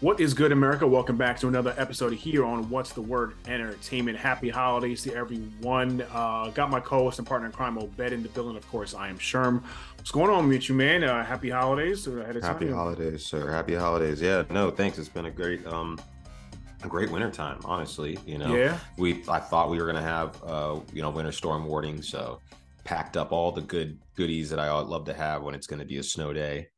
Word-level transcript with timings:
What 0.00 0.20
is 0.20 0.34
good, 0.34 0.52
America? 0.52 0.86
Welcome 0.86 1.16
back 1.16 1.38
to 1.40 1.48
another 1.48 1.72
episode 1.78 2.12
here 2.12 2.44
on 2.44 2.68
What's 2.68 2.92
the 2.92 3.00
Word 3.00 3.34
Entertainment. 3.46 4.18
Happy 4.18 4.50
holidays 4.50 5.02
to 5.04 5.14
everyone. 5.14 6.04
Uh, 6.12 6.50
got 6.52 6.68
my 6.68 6.80
co-host 6.80 7.20
and 7.20 7.26
partner 7.26 7.46
in 7.46 7.52
crime, 7.52 7.78
Obed, 7.78 8.12
in 8.12 8.22
the 8.22 8.28
building. 8.30 8.56
Of 8.56 8.68
course, 8.68 8.92
I 8.92 9.08
am 9.08 9.18
Sherm. 9.18 9.62
What's 9.96 10.10
going 10.10 10.30
on 10.30 10.48
with 10.48 10.68
you, 10.68 10.74
man? 10.74 11.04
Uh, 11.04 11.24
happy 11.24 11.48
holidays. 11.48 12.06
Ahead 12.06 12.36
of 12.36 12.42
happy 12.42 12.70
holidays, 12.70 13.24
sir. 13.24 13.50
Happy 13.50 13.74
holidays. 13.74 14.20
Yeah, 14.20 14.42
no, 14.50 14.70
thanks. 14.70 14.98
It's 14.98 15.08
been 15.08 15.26
a 15.26 15.30
great, 15.30 15.64
um, 15.66 15.98
a 16.82 16.88
great 16.88 17.10
winter 17.10 17.30
time. 17.30 17.60
Honestly, 17.64 18.18
you 18.26 18.36
know, 18.36 18.54
yeah. 18.54 18.78
We 18.98 19.22
I 19.28 19.38
thought 19.38 19.70
we 19.70 19.78
were 19.78 19.86
gonna 19.86 20.02
have, 20.02 20.42
uh, 20.44 20.80
you 20.92 21.02
know, 21.02 21.10
winter 21.10 21.32
storm 21.32 21.66
warning, 21.66 22.02
so 22.02 22.40
packed 22.82 23.16
up 23.16 23.32
all 23.32 23.52
the 23.52 23.62
good 23.62 23.98
goodies 24.16 24.50
that 24.50 24.58
I 24.58 24.70
love 24.70 25.06
to 25.06 25.14
have 25.14 25.42
when 25.42 25.54
it's 25.54 25.66
going 25.66 25.80
to 25.80 25.86
be 25.86 25.96
a 25.96 26.02
snow 26.02 26.34
day 26.34 26.68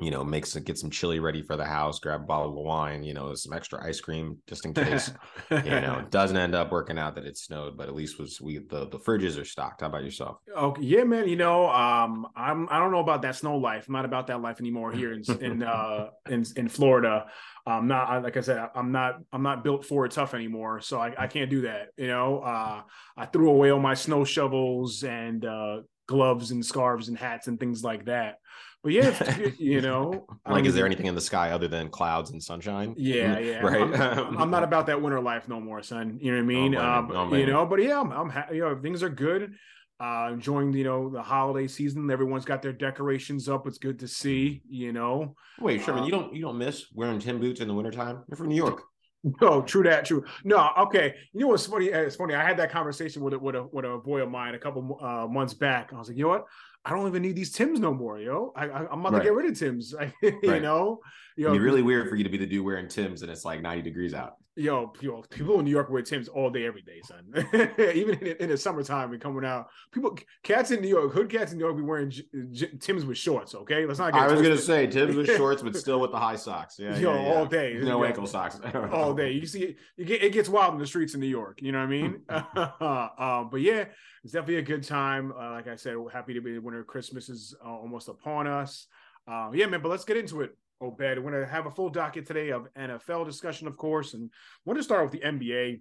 you 0.00 0.10
know, 0.10 0.24
makes 0.24 0.56
it 0.56 0.64
get 0.64 0.76
some 0.76 0.90
chili 0.90 1.20
ready 1.20 1.40
for 1.40 1.56
the 1.56 1.64
house, 1.64 2.00
grab 2.00 2.22
a 2.22 2.24
bottle 2.24 2.48
of 2.48 2.64
wine, 2.64 3.04
you 3.04 3.14
know, 3.14 3.32
some 3.34 3.52
extra 3.52 3.84
ice 3.86 4.00
cream 4.00 4.38
just 4.48 4.64
in 4.64 4.74
case. 4.74 5.12
you 5.50 5.62
know, 5.62 6.00
it 6.00 6.10
doesn't 6.10 6.36
end 6.36 6.54
up 6.54 6.72
working 6.72 6.98
out 6.98 7.14
that 7.14 7.24
it 7.24 7.38
snowed, 7.38 7.76
but 7.76 7.86
at 7.86 7.94
least 7.94 8.18
was 8.18 8.40
we 8.40 8.58
the 8.58 8.88
the 8.88 8.98
fridges 8.98 9.40
are 9.40 9.44
stocked. 9.44 9.82
How 9.82 9.86
about 9.86 10.02
yourself? 10.02 10.38
Okay, 10.56 10.82
yeah, 10.82 11.04
man. 11.04 11.28
You 11.28 11.36
know, 11.36 11.68
um, 11.68 12.26
I'm 12.34 12.68
I 12.70 12.80
don't 12.80 12.90
know 12.90 12.98
about 12.98 13.22
that 13.22 13.36
snow 13.36 13.56
life. 13.56 13.84
I'm 13.86 13.94
not 13.94 14.04
about 14.04 14.26
that 14.26 14.42
life 14.42 14.58
anymore 14.58 14.90
here 14.90 15.12
in 15.12 15.22
in 15.40 15.62
uh 15.62 16.08
in 16.28 16.44
in 16.56 16.68
Florida. 16.68 17.26
I'm 17.64 17.86
not 17.86 18.24
like 18.24 18.36
I 18.36 18.40
said, 18.40 18.68
I'm 18.74 18.90
not 18.90 19.20
I'm 19.32 19.42
not 19.42 19.62
built 19.62 19.84
for 19.84 20.04
it 20.06 20.10
tough 20.10 20.34
anymore, 20.34 20.80
so 20.80 20.98
I, 20.98 21.14
I 21.16 21.26
can't 21.28 21.50
do 21.50 21.62
that. 21.62 21.88
You 21.96 22.08
know, 22.08 22.40
uh, 22.40 22.82
I 23.16 23.26
threw 23.26 23.48
away 23.48 23.70
all 23.70 23.80
my 23.80 23.94
snow 23.94 24.24
shovels 24.24 25.04
and 25.04 25.44
uh, 25.44 25.82
gloves 26.08 26.50
and 26.50 26.66
scarves 26.66 27.08
and 27.08 27.16
hats 27.16 27.46
and 27.46 27.58
things 27.60 27.84
like 27.84 28.06
that. 28.06 28.38
But 28.84 28.92
yeah, 28.92 29.48
you 29.56 29.80
know, 29.80 30.26
like, 30.46 30.66
is 30.66 30.74
there 30.74 30.84
anything 30.84 31.06
in 31.06 31.14
the 31.14 31.20
sky 31.22 31.52
other 31.52 31.68
than 31.68 31.88
clouds 31.88 32.32
and 32.32 32.42
sunshine? 32.42 32.94
Yeah, 32.98 33.36
mm, 33.36 33.46
yeah, 33.46 33.60
right. 33.60 34.00
I'm, 34.00 34.36
I'm, 34.36 34.50
not 34.50 34.62
about 34.62 34.84
that 34.88 35.00
winter 35.00 35.22
life 35.22 35.48
no 35.48 35.58
more, 35.58 35.82
son. 35.82 36.18
You 36.20 36.32
know 36.32 36.36
what 36.36 36.42
I 36.42 36.46
mean? 36.46 36.74
Oh, 36.76 36.82
um, 36.82 37.10
oh, 37.10 37.34
you 37.34 37.46
know, 37.46 37.64
but 37.64 37.82
yeah, 37.82 37.98
I'm, 37.98 38.12
I'm 38.12 38.28
ha- 38.28 38.48
you 38.52 38.60
know, 38.60 38.76
things 38.76 39.02
are 39.02 39.08
good. 39.08 39.54
Uh, 39.98 40.28
enjoying 40.34 40.70
you 40.74 40.84
know 40.84 41.08
the 41.08 41.22
holiday 41.22 41.66
season. 41.66 42.10
Everyone's 42.10 42.44
got 42.44 42.60
their 42.60 42.74
decorations 42.74 43.48
up. 43.48 43.66
It's 43.66 43.78
good 43.78 43.98
to 44.00 44.08
see. 44.08 44.60
You 44.68 44.92
know. 44.92 45.34
Wait, 45.60 45.80
Sherman, 45.82 46.02
uh, 46.02 46.04
you 46.04 46.12
don't 46.12 46.34
you 46.34 46.42
don't 46.42 46.58
miss 46.58 46.84
wearing 46.92 47.20
Tim 47.20 47.40
boots 47.40 47.60
in 47.60 47.68
the 47.68 47.74
wintertime? 47.74 48.22
You're 48.28 48.36
from 48.36 48.48
New 48.48 48.56
York. 48.56 48.82
No, 49.40 49.62
true 49.62 49.82
that, 49.84 50.04
true. 50.04 50.22
No, 50.44 50.68
okay. 50.80 51.14
You 51.32 51.40
know 51.40 51.46
what's 51.46 51.64
funny? 51.64 51.86
It's 51.86 52.16
funny. 52.16 52.34
I 52.34 52.44
had 52.44 52.58
that 52.58 52.70
conversation 52.70 53.22
with 53.22 53.32
a 53.32 53.38
with 53.38 53.54
a 53.54 53.66
with 53.72 53.86
a 53.86 53.96
boy 53.96 54.20
of 54.20 54.30
mine 54.30 54.54
a 54.54 54.58
couple 54.58 54.98
uh, 55.00 55.26
months 55.26 55.54
back. 55.54 55.94
I 55.94 55.98
was 55.98 56.08
like, 56.08 56.18
you 56.18 56.24
know 56.24 56.28
what? 56.28 56.44
I 56.84 56.90
don't 56.90 57.06
even 57.06 57.22
need 57.22 57.36
these 57.36 57.50
Tims 57.50 57.80
no 57.80 57.94
more, 57.94 58.18
yo. 58.18 58.52
I, 58.54 58.66
I 58.66 58.92
am 58.92 59.00
about 59.00 59.12
right. 59.14 59.18
to 59.20 59.24
get 59.24 59.32
rid 59.32 59.50
of 59.50 59.58
Tims. 59.58 59.94
you 60.22 60.38
right. 60.44 60.60
know, 60.60 61.00
yo, 61.36 61.48
It'd 61.48 61.60
be 61.60 61.64
really 61.64 61.82
weird 61.82 62.08
for 62.08 62.16
you 62.16 62.24
to 62.24 62.30
be 62.30 62.36
the 62.36 62.46
dude 62.46 62.64
wearing 62.64 62.88
Tims 62.88 63.22
and 63.22 63.30
it's 63.30 63.44
like 63.44 63.62
90 63.62 63.82
degrees 63.82 64.12
out. 64.12 64.36
Yo, 64.56 64.92
yo 65.00 65.22
people 65.30 65.58
in 65.58 65.64
New 65.64 65.70
York 65.70 65.90
wear 65.90 66.02
Tims 66.02 66.28
all 66.28 66.48
day, 66.48 66.64
every 66.64 66.82
day, 66.82 67.00
son. 67.02 67.24
even 67.94 68.18
in, 68.18 68.36
in, 68.38 68.48
the 68.48 68.56
summertime, 68.56 69.10
we 69.10 69.18
coming 69.18 69.44
out. 69.44 69.66
People, 69.92 70.16
cats 70.42 70.70
in 70.70 70.80
New 70.80 70.88
York, 70.88 71.12
hood 71.12 71.28
cats 71.28 71.52
in 71.52 71.58
New 71.58 71.64
York, 71.64 71.76
be 71.76 71.82
wearing 71.82 72.10
J- 72.10 72.22
J- 72.52 72.70
Tims 72.78 73.04
with 73.04 73.18
shorts. 73.18 73.54
Okay, 73.54 73.84
let's 73.84 73.98
not. 73.98 74.12
Get 74.12 74.22
I 74.22 74.32
was 74.32 74.40
gonna 74.40 74.56
say 74.56 74.86
Tims 74.86 75.16
with 75.16 75.26
shorts, 75.36 75.62
but 75.62 75.76
still 75.76 76.00
with 76.00 76.12
the 76.12 76.18
high 76.18 76.36
socks. 76.36 76.76
Yeah, 76.78 76.96
yo, 76.96 77.14
yeah, 77.14 77.22
yeah. 77.22 77.34
all 77.34 77.46
day. 77.46 77.78
No 77.82 78.04
ankle 78.04 78.26
socks. 78.26 78.60
all 78.92 79.14
day. 79.14 79.32
You 79.32 79.46
see, 79.46 79.76
it, 79.96 80.10
it 80.10 80.32
gets 80.32 80.48
wild 80.48 80.74
in 80.74 80.80
the 80.80 80.86
streets 80.86 81.14
in 81.14 81.20
New 81.20 81.26
York. 81.26 81.60
You 81.60 81.72
know 81.72 81.78
what 81.78 81.84
I 81.84 81.88
mean? 81.88 82.20
uh, 82.28 83.44
but 83.44 83.60
yeah 83.60 83.86
it's 84.24 84.32
definitely 84.32 84.56
a 84.56 84.62
good 84.62 84.82
time. 84.82 85.32
Uh, 85.32 85.50
like 85.50 85.68
I 85.68 85.76
said, 85.76 85.96
happy 86.10 86.32
to 86.34 86.40
be 86.40 86.54
the 86.54 86.60
winter. 86.60 86.82
Christmas 86.82 87.28
is 87.28 87.54
uh, 87.64 87.68
almost 87.68 88.08
upon 88.08 88.46
us. 88.46 88.86
Uh, 89.28 89.50
yeah, 89.52 89.66
man. 89.66 89.82
But 89.82 89.90
let's 89.90 90.04
get 90.04 90.16
into 90.16 90.40
it. 90.40 90.56
Obed, 90.80 90.98
we're 91.00 91.30
going 91.30 91.34
to 91.34 91.46
have 91.46 91.66
a 91.66 91.70
full 91.70 91.88
docket 91.88 92.26
today 92.26 92.50
of 92.50 92.66
NFL 92.74 93.26
discussion, 93.26 93.66
of 93.66 93.76
course, 93.76 94.14
and 94.14 94.30
want 94.64 94.78
to 94.78 94.82
start 94.82 95.04
with 95.04 95.12
the 95.12 95.26
NBA. 95.26 95.74
A 95.74 95.80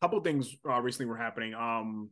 couple 0.00 0.20
things 0.20 0.54
uh, 0.68 0.80
recently 0.80 1.06
were 1.06 1.16
happening. 1.16 1.54
Um, 1.54 2.10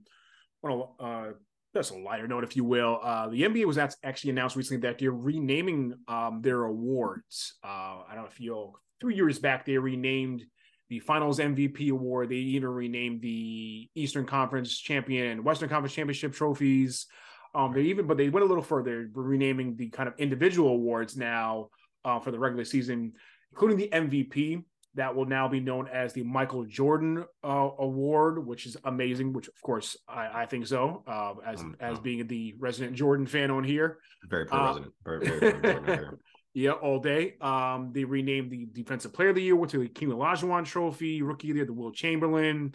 want 0.62 0.90
to 0.98 1.04
uh, 1.04 1.32
just 1.74 1.92
a 1.92 1.98
lighter 1.98 2.26
note, 2.26 2.44
if 2.44 2.56
you 2.56 2.64
will. 2.64 2.98
Uh, 3.02 3.28
the 3.28 3.42
NBA 3.42 3.64
was 3.66 3.78
actually 3.78 4.30
announced 4.30 4.56
recently 4.56 4.80
that 4.88 4.98
they're 4.98 5.12
renaming 5.12 5.94
um, 6.08 6.40
their 6.42 6.64
awards. 6.64 7.54
Uh, 7.64 8.02
I 8.08 8.14
don't 8.14 8.22
know 8.22 8.28
if 8.30 8.40
you 8.40 8.72
three 9.00 9.14
years 9.14 9.38
back 9.38 9.66
they 9.66 9.76
renamed 9.76 10.44
the 10.88 11.00
Finals 11.00 11.38
MVP 11.38 11.90
award. 11.90 12.30
They 12.30 12.36
even 12.36 12.68
renamed 12.68 13.20
the 13.20 13.88
Eastern 13.94 14.24
Conference 14.24 14.76
champion 14.78 15.26
and 15.26 15.44
Western 15.44 15.68
Conference 15.68 15.94
championship 15.94 16.32
trophies. 16.32 17.06
Um, 17.56 17.72
they 17.72 17.82
even, 17.82 18.06
but 18.06 18.18
they 18.18 18.28
went 18.28 18.44
a 18.44 18.48
little 18.48 18.62
further, 18.62 19.08
renaming 19.14 19.76
the 19.76 19.88
kind 19.88 20.08
of 20.08 20.14
individual 20.18 20.68
awards 20.72 21.16
now 21.16 21.70
uh, 22.04 22.20
for 22.20 22.30
the 22.30 22.38
regular 22.38 22.64
season, 22.64 23.14
including 23.50 23.78
the 23.78 23.88
MVP. 23.88 24.62
That 24.94 25.14
will 25.14 25.26
now 25.26 25.46
be 25.46 25.60
known 25.60 25.88
as 25.88 26.14
the 26.14 26.22
Michael 26.22 26.64
Jordan 26.64 27.24
uh, 27.44 27.68
Award, 27.78 28.46
which 28.46 28.64
is 28.64 28.76
amazing. 28.84 29.32
Which, 29.32 29.48
of 29.48 29.60
course, 29.62 29.96
I, 30.08 30.42
I 30.42 30.46
think 30.46 30.66
so. 30.66 31.02
Uh, 31.06 31.34
as 31.46 31.60
um, 31.60 31.76
as 31.80 31.98
being 31.98 32.26
the 32.26 32.54
resident 32.58 32.96
Jordan 32.96 33.26
fan 33.26 33.50
on 33.50 33.64
here, 33.64 33.98
very 34.28 34.46
pro 34.46 34.66
resident, 34.66 34.92
very, 35.04 35.26
very, 35.26 36.06
Yeah, 36.54 36.70
all 36.70 36.98
day. 36.98 37.34
Um, 37.42 37.90
they 37.92 38.04
renamed 38.04 38.50
the 38.50 38.66
Defensive 38.72 39.12
Player 39.12 39.28
of 39.28 39.34
the 39.34 39.42
Year 39.42 39.56
to 39.56 39.78
the 39.78 39.84
Hakeem 39.84 40.10
Olajuwon 40.10 40.64
Trophy, 40.64 41.20
Rookie 41.20 41.50
of 41.50 41.54
the 41.54 41.58
Year, 41.58 41.66
the 41.66 41.74
Wilt 41.74 41.94
Chamberlain, 41.94 42.74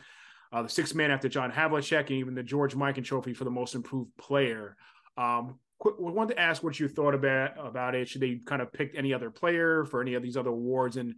uh, 0.52 0.62
the 0.62 0.70
sixth 0.70 0.96
man 0.96 1.12
after 1.12 1.30
John 1.30 1.52
Havlicek, 1.52 2.02
and 2.02 2.12
even 2.12 2.36
the 2.36 2.44
George 2.44 2.76
Mikan 2.76 3.04
Trophy 3.04 3.34
for 3.34 3.44
the 3.44 3.52
Most 3.52 3.76
Improved 3.76 4.16
Player. 4.18 4.76
Um, 5.18 5.60
we 5.84 6.12
wanted 6.12 6.36
to 6.36 6.40
ask 6.40 6.62
what 6.62 6.80
you 6.80 6.88
thought 6.88 7.16
about 7.16 7.54
about 7.58 7.96
it. 7.96 8.08
Should 8.08 8.22
they 8.22 8.40
kind 8.46 8.62
of 8.62 8.72
pick 8.72 8.94
any 8.96 9.14
other 9.14 9.32
player 9.32 9.86
for 9.86 10.02
any 10.02 10.14
of 10.14 10.22
these 10.22 10.38
other 10.38 10.52
awards? 10.52 10.98
And 10.98 11.16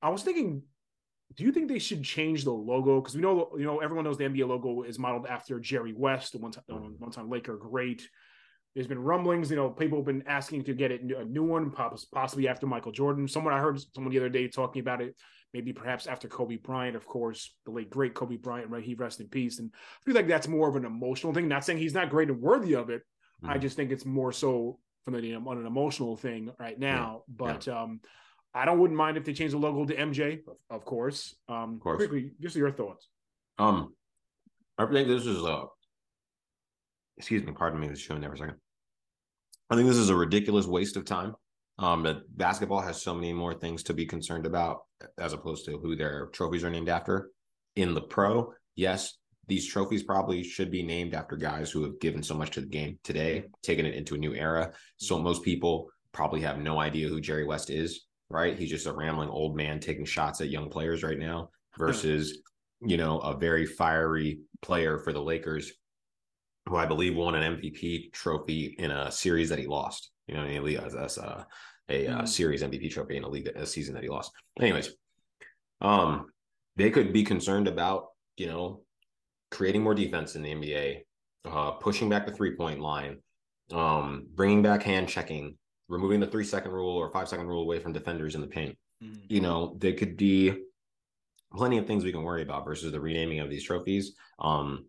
I 0.00 0.10
was 0.10 0.22
thinking, 0.22 0.62
do 1.34 1.44
you 1.44 1.52
think 1.52 1.68
they 1.68 1.78
should 1.78 2.04
change 2.04 2.44
the 2.44 2.52
logo? 2.52 3.00
Because 3.00 3.14
we 3.14 3.22
know, 3.22 3.50
you 3.58 3.64
know, 3.64 3.80
everyone 3.80 4.04
knows 4.04 4.18
the 4.18 4.24
NBA 4.24 4.46
logo 4.46 4.82
is 4.82 4.98
modeled 4.98 5.26
after 5.26 5.58
Jerry 5.58 5.92
West, 5.96 6.32
the 6.32 6.38
one 6.38 6.52
time, 6.52 6.62
one 6.98 7.10
time 7.10 7.28
Laker 7.28 7.56
great. 7.56 8.08
There's 8.74 8.86
been 8.86 8.98
rumblings, 8.98 9.50
you 9.50 9.56
know, 9.56 9.70
people 9.70 9.98
have 9.98 10.06
been 10.06 10.24
asking 10.26 10.64
to 10.64 10.74
get 10.74 10.92
it 10.92 11.00
a 11.02 11.24
new 11.24 11.42
one, 11.44 11.72
possibly 12.12 12.48
after 12.48 12.66
Michael 12.66 12.92
Jordan. 12.92 13.26
Someone 13.26 13.52
I 13.52 13.58
heard 13.58 13.80
someone 13.94 14.12
the 14.12 14.18
other 14.18 14.28
day 14.28 14.46
talking 14.46 14.80
about 14.80 15.00
it, 15.00 15.16
maybe 15.54 15.72
perhaps 15.72 16.06
after 16.06 16.28
Kobe 16.28 16.56
Bryant, 16.56 16.96
of 16.96 17.06
course, 17.06 17.54
the 17.64 17.70
late 17.70 17.90
great 17.90 18.14
Kobe 18.14 18.36
Bryant, 18.36 18.70
right? 18.70 18.84
He 18.84 18.94
rest 18.94 19.20
in 19.20 19.28
peace. 19.28 19.58
And 19.58 19.70
I 19.74 20.04
feel 20.04 20.14
like 20.14 20.28
that's 20.28 20.48
more 20.48 20.68
of 20.68 20.76
an 20.76 20.84
emotional 20.84 21.32
thing. 21.32 21.48
Not 21.48 21.64
saying 21.64 21.78
he's 21.78 21.94
not 21.94 22.10
great 22.10 22.28
and 22.28 22.40
worthy 22.40 22.74
of 22.74 22.90
it. 22.90 23.02
Mm-hmm. 23.42 23.50
I 23.50 23.58
just 23.58 23.76
think 23.76 23.90
it's 23.90 24.04
more 24.04 24.32
so 24.32 24.78
from 25.04 25.20
the 25.20 25.34
on 25.34 25.58
an 25.58 25.66
emotional 25.66 26.16
thing 26.16 26.50
right 26.58 26.78
now. 26.78 27.22
Yeah. 27.28 27.34
But 27.36 27.66
yeah. 27.66 27.82
um 27.82 28.00
I 28.54 28.64
don't 28.64 28.78
wouldn't 28.78 28.96
mind 28.96 29.16
if 29.16 29.24
they 29.24 29.32
change 29.32 29.52
the 29.52 29.58
logo 29.58 29.84
to 29.84 29.94
MJ, 29.94 30.40
of, 30.46 30.56
of 30.70 30.84
course. 30.84 31.34
Um 31.48 31.74
of 31.74 31.80
course. 31.80 31.96
quickly, 31.98 32.32
just 32.40 32.56
your 32.56 32.70
thoughts. 32.70 33.08
Um 33.58 33.94
I 34.76 34.86
think 34.86 35.08
this 35.08 35.26
is 35.26 35.42
uh 35.44 35.64
excuse 37.16 37.44
me, 37.44 37.52
pardon 37.52 37.80
me, 37.80 37.88
this 37.88 38.00
showing 38.00 38.20
there 38.20 38.30
for 38.30 38.36
a 38.36 38.38
second. 38.38 38.56
I 39.70 39.76
think 39.76 39.88
this 39.88 39.98
is 39.98 40.10
a 40.10 40.16
ridiculous 40.16 40.66
waste 40.66 40.96
of 40.96 41.04
time. 41.04 41.34
Um, 41.78 42.02
but 42.02 42.22
basketball 42.36 42.80
has 42.80 43.00
so 43.00 43.14
many 43.14 43.32
more 43.32 43.54
things 43.54 43.84
to 43.84 43.94
be 43.94 44.06
concerned 44.06 44.46
about 44.46 44.80
as 45.18 45.32
opposed 45.32 45.64
to 45.66 45.78
who 45.78 45.94
their 45.94 46.26
trophies 46.32 46.64
are 46.64 46.70
named 46.70 46.88
after. 46.88 47.30
In 47.76 47.94
the 47.94 48.00
pro, 48.00 48.52
yes, 48.74 49.16
these 49.46 49.66
trophies 49.66 50.02
probably 50.02 50.42
should 50.42 50.70
be 50.70 50.82
named 50.82 51.14
after 51.14 51.36
guys 51.36 51.70
who 51.70 51.82
have 51.84 52.00
given 52.00 52.22
so 52.22 52.34
much 52.34 52.50
to 52.52 52.60
the 52.60 52.66
game 52.66 52.98
today, 53.02 53.44
taken 53.62 53.86
it 53.86 53.94
into 53.94 54.14
a 54.14 54.18
new 54.18 54.34
era. 54.34 54.72
So 54.96 55.18
most 55.18 55.42
people 55.42 55.88
probably 56.12 56.40
have 56.42 56.58
no 56.58 56.78
idea 56.80 57.08
who 57.08 57.20
Jerry 57.20 57.46
West 57.46 57.70
is, 57.70 58.06
right? 58.28 58.58
He's 58.58 58.70
just 58.70 58.86
a 58.86 58.92
rambling 58.92 59.28
old 59.28 59.56
man 59.56 59.80
taking 59.80 60.04
shots 60.04 60.40
at 60.40 60.50
young 60.50 60.68
players 60.68 61.02
right 61.02 61.18
now 61.18 61.50
versus, 61.78 62.40
you 62.80 62.96
know, 62.96 63.20
a 63.20 63.36
very 63.36 63.64
fiery 63.64 64.40
player 64.60 64.98
for 64.98 65.12
the 65.12 65.22
Lakers 65.22 65.72
who 66.68 66.76
I 66.76 66.86
believe 66.86 67.16
won 67.16 67.34
an 67.34 67.56
MVP 67.56 68.12
trophy 68.12 68.76
in 68.78 68.90
a 68.90 69.10
series 69.10 69.48
that 69.48 69.58
he 69.58 69.66
lost. 69.66 70.10
You 70.26 70.34
know, 70.34 70.44
a, 70.44 70.56
a, 70.56 71.04
a, 71.04 71.46
a 71.88 72.06
mm. 72.06 72.28
series 72.28 72.62
MVP 72.62 72.90
trophy 72.90 73.16
in 73.16 73.24
a 73.24 73.28
league 73.28 73.48
a 73.48 73.66
season 73.66 73.94
that 73.94 74.02
he 74.02 74.08
lost. 74.08 74.32
Anyways, 74.60 74.90
um, 75.80 76.26
they 76.76 76.90
could 76.90 77.12
be 77.12 77.24
concerned 77.24 77.68
about 77.68 78.08
you 78.36 78.46
know 78.46 78.82
creating 79.50 79.82
more 79.82 79.94
defense 79.94 80.36
in 80.36 80.42
the 80.42 80.54
NBA, 80.54 81.00
uh, 81.46 81.72
pushing 81.72 82.08
back 82.08 82.26
the 82.26 82.32
three 82.32 82.54
point 82.56 82.80
line, 82.80 83.18
um, 83.72 84.26
bringing 84.34 84.62
back 84.62 84.82
hand 84.82 85.08
checking, 85.08 85.56
removing 85.88 86.20
the 86.20 86.26
three 86.26 86.44
second 86.44 86.72
rule 86.72 86.96
or 86.96 87.10
five 87.10 87.28
second 87.28 87.46
rule 87.46 87.62
away 87.62 87.78
from 87.78 87.92
defenders 87.92 88.34
in 88.34 88.40
the 88.40 88.46
paint. 88.46 88.76
Mm. 89.02 89.20
You 89.28 89.40
know, 89.40 89.76
they 89.78 89.92
could 89.92 90.16
be 90.16 90.54
plenty 91.54 91.78
of 91.78 91.86
things 91.86 92.04
we 92.04 92.12
can 92.12 92.22
worry 92.22 92.42
about 92.42 92.64
versus 92.64 92.92
the 92.92 93.00
renaming 93.00 93.40
of 93.40 93.50
these 93.50 93.64
trophies. 93.64 94.14
Um, 94.38 94.86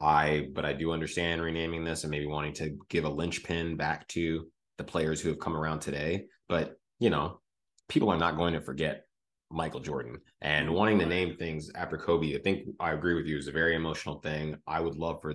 I, 0.00 0.48
but 0.52 0.64
I 0.64 0.72
do 0.72 0.92
understand 0.92 1.42
renaming 1.42 1.84
this 1.84 2.04
and 2.04 2.10
maybe 2.10 2.26
wanting 2.26 2.54
to 2.54 2.76
give 2.88 3.04
a 3.04 3.08
linchpin 3.08 3.76
back 3.76 4.08
to 4.08 4.46
the 4.78 4.84
players 4.84 5.20
who 5.20 5.28
have 5.28 5.38
come 5.38 5.56
around 5.56 5.80
today. 5.80 6.24
But, 6.50 6.76
you 6.98 7.08
know, 7.08 7.40
people 7.88 8.10
are 8.10 8.18
not 8.18 8.36
going 8.36 8.54
to 8.54 8.60
forget 8.60 9.06
Michael 9.50 9.80
Jordan 9.80 10.18
and 10.42 10.74
wanting 10.74 10.98
to 10.98 11.06
name 11.06 11.36
things 11.36 11.70
after 11.74 11.96
Kobe. 11.96 12.34
I 12.34 12.40
think 12.40 12.68
I 12.80 12.92
agree 12.92 13.14
with 13.14 13.26
you 13.26 13.38
is 13.38 13.46
a 13.46 13.52
very 13.52 13.76
emotional 13.76 14.20
thing. 14.20 14.56
I 14.66 14.80
would 14.80 14.96
love 14.96 15.22
for 15.22 15.34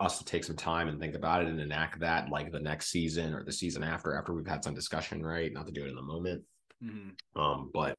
us 0.00 0.18
to 0.18 0.24
take 0.24 0.44
some 0.44 0.56
time 0.56 0.88
and 0.88 1.00
think 1.00 1.16
about 1.16 1.42
it 1.42 1.48
and 1.48 1.60
enact 1.60 2.00
that 2.00 2.30
like 2.30 2.52
the 2.52 2.60
next 2.60 2.90
season 2.90 3.34
or 3.34 3.44
the 3.44 3.52
season 3.52 3.82
after, 3.82 4.16
after 4.16 4.32
we've 4.32 4.46
had 4.46 4.62
some 4.62 4.74
discussion, 4.74 5.26
right? 5.26 5.52
Not 5.52 5.66
to 5.66 5.72
do 5.72 5.84
it 5.84 5.90
in 5.90 5.96
the 5.96 6.02
moment. 6.02 6.42
Mm-hmm. 6.82 7.40
Um, 7.40 7.70
but 7.74 7.96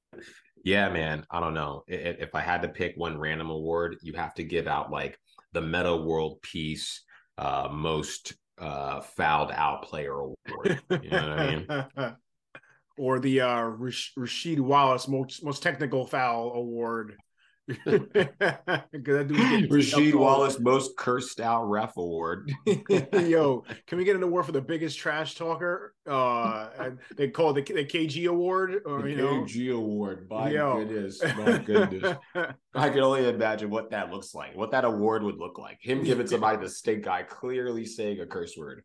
yeah, 0.63 0.87
man, 0.89 1.25
I 1.29 1.41
don't 1.41 1.53
know. 1.53 1.83
If, 1.87 2.19
if 2.19 2.35
I 2.35 2.41
had 2.41 2.61
to 2.61 2.69
pick 2.69 2.95
one 2.95 3.17
random 3.17 3.49
award, 3.49 3.97
you 4.01 4.13
have 4.13 4.33
to 4.35 4.43
give 4.43 4.67
out 4.67 4.89
like 4.89 5.17
the 5.51 5.61
Metta 5.61 5.95
World 5.95 6.41
Peace 6.41 7.03
uh, 7.37 7.67
most 7.69 8.35
uh, 8.57 9.01
fouled 9.01 9.51
out 9.51 9.83
player 9.83 10.13
award. 10.13 10.81
You 10.89 11.09
know 11.09 11.29
what 11.29 11.39
I 11.39 11.55
mean? 11.55 12.15
or 12.97 13.19
the 13.19 13.41
uh, 13.41 13.71
Rasheed 14.17 14.59
Wallace 14.59 15.07
most 15.07 15.43
most 15.43 15.63
technical 15.63 16.05
foul 16.05 16.53
award. 16.53 17.15
Rasheed 19.69 20.15
Wallace 20.15 20.59
most 20.59 20.97
cursed 20.97 21.39
out 21.39 21.63
ref 21.69 21.95
award. 21.95 22.51
Yo, 23.13 23.63
can 23.87 23.97
we 23.97 24.03
get 24.03 24.17
an 24.17 24.23
award 24.23 24.45
for 24.45 24.51
the 24.51 24.61
biggest 24.61 24.97
trash 24.97 25.35
talker? 25.35 25.93
Uh, 26.05 26.91
they 27.15 27.29
call 27.29 27.55
it 27.55 27.65
the, 27.65 27.73
the 27.73 27.85
KG 27.85 28.27
award, 28.27 28.81
or 28.85 29.03
the 29.03 29.11
you 29.11 29.17
KG 29.17 29.69
know, 29.69 29.77
award. 29.77 30.27
My 30.29 30.49
Yo. 30.49 30.83
goodness, 30.83 31.23
my 31.23 31.57
goodness. 31.59 32.17
I 32.75 32.89
can 32.89 32.99
only 32.99 33.29
imagine 33.29 33.69
what 33.69 33.91
that 33.91 34.11
looks 34.11 34.35
like. 34.35 34.57
What 34.57 34.71
that 34.71 34.83
award 34.83 35.23
would 35.23 35.37
look 35.37 35.57
like. 35.57 35.77
Him 35.81 36.03
giving 36.03 36.27
somebody 36.27 36.57
the 36.57 36.69
stink 36.69 37.07
eye, 37.07 37.23
clearly 37.23 37.85
saying 37.85 38.19
a 38.19 38.25
curse 38.25 38.57
word. 38.57 38.83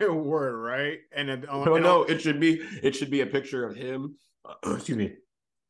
word, 0.00 0.54
right? 0.54 0.98
And 1.16 1.30
then, 1.30 1.46
uh, 1.48 1.64
no, 1.64 1.78
no, 1.78 2.02
it 2.02 2.20
should 2.20 2.40
be 2.40 2.60
it 2.82 2.94
should 2.94 3.10
be 3.10 3.22
a 3.22 3.26
picture 3.26 3.64
of 3.64 3.74
him. 3.74 4.16
Uh, 4.44 4.54
excuse 4.74 4.98
me 4.98 5.12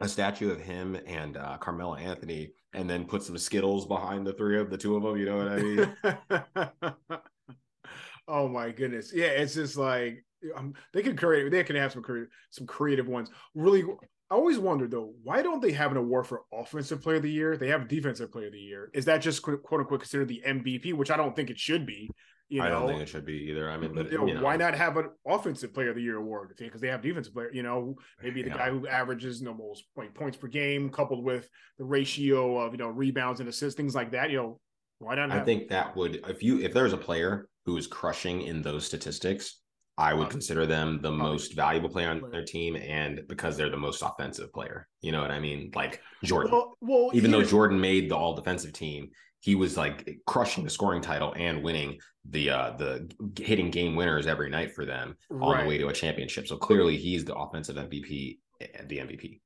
a 0.01 0.09
statue 0.09 0.51
of 0.51 0.61
him 0.61 0.97
and 1.07 1.37
uh, 1.37 1.59
Carmelo 1.59 1.95
Anthony, 1.97 2.53
and 2.73 2.89
then 2.89 3.05
put 3.05 3.23
some 3.23 3.39
Skittles 3.39 3.87
behind 3.87 4.27
the 4.27 4.33
three 4.33 4.59
of 4.59 4.71
the 4.71 4.79
two 4.79 4.97
of 4.97 5.03
them. 5.03 5.17
You 5.17 5.27
know 5.27 5.37
what 5.37 5.49
I 5.49 6.93
mean? 7.03 7.51
oh 8.29 8.49
my 8.49 8.71
goodness, 8.71 9.13
yeah, 9.15 9.27
it's 9.27 9.55
just 9.55 9.77
like 9.77 10.25
um, 10.57 10.75
they 10.93 11.03
can 11.03 11.17
create. 11.17 11.51
They 11.51 11.65
can 11.65 11.77
have 11.77 11.93
some 11.93 12.03
creative, 12.03 12.29
some 12.51 12.67
creative 12.67 13.09
ones. 13.09 13.31
Really, 13.55 13.83
I 14.31 14.35
always 14.35 14.59
wondered 14.59 14.91
though, 14.91 15.15
why 15.23 15.43
don't 15.43 15.63
they 15.63 15.73
have 15.73 15.91
an 15.91 15.97
award 15.97 16.27
for 16.27 16.43
offensive 16.53 17.03
player 17.03 17.17
of 17.17 17.23
the 17.23 17.31
year? 17.31 17.57
They 17.57 17.69
have 17.69 17.89
defensive 17.89 18.31
player 18.31 18.47
of 18.47 18.53
the 18.53 18.59
year. 18.59 18.91
Is 18.93 19.07
that 19.07 19.23
just 19.23 19.43
quote 19.43 19.63
unquote 19.73 20.01
considered 20.01 20.29
the 20.29 20.43
MVP? 20.47 20.95
Which 20.95 21.11
I 21.11 21.17
don't 21.17 21.35
think 21.35 21.51
it 21.51 21.59
should 21.59 21.87
be. 21.87 22.11
You 22.49 22.61
know, 22.61 22.67
I 22.67 22.71
don't 22.71 22.89
think 22.89 23.03
it 23.03 23.09
should 23.09 23.27
be 23.27 23.51
either. 23.51 23.71
I 23.71 23.77
mean, 23.77 23.95
but 23.95 24.11
you 24.11 24.19
know, 24.19 24.27
you 24.27 24.35
know. 24.35 24.43
why 24.43 24.57
not 24.57 24.75
have 24.75 24.97
an 24.97 25.11
offensive 25.27 25.75
player 25.75 25.91
of 25.91 25.97
the 25.97 26.03
year 26.03 26.17
award? 26.17 26.55
Because 26.57 26.81
they 26.81 26.89
have 26.89 27.03
defensive 27.03 27.35
player. 27.35 27.51
You 27.53 27.63
know, 27.63 27.97
maybe 28.23 28.43
the 28.43 28.49
yeah. 28.49 28.57
guy 28.57 28.71
who 28.71 28.89
averages 28.89 29.41
you 29.41 29.47
know, 29.47 29.55
most 29.55 29.85
points 30.15 30.39
per 30.39 30.49
game, 30.49 30.89
coupled 30.89 31.23
with 31.23 31.49
the 31.77 31.85
ratio 31.85 32.59
of 32.59 32.73
you 32.73 32.79
know 32.79 32.89
rebounds 32.89 33.41
and 33.41 33.49
assists, 33.49 33.77
things 33.77 33.95
like 33.95 34.13
that. 34.13 34.31
You 34.31 34.39
know, 34.39 34.61
why 34.99 35.17
not? 35.17 35.31
I 35.31 35.41
think 35.41 35.69
that 35.69 35.95
would 35.95 36.25
if 36.27 36.43
you 36.43 36.61
if 36.61 36.73
there's 36.73 36.95
a 36.95 36.99
player 36.99 37.49
who 37.67 37.77
is 37.77 37.87
crushing 37.87 38.43
in 38.43 38.63
those 38.63 38.87
statistics, 38.87 39.61
I 39.99 40.15
would 40.15 40.27
um, 40.27 40.31
consider 40.31 40.65
them 40.65 41.01
the 41.03 41.13
most 41.13 41.55
valuable 41.55 41.91
player 41.91 42.09
on 42.09 42.23
their 42.31 42.45
team, 42.45 42.77
and 42.77 43.21
because 43.29 43.59
they're 43.59 43.69
the 43.69 43.77
most 43.77 44.01
offensive 44.01 44.53
player. 44.55 44.89
You 45.03 45.13
know 45.13 45.21
what 45.21 45.31
I 45.31 45.39
mean? 45.41 45.71
Like 45.75 46.01
Jordan. 46.25 46.53
Well, 46.53 46.79
well 46.81 47.11
even 47.13 47.31
though 47.31 47.45
Jordan 47.45 47.79
made 47.81 48.11
the 48.11 48.17
all 48.17 48.35
defensive 48.35 48.73
team, 48.73 49.11
he 49.41 49.55
was 49.55 49.77
like 49.77 50.19
crushing 50.27 50.65
the 50.65 50.71
scoring 50.71 51.03
title 51.03 51.35
and 51.37 51.63
winning 51.63 51.99
the 52.31 52.51
uh 52.51 52.71
the 52.77 53.11
hitting 53.41 53.71
game 53.71 53.97
winners 53.97 54.27
every 54.27 54.51
night 54.51 54.75
for 54.75 54.85
them 54.85 55.17
right. 55.31 55.47
on 55.47 55.63
the 55.63 55.69
way 55.69 55.79
to 55.79 55.89
a 55.89 55.93
championship. 55.93 56.47
So 56.47 56.57
clearly 56.57 56.97
he's 56.97 57.25
the 57.25 57.35
offensive 57.35 57.77
MVP 57.77 58.39
and 58.75 58.89
the 58.89 58.99
MVP. 58.99 59.41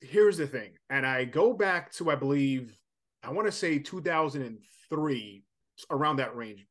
Here's 0.00 0.38
the 0.38 0.46
thing, 0.46 0.72
and 0.88 1.06
I 1.06 1.24
go 1.24 1.52
back 1.52 1.92
to 1.94 2.10
I 2.10 2.14
believe 2.14 2.76
I 3.22 3.30
want 3.30 3.46
to 3.46 3.52
say 3.52 3.78
2003 3.78 5.44
around 5.90 6.16
that 6.16 6.36
range 6.36 6.66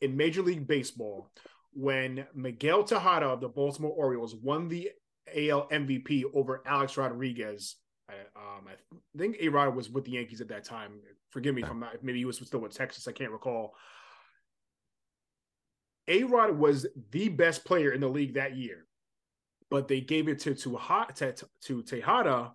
in 0.00 0.16
Major 0.16 0.42
League 0.42 0.66
Baseball 0.66 1.30
when 1.72 2.26
Miguel 2.34 2.84
Tejada 2.84 3.26
of 3.26 3.40
the 3.40 3.48
Baltimore 3.48 3.92
Orioles 3.92 4.34
won 4.34 4.68
the 4.68 4.90
AL 5.34 5.68
MVP 5.68 6.24
over 6.34 6.62
Alex 6.66 6.96
Rodriguez 6.96 7.76
um, 8.36 8.66
I 8.68 9.18
think 9.18 9.36
A 9.40 9.48
Rod 9.48 9.74
was 9.74 9.90
with 9.90 10.04
the 10.04 10.12
Yankees 10.12 10.40
at 10.40 10.48
that 10.48 10.64
time. 10.64 11.00
Forgive 11.30 11.54
me 11.54 11.62
if 11.62 11.70
I'm 11.70 11.80
not. 11.80 12.02
Maybe 12.02 12.18
he 12.18 12.24
was 12.24 12.38
still 12.38 12.60
with 12.60 12.74
Texas. 12.74 13.08
I 13.08 13.12
can't 13.12 13.30
recall. 13.30 13.74
A 16.08 16.24
Rod 16.24 16.58
was 16.58 16.86
the 17.10 17.28
best 17.28 17.64
player 17.64 17.92
in 17.92 18.00
the 18.00 18.08
league 18.08 18.34
that 18.34 18.56
year, 18.56 18.86
but 19.70 19.88
they 19.88 20.00
gave 20.00 20.28
it 20.28 20.40
to 20.40 20.54
to 20.54 20.78
to, 21.14 21.34
to 21.62 21.82
Tejada 21.82 22.52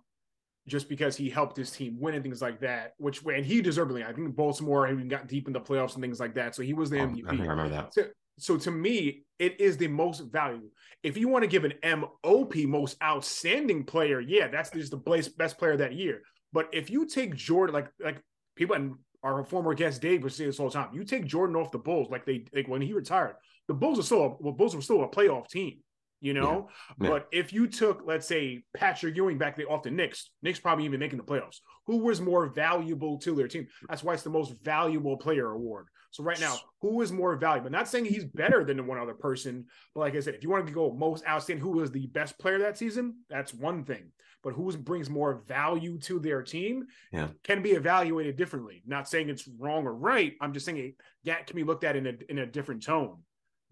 just 0.66 0.88
because 0.88 1.16
he 1.16 1.30
helped 1.30 1.56
his 1.56 1.70
team 1.70 1.98
win 1.98 2.14
and 2.14 2.22
things 2.22 2.42
like 2.42 2.60
that. 2.60 2.94
Which 2.98 3.24
and 3.24 3.44
he 3.44 3.62
deservedly, 3.62 4.04
I 4.04 4.12
think 4.12 4.36
Baltimore 4.36 4.88
even 4.88 5.08
got 5.08 5.26
deep 5.26 5.46
in 5.46 5.52
the 5.52 5.60
playoffs 5.60 5.94
and 5.94 6.02
things 6.02 6.20
like 6.20 6.34
that. 6.34 6.54
So 6.54 6.62
he 6.62 6.74
was 6.74 6.90
the 6.90 6.98
MVP. 6.98 7.26
I, 7.26 7.44
I 7.44 7.46
remember 7.46 7.68
that. 7.70 7.94
So, 7.94 8.06
so 8.38 8.56
to 8.58 8.70
me, 8.70 9.24
it 9.38 9.60
is 9.60 9.76
the 9.76 9.88
most 9.88 10.20
value. 10.20 10.70
If 11.02 11.16
you 11.16 11.28
want 11.28 11.42
to 11.42 11.48
give 11.48 11.64
an 11.64 11.74
MOP, 11.82 12.54
most 12.56 12.96
outstanding 13.02 13.84
player, 13.84 14.20
yeah, 14.20 14.48
that's 14.48 14.70
just 14.70 14.90
the 14.90 15.32
best 15.36 15.58
player 15.58 15.76
that 15.76 15.94
year. 15.94 16.22
But 16.52 16.68
if 16.72 16.90
you 16.90 17.06
take 17.06 17.34
Jordan, 17.34 17.74
like 17.74 17.88
like 18.00 18.20
people 18.56 18.76
and 18.76 18.94
our 19.22 19.44
former 19.44 19.74
guest 19.74 20.00
Dave 20.00 20.22
was 20.22 20.36
saying 20.36 20.50
this 20.50 20.60
all 20.60 20.68
the 20.68 20.74
time, 20.74 20.90
you 20.92 21.04
take 21.04 21.26
Jordan 21.26 21.56
off 21.56 21.72
the 21.72 21.78
Bulls, 21.78 22.08
like 22.10 22.24
they 22.24 22.44
like 22.54 22.68
when 22.68 22.80
he 22.80 22.92
retired, 22.92 23.34
the 23.66 23.74
Bulls 23.74 23.98
are 23.98 24.02
still 24.02 24.24
a, 24.24 24.36
well, 24.40 24.52
Bulls 24.52 24.74
were 24.74 24.82
still 24.82 25.02
a 25.02 25.08
playoff 25.08 25.48
team, 25.48 25.78
you 26.20 26.34
know. 26.34 26.68
Yeah. 27.00 27.06
Yeah. 27.06 27.10
But 27.10 27.28
if 27.32 27.52
you 27.52 27.66
took, 27.66 28.02
let's 28.06 28.26
say, 28.26 28.64
Patrick 28.76 29.16
Ewing 29.16 29.38
back 29.38 29.60
off 29.68 29.82
the 29.82 29.90
Knicks, 29.90 30.30
Knicks 30.42 30.60
probably 30.60 30.84
even 30.84 31.00
making 31.00 31.18
the 31.18 31.24
playoffs. 31.24 31.58
Who 31.86 31.98
was 31.98 32.20
more 32.20 32.46
valuable 32.46 33.18
to 33.18 33.34
their 33.34 33.48
team? 33.48 33.66
That's 33.88 34.02
why 34.02 34.14
it's 34.14 34.22
the 34.22 34.30
most 34.30 34.54
valuable 34.62 35.16
player 35.16 35.50
award. 35.50 35.86
So 36.10 36.24
right 36.24 36.40
now, 36.40 36.56
who 36.80 37.02
is 37.02 37.12
more 37.12 37.36
valuable? 37.36 37.70
Not 37.70 37.88
saying 37.88 38.06
he's 38.06 38.24
better 38.24 38.64
than 38.64 38.78
the 38.78 38.82
one 38.82 38.98
other 38.98 39.14
person, 39.14 39.66
but 39.94 40.00
like 40.00 40.16
I 40.16 40.20
said, 40.20 40.34
if 40.34 40.42
you 40.42 40.48
want 40.48 40.66
to 40.66 40.72
go 40.72 40.92
most 40.92 41.26
outstanding, 41.26 41.62
who 41.62 41.72
was 41.72 41.90
the 41.90 42.06
best 42.06 42.38
player 42.38 42.58
that 42.60 42.78
season? 42.78 43.16
That's 43.28 43.52
one 43.52 43.84
thing. 43.84 44.12
But 44.42 44.54
who 44.54 44.76
brings 44.76 45.10
more 45.10 45.42
value 45.46 45.98
to 46.00 46.20
their 46.20 46.42
team 46.42 46.86
yeah. 47.12 47.28
can 47.42 47.62
be 47.62 47.70
evaluated 47.70 48.36
differently. 48.36 48.82
Not 48.86 49.08
saying 49.08 49.28
it's 49.28 49.48
wrong 49.58 49.84
or 49.84 49.94
right. 49.94 50.34
I'm 50.40 50.52
just 50.52 50.64
saying 50.64 50.94
that 51.24 51.46
can 51.46 51.56
be 51.56 51.64
looked 51.64 51.84
at 51.84 51.96
in 51.96 52.06
a 52.06 52.12
in 52.28 52.38
a 52.38 52.46
different 52.46 52.82
tone. 52.82 53.18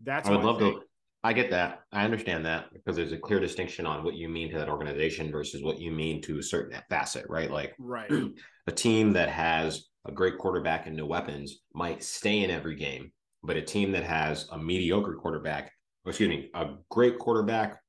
That's 0.02 0.28
I 0.28 0.32
would 0.32 0.44
love 0.44 0.58
to. 0.58 0.82
I 1.26 1.32
get 1.32 1.50
that. 1.50 1.80
I 1.92 2.04
understand 2.04 2.46
that 2.46 2.72
because 2.72 2.94
there's 2.94 3.12
a 3.12 3.18
clear 3.18 3.40
distinction 3.40 3.84
on 3.84 4.04
what 4.04 4.14
you 4.14 4.28
mean 4.28 4.50
to 4.50 4.58
that 4.58 4.68
organization 4.68 5.32
versus 5.32 5.62
what 5.62 5.80
you 5.80 5.90
mean 5.90 6.22
to 6.22 6.38
a 6.38 6.42
certain 6.42 6.80
facet, 6.88 7.26
right? 7.28 7.50
Like 7.50 7.74
right. 7.78 8.10
a 8.66 8.72
team 8.72 9.12
that 9.14 9.28
has 9.28 9.86
a 10.06 10.12
great 10.12 10.38
quarterback 10.38 10.86
and 10.86 10.96
no 10.96 11.04
weapons 11.04 11.62
might 11.74 12.04
stay 12.04 12.44
in 12.44 12.50
every 12.50 12.76
game, 12.76 13.10
but 13.42 13.56
a 13.56 13.62
team 13.62 13.90
that 13.92 14.04
has 14.04 14.46
a 14.52 14.58
mediocre 14.58 15.14
quarterback, 15.14 15.72
excuse 16.06 16.28
me, 16.28 16.48
a 16.54 16.74
great 16.90 17.18
quarterback 17.18 17.80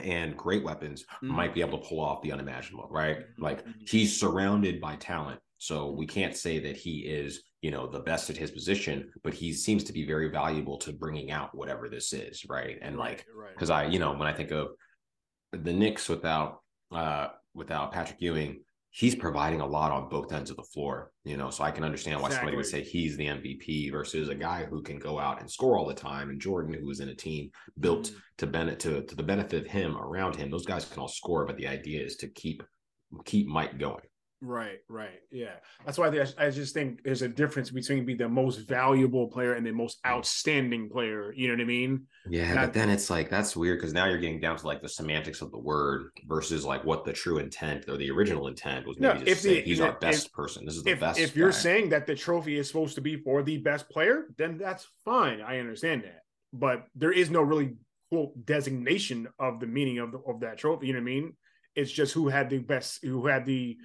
and 0.00 0.36
great 0.36 0.64
weapons 0.64 1.02
mm-hmm. 1.02 1.34
might 1.34 1.54
be 1.54 1.60
able 1.60 1.78
to 1.78 1.88
pull 1.88 2.00
off 2.00 2.22
the 2.22 2.32
unimaginable, 2.32 2.88
right? 2.90 3.18
Mm-hmm. 3.18 3.42
Like 3.42 3.60
mm-hmm. 3.60 3.80
he's 3.86 4.18
surrounded 4.18 4.80
by 4.80 4.96
talent. 4.96 5.40
So 5.58 5.90
we 5.90 6.06
can't 6.06 6.34
say 6.34 6.58
that 6.60 6.76
he 6.76 7.00
is, 7.00 7.42
you 7.60 7.70
know, 7.70 7.86
the 7.86 8.00
best 8.00 8.30
at 8.30 8.36
his 8.36 8.50
position, 8.50 9.10
but 9.22 9.34
he 9.34 9.52
seems 9.52 9.84
to 9.84 9.92
be 9.92 10.06
very 10.06 10.30
valuable 10.30 10.78
to 10.78 10.92
bringing 10.92 11.30
out 11.30 11.54
whatever 11.54 11.88
this 11.88 12.12
is, 12.14 12.46
right? 12.48 12.78
And 12.80 12.96
like, 12.96 13.26
because 13.54 13.68
right. 13.68 13.86
I, 13.86 13.88
you 13.88 13.98
know, 13.98 14.12
when 14.12 14.26
I 14.26 14.32
think 14.32 14.52
of 14.52 14.68
the 15.52 15.72
Knicks 15.72 16.08
without 16.08 16.60
uh 16.92 17.28
without 17.54 17.92
Patrick 17.92 18.20
Ewing, 18.20 18.62
he's 18.90 19.14
providing 19.14 19.60
a 19.60 19.66
lot 19.66 19.92
on 19.92 20.08
both 20.08 20.32
ends 20.32 20.50
of 20.50 20.56
the 20.56 20.62
floor, 20.62 21.12
you 21.24 21.36
know. 21.36 21.50
So 21.50 21.64
I 21.64 21.70
can 21.70 21.84
understand 21.84 22.20
why 22.20 22.26
exactly. 22.26 22.50
somebody 22.50 22.56
would 22.56 22.66
say 22.66 22.82
he's 22.82 23.16
the 23.16 23.26
MVP 23.26 23.90
versus 23.90 24.28
a 24.28 24.34
guy 24.34 24.64
who 24.64 24.82
can 24.82 24.98
go 24.98 25.18
out 25.18 25.40
and 25.40 25.50
score 25.50 25.78
all 25.78 25.86
the 25.86 25.94
time. 25.94 26.30
And 26.30 26.40
Jordan, 26.40 26.74
who 26.74 26.86
was 26.86 27.00
in 27.00 27.08
a 27.08 27.14
team 27.14 27.50
built 27.78 28.06
mm-hmm. 28.06 28.18
to 28.38 28.46
benefit 28.46 28.80
to, 28.80 29.02
to 29.02 29.14
the 29.14 29.22
benefit 29.22 29.64
of 29.64 29.70
him 29.70 29.96
around 29.96 30.36
him, 30.36 30.50
those 30.50 30.66
guys 30.66 30.84
can 30.84 31.00
all 31.00 31.08
score, 31.08 31.46
but 31.46 31.56
the 31.56 31.68
idea 31.68 32.04
is 32.04 32.16
to 32.16 32.28
keep 32.28 32.62
keep 33.24 33.46
Mike 33.46 33.78
going. 33.78 34.02
Right, 34.42 34.78
right. 34.88 35.20
Yeah. 35.30 35.56
That's 35.84 35.98
why 35.98 36.08
I 36.38 36.50
just 36.50 36.72
think 36.72 37.02
there's 37.04 37.20
a 37.20 37.28
difference 37.28 37.70
between 37.70 38.06
being 38.06 38.16
the 38.16 38.28
most 38.28 38.66
valuable 38.66 39.28
player 39.28 39.52
and 39.52 39.66
the 39.66 39.72
most 39.72 39.98
outstanding 40.06 40.88
player. 40.88 41.32
You 41.34 41.48
know 41.48 41.54
what 41.54 41.60
I 41.60 41.66
mean? 41.66 42.06
Yeah. 42.26 42.54
But 42.54 42.72
then 42.72 42.88
it's 42.88 43.10
like, 43.10 43.28
that's 43.28 43.54
weird 43.54 43.78
because 43.78 43.92
now 43.92 44.06
you're 44.06 44.18
getting 44.18 44.40
down 44.40 44.56
to 44.56 44.66
like 44.66 44.80
the 44.80 44.88
semantics 44.88 45.42
of 45.42 45.50
the 45.50 45.58
word 45.58 46.10
versus 46.26 46.64
like 46.64 46.84
what 46.84 47.04
the 47.04 47.12
true 47.12 47.38
intent 47.38 47.86
or 47.86 47.98
the 47.98 48.10
original 48.10 48.48
intent 48.48 48.86
was. 48.86 48.98
Maybe 48.98 49.18
no, 49.18 49.24
if 49.26 49.42
the, 49.42 49.60
he's 49.60 49.80
our 49.80 49.92
best 49.92 50.26
if, 50.26 50.32
person. 50.32 50.64
This 50.64 50.76
is 50.76 50.84
the 50.84 50.92
if, 50.92 51.00
best. 51.00 51.20
If 51.20 51.36
you're 51.36 51.52
saying 51.52 51.90
that 51.90 52.06
the 52.06 52.14
trophy 52.14 52.58
is 52.58 52.66
supposed 52.66 52.94
to 52.94 53.02
be 53.02 53.16
for 53.16 53.42
the 53.42 53.58
best 53.58 53.90
player, 53.90 54.24
then 54.38 54.56
that's 54.56 54.86
fine. 55.04 55.42
I 55.42 55.58
understand 55.58 56.04
that. 56.04 56.22
But 56.52 56.86
there 56.94 57.12
is 57.12 57.30
no 57.30 57.42
really 57.42 57.74
quote 58.10 58.46
designation 58.46 59.28
of 59.38 59.60
the 59.60 59.66
meaning 59.66 59.98
of 59.98 60.12
the, 60.12 60.18
of 60.26 60.40
that 60.40 60.56
trophy. 60.56 60.86
You 60.86 60.94
know 60.94 61.00
what 61.00 61.10
I 61.10 61.14
mean? 61.14 61.36
It's 61.76 61.92
just 61.92 62.14
who 62.14 62.28
had 62.28 62.48
the 62.48 62.58
best, 62.58 63.04
who 63.04 63.26
had 63.26 63.44
the 63.44 63.76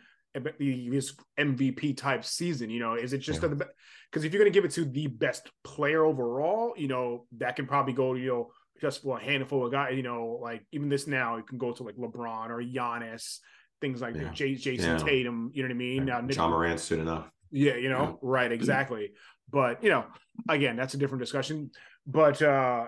this 0.44 1.16
MVP 1.40 1.98
type 1.98 2.26
season? 2.26 2.70
You 2.70 2.80
know, 2.80 2.96
is 2.96 3.14
it 3.14 3.20
just 3.20 3.42
yeah. 3.42 3.50
the 3.50 3.68
because 4.12 4.24
if 4.24 4.34
you're 4.34 4.42
going 4.42 4.52
to 4.52 4.56
give 4.56 4.66
it 4.66 4.72
to 4.72 4.86
the 4.86 5.08
best 5.08 5.50
player 5.64 6.06
overall, 6.06 6.74
you 6.78 6.88
know, 6.88 7.26
that 7.38 7.56
can 7.56 7.66
probably 7.68 7.94
go, 7.94 8.14
to 8.14 8.20
you 8.20 8.28
know, 8.28 8.52
just 8.82 9.04
for 9.04 9.18
a 9.18 9.24
handful 9.24 9.66
of 9.66 9.72
guys. 9.72 9.96
You 9.96 10.04
know, 10.04 10.40
like 10.42 10.66
even 10.72 10.90
this 10.90 11.08
now, 11.08 11.38
it 11.38 11.48
can 11.48 11.58
go 11.58 11.72
to 11.72 11.84
like 11.84 11.96
LeBron 11.96 12.50
or 12.50 12.62
Giannis, 12.62 13.40
things 13.82 14.02
like 14.02 14.16
yeah. 14.16 14.24
that. 14.24 14.34
J- 14.34 14.56
Jayson 14.56 15.00
yeah. 15.00 15.06
Tatum. 15.06 15.52
You 15.54 15.64
know 15.64 15.70
what 15.70 15.76
I 15.76 15.78
mean? 15.78 16.06
Now, 16.06 16.22
Nick, 16.22 16.36
Ja 16.36 16.48
Morant 16.48 16.80
soon 16.80 17.02
enough. 17.02 17.30
Yeah, 17.52 17.76
you 17.76 17.90
know, 17.90 18.20
right, 18.22 18.52
exactly. 18.52 19.12
but 19.50 19.84
you 19.84 19.90
know, 19.90 20.06
again, 20.50 20.76
that's 20.76 20.94
a 20.94 20.98
different 20.98 21.22
discussion. 21.22 21.72
But 22.06 22.42
uh 22.42 22.88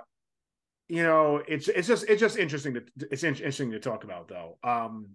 you 0.89 1.04
know, 1.04 1.42
it's 1.48 1.68
it's 1.68 1.88
just 1.88 2.06
it's 2.10 2.22
just 2.22 2.38
interesting 2.38 2.75
to 2.75 2.84
it's 3.12 3.24
interesting 3.24 3.72
to 3.72 3.80
talk 3.80 4.04
about 4.04 4.30
though. 4.30 4.58
Um, 4.63 5.10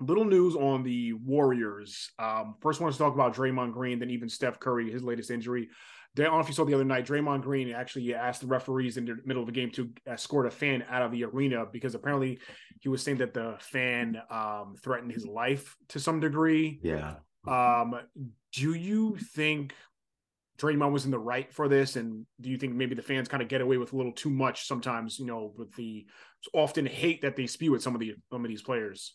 little 0.00 0.24
news 0.24 0.56
on 0.56 0.82
the 0.82 1.12
Warriors. 1.12 2.10
Um, 2.18 2.54
first, 2.60 2.80
want 2.80 2.92
to 2.92 2.98
talk 2.98 3.14
about 3.14 3.34
Draymond 3.34 3.72
Green, 3.72 3.98
then 3.98 4.10
even 4.10 4.28
Steph 4.28 4.58
Curry, 4.58 4.90
his 4.90 5.02
latest 5.02 5.30
injury. 5.30 5.68
I 6.18 6.22
don't 6.22 6.34
know 6.34 6.40
if 6.40 6.48
you 6.48 6.54
saw 6.54 6.64
the 6.64 6.74
other 6.74 6.84
night, 6.84 7.06
Draymond 7.06 7.42
Green 7.42 7.70
actually 7.70 8.14
asked 8.14 8.40
the 8.40 8.48
referees 8.48 8.96
in 8.96 9.04
the 9.04 9.16
middle 9.24 9.42
of 9.42 9.46
the 9.46 9.52
game 9.52 9.70
to 9.72 9.90
escort 10.06 10.46
a 10.46 10.50
fan 10.50 10.84
out 10.90 11.02
of 11.02 11.12
the 11.12 11.24
arena 11.24 11.64
because 11.70 11.94
apparently 11.94 12.40
he 12.80 12.88
was 12.88 13.02
saying 13.02 13.18
that 13.18 13.32
the 13.32 13.54
fan 13.60 14.20
um, 14.28 14.74
threatened 14.82 15.12
his 15.12 15.24
life 15.24 15.76
to 15.90 16.00
some 16.00 16.18
degree. 16.18 16.80
Yeah. 16.82 17.14
Um, 17.46 17.94
do 18.52 18.74
you 18.74 19.16
think 19.18 19.72
Draymond 20.58 20.92
was 20.92 21.04
in 21.04 21.12
the 21.12 21.18
right 21.18 21.52
for 21.52 21.68
this? 21.68 21.94
And 21.94 22.26
do 22.40 22.50
you 22.50 22.58
think 22.58 22.74
maybe 22.74 22.96
the 22.96 23.02
fans 23.02 23.28
kind 23.28 23.42
of 23.42 23.48
get 23.48 23.60
away 23.60 23.78
with 23.78 23.92
a 23.92 23.96
little 23.96 24.12
too 24.12 24.30
much 24.30 24.66
sometimes, 24.66 25.18
you 25.18 25.26
know, 25.26 25.52
with 25.56 25.72
the 25.76 26.06
often 26.52 26.86
hate 26.86 27.22
that 27.22 27.36
they 27.36 27.46
spew 27.46 27.76
at 27.76 27.82
some 27.82 27.94
of 27.94 28.00
the 28.00 28.14
some 28.32 28.44
of 28.44 28.48
these 28.48 28.62
players? 28.62 29.14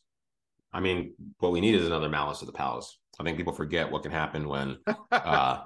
I 0.75 0.81
mean, 0.81 1.13
what 1.39 1.53
we 1.53 1.61
need 1.61 1.73
is 1.73 1.85
another 1.85 2.09
malice 2.09 2.41
of 2.41 2.47
the 2.47 2.53
palace. 2.53 2.99
I 3.17 3.23
think 3.23 3.37
people 3.37 3.53
forget 3.53 3.89
what 3.89 4.03
can 4.03 4.11
happen 4.11 4.49
when 4.49 4.77
uh, 5.09 5.61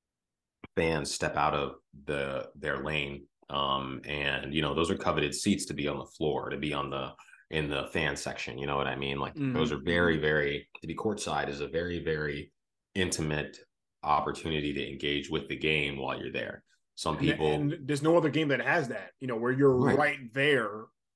fans 0.74 1.12
step 1.12 1.36
out 1.36 1.52
of 1.52 1.74
the 2.06 2.48
their 2.56 2.82
lane. 2.82 3.26
Um, 3.50 4.00
and 4.06 4.54
you 4.54 4.62
know, 4.62 4.74
those 4.74 4.90
are 4.90 4.96
coveted 4.96 5.34
seats 5.34 5.66
to 5.66 5.74
be 5.74 5.86
on 5.86 5.98
the 5.98 6.06
floor, 6.06 6.48
to 6.48 6.56
be 6.56 6.72
on 6.72 6.88
the 6.88 7.12
in 7.50 7.68
the 7.68 7.88
fan 7.92 8.16
section. 8.16 8.56
You 8.56 8.66
know 8.66 8.78
what 8.78 8.86
I 8.86 8.96
mean? 8.96 9.18
Like 9.18 9.34
mm-hmm. 9.34 9.52
those 9.52 9.70
are 9.70 9.80
very, 9.84 10.16
very 10.16 10.66
to 10.80 10.86
be 10.86 10.94
courtside 10.94 11.50
is 11.50 11.60
a 11.60 11.68
very, 11.68 12.02
very 12.02 12.50
intimate 12.94 13.58
opportunity 14.02 14.72
to 14.72 14.90
engage 14.90 15.28
with 15.28 15.48
the 15.48 15.56
game 15.56 15.98
while 15.98 16.18
you're 16.18 16.32
there. 16.32 16.62
Some 16.94 17.18
people 17.18 17.52
and, 17.52 17.72
and 17.74 17.86
there's 17.86 18.02
no 18.02 18.16
other 18.16 18.30
game 18.30 18.48
that 18.48 18.62
has 18.62 18.88
that, 18.88 19.10
you 19.20 19.28
know, 19.28 19.36
where 19.36 19.52
you're 19.52 19.76
right, 19.76 19.98
right 19.98 20.34
there. 20.34 20.70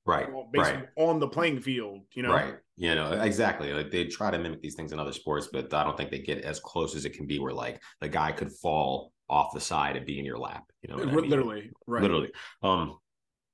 Right. 0.05 0.27
Basically 0.51 0.81
right. 0.81 0.89
on 0.97 1.19
the 1.19 1.27
playing 1.27 1.61
field, 1.61 2.01
you 2.13 2.23
know. 2.23 2.31
Right. 2.31 2.55
You 2.75 2.95
know, 2.95 3.11
exactly. 3.11 3.71
Like 3.71 3.91
they 3.91 4.05
try 4.05 4.31
to 4.31 4.39
mimic 4.39 4.61
these 4.61 4.75
things 4.75 4.91
in 4.91 4.99
other 4.99 5.13
sports, 5.13 5.49
but 5.51 5.73
I 5.73 5.83
don't 5.83 5.95
think 5.95 6.09
they 6.09 6.19
get 6.19 6.43
as 6.43 6.59
close 6.59 6.95
as 6.95 7.05
it 7.05 7.13
can 7.13 7.27
be 7.27 7.37
where 7.37 7.53
like 7.53 7.81
the 8.01 8.09
guy 8.09 8.31
could 8.31 8.51
fall 8.51 9.11
off 9.29 9.53
the 9.53 9.59
side 9.59 9.95
and 9.95 10.05
be 10.05 10.17
in 10.17 10.25
your 10.25 10.39
lap. 10.39 10.63
You 10.81 10.89
know, 10.89 11.03
literally, 11.03 11.59
I 11.59 11.61
mean? 11.61 11.71
right? 11.87 12.01
Literally. 12.01 12.31
Um, 12.63 12.97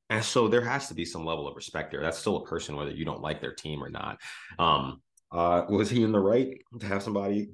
and 0.09 0.23
so 0.23 0.47
there 0.47 0.61
has 0.61 0.87
to 0.87 0.93
be 0.93 1.05
some 1.05 1.25
level 1.25 1.47
of 1.47 1.55
respect 1.55 1.91
there. 1.91 2.01
That's 2.01 2.17
still 2.17 2.37
a 2.37 2.45
person, 2.45 2.75
whether 2.75 2.91
you 2.91 3.05
don't 3.05 3.21
like 3.21 3.41
their 3.41 3.53
team 3.53 3.83
or 3.83 3.89
not. 3.89 4.19
Um, 4.57 5.01
uh, 5.31 5.65
was 5.69 5.89
he 5.89 6.01
in 6.01 6.11
the 6.11 6.19
right 6.19 6.57
to 6.79 6.85
have 6.87 7.03
somebody 7.03 7.49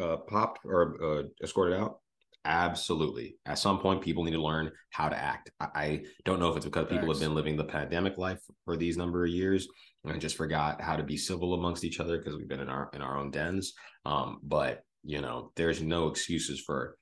uh, 0.00 0.16
popped 0.28 0.60
or 0.64 0.96
uh, 1.02 1.22
escorted 1.42 1.78
out? 1.78 1.98
Absolutely. 2.44 3.36
At 3.46 3.58
some 3.58 3.78
point, 3.78 4.02
people 4.02 4.24
need 4.24 4.32
to 4.32 4.42
learn 4.42 4.72
how 4.90 5.08
to 5.08 5.16
act. 5.16 5.52
I, 5.60 5.68
I 5.74 6.04
don't 6.24 6.40
know 6.40 6.48
if 6.48 6.56
it's 6.56 6.64
because 6.64 6.88
Thanks. 6.88 7.00
people 7.00 7.14
have 7.14 7.20
been 7.20 7.34
living 7.34 7.56
the 7.56 7.64
pandemic 7.64 8.18
life 8.18 8.40
for 8.64 8.76
these 8.76 8.96
number 8.96 9.24
of 9.24 9.30
years 9.30 9.68
and 10.04 10.20
just 10.20 10.36
forgot 10.36 10.80
how 10.80 10.96
to 10.96 11.02
be 11.02 11.16
civil 11.16 11.54
amongst 11.54 11.84
each 11.84 12.00
other 12.00 12.18
because 12.18 12.36
we've 12.36 12.48
been 12.48 12.60
in 12.60 12.68
our 12.68 12.90
in 12.92 13.02
our 13.02 13.18
own 13.18 13.30
dens. 13.30 13.74
Um, 14.04 14.40
but 14.42 14.84
you 15.04 15.20
know, 15.20 15.52
there's 15.56 15.82
no 15.82 16.08
excuses 16.08 16.60
for 16.60 16.96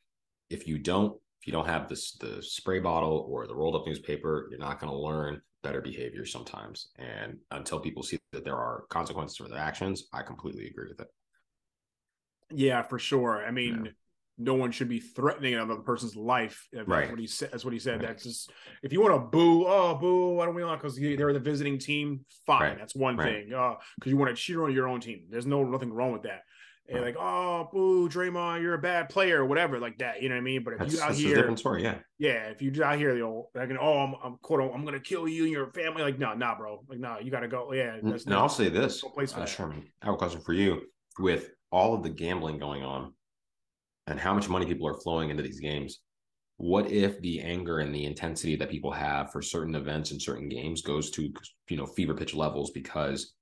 if 0.48 0.66
you 0.66 0.78
don't 0.78 1.14
if 1.40 1.46
you 1.46 1.52
don't 1.52 1.66
have 1.66 1.88
this 1.88 2.12
the 2.12 2.42
spray 2.42 2.80
bottle 2.80 3.26
or 3.28 3.46
the 3.46 3.54
rolled 3.54 3.74
up 3.74 3.86
newspaper, 3.86 4.48
you're 4.50 4.58
not 4.58 4.80
going 4.80 4.92
to 4.92 4.98
learn 4.98 5.40
better 5.62 5.80
behavior 5.80 6.24
sometimes. 6.26 6.88
And 6.96 7.38
until 7.50 7.80
people 7.80 8.02
see 8.02 8.18
that 8.32 8.44
there 8.44 8.56
are 8.56 8.84
consequences 8.90 9.36
for 9.36 9.48
their 9.48 9.58
actions, 9.58 10.08
I 10.12 10.22
completely 10.22 10.66
agree 10.66 10.88
with 10.88 11.00
it. 11.00 11.08
Yeah, 12.52 12.82
for 12.82 12.98
sure. 12.98 13.44
I 13.46 13.50
mean, 13.50 13.84
yeah. 13.84 13.90
No 14.38 14.54
one 14.54 14.70
should 14.70 14.88
be 14.88 15.00
threatening 15.00 15.54
another 15.54 15.76
person's 15.76 16.16
life. 16.16 16.66
That's 16.72 16.88
right. 16.88 17.10
what 17.10 17.18
he 17.18 17.26
said. 17.26 17.50
That's 17.52 17.64
what 17.64 17.72
he 17.72 17.78
said. 17.78 18.00
Right. 18.00 18.08
That's 18.08 18.24
just 18.24 18.50
if 18.82 18.92
you 18.92 19.00
want 19.00 19.14
to 19.14 19.18
boo, 19.18 19.66
oh 19.66 19.94
boo, 19.94 20.34
why 20.34 20.46
don't 20.46 20.54
we 20.54 20.64
want 20.64 20.80
because 20.80 20.96
they're 20.96 21.32
the 21.32 21.40
visiting 21.40 21.78
team? 21.78 22.24
Fine, 22.46 22.62
right. 22.62 22.78
that's 22.78 22.94
one 22.94 23.16
right. 23.16 23.44
thing. 23.44 23.54
Uh, 23.54 23.74
because 23.96 24.10
you 24.10 24.16
want 24.16 24.34
to 24.34 24.40
cheer 24.40 24.64
on 24.64 24.72
your 24.72 24.88
own 24.88 25.00
team. 25.00 25.24
There's 25.30 25.46
no 25.46 25.64
nothing 25.64 25.92
wrong 25.92 26.12
with 26.12 26.22
that 26.22 26.42
and 26.90 27.04
like, 27.04 27.16
oh, 27.18 27.68
boo, 27.72 28.08
Draymond, 28.08 28.62
you're 28.62 28.74
a 28.74 28.78
bad 28.78 29.08
player, 29.08 29.42
or 29.42 29.46
whatever, 29.46 29.78
like 29.78 29.98
that. 29.98 30.22
You 30.22 30.28
know 30.28 30.34
what 30.34 30.40
I 30.40 30.44
mean? 30.44 30.64
But 30.64 30.74
if 30.74 30.78
that's, 30.80 30.94
you 30.94 31.02
out 31.02 31.14
here, 31.14 31.34
different 31.36 31.58
story, 31.58 31.82
yeah, 31.82 31.98
yeah. 32.18 32.48
If 32.48 32.60
you 32.60 32.72
out 32.82 32.98
here, 32.98 33.14
you 33.14 33.20
know, 33.20 33.48
like, 33.54 33.70
oh, 33.80 33.98
I'm, 33.98 34.14
I'm 34.22 34.36
quote, 34.42 34.72
I'm 34.74 34.84
gonna 34.84 35.00
kill 35.00 35.28
you 35.28 35.44
and 35.44 35.52
your 35.52 35.70
family. 35.72 36.02
Like, 36.02 36.18
no, 36.18 36.34
nah, 36.34 36.56
bro. 36.56 36.82
Like, 36.88 36.98
nah, 36.98 37.18
you 37.18 37.30
gotta 37.30 37.48
go. 37.48 37.72
Yeah. 37.72 37.98
That's 38.02 38.24
and 38.24 38.34
I'll 38.34 38.48
say 38.48 38.68
this, 38.68 39.02
uh, 39.04 39.46
Sherman. 39.46 39.84
I 40.02 40.06
have 40.06 40.14
a 40.14 40.18
question 40.18 40.40
for 40.40 40.52
you. 40.52 40.82
With 41.18 41.50
all 41.70 41.94
of 41.94 42.02
the 42.02 42.10
gambling 42.10 42.58
going 42.58 42.82
on, 42.82 43.12
and 44.06 44.18
how 44.18 44.34
much 44.34 44.48
money 44.48 44.66
people 44.66 44.86
are 44.86 45.00
flowing 45.00 45.30
into 45.30 45.42
these 45.42 45.60
games, 45.60 46.00
what 46.56 46.90
if 46.90 47.20
the 47.20 47.40
anger 47.40 47.78
and 47.78 47.94
the 47.94 48.04
intensity 48.04 48.54
that 48.56 48.70
people 48.70 48.90
have 48.90 49.32
for 49.32 49.40
certain 49.40 49.74
events 49.74 50.10
and 50.10 50.20
certain 50.20 50.48
games 50.48 50.82
goes 50.82 51.10
to 51.10 51.32
you 51.68 51.76
know 51.76 51.86
fever 51.86 52.14
pitch 52.14 52.34
levels 52.34 52.70
because 52.70 53.34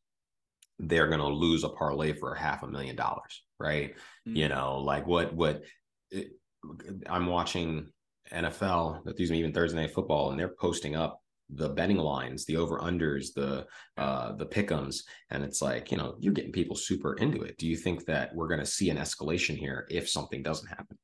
they're 0.79 1.09
going 1.09 1.21
to 1.21 1.27
lose 1.27 1.65
a 1.65 1.69
parlay 1.69 2.13
for 2.13 2.35
a 2.35 2.39
half 2.39 2.63
a 2.63 2.69
million 2.69 2.95
dollars, 2.95 3.43
right? 3.59 3.91
Mm-hmm. 4.27 4.37
You 4.37 4.49
know, 4.49 4.79
like 4.79 5.07
what 5.07 5.35
what 5.35 5.63
it, 6.11 6.29
I'm 7.09 7.27
watching 7.27 7.89
NFL, 8.33 9.07
excuse 9.07 9.31
me, 9.31 9.39
even 9.39 9.53
Thursday 9.53 9.81
night 9.81 9.95
football, 9.95 10.31
and 10.31 10.39
they're 10.39 10.55
posting 10.61 10.95
up 10.95 11.21
the 11.51 11.71
betting 11.71 11.97
lines, 11.97 12.45
the 12.45 12.57
over 12.57 12.79
unders, 12.79 13.33
the 13.35 13.67
uh 13.97 14.33
the 14.33 14.47
pickums, 14.47 15.03
and 15.31 15.45
it's 15.45 15.63
like 15.63 15.91
you 15.91 15.97
know 15.97 16.17
you're 16.19 16.33
getting 16.33 16.53
people 16.53 16.77
super 16.77 17.15
into 17.15 17.43
it. 17.43 17.57
Do 17.59 17.67
you 17.67 17.77
think 17.77 18.05
that 18.07 18.35
we're 18.35 18.49
going 18.49 18.61
to 18.61 18.67
see 18.67 18.91
an 18.91 18.99
escalation 18.99 19.57
here 19.57 19.87
if 19.91 20.09
something 20.09 20.43
doesn't 20.43 20.69
happen? 20.69 20.99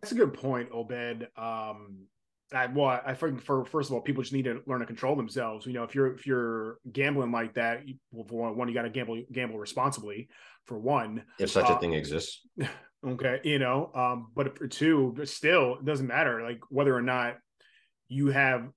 That's 0.00 0.12
a 0.12 0.16
good 0.16 0.34
point, 0.34 0.70
Obed. 0.72 1.28
Um, 1.36 2.06
I, 2.54 2.66
well, 2.66 3.00
I 3.04 3.14
think 3.14 3.40
for 3.40 3.64
first 3.64 3.88
of 3.90 3.94
all, 3.94 4.00
people 4.00 4.22
just 4.22 4.32
need 4.34 4.44
to 4.44 4.60
learn 4.66 4.80
to 4.80 4.86
control 4.86 5.16
themselves. 5.16 5.66
You 5.66 5.72
know, 5.72 5.84
if 5.84 5.94
you're 5.94 6.14
if 6.14 6.26
you're 6.26 6.78
gambling 6.90 7.32
like 7.32 7.54
that, 7.54 7.82
well, 8.10 8.26
for 8.28 8.52
one, 8.52 8.68
you 8.68 8.74
got 8.74 8.82
to 8.82 8.90
gamble 8.90 9.22
gamble 9.32 9.58
responsibly. 9.58 10.28
For 10.66 10.78
one, 10.78 11.24
if 11.38 11.50
such 11.50 11.70
uh, 11.70 11.74
a 11.74 11.80
thing 11.80 11.94
exists. 11.94 12.46
Okay, 13.04 13.40
you 13.42 13.58
know, 13.58 13.90
um, 13.96 14.28
but 14.32 14.56
for 14.56 14.68
two, 14.68 15.16
still, 15.24 15.74
it 15.74 15.84
doesn't 15.84 16.06
matter 16.06 16.40
like 16.40 16.60
whether 16.68 16.94
or 16.94 17.02
not 17.02 17.34
you 18.06 18.28
have 18.28 18.68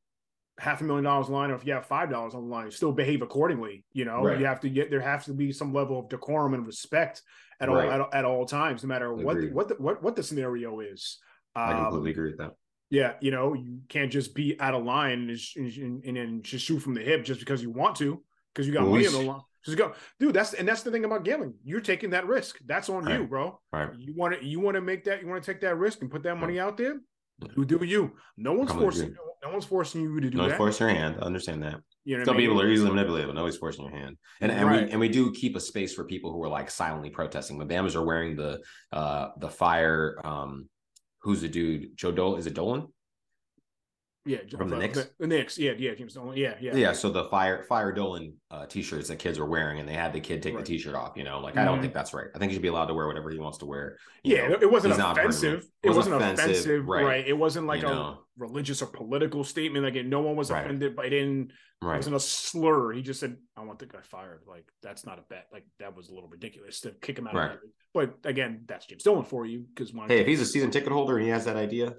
half 0.57 0.81
a 0.81 0.83
million 0.83 1.03
dollars 1.03 1.27
on 1.27 1.33
line 1.33 1.51
or 1.51 1.55
if 1.55 1.65
you 1.65 1.73
have 1.73 1.85
five 1.85 2.09
dollars 2.09 2.33
on 2.33 2.43
the 2.43 2.49
line, 2.49 2.71
still 2.71 2.91
behave 2.91 3.21
accordingly. 3.21 3.83
You 3.93 4.05
know, 4.05 4.23
right. 4.23 4.39
you 4.39 4.45
have 4.45 4.61
to 4.61 4.69
get 4.69 4.89
there 4.89 5.01
has 5.01 5.25
to 5.25 5.33
be 5.33 5.51
some 5.51 5.73
level 5.73 5.99
of 5.99 6.09
decorum 6.09 6.53
and 6.53 6.65
respect 6.65 7.21
at 7.59 7.69
right. 7.69 7.99
all 7.99 8.07
at, 8.07 8.13
at, 8.13 8.25
all 8.25 8.45
times, 8.45 8.83
no 8.83 8.87
matter 8.87 9.13
what 9.13 9.37
the, 9.37 9.49
what 9.49 9.67
the, 9.67 9.75
what 9.75 10.03
what 10.03 10.15
the 10.15 10.23
scenario 10.23 10.79
is. 10.79 11.19
Um, 11.55 11.63
I 11.63 11.83
completely 11.83 12.11
agree 12.11 12.29
with 12.31 12.39
that. 12.39 12.53
Yeah, 12.89 13.13
you 13.19 13.31
know, 13.31 13.53
you 13.53 13.79
can't 13.89 14.11
just 14.11 14.35
be 14.35 14.59
out 14.59 14.75
of 14.75 14.83
line 14.83 15.29
and, 15.29 15.39
and, 15.77 16.03
and 16.05 16.17
then 16.17 16.41
just 16.43 16.65
shoot 16.65 16.79
from 16.79 16.93
the 16.93 17.01
hip 17.01 17.25
just 17.25 17.39
because 17.39 17.61
you 17.61 17.71
want 17.71 17.95
to, 17.97 18.23
because 18.53 18.67
you 18.67 18.73
got 18.73 18.87
money 18.87 19.07
on 19.07 19.13
the 19.13 19.21
line. 19.21 19.41
Just 19.65 19.77
go, 19.77 19.93
dude. 20.19 20.35
That's 20.35 20.53
and 20.53 20.67
that's 20.67 20.83
the 20.83 20.91
thing 20.91 21.05
about 21.05 21.23
gambling. 21.23 21.55
You're 21.63 21.81
taking 21.81 22.11
that 22.11 22.27
risk. 22.27 22.57
That's 22.67 22.87
on 22.87 23.05
right. 23.05 23.19
you, 23.19 23.25
bro. 23.25 23.59
Right. 23.73 23.89
You 23.97 24.13
want 24.15 24.39
to 24.39 24.45
you 24.45 24.59
want 24.59 24.75
to 24.75 24.81
make 24.81 25.05
that. 25.05 25.21
You 25.21 25.27
want 25.27 25.43
to 25.43 25.51
take 25.51 25.61
that 25.61 25.75
risk 25.77 26.01
and 26.01 26.11
put 26.11 26.21
that 26.23 26.35
money 26.35 26.59
out 26.59 26.77
there. 26.77 26.99
You 27.57 27.65
do 27.65 27.83
you. 27.83 28.11
No 28.37 28.53
one's 28.53 28.71
forcing. 28.71 29.15
No 29.45 29.51
one's 29.51 29.65
forcing 29.65 30.01
you 30.01 30.19
to 30.19 30.29
do 30.31 30.37
no 30.37 30.43
that. 30.43 30.49
one's 30.49 30.57
forcing 30.57 30.87
your 30.87 30.95
hand. 30.95 31.17
I 31.21 31.25
understand 31.25 31.61
that. 31.61 31.75
You 32.03 32.17
know 32.17 32.23
Some 32.23 32.35
people 32.35 32.59
are 32.59 32.67
easily 32.67 32.89
manipulated, 32.89 33.27
but 33.27 33.35
nobody's 33.35 33.57
forcing 33.57 33.85
your 33.85 33.95
hand. 33.95 34.17
And 34.41 34.51
and 34.51 34.67
right. 34.67 34.85
we 34.85 34.91
and 34.91 34.99
we 34.99 35.07
do 35.07 35.31
keep 35.33 35.55
a 35.55 35.59
space 35.59 35.93
for 35.93 36.03
people 36.03 36.31
who 36.33 36.43
are 36.43 36.49
like 36.49 36.71
silently 36.71 37.11
protesting. 37.11 37.59
The 37.59 37.65
Bamas 37.65 37.95
are 37.95 38.03
wearing 38.03 38.35
the 38.35 38.61
uh 38.91 39.29
the 39.37 39.49
fire. 39.49 40.19
Um, 40.23 40.67
who's 41.19 41.41
the 41.41 41.47
dude? 41.47 41.95
Joe 41.95 42.11
Dolan 42.11 42.39
is 42.39 42.47
it 42.47 42.55
Dolan? 42.55 42.87
Yeah, 44.27 44.39
from 44.57 44.69
the, 44.69 44.77
Knicks. 44.77 44.97
The, 44.97 45.09
the, 45.19 45.27
Knicks, 45.27 45.59
yeah, 45.59 45.73
yeah, 45.77 45.93
James 45.93 46.15
Dolan, 46.15 46.35
yeah, 46.35 46.55
yeah, 46.59 46.75
yeah. 46.75 46.93
So 46.93 47.11
the 47.11 47.25
fire 47.25 47.63
fire 47.69 47.91
Dolan 47.91 48.33
uh, 48.49 48.65
t-shirts 48.65 49.07
that 49.09 49.17
kids 49.17 49.37
were 49.37 49.45
wearing, 49.45 49.79
and 49.79 49.87
they 49.87 49.93
had 49.93 50.13
the 50.13 50.19
kid 50.19 50.41
take 50.41 50.55
right. 50.55 50.65
the 50.65 50.67
t-shirt 50.67 50.95
off. 50.95 51.11
You 51.15 51.23
know, 51.23 51.39
like 51.39 51.53
mm-hmm. 51.53 51.59
I 51.59 51.65
don't 51.65 51.75
mm-hmm. 51.75 51.83
think 51.83 51.93
that's 51.93 52.11
right. 52.11 52.25
I 52.33 52.39
think 52.39 52.49
he 52.49 52.55
should 52.55 52.63
be 52.63 52.69
allowed 52.69 52.87
to 52.87 52.95
wear 52.95 53.05
whatever 53.05 53.29
he 53.29 53.37
wants 53.37 53.59
to 53.59 53.67
wear. 53.67 53.99
yeah, 54.23 54.47
know, 54.47 54.57
it 54.59 54.71
wasn't 54.71 54.95
offensive. 54.99 55.67
It, 55.83 55.91
wasn't 55.91 56.15
offensive, 56.15 56.49
offensive 56.49 56.87
right. 56.87 57.05
right. 57.05 57.27
It 57.27 57.37
wasn't 57.37 57.67
like 57.67 57.83
you 57.83 57.87
a 57.87 57.93
know. 57.93 58.17
religious 58.35 58.81
or 58.81 58.87
political 58.87 59.43
statement. 59.43 59.85
Like 59.85 60.03
no 60.07 60.21
one 60.21 60.35
was 60.35 60.49
right. 60.49 60.63
offended 60.63 60.95
by 60.95 61.05
it. 61.05 61.09
Didn't 61.11 61.51
right. 61.83 61.93
It 61.93 61.97
wasn't 61.97 62.15
a 62.15 62.19
slur. 62.19 62.93
He 62.93 63.03
just 63.03 63.19
said, 63.19 63.37
"I 63.55 63.63
want 63.63 63.77
the 63.77 63.85
guy 63.85 63.99
fired." 64.01 64.41
Like 64.47 64.65
that's 64.81 65.05
not 65.05 65.19
a 65.19 65.23
bet. 65.29 65.49
Like 65.53 65.67
that 65.77 65.95
was 65.95 66.09
a 66.09 66.15
little 66.15 66.29
ridiculous 66.29 66.81
to 66.81 66.95
kick 66.99 67.19
him 67.19 67.27
out. 67.27 67.35
Right. 67.35 67.51
Of 67.51 67.59
but 67.93 68.15
again, 68.23 68.63
that's 68.65 68.87
James 68.87 69.03
Dolan 69.03 69.25
for 69.25 69.45
you 69.45 69.65
because 69.75 69.93
hey, 70.07 70.21
if 70.21 70.25
he's 70.25 70.41
a 70.41 70.47
season 70.47 70.71
ticket 70.71 70.91
holder 70.91 71.17
and 71.17 71.23
he 71.23 71.29
has 71.29 71.45
that 71.45 71.57
idea, 71.57 71.93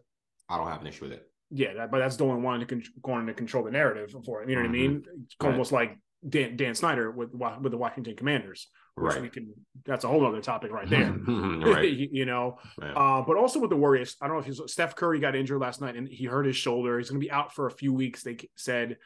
I 0.49 0.59
don't 0.59 0.67
have 0.67 0.81
an 0.81 0.89
issue 0.89 1.05
with 1.05 1.13
it 1.13 1.31
yeah, 1.51 1.75
that, 1.75 1.91
but 1.91 1.99
that's 1.99 2.17
the 2.17 2.25
only 2.25 2.43
one 2.43 2.61
to 2.61 2.67
con- 2.67 2.83
going 3.03 3.27
to 3.27 3.35
control 3.35 3.65
the 3.65 3.71
narrative 3.71 4.15
for 4.25 4.43
it. 4.43 4.49
You 4.49 4.57
know 4.57 4.63
mm-hmm. 4.63 4.73
what 4.73 4.79
I 4.79 4.83
mm-hmm. 4.83 4.93
mean? 4.93 5.05
It's 5.25 5.37
right. 5.41 5.53
almost 5.53 5.73
like 5.73 5.99
Dan, 6.29 6.57
Dan 6.57 6.75
Snyder 6.75 7.11
with 7.11 7.33
with 7.33 7.73
the 7.73 7.79
Washington 7.79 8.17
Commanders. 8.17 8.69
Right. 8.97 9.21
We 9.21 9.29
can. 9.29 9.53
That's 9.85 10.05
a 10.05 10.09
whole 10.09 10.27
other 10.27 10.41
topic 10.41 10.73
right 10.73 10.89
there. 10.89 11.13
right. 11.27 11.93
you 12.13 12.25
know, 12.25 12.59
uh, 12.83 13.23
but 13.23 13.37
also 13.37 13.61
with 13.61 13.71
the 13.71 13.77
Warriors, 13.77 14.17
I 14.21 14.27
don't 14.27 14.37
know 14.37 14.41
if 14.41 14.47
he's 14.47 14.61
Steph 14.73 14.97
Curry 14.97 15.21
got 15.21 15.37
injured 15.37 15.61
last 15.61 15.81
night 15.81 15.97
and 15.97 16.09
he 16.09 16.25
hurt 16.25 16.47
his 16.47 16.57
shoulder. 16.57 16.99
He's 16.99 17.11
going 17.11 17.21
to 17.21 17.25
be 17.25 17.31
out 17.31 17.55
for 17.55 17.67
a 17.67 17.73
few 17.73 17.93
weeks. 17.93 18.23
They 18.23 18.37
said. 18.57 18.97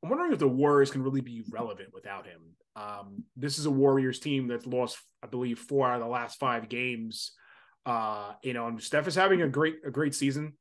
I'm 0.00 0.10
wondering 0.10 0.32
if 0.32 0.38
the 0.38 0.46
Warriors 0.46 0.92
can 0.92 1.02
really 1.02 1.22
be 1.22 1.42
relevant 1.50 1.88
without 1.92 2.24
him. 2.24 2.40
Um, 2.76 3.24
this 3.36 3.58
is 3.58 3.66
a 3.66 3.70
Warriors 3.70 4.20
team 4.20 4.46
that's 4.46 4.64
lost, 4.64 4.96
I 5.24 5.26
believe, 5.26 5.58
four 5.58 5.88
out 5.88 5.96
of 5.96 6.02
the 6.02 6.06
last 6.06 6.38
five 6.38 6.68
games. 6.68 7.32
Uh, 7.84 8.34
you 8.44 8.52
know, 8.52 8.68
and 8.68 8.80
Steph 8.80 9.08
is 9.08 9.16
having 9.16 9.42
a 9.42 9.48
great 9.48 9.78
a 9.84 9.90
great 9.90 10.14
season 10.14 10.52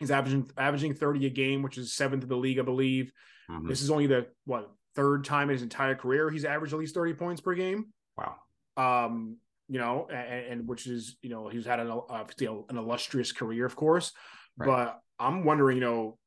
He's 0.00 0.10
averaging 0.10 0.50
averaging 0.56 0.94
30 0.94 1.26
a 1.26 1.30
game, 1.30 1.62
which 1.62 1.78
is 1.78 1.92
seventh 1.92 2.22
in 2.22 2.28
the 2.28 2.36
league, 2.36 2.58
I 2.58 2.62
believe. 2.62 3.12
Mhm. 3.50 3.68
This 3.68 3.82
is 3.82 3.90
only 3.90 4.06
the 4.06 4.26
what 4.46 4.70
third 4.96 5.24
time 5.24 5.50
in 5.50 5.54
his 5.54 5.62
entire 5.62 5.94
career 5.94 6.30
he's 6.30 6.44
averaged 6.44 6.72
at 6.72 6.80
least 6.80 6.94
30 6.94 7.14
points 7.14 7.40
per 7.40 7.54
game. 7.54 7.92
Wow. 8.16 8.36
Um, 8.76 9.36
you 9.68 9.78
know, 9.78 10.08
and, 10.10 10.46
and 10.46 10.68
which 10.68 10.86
is 10.86 11.16
you 11.22 11.30
know 11.30 11.48
he's 11.48 11.66
had 11.66 11.80
an 11.80 11.90
obviously 11.90 12.46
an 12.46 12.76
illustrious 12.76 13.30
career, 13.30 13.66
of 13.66 13.76
course. 13.76 14.12
Right. 14.56 14.66
But 14.66 15.00
I'm 15.18 15.44
wondering, 15.44 15.76
you 15.76 15.82
know, 15.82 16.18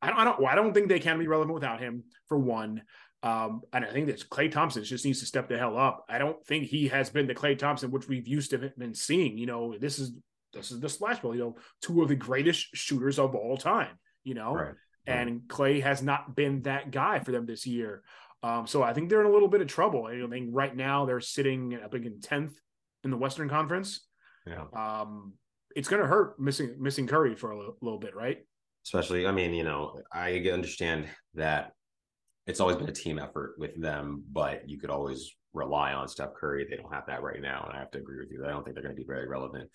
I 0.00 0.08
don't, 0.08 0.18
I 0.18 0.24
don't, 0.24 0.46
I 0.46 0.54
don't 0.54 0.72
think 0.72 0.88
they 0.88 1.00
can 1.00 1.18
be 1.18 1.26
relevant 1.26 1.54
without 1.54 1.80
him 1.80 2.04
for 2.28 2.38
one. 2.38 2.82
Um, 3.22 3.62
and 3.72 3.84
I 3.84 3.90
think 3.90 4.06
that 4.06 4.28
Klay 4.28 4.50
Thompson 4.50 4.84
just 4.84 5.04
needs 5.04 5.20
to 5.20 5.26
step 5.26 5.48
the 5.48 5.58
hell 5.58 5.76
up. 5.76 6.04
I 6.08 6.18
don't 6.18 6.44
think 6.46 6.66
he 6.66 6.88
has 6.88 7.10
been 7.10 7.26
the 7.26 7.34
Klay 7.34 7.58
Thompson 7.58 7.90
which 7.90 8.06
we've 8.06 8.28
used 8.28 8.50
to 8.50 8.72
been 8.78 8.94
seeing. 8.94 9.36
You 9.36 9.46
know, 9.46 9.76
this 9.78 9.98
is 9.98 10.12
this 10.56 10.70
is 10.70 10.80
the 10.80 10.88
splash 10.88 11.20
ball. 11.20 11.34
You 11.34 11.40
know, 11.40 11.56
two 11.82 12.02
of 12.02 12.08
the 12.08 12.16
greatest 12.16 12.74
shooters 12.74 13.18
of 13.18 13.34
all 13.34 13.56
time. 13.56 13.98
You 14.24 14.34
know, 14.34 14.54
Right. 14.54 14.74
and 15.06 15.42
Klay 15.42 15.82
has 15.82 16.02
not 16.02 16.34
been 16.34 16.62
that 16.62 16.90
guy 16.90 17.20
for 17.20 17.30
them 17.32 17.46
this 17.46 17.66
year. 17.66 18.02
Um, 18.42 18.66
so 18.66 18.82
I 18.82 18.92
think 18.92 19.08
they're 19.08 19.20
in 19.20 19.26
a 19.26 19.32
little 19.32 19.48
bit 19.48 19.60
of 19.60 19.68
trouble. 19.68 20.06
I 20.06 20.26
think 20.28 20.50
right 20.52 20.74
now 20.74 21.04
they're 21.06 21.20
sitting, 21.20 21.78
I 21.82 21.88
think, 21.88 22.06
in 22.06 22.20
tenth 22.20 22.58
in 23.04 23.10
the 23.10 23.16
Western 23.16 23.48
Conference. 23.48 24.06
Yeah. 24.46 24.64
Um, 24.74 25.34
it's 25.74 25.88
going 25.88 26.02
to 26.02 26.08
hurt 26.08 26.38
missing 26.40 26.76
missing 26.78 27.06
Curry 27.06 27.34
for 27.36 27.50
a 27.50 27.58
little, 27.58 27.76
little 27.80 27.98
bit, 27.98 28.14
right? 28.14 28.38
Especially, 28.84 29.26
I 29.26 29.32
mean, 29.32 29.52
you 29.52 29.64
know, 29.64 30.00
I 30.12 30.38
understand 30.52 31.06
that 31.34 31.72
it's 32.46 32.60
always 32.60 32.76
been 32.76 32.88
a 32.88 32.92
team 32.92 33.18
effort 33.18 33.56
with 33.58 33.80
them, 33.80 34.22
but 34.30 34.68
you 34.68 34.78
could 34.78 34.90
always 34.90 35.34
rely 35.52 35.92
on 35.92 36.06
Steph 36.06 36.34
Curry. 36.34 36.66
They 36.68 36.76
don't 36.76 36.92
have 36.92 37.06
that 37.06 37.22
right 37.22 37.40
now, 37.40 37.64
and 37.66 37.76
I 37.76 37.80
have 37.80 37.90
to 37.92 37.98
agree 37.98 38.18
with 38.20 38.30
you. 38.30 38.44
I 38.44 38.50
don't 38.50 38.62
think 38.62 38.74
they're 38.74 38.84
going 38.84 38.94
to 38.94 39.00
be 39.00 39.06
very 39.06 39.26
relevant. 39.26 39.68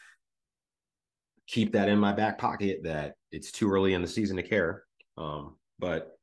Keep 1.51 1.73
that 1.73 1.89
in 1.89 1.99
my 1.99 2.13
back 2.13 2.37
pocket. 2.37 2.81
That 2.83 3.15
it's 3.31 3.51
too 3.51 3.69
early 3.69 3.93
in 3.93 4.01
the 4.01 4.07
season 4.07 4.37
to 4.37 4.43
care. 4.43 4.83
Um, 5.17 5.57
but 5.79 6.17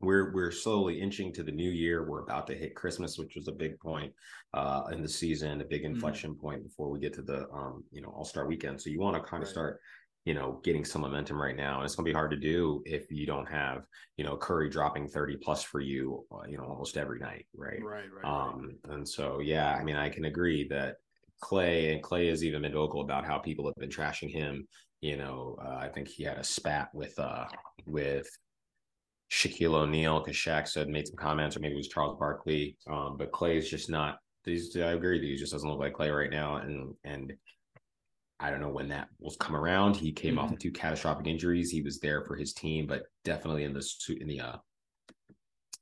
we're 0.00 0.32
we're 0.32 0.50
slowly 0.50 1.00
inching 1.00 1.32
to 1.34 1.42
the 1.42 1.52
new 1.52 1.70
year. 1.70 2.08
We're 2.08 2.22
about 2.22 2.46
to 2.48 2.54
hit 2.54 2.74
Christmas, 2.74 3.18
which 3.18 3.36
was 3.36 3.48
a 3.48 3.52
big 3.52 3.78
point 3.80 4.12
uh, 4.52 4.84
in 4.92 5.02
the 5.02 5.08
season, 5.08 5.60
a 5.60 5.64
big 5.64 5.84
inflection 5.84 6.34
point 6.34 6.62
before 6.62 6.90
we 6.90 7.00
get 7.00 7.12
to 7.14 7.22
the 7.22 7.48
um, 7.50 7.84
you 7.92 8.00
know 8.02 8.08
All 8.08 8.24
Star 8.24 8.46
Weekend. 8.46 8.80
So 8.80 8.90
you 8.90 9.00
want 9.00 9.16
to 9.16 9.22
kind 9.22 9.42
of 9.42 9.48
Right. 9.48 9.52
start 9.52 9.80
you 10.24 10.32
know 10.34 10.60
getting 10.64 10.84
some 10.86 11.02
momentum 11.02 11.40
right 11.40 11.56
now, 11.56 11.76
and 11.76 11.84
it's 11.84 11.94
going 11.94 12.04
to 12.06 12.08
be 12.08 12.14
hard 12.14 12.30
to 12.30 12.36
do 12.38 12.82
if 12.86 13.10
you 13.10 13.26
don't 13.26 13.46
have 13.46 13.84
you 14.16 14.24
know 14.24 14.36
Curry 14.36 14.70
dropping 14.70 15.06
thirty 15.06 15.36
plus 15.36 15.62
for 15.62 15.80
you, 15.80 16.24
uh, 16.32 16.46
you 16.48 16.56
know 16.56 16.64
almost 16.64 16.96
every 16.96 17.18
night, 17.18 17.46
right? 17.54 17.82
Right, 17.82 18.06
right. 18.10 18.24
Um, 18.24 18.76
and 18.88 19.06
so, 19.06 19.40
yeah, 19.40 19.74
I 19.74 19.84
mean, 19.84 19.96
I 19.96 20.08
can 20.08 20.24
agree 20.24 20.66
that 20.68 20.96
Klay 21.42 21.92
and 21.92 22.02
Klay 22.02 22.28
has 22.30 22.44
even 22.44 22.62
been 22.62 22.72
vocal 22.72 23.00
about 23.00 23.24
how 23.26 23.38
people 23.38 23.66
have 23.66 23.74
been 23.76 23.90
trashing 23.90 24.30
him. 24.30 24.66
You 25.00 25.16
know, 25.16 25.58
uh, 25.62 25.76
I 25.76 25.88
think 25.88 26.08
he 26.08 26.22
had 26.24 26.38
a 26.38 26.44
spat 26.44 26.88
with 26.94 27.18
uh 27.18 27.46
with 27.86 28.26
Shaquille 29.30 29.74
O'Neal 29.74 30.20
because 30.20 30.36
Shaq 30.36 30.68
said 30.68 30.88
made 30.88 31.06
some 31.08 31.16
comments, 31.16 31.56
or 31.56 31.60
maybe 31.60 31.74
it 31.74 31.78
was 31.78 31.88
Charles 31.88 32.18
Barkley. 32.18 32.76
Um, 32.86 33.16
but 33.18 33.32
Klay's 33.32 33.68
just 33.68 33.90
not. 33.90 34.18
He's, 34.44 34.76
I 34.76 34.92
agree 34.92 35.18
you. 35.18 35.32
He 35.32 35.36
just 35.36 35.52
doesn't 35.52 35.68
look 35.68 35.78
like 35.80 35.94
Clay 35.94 36.10
right 36.10 36.30
now, 36.30 36.56
and 36.56 36.94
and 37.04 37.32
I 38.40 38.50
don't 38.50 38.60
know 38.60 38.68
when 38.68 38.88
that 38.88 39.08
will 39.20 39.34
come 39.36 39.56
around. 39.56 39.96
He 39.96 40.12
came 40.12 40.38
off 40.38 40.50
Mhm. 40.50 40.54
of 40.54 40.58
two 40.58 40.72
catastrophic 40.72 41.26
injuries. 41.26 41.70
He 41.70 41.82
was 41.82 41.98
there 41.98 42.24
for 42.24 42.36
his 42.36 42.52
team, 42.52 42.86
but 42.86 43.04
definitely 43.24 43.64
in 43.64 43.72
the 43.72 44.16
in 44.20 44.26
the 44.28 44.40
uh, 44.40 44.56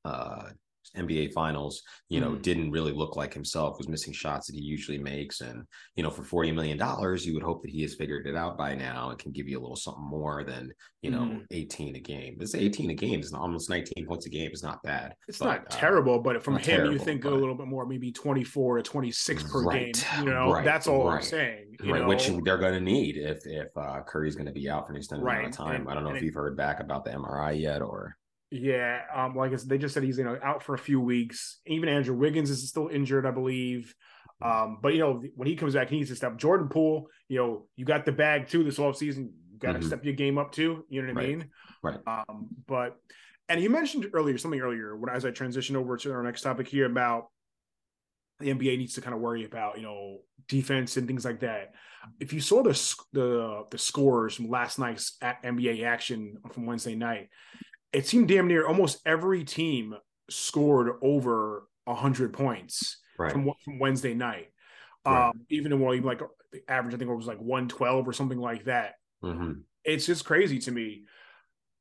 uh, 0.04 0.50
NBA 0.96 1.32
finals, 1.32 1.82
you 2.08 2.20
know, 2.20 2.32
Mhm. 2.32 2.42
didn't 2.42 2.70
really 2.70 2.92
look 2.92 3.16
like 3.16 3.32
himself, 3.34 3.78
was 3.78 3.88
missing 3.88 4.12
shots 4.12 4.46
that 4.46 4.54
he 4.56 4.62
usually 4.62 4.98
makes. 4.98 5.40
And, 5.40 5.64
you 5.96 6.02
know, 6.02 6.10
for 6.10 6.22
$40 6.22 6.52
million, 6.52 6.78
you 7.24 7.34
would 7.34 7.42
hope 7.42 7.62
that 7.62 7.70
he 7.70 7.82
has 7.82 7.94
figured 7.94 8.26
it 8.26 8.36
out 8.36 8.58
by 8.58 8.74
now 8.74 9.10
and 9.10 9.18
can 9.18 9.32
give 9.32 9.48
you 9.48 9.58
a 9.58 9.62
little 9.62 9.76
something 9.76 10.04
more 10.04 10.44
than, 10.44 10.72
you 11.02 11.10
know, 11.10 11.22
Mhm. 11.22 11.46
18 11.50 11.96
a 11.96 12.00
game. 12.00 12.36
This 12.38 12.54
18 12.54 12.90
a 12.90 12.94
game 12.94 13.20
is 13.20 13.32
almost 13.32 13.70
19 13.70 14.06
points 14.06 14.26
a 14.26 14.30
game. 14.30 14.50
It's 14.52 14.62
not 14.62 14.82
bad. 14.82 15.14
It's 15.28 15.38
but, 15.38 15.44
not 15.46 15.60
uh, 15.62 15.64
terrible, 15.70 16.18
but 16.20 16.42
from 16.42 16.58
him, 16.58 16.92
you 16.92 16.98
think 16.98 17.22
but- 17.22 17.32
a 17.32 17.36
little 17.36 17.54
bit 17.54 17.66
more, 17.66 17.86
maybe 17.86 18.12
24 18.12 18.76
to 18.76 18.82
26 18.82 19.42
per 19.50 19.62
Right, 19.62 19.94
game. 19.94 20.24
You 20.26 20.32
know, 20.34 20.52
right, 20.52 20.64
that's 20.64 20.86
all 20.86 21.08
I'm 21.08 21.22
saying. 21.22 21.76
You 21.82 21.92
right, 21.92 22.02
know? 22.02 22.08
which 22.08 22.28
they're 22.44 22.58
going 22.58 22.74
to 22.74 22.80
need 22.80 23.16
if 23.16 23.46
if 23.46 23.68
uh, 23.76 24.02
Curry's 24.06 24.34
going 24.36 24.46
to 24.46 24.52
be 24.52 24.68
out 24.68 24.86
for 24.86 24.92
an 24.92 24.98
extended 24.98 25.26
amount 25.26 25.46
of 25.46 25.52
time. 25.52 25.80
and- 25.82 25.88
I 25.90 25.94
don't 25.94 26.04
know 26.04 26.10
if 26.10 26.16
it- 26.16 26.24
you've 26.24 26.34
heard 26.34 26.56
back 26.56 26.80
about 26.80 27.04
the 27.04 27.10
MRI 27.12 27.52
yet 27.52 27.82
or 27.82 28.16
Yeah, 28.52 29.00
um, 29.14 29.34
like 29.34 29.52
I 29.52 29.56
said, 29.56 29.70
they 29.70 29.78
just 29.78 29.94
said 29.94 30.02
he's 30.02 30.18
you 30.18 30.24
know 30.24 30.38
out 30.42 30.62
for 30.62 30.74
a 30.74 30.78
few 30.78 31.00
weeks. 31.00 31.60
Even 31.66 31.88
Andrew 31.88 32.14
Wiggins 32.14 32.50
is 32.50 32.68
still 32.68 32.88
injured, 32.88 33.24
I 33.24 33.30
believe. 33.30 33.94
Um, 34.42 34.78
but 34.82 34.92
you 34.92 34.98
know 35.00 35.22
when 35.36 35.48
he 35.48 35.56
comes 35.56 35.72
back, 35.74 35.88
he 35.88 35.96
needs 35.96 36.10
to 36.10 36.16
step. 36.16 36.36
Jordan 36.36 36.68
Poole, 36.68 37.06
you 37.28 37.38
know, 37.38 37.66
you 37.76 37.84
got 37.86 38.04
the 38.04 38.12
bag 38.12 38.48
too 38.48 38.62
this 38.62 38.78
offseason. 38.78 39.30
You 39.52 39.58
got 39.58 39.72
to 39.72 39.78
Mhm. 39.78 39.84
step 39.84 40.04
your 40.04 40.14
game 40.14 40.36
up 40.36 40.52
too. 40.52 40.84
You 40.90 41.00
know 41.02 41.14
what 41.14 41.22
I 41.22 41.26
mean? 41.26 41.50
Right. 41.82 42.00
Um, 42.06 42.48
but 42.66 42.96
and 43.48 43.60
you 43.60 43.70
mentioned 43.70 44.10
earlier 44.12 44.36
something 44.36 44.60
earlier 44.60 44.96
when 44.96 45.14
as 45.14 45.24
I 45.24 45.30
transition 45.30 45.76
over 45.76 45.96
to 45.96 46.12
our 46.12 46.22
next 46.22 46.42
topic 46.42 46.68
here 46.68 46.86
about 46.86 47.28
the 48.40 48.50
NBA 48.50 48.76
needs 48.76 48.94
to 48.94 49.00
kind 49.00 49.14
of 49.14 49.20
worry 49.20 49.44
about 49.44 49.76
you 49.76 49.82
know 49.84 50.18
defense 50.48 50.96
and 50.96 51.06
things 51.06 51.24
like 51.24 51.40
that. 51.40 51.72
If 52.18 52.32
you 52.32 52.40
saw 52.40 52.62
the 52.62 52.72
the 53.12 53.64
the 53.70 53.78
scores 53.78 54.34
from 54.34 54.48
last 54.50 54.78
night's 54.78 55.16
NBA 55.22 55.84
action 55.84 56.38
from 56.50 56.66
Wednesday 56.66 56.96
night, 56.96 57.28
it 57.92 58.06
seemed 58.06 58.28
damn 58.28 58.48
near 58.48 58.66
almost 58.66 59.00
every 59.06 59.44
team 59.44 59.94
scored 60.30 60.96
over 61.02 61.64
hundred 61.86 62.32
points 62.32 62.98
right. 63.18 63.32
from 63.32 63.50
from 63.64 63.78
Wednesday 63.78 64.14
night. 64.14 64.48
Right. 65.04 65.28
Um, 65.28 65.42
even 65.50 65.72
even 65.72 66.02
like 66.02 66.20
the 66.52 66.62
average, 66.68 66.94
I 66.94 66.98
think 66.98 67.10
it 67.10 67.14
was 67.14 67.26
like 67.26 67.40
one 67.40 67.68
twelve 67.68 68.08
or 68.08 68.12
something 68.12 68.38
like 68.38 68.64
that. 68.64 68.94
hmm 69.22 69.52
It's 69.84 70.06
just 70.06 70.24
crazy 70.24 70.58
to 70.60 70.70
me. 70.70 71.04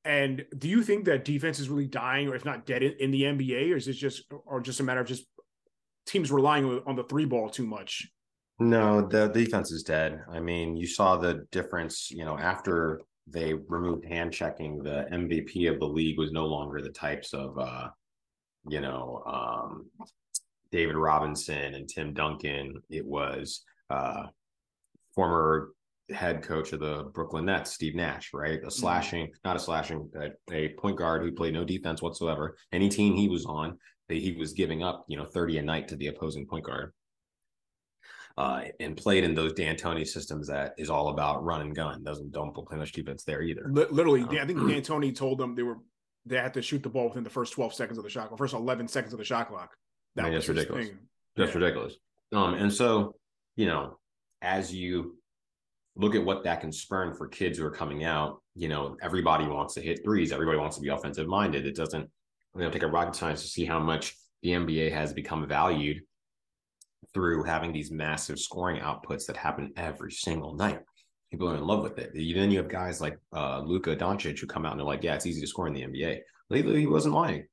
And 0.03 0.45
do 0.57 0.67
you 0.67 0.81
think 0.81 1.05
that 1.05 1.25
defense 1.25 1.59
is 1.59 1.69
really 1.69 1.85
dying, 1.85 2.27
or 2.27 2.35
if 2.35 2.43
not 2.43 2.65
dead, 2.65 2.81
in, 2.81 2.93
in 2.99 3.11
the 3.11 3.23
NBA, 3.23 3.71
or 3.71 3.77
is 3.77 3.87
it 3.87 3.93
just, 3.93 4.23
or 4.47 4.59
just 4.59 4.79
a 4.79 4.83
matter 4.83 5.01
of 5.01 5.07
just 5.07 5.25
teams 6.07 6.31
relying 6.31 6.81
on 6.87 6.95
the 6.95 7.03
three 7.03 7.25
ball 7.25 7.49
too 7.49 7.67
much? 7.67 8.07
No, 8.59 9.07
the 9.07 9.27
defense 9.27 9.71
is 9.71 9.83
dead. 9.83 10.21
I 10.31 10.39
mean, 10.39 10.75
you 10.75 10.87
saw 10.87 11.17
the 11.17 11.45
difference, 11.51 12.09
you 12.09 12.25
know, 12.25 12.37
after 12.37 13.01
they 13.31 13.53
removed 13.53 14.05
hand 14.05 14.33
checking, 14.33 14.83
the 14.83 15.07
MVP 15.11 15.71
of 15.71 15.79
the 15.79 15.87
league 15.87 16.17
was 16.17 16.31
no 16.31 16.45
longer 16.45 16.81
the 16.81 16.89
types 16.89 17.33
of 17.33 17.57
uh, 17.57 17.89
you 18.67 18.81
know, 18.81 19.23
um 19.25 19.89
David 20.71 20.95
Robinson 20.95 21.73
and 21.75 21.89
Tim 21.89 22.13
Duncan. 22.13 22.81
It 22.89 23.05
was 23.05 23.63
uh 23.89 24.27
former 25.13 25.71
head 26.13 26.43
coach 26.43 26.73
of 26.73 26.79
the 26.79 27.09
Brooklyn 27.13 27.45
Nets, 27.45 27.71
Steve 27.71 27.95
Nash, 27.95 28.31
right? 28.33 28.59
A 28.65 28.71
slashing, 28.71 29.31
not 29.45 29.55
a 29.55 29.59
slashing, 29.59 30.09
a, 30.15 30.53
a 30.53 30.69
point 30.69 30.97
guard 30.97 31.21
who 31.21 31.31
played 31.31 31.53
no 31.53 31.63
defense 31.63 32.01
whatsoever. 32.01 32.57
Any 32.71 32.89
team 32.89 33.15
he 33.15 33.29
was 33.29 33.45
on, 33.45 33.77
he 34.09 34.33
was 34.33 34.53
giving 34.53 34.83
up, 34.83 35.05
you 35.07 35.17
know, 35.17 35.25
30 35.25 35.59
a 35.59 35.61
night 35.61 35.87
to 35.87 35.95
the 35.95 36.07
opposing 36.07 36.45
point 36.45 36.65
guard 36.65 36.93
uh, 38.37 38.61
and 38.79 38.95
played 38.97 39.23
in 39.23 39.33
those 39.33 39.53
D'Antoni 39.53 40.05
systems 40.07 40.47
that 40.47 40.73
is 40.77 40.89
all 40.89 41.09
about 41.09 41.43
run 41.43 41.61
and 41.61 41.75
gun. 41.75 42.03
Doesn't 42.03 42.31
don't 42.31 42.53
play 42.53 42.77
much 42.77 42.91
defense 42.91 43.23
there 43.23 43.41
either. 43.41 43.69
Li- 43.69 43.85
Literally, 43.91 44.21
Uh, 44.21 44.41
I 44.43 44.45
think 44.45 44.59
D'Antoni 44.67 45.15
told 45.15 45.37
them 45.37 45.55
they 45.55 45.63
were 45.63 45.77
they 46.25 46.37
had 46.37 46.53
to 46.53 46.61
shoot 46.61 46.83
the 46.83 46.89
ball 46.89 47.07
within 47.09 47.23
the 47.23 47.29
first 47.29 47.53
twelve 47.53 47.73
seconds 47.73 47.97
of 47.97 48.03
the 48.03 48.09
shot, 48.09 48.29
or 48.31 48.37
first 48.37 48.53
eleven 48.53 48.87
seconds 48.87 49.13
of 49.13 49.19
the 49.19 49.25
shot 49.25 49.49
clock. 49.49 49.75
I 50.17 50.23
mean, 50.23 50.33
was 50.33 50.45
that's 50.45 50.49
ridiculous. 50.57 50.87
thing. 50.87 50.97
That's 51.35 51.51
Yeah. 51.53 51.59
ridiculous. 51.59 51.95
Um, 52.33 52.53
and 52.55 52.71
so 52.71 53.15
you 53.55 53.65
know, 53.65 53.97
as 54.41 54.73
you 54.73 55.17
look 55.97 56.15
at 56.15 56.23
what 56.23 56.43
that 56.45 56.61
can 56.61 56.71
spurn 56.71 57.13
for 57.13 57.27
kids 57.27 57.57
who 57.57 57.65
are 57.65 57.71
coming 57.71 58.05
out, 58.05 58.41
you 58.55 58.69
know, 58.69 58.95
everybody 59.01 59.45
wants 59.45 59.73
to 59.73 59.81
hit 59.81 60.01
threes. 60.03 60.31
Everybody 60.31 60.57
wants 60.57 60.77
to 60.77 60.81
be 60.81 60.87
offensive 60.87 61.27
minded. 61.27 61.65
It 61.65 61.75
doesn't 61.75 62.09
you 62.55 62.61
know 62.61 62.69
take 62.69 62.83
a 62.83 62.87
rocket 62.87 63.15
science 63.15 63.41
to 63.41 63.47
see 63.47 63.65
how 63.65 63.79
much 63.79 64.15
the 64.43 64.49
NBA 64.51 64.91
has 64.91 65.13
become 65.13 65.47
valued 65.47 66.01
through 67.13 67.43
having 67.43 67.71
these 67.73 67.91
massive 67.91 68.39
scoring 68.39 68.81
outputs 68.81 69.25
that 69.27 69.37
happen 69.37 69.73
every 69.75 70.11
single 70.11 70.53
night. 70.55 70.79
People 71.31 71.49
are 71.49 71.55
in 71.55 71.65
love 71.65 71.83
with 71.83 71.97
it. 71.97 72.11
Then 72.13 72.51
you 72.51 72.57
have 72.57 72.67
guys 72.67 72.99
like 72.99 73.17
uh, 73.33 73.61
Luka 73.61 73.95
Doncic 73.95 74.39
who 74.39 74.47
come 74.47 74.65
out 74.65 74.71
and 74.71 74.79
they're 74.79 74.85
like, 74.85 75.03
"Yeah, 75.03 75.15
it's 75.15 75.25
easy 75.25 75.41
to 75.41 75.47
score 75.47 75.67
in 75.67 75.73
the 75.73 75.83
NBA." 75.83 76.19
Lately, 76.49 76.79
he 76.79 76.87
wasn't 76.87 77.15
lying. 77.15 77.45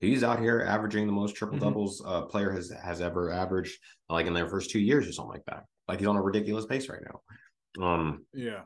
He's 0.00 0.22
out 0.22 0.38
here 0.38 0.60
averaging 0.62 1.06
the 1.06 1.12
most 1.12 1.34
triple 1.34 1.58
doubles 1.58 2.00
a 2.04 2.22
player 2.22 2.50
has 2.52 2.70
has 2.70 3.00
ever 3.00 3.32
averaged, 3.32 3.80
like 4.08 4.26
in 4.26 4.34
their 4.34 4.48
first 4.48 4.70
two 4.70 4.78
years 4.78 5.08
or 5.08 5.12
something 5.12 5.32
like 5.32 5.44
that. 5.46 5.64
Like 5.88 5.98
he's 5.98 6.08
on 6.08 6.16
a 6.16 6.22
ridiculous 6.22 6.66
pace 6.66 6.88
right 6.88 7.02
now. 7.04 7.84
Um, 7.84 8.24
Yeah, 8.32 8.62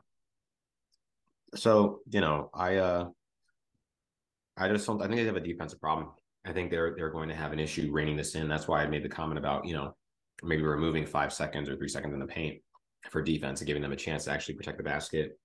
so 1.55 2.01
you 2.09 2.21
know, 2.21 2.49
I 2.53 2.77
uh 2.77 3.09
I 4.57 4.69
just 4.69 4.85
don't 4.85 5.01
I 5.01 5.07
think 5.07 5.17
they 5.17 5.25
have 5.25 5.35
a 5.35 5.39
defensive 5.39 5.79
problem. 5.81 6.11
I 6.45 6.53
think 6.53 6.69
they're 6.71 6.95
they're 6.95 7.09
going 7.11 7.29
to 7.29 7.35
have 7.35 7.53
an 7.53 7.59
issue 7.59 7.91
reining 7.91 8.17
this 8.17 8.35
in. 8.35 8.47
That's 8.47 8.67
why 8.67 8.83
I 8.83 8.87
made 8.87 9.03
the 9.03 9.09
comment 9.09 9.39
about, 9.39 9.65
you 9.65 9.73
know, 9.73 9.95
maybe 10.43 10.63
removing 10.63 11.05
five 11.05 11.33
seconds 11.33 11.69
or 11.69 11.75
three 11.77 11.87
seconds 11.87 12.13
in 12.13 12.19
the 12.19 12.25
paint 12.25 12.61
for 13.09 13.21
defense 13.21 13.61
and 13.61 13.67
giving 13.67 13.81
them 13.81 13.91
a 13.91 13.97
chance 13.97 14.25
to 14.25 14.31
actually 14.31 14.55
protect 14.55 14.77
the 14.77 14.83
basket, 14.83 15.37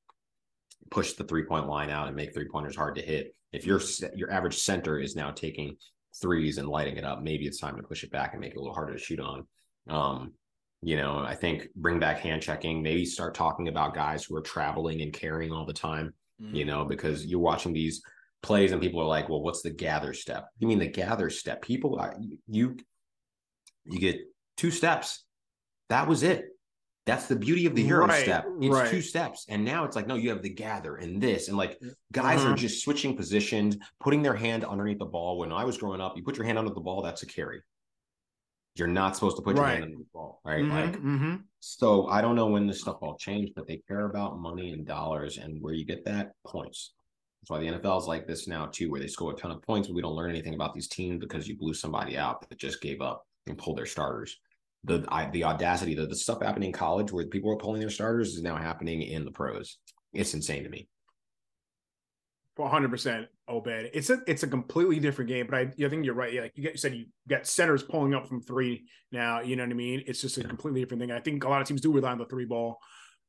push 0.91 1.15
the 1.15 1.25
three 1.25 1.45
point 1.45 1.67
line 1.67 1.91
out 1.91 2.07
and 2.07 2.17
make 2.17 2.33
three 2.33 2.49
pointers 2.49 2.77
hard 2.77 2.95
to 2.97 3.03
hit. 3.03 3.35
If 3.53 3.67
your 3.67 3.81
your 4.15 4.31
average 4.31 4.59
center 4.59 4.99
is 4.99 5.17
now 5.17 5.31
taking 5.31 5.77
threes 6.21 6.59
and 6.59 6.69
lighting 6.69 6.97
it 6.97 7.05
up, 7.05 7.23
maybe 7.23 7.47
it's 7.47 7.61
time 7.61 7.77
to 7.77 7.83
push 7.83 8.05
it 8.05 8.11
back 8.11 8.33
and 8.33 8.41
make 8.41 8.53
it 8.53 8.57
a 8.57 8.61
little 8.61 8.75
harder 8.75 8.93
to 8.93 8.99
shoot 8.99 9.21
on. 9.21 9.47
Um, 9.89 10.33
you 10.83 10.97
know, 10.97 11.19
I 11.19 11.35
think 11.35 11.69
bring 11.75 11.99
back 11.99 12.19
hand 12.19 12.43
checking, 12.43 12.83
maybe 12.83 13.05
start 13.05 13.35
talking 13.35 13.69
about 13.69 13.95
guys 13.95 14.25
who 14.25 14.37
are 14.37 14.43
traveling 14.43 15.03
and 15.03 15.13
carrying 15.13 15.53
all 15.53 15.67
the 15.67 15.73
time. 15.73 16.15
mm-hmm. 16.41 16.55
you 16.55 16.65
know, 16.65 16.85
because 16.85 17.27
you're 17.27 17.41
watching 17.41 17.73
these 17.73 18.03
plays 18.43 18.73
and 18.73 18.81
people 18.81 19.01
are 19.01 19.07
like, 19.07 19.29
well, 19.29 19.43
what's 19.43 19.63
the 19.63 19.71
gather 19.71 20.13
step? 20.13 20.49
You 20.59 20.69
mean 20.69 20.79
the 20.79 20.87
gather 20.87 21.31
step? 21.31 21.63
People, 21.63 22.01
you, 22.47 22.77
you 23.85 23.99
get 23.99 24.21
two 24.59 24.71
steps. 24.71 25.25
That 25.89 26.07
was 26.07 26.23
it. 26.23 26.45
That's 27.07 27.25
the 27.25 27.37
beauty 27.37 27.65
of 27.65 27.75
the 27.75 27.81
euro 27.81 28.07
right, 28.07 28.23
step. 28.23 28.45
It's 28.61 28.75
right. 28.75 28.91
two 28.91 29.01
steps. 29.01 29.47
And 29.49 29.65
now 29.65 29.85
it's 29.85 29.97
like, 29.97 30.07
no, 30.07 30.15
you 30.15 30.29
have 30.29 30.43
the 30.43 30.51
gather 30.51 30.97
and 30.97 31.23
this. 31.23 31.49
And 31.49 31.57
like 31.57 31.81
guys 32.13 32.43
are 32.43 32.49
mm-hmm. 32.49 32.57
just 32.57 32.85
switching 32.85 33.17
positions, 33.17 33.79
putting 33.99 34.21
their 34.21 34.35
hand 34.35 34.63
underneath 34.63 34.99
the 34.99 35.07
ball. 35.07 35.39
When 35.39 35.51
I 35.51 35.65
was 35.65 35.79
growing 35.79 36.03
up, 36.03 36.19
you 36.19 36.23
put 36.23 36.37
your 36.37 36.45
hand 36.45 36.59
under 36.59 36.75
the 36.75 36.83
ball, 36.83 37.01
that's 37.01 37.23
a 37.23 37.27
carry. 37.27 37.63
You're 38.75 38.89
not 38.89 39.15
supposed 39.17 39.37
to 39.39 39.43
put 39.43 39.57
your 39.57 39.67
hand 39.67 39.85
under 39.85 39.97
the 39.97 40.07
ball. 40.13 40.43
Right. 40.45 40.63
Mm-hmm, 40.63 40.77
like 40.77 40.93
mm-hmm. 40.99 41.37
so 41.61 42.09
I 42.09 42.21
don't 42.21 42.37
know 42.37 42.49
when 42.49 42.67
this 42.67 42.83
stuff 42.83 42.99
all 43.01 43.17
changed, 43.17 43.55
but 43.57 43.67
they 43.67 43.81
care 43.89 44.05
about 44.05 44.39
money 44.39 44.75
and 44.75 44.87
dollars 44.87 45.39
and 45.39 45.63
where 45.63 45.73
you 45.73 45.87
get 45.87 46.05
that 46.05 46.33
points. 46.47 46.93
That's 47.41 47.51
why 47.51 47.61
the 47.61 47.79
NFL 47.79 48.03
is 48.03 48.07
like 48.07 48.27
this 48.27 48.47
now 48.47 48.67
too, 48.67 48.91
where 48.91 49.01
they 49.01 49.07
score 49.07 49.33
a 49.33 49.35
ton 49.35 49.51
of 49.51 49.63
points, 49.63 49.89
but 49.89 49.95
we 49.95 50.03
don't 50.03 50.15
learn 50.15 50.29
anything 50.29 50.53
about 50.53 50.75
these 50.75 50.89
teams 50.89 51.21
because 51.21 51.49
you 51.49 51.57
blew 51.57 51.73
somebody 51.73 52.19
out 52.19 52.47
that 52.47 52.59
just 52.59 52.83
gave 52.83 53.01
up 53.01 53.27
and 53.47 53.57
pulled 53.57 53.79
their 53.79 53.87
starters 53.87 54.39
the 54.85 55.05
I, 55.09 55.29
the 55.31 55.45
audacity, 55.45 55.95
the, 55.95 56.07
the 56.07 56.17
stuff 56.17 56.43
happening 56.43 56.69
in 56.69 56.73
college 56.73 57.13
where 57.13 57.27
people 57.27 57.53
are 57.53 57.57
pulling 57.57 57.81
their 57.81 57.91
starters 57.91 58.35
is 58.35 58.43
now 58.43 58.57
happening 58.57 59.03
in 59.03 59.25
the 59.25 59.31
pros. 59.31 59.79
It's 60.13 60.35
insane 60.35 60.65
to 60.65 60.71
me. 60.71 60.89
100 62.57 62.91
percent 62.91 63.27
Obed. 63.47 63.91
It's 63.95 64.11
a 64.11 64.19
it's 64.27 64.43
a 64.43 64.49
completely 64.49 64.99
different 64.99 65.29
game, 65.29 65.47
but 65.49 65.57
I, 65.57 65.61
I 65.85 65.89
think 65.89 66.05
you're 66.05 66.15
right. 66.15 66.33
Yeah, 66.33 66.43
like 66.43 66.53
you, 66.57 66.65
get, 66.65 66.73
you 66.73 66.79
said, 66.79 66.95
you 66.95 67.07
got 67.29 67.47
centers 67.47 67.83
pulling 67.83 68.15
up 68.15 68.27
from 68.27 68.43
three 68.43 68.85
now. 69.13 69.41
You 69.41 69.57
know 69.57 69.63
what 69.63 69.71
I 69.71 69.75
mean? 69.75 70.03
It's 70.07 70.21
just 70.21 70.39
a 70.39 70.45
completely 70.45 70.81
different 70.81 71.01
thing. 71.01 71.13
I 71.13 71.21
think 71.21 71.45
a 71.45 71.49
lot 71.49 71.63
of 71.63 71.69
teams 71.69 71.81
do 71.81 71.93
rely 71.93 72.13
on 72.13 72.19
the 72.19 72.27
three 72.27 72.45
ball, 72.45 72.79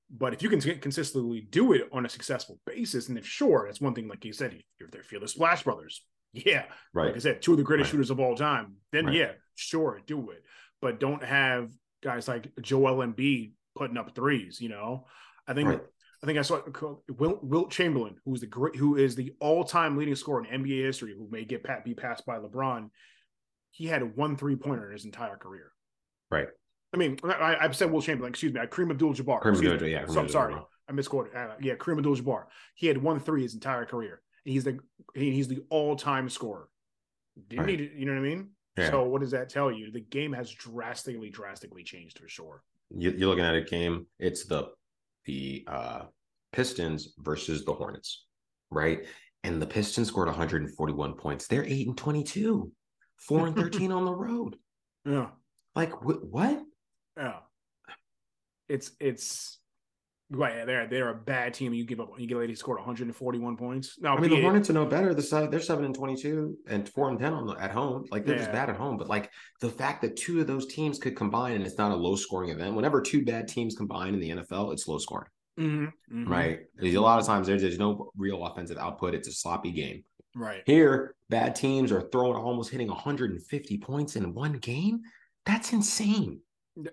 but 0.09 0.33
if 0.33 0.41
you 0.41 0.49
can 0.49 0.59
consistently 0.79 1.47
do 1.49 1.73
it 1.73 1.87
on 1.93 2.05
a 2.05 2.09
successful 2.09 2.59
basis, 2.65 3.07
and 3.07 3.17
if 3.17 3.25
sure, 3.25 3.65
that's 3.67 3.79
one 3.79 3.93
thing. 3.93 4.07
Like 4.07 4.25
you 4.25 4.33
said, 4.33 4.59
if 4.79 4.91
they're 4.91 5.03
fearless 5.03 5.33
Splash 5.33 5.63
Brothers, 5.63 6.03
yeah, 6.33 6.65
right. 6.93 7.07
Like 7.07 7.15
I 7.15 7.19
said, 7.19 7.41
two 7.41 7.51
of 7.51 7.57
the 7.59 7.63
greatest 7.63 7.87
right. 7.87 7.91
shooters 7.91 8.09
of 8.09 8.19
all 8.19 8.35
time. 8.35 8.75
Then 8.91 9.05
right. 9.05 9.15
yeah, 9.15 9.31
sure, 9.55 10.01
do 10.05 10.31
it 10.31 10.43
but 10.81 10.99
don't 10.99 11.23
have 11.23 11.71
guys 12.03 12.27
like 12.27 12.51
Joel 12.61 13.05
Embiid 13.05 13.53
putting 13.75 13.97
up 13.97 14.15
threes. 14.15 14.59
You 14.61 14.69
know, 14.69 15.05
I 15.47 15.53
think 15.53 15.69
right. 15.69 15.81
I 16.21 16.25
think 16.25 16.37
I 16.37 16.41
saw 16.41 16.59
Wilt, 17.17 17.43
Wilt 17.43 17.71
Chamberlain, 17.71 18.15
who 18.25 18.33
is 18.35 18.41
the 18.41 18.47
great, 18.47 18.75
who 18.75 18.97
is 18.97 19.15
the 19.15 19.33
all 19.39 19.63
time 19.63 19.97
leading 19.97 20.15
scorer 20.15 20.45
in 20.45 20.63
NBA 20.63 20.83
history, 20.83 21.13
who 21.17 21.27
may 21.31 21.45
get 21.45 21.63
pat, 21.63 21.85
be 21.85 21.93
passed 21.93 22.25
by 22.25 22.37
LeBron. 22.37 22.89
He 23.71 23.85
had 23.85 24.15
one 24.15 24.35
three 24.35 24.55
pointer 24.55 24.87
in 24.87 24.93
his 24.93 25.05
entire 25.05 25.37
career. 25.37 25.71
Right. 26.29 26.47
I 26.93 26.97
mean, 26.97 27.19
I, 27.23 27.57
I 27.61 27.71
said 27.71 27.91
Wilt 27.91 28.03
Chamberlain. 28.03 28.31
Excuse 28.31 28.51
me, 28.53 28.59
I 28.59 28.65
Kareem 28.65 28.89
Abdul-Jabbar. 28.89 29.43
Kareem 29.43 29.73
Abdul, 29.73 29.87
yeah. 29.87 30.05
so, 30.07 30.19
I'm 30.19 30.27
sorry, 30.27 30.55
I 30.87 30.91
misquoted. 30.91 31.35
Uh, 31.35 31.49
yeah, 31.61 31.75
Kareem 31.75 31.97
Abdul-Jabbar. 31.97 32.45
He 32.75 32.87
had 32.87 32.97
one 32.97 33.19
three 33.19 33.43
his 33.43 33.53
entire 33.53 33.85
career. 33.85 34.21
And 34.45 34.53
he's 34.53 34.63
the 34.63 34.79
he's 35.13 35.47
the 35.47 35.63
all 35.69 35.95
time 35.95 36.29
scorer. 36.29 36.67
Didn't 37.47 37.65
right. 37.65 37.79
need, 37.79 37.91
you 37.95 38.05
know 38.05 38.13
what 38.13 38.19
I 38.19 38.23
mean? 38.23 38.49
Yeah. 38.77 38.91
So 38.91 39.03
what 39.03 39.21
does 39.21 39.31
that 39.31 39.49
tell 39.49 39.71
you? 39.71 39.91
The 39.91 40.01
game 40.01 40.33
has 40.33 40.51
drastically, 40.51 41.29
drastically 41.29 41.83
changed 41.83 42.19
for 42.19 42.27
sure. 42.27 42.63
You, 42.95 43.11
are 43.11 43.29
looking 43.29 43.45
at 43.45 43.55
a 43.55 43.61
game. 43.61 44.07
It's 44.19 44.45
the 44.45 44.69
the 45.25 45.63
uh, 45.67 46.01
Pistons 46.51 47.13
versus 47.19 47.65
the 47.65 47.73
Hornets, 47.73 48.25
right? 48.71 49.05
And 49.43 49.61
the 49.61 49.67
Pistons 49.67 50.07
scored 50.07 50.27
141 50.27 51.13
points. 51.13 51.47
They're 51.47 51.65
eight 51.65 51.87
and 51.87 51.97
22, 51.97 52.71
four 53.17 53.47
and 53.47 53.55
13 53.55 53.91
on 53.91 54.05
the 54.05 54.15
road. 54.15 54.55
Yeah. 55.05 55.27
Like 55.75 55.91
wh- 55.93 56.23
what? 56.23 56.61
Yeah. 57.17 57.37
It's 58.67 58.91
it's 58.99 59.58
Right, 60.31 60.63
they're 60.65 60.87
they're 60.87 61.09
a 61.09 61.15
bad 61.15 61.55
team. 61.55 61.73
You 61.73 61.83
give 61.85 61.99
up, 61.99 62.11
you 62.19 62.27
get 62.27 62.37
a 62.37 62.39
lady 62.39 62.53
scored 62.53 62.77
141 62.77 63.57
points. 63.57 63.97
Now, 63.99 64.15
I 64.15 64.19
mean, 64.19 64.29
the 64.29 64.41
Hornets 64.41 64.69
are 64.69 64.73
no 64.73 64.85
better. 64.85 65.15
The 65.15 65.23
side 65.23 65.49
they're 65.49 65.59
seven 65.59 65.85
and 65.85 65.95
22 65.95 66.55
and 66.67 66.87
four 66.87 67.09
and 67.09 67.19
10 67.19 67.33
on 67.33 67.47
the, 67.47 67.53
at 67.53 67.71
home. 67.71 68.05
Like 68.11 68.25
they're 68.25 68.35
yeah. 68.35 68.41
just 68.41 68.51
bad 68.51 68.69
at 68.69 68.75
home. 68.75 68.97
But 68.97 69.07
like 69.07 69.31
the 69.59 69.69
fact 69.69 70.03
that 70.03 70.15
two 70.15 70.39
of 70.39 70.45
those 70.45 70.67
teams 70.67 70.99
could 70.99 71.15
combine 71.15 71.55
and 71.55 71.65
it's 71.65 71.79
not 71.79 71.91
a 71.91 71.95
low 71.95 72.15
scoring 72.15 72.51
event. 72.51 72.75
Whenever 72.75 73.01
two 73.01 73.25
bad 73.25 73.47
teams 73.47 73.75
combine 73.75 74.13
in 74.13 74.19
the 74.19 74.29
NFL, 74.29 74.71
it's 74.71 74.87
low 74.87 74.99
scoring. 74.99 75.29
Mm-hmm, 75.59 75.85
mm-hmm. 75.85 76.31
Right. 76.31 76.59
A 76.81 76.97
lot 76.97 77.19
of 77.19 77.25
times 77.25 77.47
there's, 77.47 77.63
there's 77.63 77.79
no 77.79 78.11
real 78.15 78.45
offensive 78.45 78.77
output. 78.77 79.15
It's 79.15 79.27
a 79.27 79.33
sloppy 79.33 79.71
game. 79.71 80.03
Right. 80.35 80.61
Here, 80.65 81.15
bad 81.29 81.55
teams 81.55 81.91
are 81.91 82.07
throwing 82.11 82.35
almost 82.35 82.69
hitting 82.69 82.87
150 82.87 83.77
points 83.79 84.15
in 84.15 84.33
one 84.35 84.53
game. 84.53 85.01
That's 85.45 85.73
insane. 85.73 86.41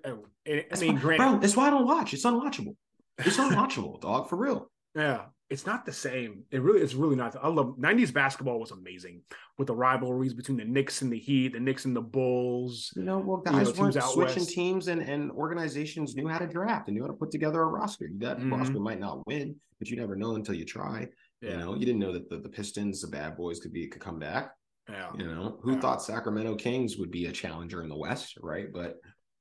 Oh, 0.04 0.26
I 0.48 0.64
mean, 0.80 0.96
why, 0.96 1.16
bro, 1.16 1.38
that's 1.38 1.54
why 1.54 1.66
I 1.66 1.70
don't 1.70 1.86
watch. 1.86 2.14
It's 2.14 2.24
unwatchable. 2.24 2.76
It's 3.18 3.38
unwatchable, 3.38 4.00
dog, 4.00 4.28
for 4.28 4.36
real. 4.36 4.70
Yeah, 4.94 5.26
it's 5.48 5.66
not 5.66 5.84
the 5.86 5.92
same. 5.92 6.44
It 6.50 6.60
really, 6.60 6.80
it's 6.80 6.94
really 6.94 7.16
not. 7.16 7.36
I 7.40 7.48
love 7.48 7.76
'90s 7.78 8.12
basketball 8.12 8.58
was 8.58 8.72
amazing 8.72 9.22
with 9.58 9.68
the 9.68 9.74
rivalries 9.74 10.34
between 10.34 10.56
the 10.56 10.64
Knicks 10.64 11.02
and 11.02 11.12
the 11.12 11.18
Heat, 11.18 11.52
the 11.52 11.60
Knicks 11.60 11.84
and 11.84 11.94
the 11.94 12.02
Bulls. 12.02 12.92
You 12.96 13.04
know, 13.04 13.18
well, 13.18 13.38
guys 13.38 13.68
you 13.68 13.74
know, 13.74 13.80
weren't 13.80 14.02
switching 14.02 14.42
west. 14.42 14.50
teams, 14.50 14.88
and 14.88 15.00
and 15.02 15.30
organizations 15.30 16.16
knew 16.16 16.28
how 16.28 16.38
to 16.38 16.46
draft 16.46 16.88
and 16.88 16.96
knew 16.96 17.02
how 17.02 17.08
to 17.08 17.14
put 17.14 17.30
together 17.30 17.62
a 17.62 17.66
roster. 17.66 18.08
That 18.18 18.38
mm-hmm. 18.38 18.54
roster 18.54 18.80
might 18.80 19.00
not 19.00 19.26
win, 19.26 19.56
but 19.78 19.88
you 19.88 19.96
never 19.96 20.16
know 20.16 20.34
until 20.34 20.54
you 20.54 20.64
try. 20.64 21.08
Yeah. 21.40 21.50
You 21.50 21.56
know, 21.58 21.74
you 21.74 21.84
didn't 21.86 22.00
know 22.00 22.12
that 22.12 22.28
the, 22.28 22.38
the 22.38 22.48
Pistons, 22.48 23.02
the 23.02 23.08
bad 23.08 23.36
boys, 23.36 23.60
could 23.60 23.72
be 23.72 23.86
could 23.86 24.00
come 24.00 24.18
back. 24.18 24.52
Yeah. 24.88 25.10
You 25.16 25.26
know, 25.26 25.58
who 25.62 25.74
yeah. 25.74 25.80
thought 25.80 26.02
Sacramento 26.02 26.56
Kings 26.56 26.96
would 26.96 27.10
be 27.10 27.26
a 27.26 27.32
challenger 27.32 27.82
in 27.82 27.88
the 27.88 27.96
West, 27.96 28.38
right? 28.42 28.72
But 28.72 28.96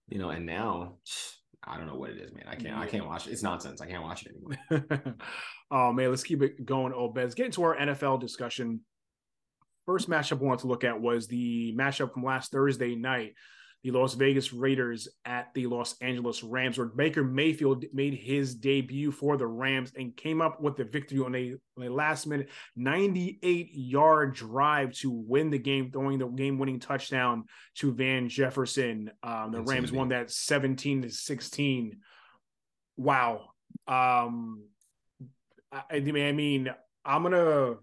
you 0.09 0.19
know, 0.19 0.29
and 0.29 0.45
now 0.45 0.97
I 1.67 1.77
don't 1.77 1.87
know 1.87 1.95
what 1.95 2.11
it 2.11 2.17
is, 2.17 2.31
man. 2.33 2.45
I 2.47 2.55
can't. 2.55 2.77
I 2.77 2.85
can't 2.85 3.07
watch 3.07 3.27
it. 3.27 3.31
It's 3.31 3.43
nonsense. 3.43 3.81
I 3.81 3.87
can't 3.87 4.03
watch 4.03 4.25
it 4.25 4.33
anymore. 4.35 5.15
oh 5.71 5.91
man, 5.91 6.09
let's 6.09 6.23
keep 6.23 6.43
it 6.43 6.65
going. 6.65 6.93
Oh, 6.95 7.09
Bez, 7.09 7.33
get 7.33 7.47
into 7.47 7.63
our 7.63 7.75
NFL 7.75 8.19
discussion. 8.19 8.81
First 9.85 10.09
matchup 10.09 10.41
I 10.41 10.45
want 10.45 10.61
to 10.61 10.67
look 10.67 10.83
at 10.83 10.99
was 10.99 11.27
the 11.27 11.73
matchup 11.77 12.13
from 12.13 12.23
last 12.23 12.51
Thursday 12.51 12.95
night 12.95 13.33
the 13.91 13.91
Las 13.91 14.15
Vegas 14.15 14.51
Raiders 14.51 15.07
at 15.25 15.53
the 15.53 15.67
Los 15.67 15.95
Angeles 16.01 16.43
Rams, 16.43 16.77
where 16.77 16.87
Baker 16.87 17.23
Mayfield 17.23 17.85
made 17.93 18.15
his 18.15 18.55
debut 18.55 19.11
for 19.11 19.37
the 19.37 19.45
Rams 19.45 19.91
and 19.95 20.15
came 20.15 20.41
up 20.41 20.59
with 20.59 20.75
the 20.75 20.85
victory 20.85 21.19
on 21.19 21.35
a, 21.35 21.55
on 21.77 21.85
a 21.85 21.89
last 21.89 22.25
minute 22.25 22.49
98 22.75 23.69
yard 23.73 24.33
drive 24.33 24.93
to 24.93 25.11
win 25.11 25.51
the 25.51 25.59
game, 25.59 25.91
throwing 25.91 26.17
the 26.17 26.27
game 26.27 26.57
winning 26.57 26.79
touchdown 26.79 27.43
to 27.75 27.93
Van 27.93 28.27
Jefferson. 28.27 29.11
Um, 29.21 29.51
the 29.51 29.59
That's 29.59 29.71
Rams 29.71 29.91
won 29.91 30.09
that 30.09 30.31
17 30.31 31.03
to 31.03 31.09
16. 31.11 31.97
Wow. 32.97 33.49
Um, 33.87 34.63
I, 35.71 35.83
I 35.97 36.31
mean, 36.31 36.69
I'm 37.03 37.23
gonna. 37.23 37.75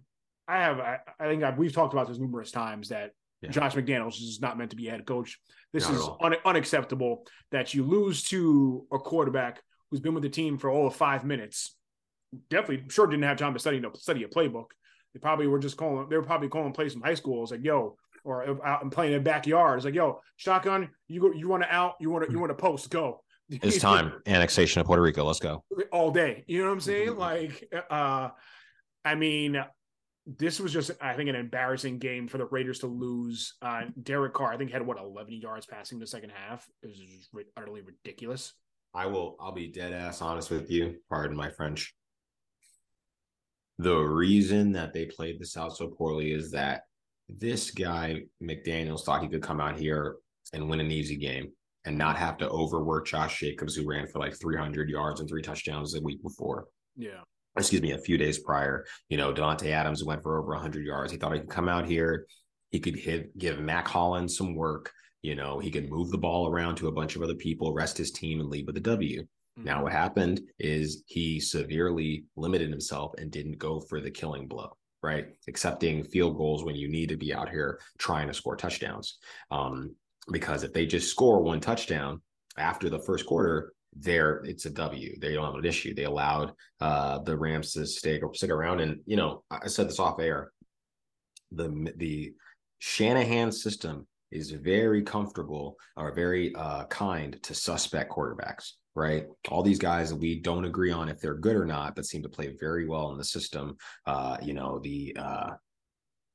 I 0.49 0.57
have. 0.59 0.81
I, 0.81 0.99
I 1.21 1.29
think 1.29 1.45
I've, 1.45 1.59
we've 1.59 1.73
talked 1.73 1.93
about 1.93 2.09
this 2.09 2.19
numerous 2.19 2.51
times 2.51 2.89
that 2.89 3.13
yeah. 3.43 3.51
Josh 3.51 3.75
McDaniels 3.75 4.15
is 4.15 4.41
not 4.41 4.57
meant 4.57 4.71
to 4.71 4.77
be 4.77 4.89
a 4.89 4.91
head 4.91 5.07
coach. 5.07 5.39
This 5.73 5.89
not 5.89 5.95
is 5.95 6.09
un- 6.21 6.37
unacceptable 6.45 7.27
that 7.51 7.75
you 7.75 7.83
lose 7.83 8.23
to 8.25 8.87
a 8.93 8.99
quarterback 8.99 9.63
who's 9.91 10.01
been 10.01 10.15
with 10.15 10.23
the 10.23 10.29
team 10.29 10.59
for 10.59 10.71
all 10.71 10.87
of 10.87 10.95
five 10.95 11.25
minutes. 11.25 11.77
Definitely, 12.49 12.89
sure 12.89 13.07
didn't 13.07 13.25
have 13.25 13.37
time 13.37 13.53
to 13.53 13.59
study 13.59 13.83
study 13.95 14.23
a 14.25 14.29
playbook. 14.29 14.67
They 15.13 15.21
probably 15.21 15.47
were 15.47 15.59
just 15.59 15.77
calling. 15.77 16.09
They 16.09 16.17
were 16.17 16.23
probably 16.23 16.49
calling 16.49 16.73
plays 16.73 16.93
from 16.93 17.03
high 17.03 17.15
school. 17.15 17.43
It's 17.43 17.53
like, 17.53 17.65
yo, 17.65 17.97
or 18.25 18.65
out 18.67 18.83
and 18.83 18.91
playing 18.91 19.13
in 19.13 19.19
the 19.19 19.25
backyard. 19.25 19.79
It's 19.79 19.85
like, 19.85 19.95
yo, 19.95 20.21
shotgun, 20.37 20.89
you 21.09 21.21
go, 21.21 21.33
you 21.33 21.49
want 21.49 21.63
to 21.63 21.75
out, 21.75 21.95
you 22.01 22.11
want 22.11 22.27
to, 22.27 22.33
you 22.33 22.39
want 22.39 22.51
to 22.51 22.55
post, 22.55 22.89
go. 22.91 23.23
It's 23.51 23.79
time. 23.81 24.13
Annexation 24.27 24.81
of 24.81 24.87
Puerto 24.87 25.03
Rico. 25.03 25.25
Let's 25.25 25.41
go 25.41 25.63
all 25.91 26.11
day. 26.11 26.45
You 26.47 26.61
know 26.61 26.69
what 26.69 26.75
I'm 26.75 26.81
saying? 26.81 27.09
Mm-hmm. 27.09 27.19
Like, 27.19 27.73
uh, 27.91 28.31
I 29.05 29.15
mean, 29.15 29.63
this 30.27 30.61
was 30.61 30.73
just, 30.73 30.93
I 31.01 31.15
think, 31.15 31.29
an 31.29 31.35
embarrassing 31.35 31.99
game 31.99 32.29
for 32.29 32.39
the 32.39 32.47
Raiders 32.47 32.79
to 32.81 32.87
lose. 32.87 33.55
Uh, 33.61 33.83
Derek 34.03 34.35
Carr, 34.35 34.53
I 34.53 34.57
think, 34.57 34.71
had 34.71 34.87
what 34.87 34.99
11 34.99 35.33
yards 35.35 35.67
passing 35.67 35.99
the 35.99 36.07
second 36.07 36.31
half. 36.31 36.69
It 36.83 36.87
was 36.87 36.99
just 36.99 37.31
utterly 37.57 37.83
ridiculous. 37.83 38.55
I 38.95 39.07
will. 39.07 39.37
I'll 39.41 39.53
be 39.53 39.69
dead 39.69 39.93
ass 39.93 40.23
honest 40.23 40.51
with 40.51 40.71
you. 40.71 40.97
Pardon 41.09 41.37
my 41.37 41.51
French. 41.51 41.95
The 43.79 43.97
reason 43.97 44.73
that 44.73 44.93
they 44.93 45.07
played 45.07 45.41
this 45.41 45.57
out 45.57 45.77
so 45.77 45.89
poorly 45.89 46.33
is 46.33 46.53
that 46.53 46.83
this 47.29 47.71
guy 47.71 48.23
McDaniels 48.43 49.03
thought 49.03 49.23
he 49.23 49.29
could 49.29 49.43
come 49.43 49.61
out 49.61 49.79
here 49.79 50.17
and 50.53 50.69
win 50.69 50.81
an 50.81 50.91
easy 50.91 51.17
game 51.17 51.51
and 51.85 51.99
not 51.99 52.17
have 52.17 52.37
to 52.37 52.49
overwork 52.49 53.07
Josh 53.07 53.41
Jacobs, 53.41 53.75
who 53.75 53.89
ran 53.89 54.07
for 54.07 54.21
like 54.21 54.39
300 54.39 54.89
yards 54.89 55.19
and 55.19 55.29
three 55.29 55.43
touchdowns 55.43 55.93
the 55.93 56.03
week 56.03 56.23
before. 56.23 56.67
Yeah 56.97 57.23
excuse 57.57 57.83
me, 57.83 57.93
a 57.93 57.99
few 57.99 58.19
days 58.19 58.39
prior. 58.39 58.85
You 59.09 59.17
know, 59.17 59.33
Davante 59.33 59.71
Adams 59.71 60.05
went 60.05 60.23
for 60.23 60.39
over 60.39 60.53
100 60.53 60.85
yards. 60.85 61.13
He 61.13 61.19
thought 61.19 61.35
he 61.35 61.41
could 61.41 61.51
come 61.51 61.69
out 61.69 61.87
here. 61.87 62.27
He 62.71 62.81
could 62.81 62.97
hit, 62.97 63.37
give 63.37 63.61
Mack 63.61 63.87
Hollins 63.87 64.37
some 64.37 64.55
work. 64.55 64.91
You 65.23 65.35
know, 65.35 65.59
he 65.59 65.71
could 65.71 65.91
move 65.91 66.11
the 66.11 66.19
ball 66.19 66.49
around 66.49 66.77
to 66.77 66.89
a 66.89 66.93
bunch 66.93 67.15
of 67.15 67.23
other 67.23 67.35
people, 67.35 67.73
rest 67.73 67.99
his 67.99 68.11
team, 68.11 68.41
and 68.41 68.49
leave 68.49 68.67
with 68.67 68.77
a 68.77 68.81
W. 68.81 69.23
Mm-hmm. 69.23 69.65
Now, 69.65 69.83
what 69.83 69.93
happened 69.93 70.41
is 70.59 71.05
he 71.07 71.39
severely 71.39 72.25
limited 72.37 72.71
himself 72.71 73.13
and 73.19 73.31
didn't 73.31 73.59
go 73.59 73.81
for 73.81 74.01
the 74.01 74.11
killing 74.11 74.49
blow, 74.49 74.77
right? 75.03 75.27
Accepting 75.47 76.05
field 76.05 76.37
goals 76.37 76.65
when 76.65 76.75
you 76.75 76.89
need 76.89 77.11
to 77.11 77.17
be 77.17 77.35
out 77.35 77.51
here 77.51 77.79
trying 77.99 78.29
to 78.29 78.35
score 78.35 78.57
touchdowns. 78.57 79.19
Um, 79.51 79.95
because 80.31 80.63
if 80.63 80.73
they 80.73 80.87
just 80.87 81.11
score 81.11 81.43
one 81.43 81.61
touchdown 81.61 82.23
after 82.57 82.89
the 82.89 83.01
first 83.01 83.27
quarter, 83.27 83.73
there 83.95 84.43
it's 84.45 84.67
a 84.67 84.71
W. 84.71 85.19
They 85.21 85.35
don't 85.35 85.45
have 85.45 85.55
an 85.55 85.65
issue. 85.65 85.95
They 85.95 86.05
allowed 86.05 86.53
uh, 86.81 87.19
the 87.19 87.37
Rams 87.37 87.73
to 87.73 87.87
stick 87.87 88.23
stick 88.35 88.51
around, 88.51 88.81
and 88.81 89.01
you 89.07 89.17
know 89.17 89.45
I 89.51 89.69
said 89.69 89.89
this 89.89 89.99
off 89.99 90.21
air. 90.21 90.53
The 91.53 91.93
the 91.97 92.33
Shanahan 92.79 93.53
system 93.53 94.07
is 94.31 94.51
very 94.51 95.03
comfortable 95.03 95.77
or 95.97 96.15
very 96.15 96.55
uh, 96.55 96.85
kind 96.87 97.39
to 97.43 97.55
suspect 97.55 98.13
quarterbacks. 98.13 98.73
Right, 98.95 99.27
all 99.49 99.63
these 99.63 99.79
guys 99.79 100.11
that 100.11 100.17
we 100.17 100.41
don't 100.41 100.67
agree 100.67 100.93
on 100.93 101.09
if 101.09 101.19
they're 101.19 101.35
good 101.35 101.57
or 101.57 101.65
not, 101.65 101.95
but 101.95 102.05
seem 102.05 102.23
to 102.25 102.29
play 102.29 102.55
very 102.61 102.87
well 102.87 103.11
in 103.13 103.19
the 103.19 103.25
system. 103.25 103.77
Uh, 104.07 104.37
you 104.43 104.53
know 104.53 104.79
the 104.81 105.17
uh, 105.19 105.51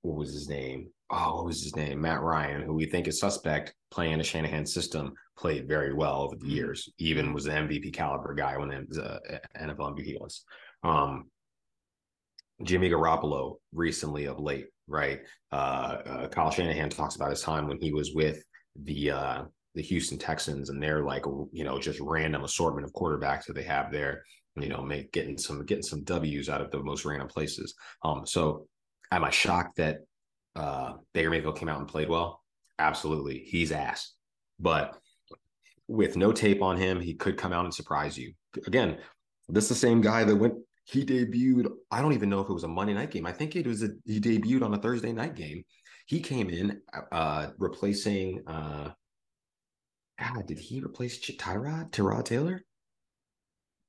what 0.01 0.17
was 0.17 0.33
his 0.33 0.49
name? 0.49 0.89
Oh, 1.09 1.37
what 1.37 1.45
was 1.45 1.63
his 1.63 1.75
name? 1.75 2.01
Matt 2.01 2.21
Ryan, 2.21 2.63
who 2.63 2.73
we 2.73 2.85
think 2.85 3.07
is 3.07 3.19
suspect 3.19 3.73
playing 3.91 4.19
a 4.19 4.23
Shanahan 4.23 4.65
system, 4.65 5.13
played 5.37 5.67
very 5.67 5.93
well 5.93 6.21
over 6.21 6.35
the 6.35 6.45
mm-hmm. 6.45 6.55
years. 6.55 6.89
Even 6.97 7.33
was 7.33 7.45
an 7.45 7.67
MVP 7.67 7.93
caliber 7.93 8.33
guy 8.33 8.57
when 8.57 8.69
was 8.87 8.97
a 8.97 9.19
NFL 9.57 9.97
MVP 9.97 10.19
once. 10.19 10.43
Um, 10.83 11.29
Jimmy 12.63 12.89
Garoppolo 12.89 13.57
recently 13.71 14.25
of 14.25 14.39
late, 14.39 14.67
right? 14.87 15.21
Uh, 15.51 15.97
uh, 16.05 16.27
Kyle 16.27 16.51
Shanahan 16.51 16.89
talks 16.89 17.15
about 17.15 17.29
his 17.29 17.41
time 17.41 17.67
when 17.67 17.79
he 17.79 17.93
was 17.93 18.13
with 18.13 18.43
the 18.83 19.11
uh, 19.11 19.43
the 19.75 19.81
Houston 19.83 20.17
Texans, 20.17 20.69
and 20.69 20.81
they're 20.81 21.03
like 21.03 21.25
you 21.51 21.63
know 21.63 21.79
just 21.79 21.99
random 21.99 22.43
assortment 22.43 22.85
of 22.85 22.93
quarterbacks 22.93 23.45
that 23.45 23.53
they 23.53 23.63
have 23.63 23.91
there. 23.91 24.23
You 24.55 24.69
know, 24.69 24.81
make 24.81 25.11
getting 25.11 25.37
some 25.37 25.63
getting 25.65 25.83
some 25.83 26.03
W's 26.03 26.49
out 26.49 26.61
of 26.61 26.71
the 26.71 26.81
most 26.81 27.05
random 27.05 27.27
places. 27.27 27.75
Um, 28.03 28.25
so 28.25 28.67
am 29.11 29.23
I 29.23 29.29
shocked 29.29 29.77
that 29.77 29.99
uh, 30.57 30.93
Baker 31.13 31.29
Mayfield 31.29 31.57
came 31.57 31.69
out 31.69 31.79
and 31.79 31.87
played 31.87 32.09
well? 32.09 32.43
Absolutely, 32.79 33.39
he's 33.39 33.71
ass. 33.71 34.13
But 34.59 34.97
with 35.87 36.17
no 36.17 36.31
tape 36.31 36.61
on 36.61 36.77
him, 36.77 36.99
he 36.99 37.13
could 37.13 37.37
come 37.37 37.53
out 37.53 37.65
and 37.65 37.73
surprise 37.73 38.17
you. 38.17 38.33
Again, 38.65 38.97
this 39.47 39.65
is 39.65 39.69
the 39.69 39.75
same 39.75 40.01
guy 40.01 40.23
that 40.23 40.35
went. 40.35 40.55
He 40.85 41.05
debuted. 41.05 41.69
I 41.91 42.01
don't 42.01 42.13
even 42.13 42.29
know 42.29 42.41
if 42.41 42.49
it 42.49 42.53
was 42.53 42.63
a 42.63 42.67
Monday 42.67 42.93
night 42.93 43.11
game. 43.11 43.25
I 43.25 43.31
think 43.31 43.55
it 43.55 43.67
was 43.67 43.83
a. 43.83 43.89
He 44.05 44.19
debuted 44.19 44.63
on 44.63 44.73
a 44.73 44.77
Thursday 44.77 45.13
night 45.13 45.35
game. 45.35 45.63
He 46.05 46.19
came 46.21 46.49
in 46.49 46.81
uh, 47.11 47.49
replacing. 47.57 48.43
Uh, 48.47 48.91
God, 50.19 50.47
did 50.47 50.59
he 50.59 50.81
replace 50.81 51.19
Tyrod 51.19 51.91
Tyrod 51.91 52.25
Taylor? 52.25 52.63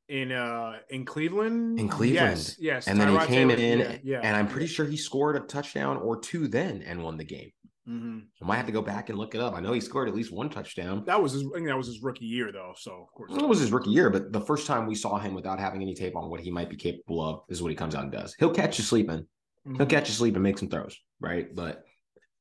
In 0.08 0.32
uh 0.32 0.78
in 0.90 1.04
Cleveland. 1.04 1.78
In 1.78 1.88
Cleveland, 1.88 2.38
yes, 2.38 2.56
yes. 2.58 2.88
And 2.88 3.00
then 3.00 3.08
he 3.08 3.26
came 3.26 3.48
Taylor, 3.48 3.60
in, 3.60 3.78
yeah, 3.78 3.96
yeah, 4.02 4.20
and 4.22 4.36
I'm 4.36 4.48
pretty 4.48 4.66
sure 4.66 4.86
he 4.86 4.96
scored 4.96 5.36
a 5.36 5.40
touchdown 5.40 5.98
or 5.98 6.18
two 6.18 6.48
then 6.48 6.82
and 6.82 7.02
won 7.02 7.16
the 7.16 7.24
game. 7.24 7.50
Mm-hmm. 7.88 8.18
I 8.42 8.46
might 8.46 8.56
have 8.56 8.66
to 8.66 8.72
go 8.72 8.82
back 8.82 9.08
and 9.08 9.18
look 9.18 9.34
it 9.34 9.40
up. 9.40 9.54
I 9.54 9.60
know 9.60 9.72
he 9.72 9.80
scored 9.80 10.08
at 10.08 10.14
least 10.14 10.30
one 10.30 10.50
touchdown. 10.50 11.04
That 11.06 11.22
was 11.22 11.32
his. 11.32 11.44
I 11.44 11.54
think 11.54 11.68
that 11.68 11.76
was 11.76 11.86
his 11.86 12.02
rookie 12.02 12.26
year, 12.26 12.52
though. 12.52 12.74
So 12.76 12.92
of 12.92 13.14
course, 13.14 13.32
it 13.32 13.48
was 13.48 13.60
his 13.60 13.72
rookie 13.72 13.90
year. 13.90 14.10
But 14.10 14.30
the 14.30 14.42
first 14.42 14.66
time 14.66 14.86
we 14.86 14.94
saw 14.94 15.18
him 15.18 15.34
without 15.34 15.58
having 15.58 15.80
any 15.80 15.94
tape 15.94 16.14
on 16.14 16.28
what 16.28 16.40
he 16.40 16.50
might 16.50 16.68
be 16.68 16.76
capable 16.76 17.22
of 17.22 17.42
is 17.48 17.62
what 17.62 17.70
he 17.70 17.76
comes 17.76 17.94
out 17.94 18.02
and 18.02 18.12
does. 18.12 18.34
He'll 18.38 18.52
catch 18.52 18.78
you 18.78 18.84
sleeping. 18.84 19.20
Mm-hmm. 19.20 19.76
He'll 19.76 19.86
catch 19.86 20.08
you 20.08 20.14
sleeping 20.14 20.36
and 20.36 20.42
make 20.42 20.58
some 20.58 20.68
throws, 20.68 20.96
right? 21.18 21.54
But 21.54 21.82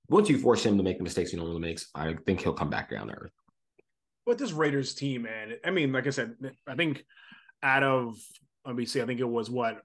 once 0.10 0.30
you 0.30 0.38
force 0.38 0.66
him 0.66 0.78
to 0.78 0.84
make 0.84 0.98
the 0.98 1.04
mistakes 1.04 1.32
he 1.32 1.38
normally 1.38 1.60
makes, 1.60 1.88
I 1.96 2.16
think 2.26 2.42
he'll 2.42 2.54
come 2.54 2.70
back 2.70 2.90
down 2.90 3.08
to 3.08 3.14
earth. 3.14 3.32
But 4.26 4.38
this 4.38 4.52
Raiders 4.52 4.94
team, 4.96 5.22
man. 5.22 5.54
I 5.64 5.72
mean, 5.72 5.94
like 5.94 6.08
I 6.08 6.10
said, 6.10 6.36
I 6.68 6.76
think 6.76 7.06
out 7.64 7.84
of 7.84 8.18
let 8.66 8.76
me 8.76 8.86
see, 8.86 9.02
I 9.02 9.06
think 9.06 9.20
it 9.20 9.30
was 9.30 9.50
what 9.50 9.82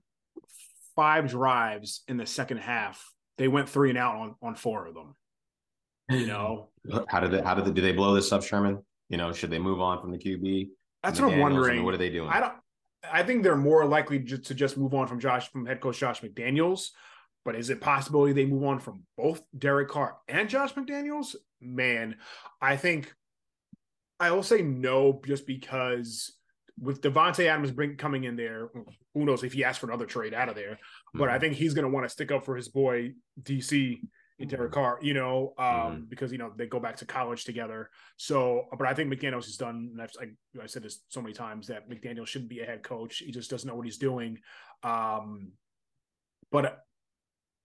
five 0.96 1.30
drives 1.30 2.02
in 2.08 2.16
the 2.16 2.26
second 2.26 2.58
half. 2.58 3.12
They 3.38 3.48
went 3.48 3.68
three 3.68 3.90
and 3.90 3.98
out 3.98 4.16
on 4.16 4.34
on 4.42 4.54
four 4.54 4.86
of 4.86 4.94
them. 4.94 5.14
You 6.10 6.26
know, 6.26 6.68
how 7.08 7.20
did 7.20 7.32
it? 7.34 7.44
How 7.44 7.54
did 7.54 7.64
they, 7.64 7.70
do 7.70 7.80
they 7.80 7.92
blow 7.92 8.14
this 8.14 8.32
up, 8.32 8.42
Sherman? 8.42 8.82
You 9.08 9.16
know, 9.16 9.32
should 9.32 9.50
they 9.50 9.58
move 9.58 9.80
on 9.80 10.00
from 10.00 10.10
the 10.10 10.18
QB? 10.18 10.70
That's 11.02 11.20
what 11.20 11.32
I'm 11.32 11.40
wondering. 11.40 11.84
What 11.84 11.94
are 11.94 11.98
they 11.98 12.10
doing? 12.10 12.28
I 12.30 12.40
don't. 12.40 12.54
I 13.10 13.22
think 13.22 13.42
they're 13.42 13.56
more 13.56 13.84
likely 13.84 14.20
just 14.20 14.44
to 14.44 14.54
just 14.54 14.76
move 14.76 14.94
on 14.94 15.06
from 15.06 15.18
Josh 15.18 15.50
from 15.50 15.66
head 15.66 15.80
coach 15.80 15.98
Josh 15.98 16.20
McDaniels. 16.20 16.88
But 17.44 17.56
is 17.56 17.70
it 17.70 17.80
possibility 17.80 18.32
they 18.32 18.46
move 18.46 18.62
on 18.64 18.78
from 18.78 19.02
both 19.16 19.42
Derek 19.56 19.88
Carr 19.88 20.16
and 20.28 20.48
Josh 20.48 20.74
McDaniels? 20.74 21.34
Man, 21.60 22.16
I 22.60 22.76
think 22.76 23.12
I 24.20 24.30
will 24.30 24.44
say 24.44 24.62
no, 24.62 25.20
just 25.26 25.46
because 25.46 26.32
with 26.80 27.00
Davante 27.00 27.46
Adams 27.46 27.70
bring 27.70 27.96
coming 27.96 28.24
in 28.24 28.36
there, 28.36 28.70
who 29.14 29.24
knows 29.24 29.44
if 29.44 29.52
he 29.52 29.64
asks 29.64 29.78
for 29.78 29.86
another 29.86 30.06
trade 30.06 30.34
out 30.34 30.48
of 30.48 30.54
there. 30.54 30.78
But 31.14 31.26
mm-hmm. 31.26 31.34
I 31.34 31.38
think 31.38 31.54
he's 31.54 31.74
going 31.74 31.84
to 31.84 31.90
want 31.90 32.04
to 32.04 32.08
stick 32.08 32.32
up 32.32 32.44
for 32.44 32.56
his 32.56 32.68
boy 32.68 33.12
DC 33.42 34.00
and 34.38 34.50
Derek 34.50 34.72
mm-hmm. 34.72 34.80
Carr, 34.80 34.98
you 35.02 35.14
know, 35.14 35.54
um, 35.58 35.66
mm-hmm. 35.66 36.00
because 36.08 36.32
you 36.32 36.38
know 36.38 36.52
they 36.56 36.66
go 36.66 36.80
back 36.80 36.96
to 36.96 37.06
college 37.06 37.44
together. 37.44 37.90
So, 38.16 38.64
but 38.76 38.86
I 38.86 38.94
think 38.94 39.12
McDaniels 39.12 39.44
has 39.44 39.56
done. 39.56 39.96
I've, 40.00 40.10
I, 40.20 40.62
I 40.62 40.66
said 40.66 40.82
this 40.82 41.00
so 41.08 41.20
many 41.20 41.34
times 41.34 41.68
that 41.68 41.88
McDaniel 41.88 42.26
shouldn't 42.26 42.50
be 42.50 42.60
a 42.60 42.66
head 42.66 42.82
coach. 42.82 43.18
He 43.18 43.30
just 43.30 43.50
doesn't 43.50 43.68
know 43.68 43.76
what 43.76 43.86
he's 43.86 43.98
doing. 43.98 44.38
Um, 44.82 45.52
but 46.50 46.82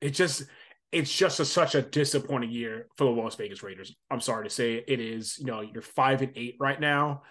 it 0.01 0.11
just 0.11 0.43
it's 0.91 1.13
just 1.15 1.39
a, 1.39 1.45
such 1.45 1.75
a 1.75 1.81
disappointing 1.81 2.51
year 2.51 2.87
for 2.97 3.05
the 3.05 3.09
Las 3.09 3.35
Vegas 3.35 3.63
Raiders. 3.63 3.95
I'm 4.11 4.21
sorry 4.21 4.45
to 4.45 4.53
say 4.53 4.83
it 4.87 4.99
is. 4.99 5.37
You 5.39 5.45
know, 5.45 5.61
you're 5.61 5.81
five 5.81 6.21
and 6.21 6.31
eight 6.35 6.55
right 6.59 6.79
now 6.79 7.23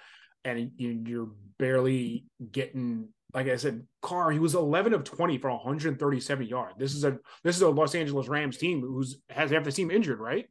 and 0.47 0.71
you're 1.09 1.31
barely 1.59 2.27
getting 2.53 3.09
like 3.35 3.49
I 3.49 3.57
said, 3.57 3.87
Carr, 4.01 4.31
he 4.31 4.39
was 4.39 4.55
11 4.55 4.95
of 4.95 5.05
20 5.05 5.37
for 5.39 5.51
137 5.51 6.47
yards. 6.47 6.75
This 6.79 6.95
is 6.95 7.05
a 7.05 7.19
this 7.45 7.57
is 7.57 7.63
a 7.63 7.69
Los 7.69 7.95
Angeles 7.95 8.29
Rams 8.29 8.57
team 8.57 8.81
who's 8.81 9.19
has 9.29 9.51
half 9.51 9.65
the 9.65 9.73
team 9.73 9.91
injured, 9.91 10.21
right? 10.21 10.47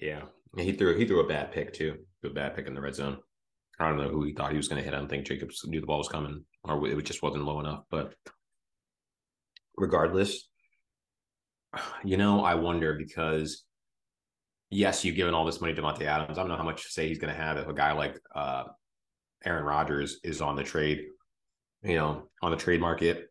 Yeah, 0.00 0.22
he 0.56 0.72
threw 0.72 0.96
he 0.96 1.06
threw 1.06 1.20
a 1.20 1.28
bad 1.28 1.52
pick 1.52 1.72
too. 1.72 1.96
a 2.24 2.28
bad 2.28 2.54
pick 2.54 2.66
in 2.66 2.74
the 2.74 2.80
red 2.80 2.94
zone. 2.94 3.18
I 3.78 3.88
don't 3.88 3.98
know 3.98 4.08
who 4.08 4.24
he 4.24 4.32
thought 4.32 4.50
he 4.50 4.56
was 4.56 4.68
going 4.68 4.78
to 4.78 4.84
hit. 4.84 4.94
I 4.94 4.98
don't 4.98 5.08
think 5.08 5.26
Jacobs 5.26 5.62
knew 5.66 5.80
the 5.80 5.86
ball 5.86 5.98
was 5.98 6.08
coming, 6.08 6.44
or 6.64 6.86
it 6.86 7.02
just 7.04 7.22
wasn't 7.22 7.44
low 7.44 7.60
enough. 7.60 7.84
But 7.90 8.14
regardless, 9.76 10.48
you 12.04 12.16
know, 12.16 12.44
I 12.44 12.54
wonder 12.56 12.94
because 12.94 13.64
yes, 14.70 15.04
you've 15.04 15.16
given 15.16 15.34
all 15.34 15.44
this 15.46 15.60
money 15.60 15.74
to 15.74 15.82
Monte 15.82 16.06
Adams. 16.06 16.36
I 16.36 16.42
don't 16.42 16.50
know 16.50 16.56
how 16.56 16.64
much 16.64 16.86
say 16.88 17.08
he's 17.08 17.18
going 17.18 17.34
to 17.34 17.40
have 17.40 17.56
if 17.56 17.68
a 17.68 17.72
guy 17.72 17.92
like 17.92 18.18
uh, 18.34 18.64
Aaron 19.46 19.64
Rodgers 19.64 20.18
is 20.24 20.42
on 20.42 20.56
the 20.56 20.64
trade, 20.64 21.06
you 21.82 21.94
know, 21.94 22.28
on 22.42 22.50
the 22.50 22.56
trade 22.56 22.80
market. 22.80 23.30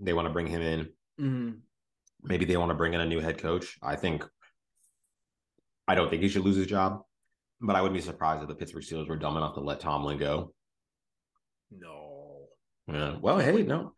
They 0.00 0.12
want 0.12 0.26
to 0.26 0.32
bring 0.32 0.46
him 0.46 0.60
in. 0.60 0.80
Mm-hmm. 1.20 1.50
Maybe 2.24 2.44
they 2.44 2.56
want 2.56 2.70
to 2.70 2.74
bring 2.74 2.94
in 2.94 3.00
a 3.00 3.06
new 3.06 3.20
head 3.20 3.38
coach. 3.38 3.78
I 3.82 3.96
think, 3.96 4.24
I 5.86 5.94
don't 5.94 6.10
think 6.10 6.22
he 6.22 6.28
should 6.28 6.44
lose 6.44 6.56
his 6.56 6.66
job, 6.66 7.02
but 7.60 7.76
I 7.76 7.80
wouldn't 7.80 7.98
be 7.98 8.04
surprised 8.04 8.42
if 8.42 8.48
the 8.48 8.54
Pittsburgh 8.54 8.82
Steelers 8.82 9.08
were 9.08 9.16
dumb 9.16 9.36
enough 9.36 9.54
to 9.54 9.60
let 9.60 9.80
Tomlin 9.80 10.18
go. 10.18 10.52
No. 11.70 12.48
Yeah. 12.88 13.16
Well, 13.20 13.38
hey, 13.38 13.62
no. 13.62 13.92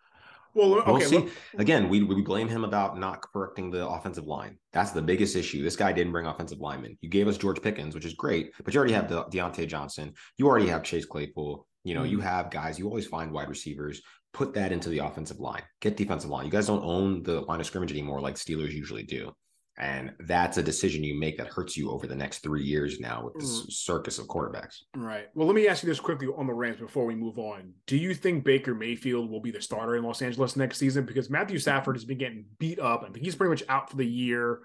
Well, 0.58 0.74
okay, 0.80 0.92
we'll 0.92 1.00
see. 1.00 1.18
Well, 1.18 1.28
Again, 1.58 1.88
we, 1.88 2.02
we 2.02 2.20
blame 2.20 2.48
him 2.48 2.64
about 2.64 2.98
not 2.98 3.22
correcting 3.22 3.70
the 3.70 3.86
offensive 3.86 4.26
line. 4.26 4.58
That's 4.72 4.90
the 4.90 5.00
biggest 5.00 5.36
issue. 5.36 5.62
This 5.62 5.76
guy 5.76 5.92
didn't 5.92 6.10
bring 6.10 6.26
offensive 6.26 6.58
linemen. 6.58 6.98
You 7.00 7.08
gave 7.08 7.28
us 7.28 7.38
George 7.38 7.62
Pickens, 7.62 7.94
which 7.94 8.04
is 8.04 8.14
great, 8.14 8.50
but 8.64 8.74
you 8.74 8.78
already 8.78 8.94
have 8.94 9.06
De- 9.06 9.24
Diontae 9.30 9.68
Johnson. 9.68 10.14
You 10.36 10.48
already 10.48 10.66
have 10.66 10.82
Chase 10.82 11.06
Claypool. 11.06 11.64
You 11.84 11.94
know, 11.94 12.02
mm-hmm. 12.02 12.10
you 12.10 12.20
have 12.20 12.50
guys. 12.50 12.76
You 12.76 12.86
always 12.86 13.06
find 13.06 13.30
wide 13.30 13.48
receivers. 13.48 14.02
Put 14.32 14.52
that 14.54 14.72
into 14.72 14.88
the 14.88 14.98
offensive 14.98 15.38
line. 15.38 15.62
Get 15.80 15.96
defensive 15.96 16.28
line. 16.28 16.44
You 16.44 16.50
guys 16.50 16.66
don't 16.66 16.84
own 16.84 17.22
the 17.22 17.42
line 17.42 17.60
of 17.60 17.66
scrimmage 17.66 17.92
anymore 17.92 18.20
like 18.20 18.34
Steelers 18.34 18.72
usually 18.72 19.04
do. 19.04 19.32
And 19.78 20.12
that's 20.20 20.58
a 20.58 20.62
decision 20.62 21.04
you 21.04 21.18
make 21.18 21.38
that 21.38 21.46
hurts 21.46 21.76
you 21.76 21.90
over 21.90 22.08
the 22.08 22.16
next 22.16 22.40
three 22.40 22.64
years 22.64 22.98
now 22.98 23.22
with 23.24 23.34
this 23.34 23.62
mm. 23.62 23.72
circus 23.72 24.18
of 24.18 24.26
quarterbacks. 24.26 24.78
Right. 24.96 25.26
Well, 25.34 25.46
let 25.46 25.54
me 25.54 25.68
ask 25.68 25.84
you 25.84 25.88
this 25.88 26.00
quickly 26.00 26.26
on 26.26 26.48
the 26.48 26.52
Rams 26.52 26.80
before 26.80 27.06
we 27.06 27.14
move 27.14 27.38
on. 27.38 27.72
Do 27.86 27.96
you 27.96 28.12
think 28.12 28.42
Baker 28.42 28.74
Mayfield 28.74 29.30
will 29.30 29.40
be 29.40 29.52
the 29.52 29.62
starter 29.62 29.96
in 29.96 30.02
Los 30.02 30.20
Angeles 30.20 30.56
next 30.56 30.78
season? 30.78 31.06
Because 31.06 31.30
Matthew 31.30 31.60
Stafford 31.60 31.94
has 31.94 32.04
been 32.04 32.18
getting 32.18 32.46
beat 32.58 32.80
up. 32.80 33.02
I 33.02 33.10
think 33.10 33.24
he's 33.24 33.36
pretty 33.36 33.50
much 33.50 33.62
out 33.68 33.88
for 33.88 33.96
the 33.96 34.06
year. 34.06 34.62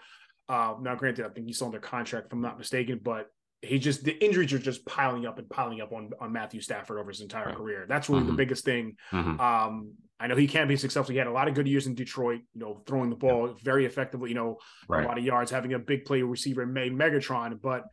Uh, 0.50 0.76
now, 0.82 0.96
granted, 0.96 1.26
I 1.26 1.30
think 1.30 1.46
he's 1.46 1.58
still 1.58 1.68
under 1.68 1.80
contract, 1.80 2.28
if 2.28 2.34
I'm 2.34 2.42
not 2.42 2.58
mistaken, 2.58 3.00
but 3.02 3.28
he 3.62 3.80
just 3.80 4.04
the 4.04 4.22
injuries 4.24 4.52
are 4.52 4.60
just 4.60 4.86
piling 4.86 5.26
up 5.26 5.40
and 5.40 5.50
piling 5.50 5.80
up 5.80 5.94
on 5.94 6.10
on 6.20 6.34
Matthew 6.34 6.60
Stafford 6.60 7.00
over 7.00 7.10
his 7.10 7.22
entire 7.22 7.48
right. 7.48 7.56
career. 7.56 7.86
That's 7.88 8.10
really 8.10 8.24
mm-hmm. 8.24 8.32
the 8.32 8.38
biggest 8.38 8.66
thing. 8.66 8.98
Mm-hmm. 9.12 9.40
Um, 9.40 9.94
I 10.20 10.28
know 10.28 10.36
he 10.36 10.48
can 10.48 10.68
be 10.68 10.78
successful. 10.78 11.12
He 11.12 11.18
had 11.18 11.28
a 11.28 11.32
lot 11.32 11.48
of 11.48 11.54
good 11.54 11.68
years 11.68 11.88
in 11.88 11.96
Detroit, 11.96 12.42
you 12.54 12.62
know, 12.62 12.82
throwing 12.86 13.10
the 13.10 13.16
ball 13.16 13.48
yeah. 13.48 13.54
very 13.64 13.86
effectively, 13.86 14.30
you 14.30 14.36
know, 14.36 14.58
right. 14.88 15.04
a 15.04 15.08
lot 15.08 15.18
of 15.18 15.24
yards, 15.24 15.52
having 15.52 15.74
a 15.74 15.80
big 15.80 16.06
play 16.06 16.22
receiver 16.22 16.66
May 16.66 16.90
Megatron. 16.90 17.60
But 17.62 17.84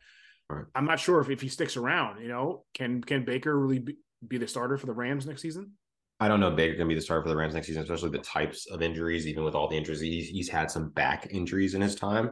right. 0.49 0.65
I'm 0.75 0.85
not 0.85 0.99
sure 0.99 1.19
if, 1.19 1.29
if 1.29 1.41
he 1.41 1.49
sticks 1.49 1.75
around, 1.77 2.21
you 2.21 2.29
know, 2.29 2.65
can 2.73 3.01
can 3.01 3.25
Baker 3.25 3.57
really 3.57 3.79
be, 3.79 3.97
be 4.25 4.37
the 4.37 4.47
starter 4.47 4.77
for 4.77 4.85
the 4.85 4.93
Rams 4.93 5.25
next 5.25 5.41
season? 5.41 5.71
I 6.19 6.27
don't 6.27 6.39
know 6.39 6.49
if 6.49 6.55
Baker 6.55 6.75
can 6.75 6.87
be 6.87 6.95
the 6.95 7.01
starter 7.01 7.23
for 7.23 7.29
the 7.29 7.35
Rams 7.35 7.55
next 7.55 7.67
season, 7.67 7.81
especially 7.81 8.11
the 8.11 8.19
types 8.19 8.67
of 8.69 8.81
injuries, 8.81 9.27
even 9.27 9.43
with 9.43 9.55
all 9.55 9.67
the 9.67 9.75
injuries. 9.75 9.99
He's, 9.99 10.29
he's 10.29 10.49
had 10.49 10.69
some 10.69 10.89
back 10.91 11.27
injuries 11.31 11.73
in 11.73 11.81
his 11.81 11.95
time. 11.95 12.31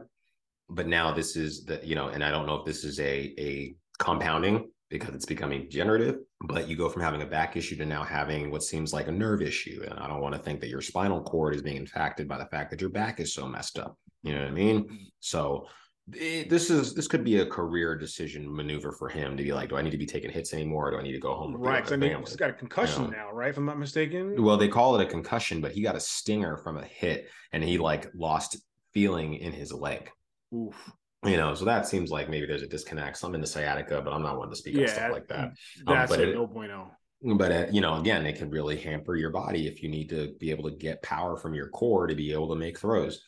But 0.68 0.86
now 0.86 1.12
this 1.12 1.34
is 1.34 1.64
the, 1.64 1.80
you 1.82 1.96
know, 1.96 2.08
and 2.08 2.22
I 2.22 2.30
don't 2.30 2.46
know 2.46 2.54
if 2.54 2.64
this 2.64 2.84
is 2.84 3.00
a 3.00 3.34
a 3.38 3.74
compounding 3.98 4.70
because 4.90 5.14
it's 5.14 5.24
becoming 5.24 5.62
degenerative. 5.62 6.16
But 6.42 6.68
you 6.68 6.76
go 6.76 6.88
from 6.88 7.02
having 7.02 7.22
a 7.22 7.26
back 7.26 7.56
issue 7.56 7.76
to 7.76 7.86
now 7.86 8.02
having 8.02 8.50
what 8.50 8.62
seems 8.62 8.92
like 8.92 9.08
a 9.08 9.12
nerve 9.12 9.40
issue. 9.40 9.82
And 9.88 9.98
I 9.98 10.08
don't 10.08 10.20
want 10.20 10.34
to 10.34 10.40
think 10.40 10.60
that 10.60 10.68
your 10.68 10.82
spinal 10.82 11.22
cord 11.22 11.54
is 11.54 11.62
being 11.62 11.76
impacted 11.76 12.28
by 12.28 12.38
the 12.38 12.46
fact 12.46 12.70
that 12.70 12.80
your 12.80 12.90
back 12.90 13.20
is 13.20 13.32
so 13.32 13.46
messed 13.46 13.78
up. 13.78 13.96
You 14.22 14.34
know 14.34 14.40
what 14.40 14.48
I 14.48 14.52
mean? 14.52 15.08
So 15.20 15.66
it, 16.12 16.50
this 16.50 16.70
is 16.70 16.94
this 16.94 17.06
could 17.06 17.24
be 17.24 17.38
a 17.38 17.46
career 17.46 17.96
decision 17.96 18.52
maneuver 18.54 18.92
for 18.92 19.08
him 19.08 19.36
to 19.36 19.42
be 19.42 19.52
like, 19.52 19.68
do 19.68 19.76
I 19.76 19.82
need 19.82 19.90
to 19.90 19.98
be 19.98 20.06
taking 20.06 20.30
hits 20.30 20.52
anymore, 20.52 20.88
or 20.88 20.90
do 20.92 20.98
I 20.98 21.02
need 21.02 21.12
to 21.12 21.20
go 21.20 21.34
home? 21.34 21.56
Right, 21.56 21.76
because 21.76 21.92
I 21.92 21.96
mean, 21.96 22.18
he's 22.18 22.36
got 22.36 22.50
a 22.50 22.54
concussion 22.54 23.04
you 23.04 23.10
know? 23.10 23.16
now, 23.16 23.32
right? 23.32 23.50
If 23.50 23.56
I'm 23.56 23.66
not 23.66 23.78
mistaken. 23.78 24.42
Well, 24.42 24.56
they 24.56 24.68
call 24.68 24.98
it 24.98 25.06
a 25.06 25.06
concussion, 25.06 25.60
but 25.60 25.72
he 25.72 25.82
got 25.82 25.96
a 25.96 26.00
stinger 26.00 26.56
from 26.56 26.78
a 26.78 26.84
hit, 26.84 27.28
and 27.52 27.62
he 27.62 27.78
like 27.78 28.10
lost 28.14 28.56
feeling 28.92 29.34
in 29.34 29.52
his 29.52 29.72
leg. 29.72 30.10
Oof. 30.54 30.90
You 31.24 31.36
know, 31.36 31.54
so 31.54 31.66
that 31.66 31.86
seems 31.86 32.10
like 32.10 32.30
maybe 32.30 32.46
there's 32.46 32.62
a 32.62 32.66
disconnect. 32.66 33.18
Some 33.18 33.34
in 33.34 33.42
the 33.42 33.46
sciatica, 33.46 34.00
but 34.00 34.12
I'm 34.12 34.22
not 34.22 34.38
one 34.38 34.48
to 34.48 34.56
speak 34.56 34.74
yeah, 34.74 34.82
on 34.82 34.88
stuff 34.88 35.12
like 35.12 35.28
that. 35.28 35.52
That's 35.86 36.10
um, 36.10 36.18
but 36.18 36.28
it, 36.28 36.34
no 36.34 36.46
bueno. 36.46 36.92
But 37.22 37.52
uh, 37.52 37.66
you 37.70 37.82
know, 37.82 38.00
again, 38.00 38.24
it 38.24 38.36
can 38.36 38.48
really 38.48 38.78
hamper 38.78 39.16
your 39.16 39.30
body 39.30 39.66
if 39.66 39.82
you 39.82 39.90
need 39.90 40.08
to 40.08 40.34
be 40.40 40.50
able 40.50 40.70
to 40.70 40.76
get 40.76 41.02
power 41.02 41.36
from 41.36 41.52
your 41.52 41.68
core 41.68 42.06
to 42.06 42.14
be 42.14 42.32
able 42.32 42.48
to 42.48 42.56
make 42.56 42.78
throws. 42.78 43.22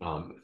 Um, 0.00 0.34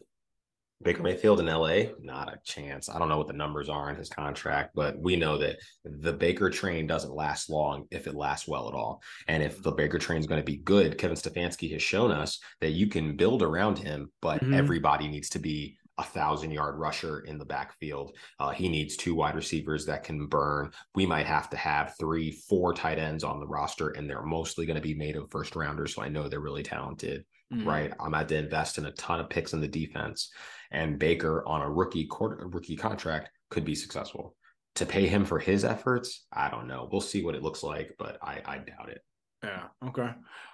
Baker 0.83 1.03
Mayfield 1.03 1.41
in 1.41 1.47
LA, 1.47 1.93
not 2.01 2.33
a 2.33 2.41
chance. 2.45 2.89
I 2.89 2.99
don't 2.99 3.09
know 3.09 3.19
what 3.19 3.29
the 3.29 3.33
numbers 3.33 3.69
are 3.69 3.91
in 3.91 3.97
his 3.97 4.09
contract, 4.09 4.73
but 4.75 4.99
we 4.99 5.17
know 5.17 5.39
that 5.39 5.59
the 5.85 6.13
Baker 6.13 6.51
train 6.51 6.87
doesn't 6.87 7.15
last 7.15 7.51
long 7.51 7.87
if 7.91 8.07
it 8.07 8.15
lasts 8.15 8.49
well 8.49 8.69
at 8.69 8.75
all. 8.75 9.03
And 9.29 9.43
if 9.43 9.63
the 9.63 9.73
Baker 9.73 9.99
train 9.99 10.21
is 10.21 10.27
going 10.27 10.41
to 10.41 10.51
be 10.51 10.57
good, 10.59 10.99
Kevin 10.99 11.17
Stefanski 11.17 11.73
has 11.73 11.83
shown 11.83 12.11
us 12.11 12.41
that 12.61 12.71
you 12.71 12.89
can 12.89 13.17
build 13.17 13.43
around 13.43 13.79
him, 13.79 14.11
but 14.21 14.43
mm-hmm. 14.43 14.55
everybody 14.55 15.09
needs 15.09 15.29
to 15.31 15.39
be 15.39 15.77
a 15.99 16.03
thousand 16.03 16.51
yard 16.51 16.79
rusher 16.79 17.21
in 17.21 17.39
the 17.39 17.45
backfield. 17.45 18.17
Uh, 18.41 18.51
he 18.51 18.69
needs 18.69 18.97
two 18.97 19.15
wide 19.15 19.35
receivers 19.35 19.87
that 19.87 20.05
can 20.05 20.27
burn. 20.27 20.71
We 20.95 21.07
might 21.07 21.27
have 21.27 21.51
to 21.51 21.57
have 21.57 21.95
three, 21.99 22.33
four 22.33 22.73
tight 22.73 22.99
ends 22.99 23.25
on 23.25 23.41
the 23.41 23.47
roster, 23.47 23.91
and 23.91 24.09
they're 24.09 24.23
mostly 24.23 24.67
going 24.67 24.77
to 24.77 24.83
be 24.83 24.95
made 24.95 25.17
of 25.17 25.31
first 25.31 25.55
rounders. 25.55 25.95
So 25.95 26.03
I 26.03 26.09
know 26.09 26.29
they're 26.29 26.41
really 26.41 26.63
talented, 26.63 27.25
mm-hmm. 27.53 27.69
right? 27.69 27.93
I'm 28.01 28.15
at 28.15 28.29
to 28.29 28.37
invest 28.37 28.79
in 28.79 28.87
a 28.87 28.93
ton 28.93 29.21
of 29.21 29.29
picks 29.29 29.53
in 29.53 29.61
the 29.61 29.69
defense 29.69 30.31
and 30.73 30.99
Baker 30.99 31.47
on 31.47 31.63
a 31.63 31.71
rookie 31.71 32.07
quarter, 32.07 32.49
rookie 32.49 32.77
contract 32.77 33.31
could 33.51 33.65
be 33.65 33.75
successful. 33.75 34.35
To 34.77 34.87
pay 34.87 35.07
him 35.07 35.27
for 35.27 35.39
his 35.39 35.65
efforts, 35.65 36.25
I 36.33 36.49
don't 36.49 36.67
know. 36.67 36.89
We'll 36.91 37.03
see 37.03 37.23
what 37.23 37.35
it 37.35 37.43
looks 37.43 37.63
like, 37.63 37.95
but 37.99 38.17
I, 38.23 38.41
I 38.45 38.59
doubt 38.59 38.89
it. 38.89 39.03
Yeah. 39.43 39.65
Okay. 39.89 40.11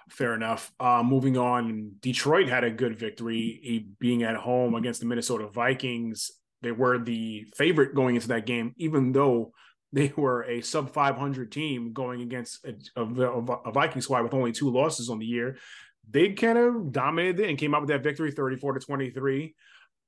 Fair 0.09 0.33
enough. 0.33 0.71
Uh, 0.79 1.03
moving 1.05 1.37
on, 1.37 1.91
Detroit 1.99 2.49
had 2.49 2.63
a 2.63 2.71
good 2.71 2.97
victory, 2.97 3.85
being 3.99 4.23
at 4.23 4.35
home 4.35 4.73
against 4.75 4.99
the 4.99 5.05
Minnesota 5.05 5.47
Vikings. 5.47 6.31
They 6.61 6.71
were 6.71 6.97
the 6.97 7.45
favorite 7.55 7.93
going 7.95 8.15
into 8.15 8.29
that 8.29 8.45
game, 8.45 8.73
even 8.77 9.11
though 9.11 9.53
they 9.93 10.11
were 10.15 10.43
a 10.43 10.61
sub 10.61 10.91
500 10.91 11.51
team 11.51 11.93
going 11.93 12.21
against 12.21 12.65
a, 12.65 12.73
a, 12.95 13.03
a 13.03 13.71
Viking 13.71 14.01
squad 14.01 14.23
with 14.23 14.33
only 14.33 14.51
two 14.51 14.69
losses 14.69 15.09
on 15.09 15.19
the 15.19 15.25
year. 15.25 15.57
They 16.09 16.33
kind 16.33 16.57
of 16.57 16.91
dominated 16.91 17.39
it 17.41 17.49
and 17.49 17.57
came 17.57 17.75
out 17.75 17.81
with 17.81 17.89
that 17.89 18.03
victory 18.03 18.31
34 18.31 18.73
to 18.73 18.79
23. 18.79 19.55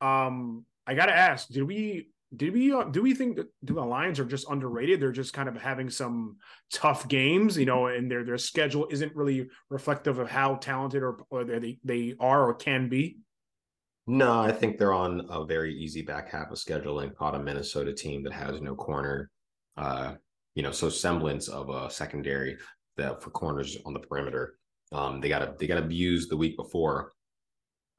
Um, 0.01 0.65
I 0.87 0.95
got 0.95 1.05
to 1.05 1.15
ask, 1.15 1.47
did 1.47 1.63
we 1.63 2.09
did 2.35 2.53
we 2.53 2.71
uh, 2.71 2.83
do 2.83 3.01
we 3.01 3.13
think 3.13 3.37
that 3.37 3.47
the 3.61 3.73
Lions 3.73 4.19
are 4.19 4.25
just 4.25 4.49
underrated? 4.49 4.99
They're 4.99 5.11
just 5.11 5.33
kind 5.33 5.49
of 5.49 5.57
having 5.57 5.89
some 5.89 6.37
tough 6.71 7.07
games, 7.07 7.57
you 7.57 7.65
know, 7.65 7.87
and 7.87 8.09
their 8.09 8.23
their 8.23 8.37
schedule 8.37 8.87
isn't 8.89 9.15
really 9.15 9.49
reflective 9.69 10.19
of 10.19 10.29
how 10.29 10.55
talented 10.55 11.03
or, 11.03 11.17
or 11.29 11.43
they 11.43 11.79
they 11.83 12.15
are 12.19 12.49
or 12.49 12.53
can 12.53 12.87
be. 12.89 13.17
No, 14.07 14.39
I 14.39 14.51
think 14.51 14.77
they're 14.77 14.93
on 14.93 15.27
a 15.29 15.45
very 15.45 15.75
easy 15.75 16.01
back 16.01 16.31
half 16.31 16.51
of 16.51 16.57
scheduling. 16.57 17.15
Caught 17.15 17.35
a 17.35 17.39
Minnesota 17.39 17.93
team 17.93 18.23
that 18.23 18.33
has 18.33 18.61
no 18.61 18.75
corner, 18.75 19.29
uh, 19.77 20.15
you 20.55 20.63
know, 20.63 20.71
so 20.71 20.89
semblance 20.89 21.49
of 21.49 21.69
a 21.69 21.89
secondary 21.89 22.57
that 22.97 23.21
for 23.21 23.29
corners 23.31 23.77
on 23.85 23.93
the 23.93 23.99
perimeter. 23.99 24.55
Um, 24.93 25.21
they 25.21 25.29
got 25.29 25.57
they 25.57 25.67
got 25.67 25.77
abused 25.77 26.29
the 26.29 26.37
week 26.37 26.57
before 26.57 27.11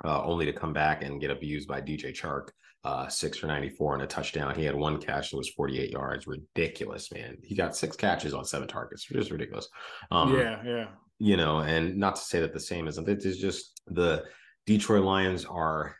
uh, 0.05 0.23
only 0.25 0.47
to 0.47 0.53
come 0.53 0.73
back 0.73 1.03
and 1.03 1.21
get 1.21 1.31
abused 1.31 1.69
by 1.69 1.81
DJ 1.81 2.13
Chark, 2.13 2.49
uh, 2.85 3.09
six 3.09 3.39
for 3.39 3.47
94 3.47 3.95
and 3.95 4.03
a 4.03 4.07
touchdown. 4.07 4.55
He 4.55 4.65
had 4.65 4.75
one 4.75 5.01
catch 5.01 5.31
that 5.31 5.37
was 5.37 5.51
48 5.51 5.91
yards. 5.91 6.27
Ridiculous, 6.27 7.13
man. 7.13 7.37
He 7.43 7.55
got 7.55 7.77
six 7.77 7.97
catches 7.97 8.35
on 8.35 8.45
seven 8.45 8.69
targets. 8.69 9.05
Just 9.05 9.31
ridiculous. 9.31 9.69
Um, 10.11 10.37
yeah, 10.37 10.63
yeah. 10.65 10.87
You 11.19 11.37
know, 11.37 11.61
and 11.61 11.97
not 11.97 12.17
to 12.17 12.23
say 12.23 12.41
that 12.41 12.53
the 12.53 12.61
same 12.61 12.89
isn't, 12.89 13.09
it 13.09 13.25
is 13.25 13.39
just 13.39 13.81
the 13.87 14.25
Detroit 14.67 15.05
Lions 15.05 15.45
are 15.45 15.95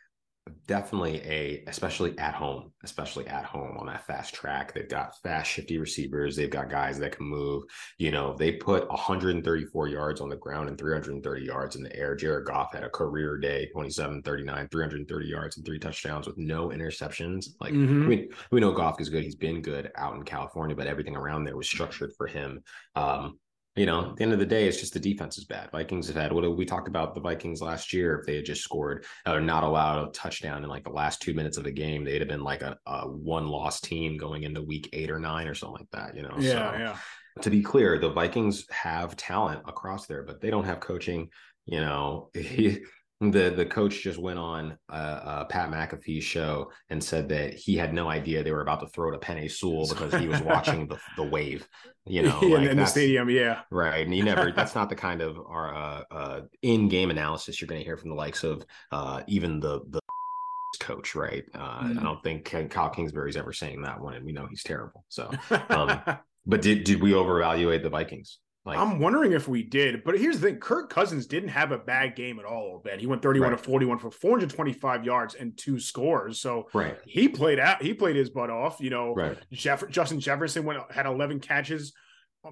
definitely 0.67 1.21
a 1.21 1.63
especially 1.67 2.17
at 2.17 2.33
home 2.33 2.71
especially 2.83 3.25
at 3.27 3.45
home 3.45 3.77
on 3.77 3.87
that 3.87 4.05
fast 4.05 4.33
track. 4.33 4.73
They've 4.73 4.89
got 4.89 5.15
fast 5.23 5.49
shifty 5.49 5.77
receivers. 5.77 6.35
They've 6.35 6.49
got 6.49 6.69
guys 6.69 6.99
that 6.99 7.15
can 7.15 7.25
move. 7.25 7.63
You 7.97 8.11
know 8.11 8.35
they 8.37 8.53
put 8.53 8.87
134 8.89 9.87
yards 9.87 10.21
on 10.21 10.29
the 10.29 10.35
ground 10.35 10.69
and 10.69 10.77
330 10.77 11.45
yards 11.45 11.75
in 11.75 11.83
the 11.83 11.95
air. 11.95 12.15
Jared 12.15 12.45
goff 12.45 12.73
had 12.73 12.83
a 12.83 12.89
career 12.89 13.37
day 13.37 13.67
27 13.71 14.21
39 14.21 14.67
330 14.69 15.25
yards 15.25 15.57
and 15.57 15.65
three 15.65 15.79
touchdowns 15.79 16.27
with 16.27 16.37
no 16.37 16.69
interceptions. 16.69 17.47
Like 17.59 17.73
mm-hmm. 17.73 18.03
I 18.03 18.07
mean, 18.07 18.29
we 18.51 18.59
know 18.59 18.71
goff 18.71 18.99
is 18.99 19.09
good. 19.09 19.23
He's 19.23 19.35
been 19.35 19.61
good 19.61 19.91
out 19.95 20.15
in 20.15 20.23
california 20.23 20.75
but 20.75 20.87
everything 20.87 21.15
around 21.15 21.43
there 21.43 21.57
was 21.57 21.67
structured 21.67 22.11
for 22.17 22.27
him. 22.27 22.61
Um 22.95 23.39
you 23.75 23.87
know, 23.87 24.11
at 24.11 24.17
the 24.17 24.23
end 24.23 24.33
of 24.33 24.39
the 24.39 24.45
day, 24.45 24.67
it's 24.67 24.79
just 24.79 24.93
the 24.93 24.99
defense 24.99 25.37
is 25.37 25.45
bad. 25.45 25.71
Vikings 25.71 26.07
have 26.07 26.15
had 26.15 26.31
what 26.31 26.55
we 26.55 26.65
talked 26.65 26.87
about 26.87 27.15
the 27.15 27.21
Vikings 27.21 27.61
last 27.61 27.91
year. 27.91 28.19
If 28.19 28.25
they 28.25 28.35
had 28.35 28.45
just 28.45 28.63
scored 28.63 29.05
uh, 29.25 29.33
or 29.33 29.41
not 29.41 29.63
allowed 29.63 30.07
a 30.07 30.11
touchdown 30.11 30.63
in 30.63 30.69
like 30.69 30.83
the 30.83 30.91
last 30.91 31.21
two 31.21 31.33
minutes 31.33 31.57
of 31.57 31.63
the 31.63 31.71
game, 31.71 32.03
they'd 32.03 32.21
have 32.21 32.27
been 32.27 32.43
like 32.43 32.61
a, 32.61 32.77
a 32.85 33.07
one 33.07 33.47
loss 33.47 33.81
team 33.81 34.15
going 34.15 34.43
into 34.43 34.61
week 34.61 34.89
eight 34.93 35.09
or 35.09 35.19
nine 35.19 35.47
or 35.47 35.55
something 35.55 35.79
like 35.79 35.91
that, 35.91 36.15
you 36.15 36.21
know? 36.21 36.35
Yeah, 36.37 36.71
so, 36.71 36.77
yeah. 36.77 36.97
To 37.41 37.49
be 37.49 37.63
clear, 37.63 37.97
the 37.97 38.11
Vikings 38.11 38.65
have 38.69 39.15
talent 39.15 39.61
across 39.67 40.05
there, 40.05 40.21
but 40.21 40.39
they 40.39 40.51
don't 40.51 40.65
have 40.65 40.79
coaching. 40.79 41.29
You 41.65 41.79
know, 41.79 42.29
he, 42.35 42.83
the 43.21 43.53
the 43.55 43.65
coach 43.65 44.01
just 44.01 44.19
went 44.19 44.39
on 44.39 44.77
uh, 44.91 44.95
uh, 44.95 45.45
Pat 45.45 45.71
McAfee's 45.71 46.23
show 46.23 46.71
and 46.89 47.03
said 47.03 47.29
that 47.29 47.53
he 47.53 47.75
had 47.75 47.93
no 47.93 48.09
idea 48.09 48.43
they 48.43 48.51
were 48.51 48.61
about 48.61 48.81
to 48.81 48.87
throw 48.87 49.11
to 49.11 49.17
Penei 49.17 49.49
Sewell 49.49 49.87
because 49.87 50.13
he 50.15 50.27
was 50.27 50.41
watching 50.41 50.87
the, 50.87 50.97
the 51.15 51.23
wave, 51.23 51.67
you 52.05 52.21
know, 52.23 52.39
like 52.39 52.69
in 52.69 52.77
the 52.77 52.85
stadium, 52.85 53.29
yeah, 53.29 53.61
right. 53.71 54.05
And 54.05 54.15
you 54.15 54.23
never 54.23 54.51
that's 54.51 54.75
not 54.75 54.89
the 54.89 54.95
kind 55.07 55.21
of 55.21 55.37
our 55.37 55.73
uh, 55.73 56.03
uh 56.11 56.41
in 56.61 56.89
game 56.89 57.11
analysis 57.11 57.61
you're 57.61 57.67
going 57.67 57.79
to 57.79 57.85
hear 57.85 57.97
from 57.97 58.09
the 58.09 58.15
likes 58.15 58.43
of 58.43 58.65
uh, 58.91 59.21
even 59.27 59.59
the 59.59 59.81
the 59.89 60.01
coach, 60.79 61.15
right? 61.15 61.45
Uh, 61.53 61.83
mm. 61.83 61.99
I 61.99 62.03
don't 62.03 62.21
think 62.23 62.45
Kyle 62.69 62.89
Kingsbury's 62.89 63.37
ever 63.37 63.53
saying 63.53 63.83
that 63.83 64.01
one, 64.01 64.15
and 64.15 64.25
we 64.25 64.33
know 64.33 64.47
he's 64.47 64.63
terrible. 64.63 65.05
So, 65.07 65.31
um, 65.69 66.01
but 66.45 66.61
did 66.61 66.83
did 66.83 67.01
we 67.01 67.13
overvaluate 67.13 67.83
the 67.83 67.89
Vikings? 67.89 68.39
Like, 68.65 68.77
I'm 68.77 68.99
wondering 68.99 69.33
if 69.33 69.49
we 69.49 69.61
did, 69.61 70.05
but 70.05 70.17
here's 70.17 70.39
the 70.39 70.47
thing: 70.47 70.59
Kirk 70.59 70.89
Cousins 70.89 71.25
didn't 71.25 71.49
have 71.49 71.73
a 71.73 71.77
bad 71.77 72.15
game 72.15 72.39
at 72.39 72.45
all. 72.45 72.81
Ben, 72.81 72.97
he 72.97 73.07
went 73.07 73.21
31 73.21 73.49
right. 73.49 73.57
to 73.57 73.63
41 73.63 73.99
for 73.99 74.09
425 74.09 75.03
yards 75.03 75.35
and 75.35 75.57
two 75.57 75.79
scores. 75.79 76.39
So 76.39 76.69
right. 76.73 76.97
he 77.05 77.27
played 77.27 77.59
out. 77.59 77.81
He 77.81 77.93
played 77.93 78.15
his 78.15 78.29
butt 78.29 78.49
off. 78.49 78.77
You 78.79 78.89
know, 78.89 79.13
right. 79.15 79.37
Jeff, 79.51 79.89
Justin 79.89 80.21
Jefferson 80.21 80.63
went 80.63 80.79
had 80.91 81.05
11 81.05 81.41
catches 81.41 81.91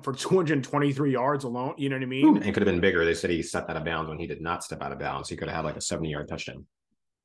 for 0.03 0.13
223 0.13 1.11
yards 1.13 1.45
alone. 1.45 1.75
You 1.77 1.87
know 1.89 1.95
what 1.95 2.03
I 2.03 2.07
mean? 2.07 2.37
It 2.37 2.53
could 2.53 2.63
have 2.63 2.65
been 2.65 2.81
bigger. 2.81 3.05
They 3.05 3.13
said 3.13 3.29
he 3.29 3.41
stepped 3.41 3.69
out 3.69 3.77
of 3.77 3.85
bounds 3.85 4.09
when 4.09 4.19
he 4.19 4.27
did 4.27 4.41
not 4.41 4.63
step 4.63 4.81
out 4.81 4.91
of 4.91 4.99
bounds. 4.99 5.29
He 5.29 5.35
could 5.35 5.47
have 5.47 5.57
had 5.57 5.65
like 5.65 5.77
a 5.77 5.81
70 5.81 6.09
yard 6.09 6.27
touchdown. 6.27 6.65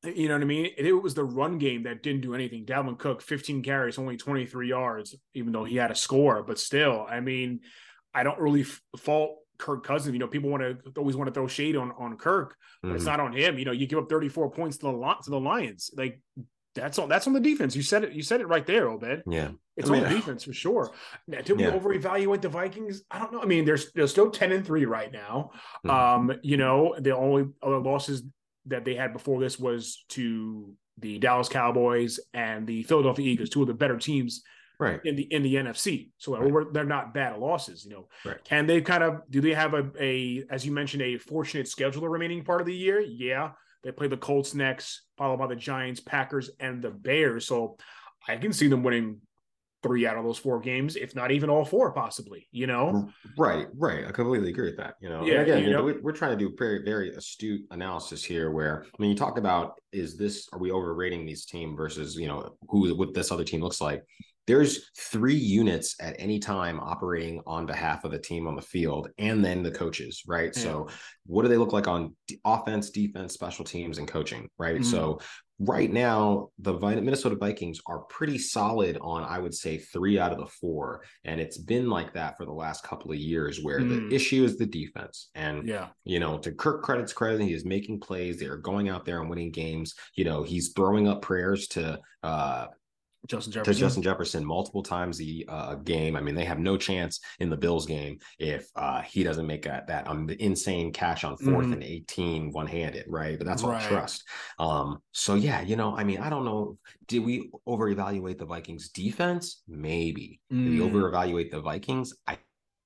You 0.05 0.29
know 0.29 0.35
what 0.35 0.43
I 0.43 0.47
mean? 0.47 0.67
It, 0.77 0.87
it 0.87 0.93
was 0.93 1.15
the 1.15 1.25
run 1.25 1.59
game 1.59 1.85
that 1.85 2.03
didn't 2.03 2.21
do 2.21 2.35
anything. 2.35 2.65
Dalvin 2.65 2.99
Cook, 2.99 3.23
15 3.23 3.63
carries, 3.63 3.99
only 3.99 4.17
23 4.17 4.69
yards, 4.69 5.17
even 5.35 5.53
though 5.53 5.65
he 5.65 5.77
had 5.77 5.91
a 5.91 5.97
score. 5.97 6.43
But 6.43 6.59
still, 6.59 7.07
I 7.09 7.21
mean, 7.21 7.61
I 8.17 8.23
don't 8.23 8.41
really 8.41 8.65
fault 8.99 9.37
Kirk 9.59 9.85
Cousins. 9.85 10.15
You 10.15 10.19
know, 10.19 10.27
people 10.27 10.51
want 10.51 10.63
to 10.63 10.79
always 10.97 11.17
want 11.17 11.29
to 11.29 11.35
throw 11.35 11.47
shade 11.47 11.77
on 11.77 11.93
on 11.93 12.17
Kirk, 12.17 12.57
but 12.83 12.89
mm-hmm. 12.89 12.97
it's 12.97 13.05
not 13.05 13.21
on 13.21 13.33
him. 13.33 13.59
You 13.59 13.67
know, 13.67 13.73
you 13.73 13.87
give 13.87 13.99
up 13.99 14.09
34 14.09 14.51
points 14.51 14.79
to 14.79 14.87
the 14.87 15.15
to 15.25 15.31
the 15.31 15.39
Lions. 15.39 15.91
Like 15.97 16.21
that's 16.75 16.99
on 16.99 17.09
that's 17.09 17.27
on 17.27 17.35
the 17.35 17.41
defense. 17.41 17.77
You 17.77 17.83
said 17.83 18.05
it. 18.05 18.13
You 18.13 18.23
said 18.23 18.41
it 18.41 18.49
right 18.49 18.67
there, 18.67 18.89
Obed. 18.89 19.23
Yeah, 19.27 19.51
it's 19.77 19.91
I 19.91 19.93
mean, 19.93 20.05
on 20.05 20.11
the 20.11 20.17
defense 20.17 20.45
for 20.45 20.55
sure. 20.55 20.91
Now, 21.29 21.43
did 21.43 21.61
yeah. 21.61 21.71
we 21.71 21.79
overevaluate 21.79 22.41
the 22.41 22.49
Vikings? 22.49 23.03
I 23.11 23.19
don't 23.19 23.33
know. 23.33 23.43
I 23.43 23.47
mean, 23.47 23.65
they're 23.65 23.79
they're 23.95 24.07
still 24.07 24.31
10 24.31 24.53
and 24.53 24.67
three 24.67 24.87
right 24.87 25.13
now. 25.13 25.51
Mm-hmm. 25.85 25.91
Um, 25.91 26.39
you 26.43 26.57
know, 26.57 26.95
the 26.99 27.15
only 27.15 27.49
other 27.63 27.79
losses 27.79 28.23
that 28.67 28.85
they 28.85 28.95
had 28.95 29.13
before 29.13 29.41
this 29.41 29.59
was 29.59 30.05
to 30.09 30.73
the 30.99 31.19
Dallas 31.19 31.49
Cowboys 31.49 32.19
and 32.33 32.67
the 32.67 32.83
Philadelphia 32.85 33.31
Eagles, 33.31 33.51
two 33.51 33.61
of 33.61 33.69
the 33.69 33.75
better 33.75 33.99
teams 33.99 34.43
right 34.79 35.01
in 35.05 35.17
the 35.17 35.23
in 35.23 35.43
the 35.43 35.55
NFC. 35.55 36.11
So 36.19 36.37
right. 36.37 36.67
they're 36.73 36.85
not 36.85 37.15
bad 37.15 37.39
losses. 37.39 37.85
You 37.85 37.93
know, 37.93 38.09
right. 38.25 38.43
can 38.45 38.67
they 38.67 38.81
kind 38.81 39.03
of 39.03 39.23
do 39.31 39.41
they 39.41 39.55
have 39.55 39.75
a 39.75 39.91
a 40.01 40.45
as 40.51 40.65
you 40.67 40.73
mentioned 40.73 41.03
a 41.03 41.19
fortunate 41.19 41.69
schedule 41.69 42.03
the 42.03 42.09
remaining 42.09 42.45
part 42.45 42.61
of 42.61 42.67
the 42.67 42.75
year? 42.75 43.01
Yeah, 43.01 43.53
they 43.83 43.93
play 43.93 44.09
the 44.09 44.17
Colts 44.17 44.55
next, 44.55 45.03
followed 45.17 45.39
by 45.39 45.47
the 45.47 45.57
Giants, 45.57 46.01
Packers, 46.01 46.51
and 46.61 46.83
the 46.83 46.91
Bears. 46.91 47.47
So 47.47 47.77
I 48.27 48.37
can 48.37 48.53
see 48.53 48.69
them 48.69 48.83
winning 48.83 49.21
three 49.83 50.07
out 50.07 50.17
of 50.17 50.25
those 50.25 50.39
four 50.39 50.59
games, 50.59 50.97
if 50.97 51.15
not 51.15 51.31
even 51.31 51.49
all 51.49 51.65
four, 51.65 51.93
possibly. 51.93 52.49
You 52.51 52.67
know, 52.67 53.09
right, 53.39 53.69
right. 53.77 54.05
I 54.07 54.11
completely 54.11 54.51
agree 54.51 54.67
with 54.67 54.77
that. 54.79 54.95
You 55.01 55.09
know, 55.09 55.25
yeah. 55.25 55.43
again, 55.43 55.65
you 55.65 55.71
know, 55.71 55.95
we're 56.03 56.13
trying 56.13 56.37
to 56.37 56.37
do 56.37 56.55
very, 56.59 56.83
very 56.83 57.11
astute 57.11 57.63
analysis 57.71 58.25
here. 58.25 58.51
Where 58.51 58.85
I 58.85 59.03
mean, 59.03 59.11
you 59.11 59.17
talk 59.17 59.39
about 59.39 59.81
is 59.93 60.17
this 60.17 60.49
are 60.53 60.59
we 60.59 60.73
overrating 60.73 61.25
these 61.25 61.47
team 61.47 61.77
versus 61.77 62.17
you 62.17 62.27
know 62.27 62.57
who 62.69 62.95
what 62.97 63.15
this 63.15 63.31
other 63.31 63.45
team 63.45 63.63
looks 63.63 63.81
like? 63.81 64.03
There's 64.47 64.91
three 64.97 65.35
units 65.35 65.97
at 66.01 66.17
any 66.19 66.39
time 66.39 66.81
operating 66.81 67.41
on 67.47 67.67
behalf 67.67 68.05
of 68.05 68.11
the 68.11 68.19
team 68.19 68.47
on 68.47 68.57
the 68.57 68.63
field 68.63 69.09
and 69.19 69.45
then 69.45 69.63
the 69.63 69.71
coaches 69.71 70.23
right? 70.27 70.53
Yeah. 70.57 70.63
so 70.63 70.89
what 71.27 71.43
do 71.43 71.49
they 71.49 71.57
look 71.57 71.73
like 71.73 71.89
on 71.89 72.15
offense 72.45 72.91
defense 72.91 73.35
special 73.35 73.65
teams 73.65 73.99
and 73.99 74.09
coaching 74.09 74.49
right? 74.59 74.77
Mm-hmm. 74.77 74.91
so 74.91 75.21
right 75.59 75.91
now 75.91 76.51
the 76.59 76.75
Minnesota 76.75 77.35
Vikings 77.35 77.81
are 77.87 78.01
pretty 78.01 78.37
solid 78.37 78.99
on 79.01 79.25
I 79.25 79.39
would 79.39 79.55
say 79.55 79.79
3 79.79 80.19
out 80.19 80.33
of 80.33 80.39
the 80.39 80.47
4 80.47 81.03
and 81.25 81.41
it's 81.41 81.57
been 81.57 81.89
like 81.89 82.13
that 82.13 82.37
for 82.37 82.45
the 82.45 82.53
last 82.53 82.85
couple 82.85 83.11
of 83.11 83.17
years 83.17 83.63
where 83.63 83.81
mm. 83.81 84.11
the 84.11 84.15
issue 84.15 84.45
is 84.45 84.59
the 84.59 84.67
defense. 84.67 85.31
And 85.35 85.67
yeah. 85.67 85.89
you 86.05 86.21
know 86.21 86.39
to 86.39 86.53
Kirk 86.53 86.83
credit's 86.83 87.13
credit 87.15 87.41
he 87.41 87.55
is 87.55 87.65
making 87.65 88.01
plays. 88.01 88.39
They 88.39 88.47
are 88.47 88.59
going 88.59 88.89
out 88.89 89.07
there 89.07 89.21
and 89.21 89.31
winning 89.31 89.51
games. 89.51 89.95
You 90.15 90.25
know 90.25 90.43
he's 90.43 90.73
throwing 90.73 91.09
up 91.09 91.23
prayers 91.23 91.69
to 91.69 92.01
uh 92.23 92.67
Justin 93.27 93.53
Jefferson. 93.53 93.75
to 93.75 93.81
Justin 93.81 94.03
Jefferson 94.03 94.45
multiple 94.45 94.83
times 94.83 95.19
the 95.19 95.45
uh, 95.49 95.75
game. 95.77 96.17
I 96.17 96.21
mean, 96.21 96.35
they 96.35 96.45
have 96.45 96.59
no 96.59 96.77
chance 96.77 97.21
in 97.41 97.51
the 97.51 97.57
Bills 97.57 97.87
game 97.87 98.19
if 98.39 98.69
uh, 98.77 99.03
he 99.03 99.23
doesn't 99.23 99.47
make 99.47 99.67
a, 99.67 99.85
that 99.89 100.09
um, 100.09 100.29
insane 100.31 100.93
catch 100.93 101.25
on 101.25 101.37
4th 101.37 101.45
mm-hmm. 101.45 101.73
and 101.75 101.83
18 101.83 102.53
one 102.53 102.67
handed, 102.67 103.05
right? 103.09 103.39
But 103.39 103.47
that's 103.47 103.63
all 103.63 103.71
right. 103.71 103.83
trust. 103.83 104.25
Um, 104.59 104.99
so, 105.13 105.35
yeah, 105.35 105.61
you 105.61 105.77
know, 105.77 105.97
I 105.97 106.05
mean, 106.05 106.19
I 106.19 106.31
don't 106.31 106.45
know. 106.45 106.79
Did 107.09 107.25
we 107.25 107.51
over 107.67 107.89
evaluate 107.89 108.39
the 108.39 108.47
Vikings 108.47 108.91
defense? 108.91 109.63
Maybe. 109.69 110.41
Mm. 110.53 110.65
Did 110.65 110.71
we 110.71 110.81
over 110.83 111.09
evaluate 111.09 111.51
the 111.51 111.61
Vikings? 111.61 112.15
I 112.27 112.39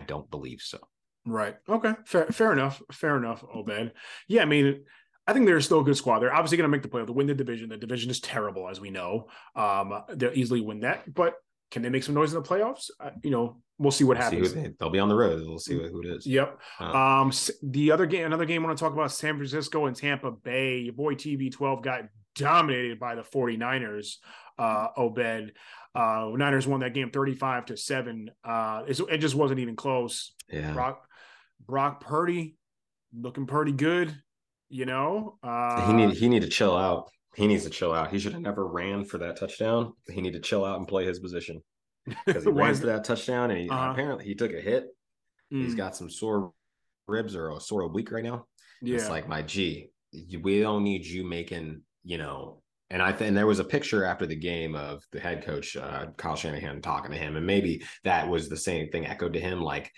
don't 0.07 0.31
believe 0.31 0.61
so. 0.61 0.79
Right. 1.27 1.57
Okay. 1.69 1.95
Fair, 2.07 2.27
fair 2.27 2.53
enough. 2.53 2.83
Fair 2.93 3.17
enough, 3.17 3.45
Obed. 3.55 3.93
Yeah, 4.27 4.43
I 4.43 4.47
mean, 4.47 4.85
I 5.31 5.33
think 5.33 5.47
they're 5.47 5.61
still 5.61 5.79
a 5.79 5.85
good 5.85 5.97
squad. 5.97 6.19
They're 6.19 6.35
obviously 6.35 6.57
going 6.57 6.69
to 6.69 6.77
make 6.77 6.83
the 6.83 6.89
playoff 6.89 7.07
to 7.07 7.13
win 7.13 7.29
the 7.29 7.35
division. 7.35 7.69
The 7.69 7.77
division 7.77 8.11
is 8.11 8.19
terrible, 8.19 8.69
as 8.69 8.81
we 8.81 8.91
know. 8.91 9.29
Um, 9.55 10.03
they'll 10.13 10.33
easily 10.35 10.61
win 10.61 10.81
that, 10.81 11.15
but 11.15 11.35
can 11.71 11.83
they 11.83 11.89
make 11.89 12.03
some 12.03 12.17
noise 12.17 12.35
in 12.35 12.43
the 12.43 12.49
playoffs? 12.49 12.91
Uh, 12.99 13.11
you 13.23 13.31
know, 13.31 13.59
we'll 13.79 13.93
see 13.93 14.03
what 14.03 14.17
we'll 14.17 14.25
happens. 14.25 14.53
See 14.53 14.61
they, 14.61 14.75
will 14.81 14.91
be 14.91 14.99
on 14.99 15.09
the 15.09 15.15
road. 15.15 15.47
We'll 15.47 15.61
see 15.61 15.75
who 15.75 16.03
it 16.03 16.07
is. 16.07 16.27
Yep. 16.27 16.59
Uh, 16.81 16.93
um, 16.93 17.33
the 17.63 17.93
other 17.93 18.07
game, 18.07 18.27
another 18.27 18.45
game 18.45 18.65
I 18.65 18.67
want 18.67 18.77
to 18.77 18.83
talk 18.83 18.93
about 18.93 19.13
San 19.13 19.37
Francisco 19.37 19.87
and 19.87 19.95
Tampa 19.95 20.33
Bay. 20.33 20.79
Your 20.79 20.95
boy 20.95 21.15
TB12 21.15 21.81
got 21.81 22.01
dominated 22.35 22.99
by 22.99 23.15
the 23.15 23.23
49ers. 23.23 24.17
Uh, 24.59 24.89
Obed. 24.97 25.53
Uh, 25.95 26.31
Niners 26.35 26.67
won 26.67 26.81
that 26.81 26.93
game 26.93 27.13
35 27.13 27.67
to 27.67 27.77
7. 27.77 28.33
Uh, 28.43 28.83
it 28.89 29.19
just 29.19 29.37
wasn't 29.37 29.61
even 29.61 29.77
close. 29.77 30.33
Yeah. 30.51 30.73
Brock, 30.73 31.05
Brock 31.65 32.01
Purdy 32.01 32.57
looking 33.17 33.47
pretty 33.47 33.73
good. 33.73 34.17
You 34.71 34.87
know, 34.87 35.39
uh, 35.43 35.87
he 35.87 35.93
need 35.93 36.17
he 36.17 36.29
need 36.29 36.43
to 36.43 36.49
chill 36.49 36.77
out. 36.77 37.11
He 37.35 37.47
needs 37.47 37.65
to 37.65 37.71
chill 37.71 37.93
out. 37.93 38.11
He 38.11 38.19
should 38.19 38.33
have 38.33 38.43
never 38.43 38.67
ran 38.67 39.05
for 39.05 39.19
that 39.19 39.37
touchdown. 39.37 39.93
He 40.09 40.21
need 40.21 40.33
to 40.33 40.41
chill 40.41 40.65
out 40.65 40.79
and 40.79 40.89
play 40.89 41.05
his 41.05 41.19
position 41.19 41.61
because 42.27 42.45
he 42.45 42.51
ran 42.51 42.75
for 42.75 42.87
that 42.87 43.05
touchdown 43.05 43.51
and 43.51 43.61
he, 43.61 43.69
uh-huh. 43.69 43.91
apparently 43.93 44.25
he 44.25 44.35
took 44.35 44.53
a 44.53 44.61
hit. 44.61 44.87
Mm. 45.53 45.65
He's 45.65 45.75
got 45.75 45.97
some 45.97 46.11
sore 46.11 46.53
ribs 47.07 47.37
or 47.37 47.51
a 47.51 47.61
sore 47.61 47.87
week 47.89 48.11
right 48.11 48.25
now. 48.25 48.47
Yeah. 48.81 48.97
It's 48.97 49.11
like 49.11 49.29
my 49.29 49.43
G. 49.43 49.91
We 50.13 50.61
don't 50.61 50.85
need 50.85 51.05
you 51.05 51.25
making 51.25 51.83
you 52.03 52.19
know 52.19 52.63
and 52.91 53.01
I 53.01 53.13
think 53.13 53.29
and 53.29 53.37
there 53.37 53.47
was 53.47 53.61
a 53.61 53.65
picture 53.65 54.05
after 54.05 54.27
the 54.27 54.37
game 54.37 54.75
of 54.75 55.07
the 55.13 55.21
head 55.21 55.45
coach 55.45 55.77
uh, 55.77 56.07
Kyle 56.17 56.35
Shanahan 56.35 56.83
talking 56.83 57.13
to 57.13 57.17
him, 57.17 57.37
and 57.37 57.47
maybe 57.47 57.83
that 58.05 58.29
was 58.29 58.49
the 58.49 58.57
same 58.57 58.91
thing 58.91 59.07
echoed 59.07 59.33
to 59.35 59.41
him. 59.41 59.61
Like 59.61 59.93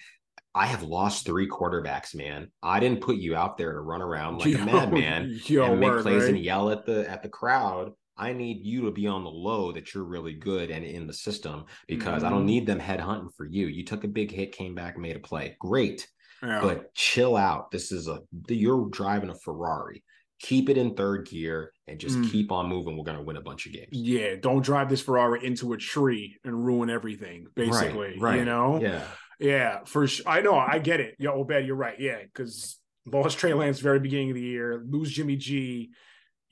I 0.55 0.67
have 0.67 0.83
lost 0.83 1.25
three 1.25 1.49
quarterbacks, 1.49 2.15
man. 2.15 2.51
I 2.63 2.79
didn't 2.79 3.01
put 3.01 3.17
you 3.17 3.35
out 3.35 3.57
there 3.57 3.73
to 3.73 3.81
run 3.81 4.03
around 4.03 4.39
like 4.39 4.49
yo, 4.53 4.63
a 4.63 4.65
madman 4.67 5.41
and 5.49 5.81
make 5.81 5.91
word, 5.91 6.03
plays 6.03 6.23
right? 6.23 6.35
and 6.35 6.39
yell 6.39 6.71
at 6.71 6.85
the 6.85 7.09
at 7.09 7.23
the 7.23 7.29
crowd. 7.29 7.93
I 8.17 8.35
need 8.35 8.65
you 8.65 8.83
to 8.83 8.91
be 8.91 9.07
on 9.07 9.25
the 9.25 9.31
low 9.31 9.73
that 9.73 9.95
you're 9.95 10.05
really 10.05 10.35
good 10.35 10.71
and 10.71 10.85
in 10.85 11.07
the 11.07 11.15
system 11.15 11.65
because 11.89 12.19
mm-hmm. 12.19 12.27
I 12.27 12.29
don't 12.29 12.41
mm-hmm. 12.41 12.47
need 12.47 12.67
them 12.67 12.79
head 12.79 13.01
hunting 13.01 13.31
for 13.37 13.47
you. 13.47 13.67
You 13.67 13.85
took 13.85 14.05
a 14.05 14.09
big 14.09 14.31
hit, 14.31 14.53
came 14.53 14.75
back, 14.75 14.99
made 14.99 15.17
a 15.17 15.21
play. 15.21 15.57
Great. 15.59 16.07
Yeah. 16.43 16.61
But 16.61 16.95
chill 16.95 17.37
out. 17.37 17.71
This 17.71 17.91
is 17.91 18.09
a 18.09 18.21
you're 18.49 18.89
driving 18.91 19.31
a 19.31 19.35
Ferrari. 19.35 20.05
Keep 20.43 20.69
it 20.69 20.77
in 20.77 20.95
third 20.95 21.29
gear 21.29 21.73
and 21.87 21.99
just 21.99 22.17
mm. 22.19 22.31
keep 22.31 22.53
on 22.53 22.69
moving. 22.69 22.97
We're 22.97 23.05
gonna 23.05 23.23
win 23.23 23.37
a 23.37 23.41
bunch 23.41 23.67
of 23.67 23.73
games. 23.73 23.89
Yeah, 23.93 24.35
don't 24.41 24.63
drive 24.63 24.89
this 24.89 25.01
Ferrari 25.01 25.45
into 25.45 25.73
a 25.73 25.77
tree 25.77 26.39
and 26.45 26.65
ruin 26.65 26.91
everything, 26.91 27.47
basically. 27.55 28.19
Right, 28.19 28.21
right. 28.21 28.39
You 28.39 28.45
know? 28.45 28.81
Yeah. 28.81 29.05
Yeah, 29.39 29.81
for 29.85 30.07
sure. 30.07 30.29
I 30.29 30.41
know. 30.41 30.55
I 30.55 30.79
get 30.79 31.01
it. 31.01 31.17
Yeah, 31.19 31.31
Obed, 31.31 31.65
you're 31.67 31.75
right. 31.75 31.99
Yeah, 31.99 32.19
because 32.23 32.79
lost 33.07 33.39
Trey 33.39 33.55
Lance 33.55 33.81
very 33.81 33.99
beginning 33.99 34.31
of 34.31 34.37
the 34.37 34.43
year, 34.43 34.85
lose 34.87 35.11
Jimmy 35.11 35.37
G, 35.37 35.91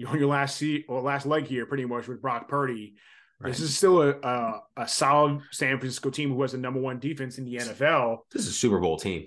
on 0.07 0.19
your 0.19 0.29
last 0.29 0.57
seat 0.57 0.87
or 0.89 1.01
last 1.01 1.27
leg 1.27 1.47
here, 1.47 1.67
pretty 1.67 1.85
much 1.85 2.09
with 2.09 2.23
Brock 2.23 2.49
Purdy. 2.49 2.95
Right. 3.41 3.51
This 3.51 3.61
is 3.61 3.77
still 3.77 4.03
a, 4.03 4.11
a, 4.11 4.61
a 4.77 4.89
solid 4.89 5.41
San 5.51 5.79
Francisco 5.79 6.11
team 6.11 6.31
who 6.31 6.43
has 6.43 6.53
the 6.53 6.59
number 6.59 6.81
one 6.81 6.99
defense 6.99 7.39
in 7.39 7.45
the 7.45 7.57
NFL. 7.57 8.19
This 8.33 8.43
is 8.43 8.49
a 8.49 8.53
Super 8.53 8.79
Bowl 8.79 8.99
team. 8.99 9.27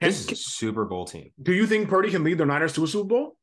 This 0.00 0.20
is 0.20 0.32
a 0.32 0.36
Super 0.36 0.84
Bowl 0.84 1.04
team. 1.04 1.30
Do 1.40 1.52
you 1.52 1.66
think 1.66 1.88
Purdy 1.88 2.10
can 2.10 2.24
lead 2.24 2.38
the 2.38 2.46
Niners 2.46 2.72
to 2.72 2.84
a 2.84 2.88
Super 2.88 3.08
Bowl? 3.08 3.36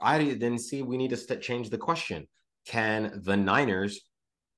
I 0.00 0.34
then 0.34 0.58
see 0.58 0.82
we 0.82 0.96
need 0.96 1.10
to 1.10 1.16
st- 1.16 1.42
change 1.42 1.70
the 1.70 1.78
question. 1.78 2.26
Can 2.66 3.20
the 3.24 3.36
Niners 3.36 4.00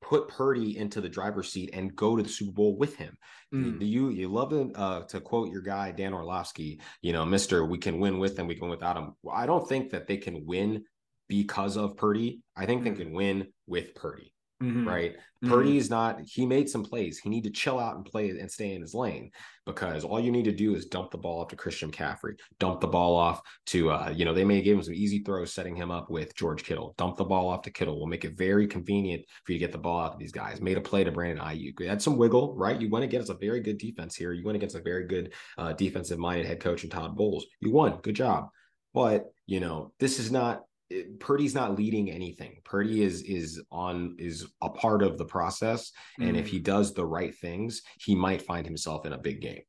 put 0.02 0.28
Purdy 0.28 0.76
into 0.76 1.00
the 1.00 1.08
driver's 1.08 1.52
seat 1.52 1.70
and 1.72 1.94
go 1.96 2.16
to 2.16 2.22
the 2.22 2.28
Super 2.28 2.52
Bowl 2.52 2.76
with 2.76 2.96
him. 2.96 3.16
Mm. 3.54 3.80
You 3.80 4.10
you 4.10 4.28
love 4.28 4.52
it, 4.52 4.72
uh, 4.74 5.02
to 5.02 5.20
quote 5.20 5.50
your 5.50 5.62
guy 5.62 5.92
Dan 5.92 6.12
Orlovsky, 6.12 6.80
you 7.00 7.12
know, 7.12 7.24
Mister, 7.24 7.64
we 7.64 7.78
can 7.78 7.98
win 8.00 8.18
with 8.18 8.38
him, 8.38 8.46
we 8.46 8.54
can 8.54 8.62
win 8.62 8.72
without 8.72 8.96
him. 8.96 9.14
Well, 9.22 9.36
I 9.36 9.46
don't 9.46 9.66
think 9.66 9.90
that 9.90 10.06
they 10.06 10.16
can 10.16 10.44
win 10.44 10.84
because 11.28 11.76
of 11.76 11.96
Purdy. 11.96 12.40
I 12.56 12.66
think 12.66 12.82
mm. 12.82 12.84
they 12.84 13.04
can 13.04 13.12
win 13.12 13.46
with 13.66 13.94
Purdy. 13.94 14.31
Mm-hmm. 14.62 14.88
Right. 14.88 15.12
Mm-hmm. 15.14 15.50
Purdy's 15.50 15.90
not, 15.90 16.20
he 16.24 16.46
made 16.46 16.68
some 16.68 16.84
plays. 16.84 17.18
He 17.18 17.28
need 17.28 17.42
to 17.44 17.50
chill 17.50 17.80
out 17.80 17.96
and 17.96 18.04
play 18.04 18.30
and 18.30 18.50
stay 18.50 18.74
in 18.74 18.80
his 18.80 18.94
lane 18.94 19.32
because 19.66 20.04
all 20.04 20.20
you 20.20 20.30
need 20.30 20.44
to 20.44 20.52
do 20.52 20.76
is 20.76 20.86
dump 20.86 21.10
the 21.10 21.18
ball 21.18 21.40
off 21.40 21.48
to 21.48 21.56
Christian 21.56 21.90
McCaffrey, 21.90 22.34
dump 22.60 22.80
the 22.80 22.86
ball 22.86 23.16
off 23.16 23.40
to, 23.66 23.90
uh, 23.90 24.12
you 24.14 24.24
know, 24.24 24.32
they 24.32 24.44
may 24.44 24.62
give 24.62 24.76
him 24.76 24.84
some 24.84 24.94
easy 24.94 25.18
throws, 25.24 25.52
setting 25.52 25.74
him 25.74 25.90
up 25.90 26.10
with 26.10 26.34
George 26.36 26.62
Kittle. 26.62 26.94
Dump 26.96 27.16
the 27.16 27.24
ball 27.24 27.48
off 27.48 27.62
to 27.62 27.72
Kittle. 27.72 27.98
will 27.98 28.06
make 28.06 28.24
it 28.24 28.38
very 28.38 28.68
convenient 28.68 29.24
for 29.44 29.52
you 29.52 29.58
to 29.58 29.64
get 29.64 29.72
the 29.72 29.78
ball 29.78 30.00
out 30.00 30.12
to 30.12 30.18
these 30.18 30.32
guys. 30.32 30.60
Made 30.60 30.78
a 30.78 30.80
play 30.80 31.02
to 31.02 31.10
Brandon 31.10 31.44
Aiyuk. 31.44 31.84
Had 31.84 32.00
some 32.00 32.16
wiggle, 32.16 32.54
right? 32.56 32.80
You 32.80 32.88
went 32.88 33.04
against 33.04 33.30
a 33.30 33.34
very 33.34 33.60
good 33.60 33.78
defense 33.78 34.14
here. 34.14 34.32
You 34.32 34.44
went 34.44 34.56
against 34.56 34.76
a 34.76 34.82
very 34.82 35.08
good 35.08 35.32
uh, 35.58 35.72
defensive 35.72 36.20
minded 36.20 36.46
head 36.46 36.60
coach 36.60 36.84
and 36.84 36.92
Todd 36.92 37.16
Bowles. 37.16 37.46
You 37.60 37.72
won. 37.72 37.98
Good 38.02 38.16
job. 38.16 38.48
But, 38.94 39.32
you 39.46 39.58
know, 39.58 39.92
this 39.98 40.18
is 40.20 40.30
not 40.30 40.62
Purdy's 41.18 41.54
not 41.54 41.76
leading 41.76 42.10
anything. 42.10 42.56
Purdy 42.64 43.02
is 43.02 43.22
is 43.22 43.62
on 43.70 44.16
is 44.18 44.46
a 44.62 44.68
part 44.68 45.02
of 45.02 45.18
the 45.18 45.24
process, 45.24 45.92
and 46.18 46.36
mm. 46.36 46.40
if 46.40 46.48
he 46.48 46.58
mm. 46.58 46.64
does 46.64 46.94
the 46.94 47.04
right 47.04 47.34
things, 47.34 47.82
he 47.98 48.14
might 48.14 48.42
find 48.42 48.66
himself 48.66 49.06
in 49.06 49.12
a 49.12 49.18
big 49.18 49.40
game. 49.40 49.62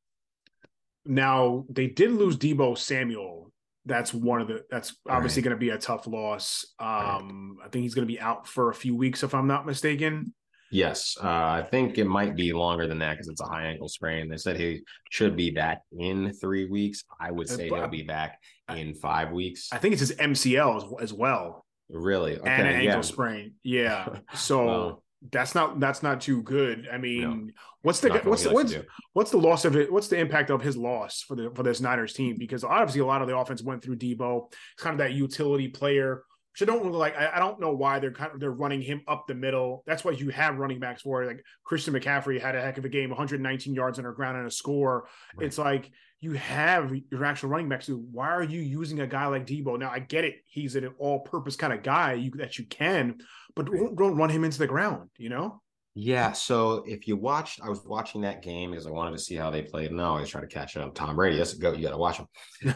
Now 1.06 1.66
they 1.70 1.88
did 1.88 2.12
lose 2.12 2.38
Deebo 2.38 2.78
Samuel. 2.78 3.52
That's 3.86 4.14
one 4.14 4.42
of 4.42 4.48
the. 4.48 4.64
That's 4.70 4.96
obviously 5.10 5.42
right. 5.42 5.46
going 5.46 5.58
to 5.58 5.60
be 5.60 5.70
a 5.70 5.78
tough 5.78 6.08
loss. 6.08 6.66
Um, 6.80 7.58
right. 7.60 7.68
I 7.68 7.70
think 7.70 7.84
he's 7.84 7.94
going 7.94 8.08
to 8.08 8.14
be 8.14 8.20
out 8.20 8.48
for 8.48 8.70
a 8.70 8.74
few 8.76 8.96
weeks, 8.96 9.24
if 9.24 9.36
I'm 9.36 9.48
not 9.48 9.66
mistaken. 9.66 10.34
Yes, 10.74 11.16
uh, 11.22 11.28
I 11.28 11.68
think 11.70 12.00
it 12.00 12.08
might 12.08 12.36
be 12.36 12.52
longer 12.52 12.88
than 12.88 12.98
that 12.98 13.12
because 13.12 13.28
it's 13.28 13.42
a 13.42 13.46
high 13.46 13.68
ankle 13.68 13.88
sprain. 13.88 14.28
They 14.28 14.38
said 14.38 14.58
he 14.58 14.82
should 15.12 15.36
be 15.36 15.52
back 15.52 15.84
in 15.96 16.34
three 16.34 16.66
weeks. 16.68 17.04
I 17.20 17.30
would 17.30 17.48
say 17.48 17.68
he'll 17.68 17.88
be 17.88 18.02
back 18.02 18.40
in 18.70 18.94
five 18.94 19.32
weeks. 19.32 19.70
I 19.72 19.78
think 19.78 19.94
it's 19.94 20.02
his 20.02 20.14
MCL 20.14 20.78
as, 20.78 21.04
as 21.04 21.14
well. 21.14 21.66
Really? 21.90 22.38
Okay, 22.38 22.50
and 22.50 22.68
an 22.68 22.76
ankle 22.76 22.96
yeah. 22.96 23.02
sprain. 23.02 23.54
Yeah. 23.64 24.08
So 24.36 24.66
well, 24.66 25.04
that's 25.32 25.56
not 25.56 25.80
that's 25.80 26.04
not 26.04 26.22
too 26.22 26.42
good. 26.44 26.88
I 26.92 26.98
mean, 26.98 27.22
no, 27.22 27.52
what's 27.82 28.00
the 28.00 28.10
what's 28.24 28.44
the, 28.44 28.52
what's, 28.52 28.76
what's 29.14 29.32
the 29.32 29.38
loss 29.38 29.66
of 29.66 29.76
it? 29.76 29.92
What's 29.92 30.08
the 30.08 30.18
impact 30.18 30.50
of 30.50 30.62
his 30.62 30.76
loss 30.76 31.22
for 31.22 31.36
the 31.36 31.52
for 31.54 31.64
this 31.64 31.82
Niners 31.82 32.14
team? 32.14 32.38
Because 32.38 32.64
obviously 32.64 33.02
a 33.02 33.06
lot 33.06 33.22
of 33.22 33.28
the 33.28 33.38
offense 33.38 33.62
went 33.62 33.84
through 33.84 33.98
Deebo. 33.98 34.52
It's 34.74 34.84
kind 34.84 34.94
of 34.94 34.98
that 35.00 35.14
utility 35.14 35.68
player 35.68 36.24
I 36.62 36.66
don't 36.66 36.86
really 36.86 36.98
like. 36.98 37.18
I, 37.18 37.32
I, 37.36 37.40
don't 37.40 37.60
know 37.60 37.74
why 37.74 38.00
they're 38.00 38.12
kind 38.12 38.32
of 38.34 38.40
they're 38.40 38.52
running 38.52 38.82
him 38.82 39.02
up 39.08 39.26
the 39.28 39.34
middle. 39.34 39.84
That's 39.88 40.04
why 40.04 40.12
you 40.12 40.30
have 40.30 40.58
running 40.58 40.80
backs 40.80 41.02
for. 41.02 41.26
Like 41.26 41.44
Christian 41.64 41.94
McCaffrey 41.94 42.40
had 42.40 42.56
a 42.56 42.62
heck 42.62 42.78
of 42.78 42.86
a 42.86 42.90
game, 42.90 43.10
119 43.10 43.74
yards 43.74 43.98
on 43.98 44.06
the 44.06 44.12
ground 44.12 44.38
and 44.38 44.48
a 44.48 44.52
score. 44.52 45.08
Right. 45.36 45.48
It's 45.48 45.58
like 45.58 45.90
you 46.20 46.34
have 46.34 46.94
your 47.12 47.26
actual 47.26 47.50
running 47.50 47.70
backs. 47.70 47.88
So 47.88 47.96
why 47.96 48.30
are 48.30 48.44
you 48.44 48.62
using 48.62 49.00
a 49.00 49.08
guy 49.08 49.26
like 49.26 49.48
Deebo? 49.48 49.80
Now 49.80 49.90
I 49.90 50.00
get 50.00 50.26
it; 50.26 50.36
he's 50.46 50.76
an 50.76 50.94
all-purpose 51.00 51.56
kind 51.56 51.74
of 51.74 51.82
guy 51.82 52.14
you, 52.14 52.32
that 52.36 52.60
you 52.60 52.66
can, 52.66 53.18
but 53.56 53.66
don't, 53.66 53.96
don't 53.96 54.16
run 54.16 54.30
him 54.30 54.44
into 54.44 54.60
the 54.60 54.68
ground. 54.68 55.10
You 55.18 55.30
know. 55.30 55.62
Yeah. 55.96 56.32
So 56.32 56.84
if 56.88 57.08
you 57.08 57.16
watched, 57.16 57.62
I 57.62 57.70
was 57.70 57.84
watching 57.86 58.22
that 58.22 58.42
game 58.42 58.72
because 58.72 58.88
I 58.88 58.92
wanted 58.92 59.12
to 59.12 59.20
see 59.20 59.36
how 59.36 59.52
they 59.52 59.62
played. 59.62 59.92
And 59.92 60.02
I 60.02 60.06
always 60.06 60.30
try 60.30 60.42
to 60.42 60.48
catch 60.48 60.76
up. 60.76 60.96
Tom 60.96 61.16
Brady, 61.16 61.38
yes, 61.38 61.54
go. 61.54 61.72
You 61.72 61.84
got 61.84 61.92
to 61.92 61.98
watch 61.98 62.18
him. 62.18 62.28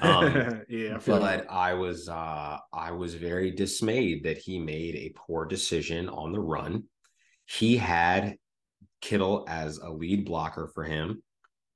Um, 0.01 0.61
yeah. 0.69 0.99
but 1.05 1.21
like. 1.21 1.49
I 1.49 1.73
was, 1.73 2.07
uh, 2.09 2.57
I 2.71 2.91
was 2.91 3.15
very 3.15 3.51
dismayed 3.51 4.23
that 4.25 4.37
he 4.37 4.59
made 4.59 4.95
a 4.95 5.13
poor 5.15 5.45
decision 5.45 6.09
on 6.09 6.31
the 6.31 6.39
run. 6.39 6.83
He 7.45 7.77
had 7.77 8.35
Kittle 9.01 9.45
as 9.47 9.77
a 9.77 9.89
lead 9.89 10.25
blocker 10.25 10.69
for 10.73 10.83
him, 10.83 11.23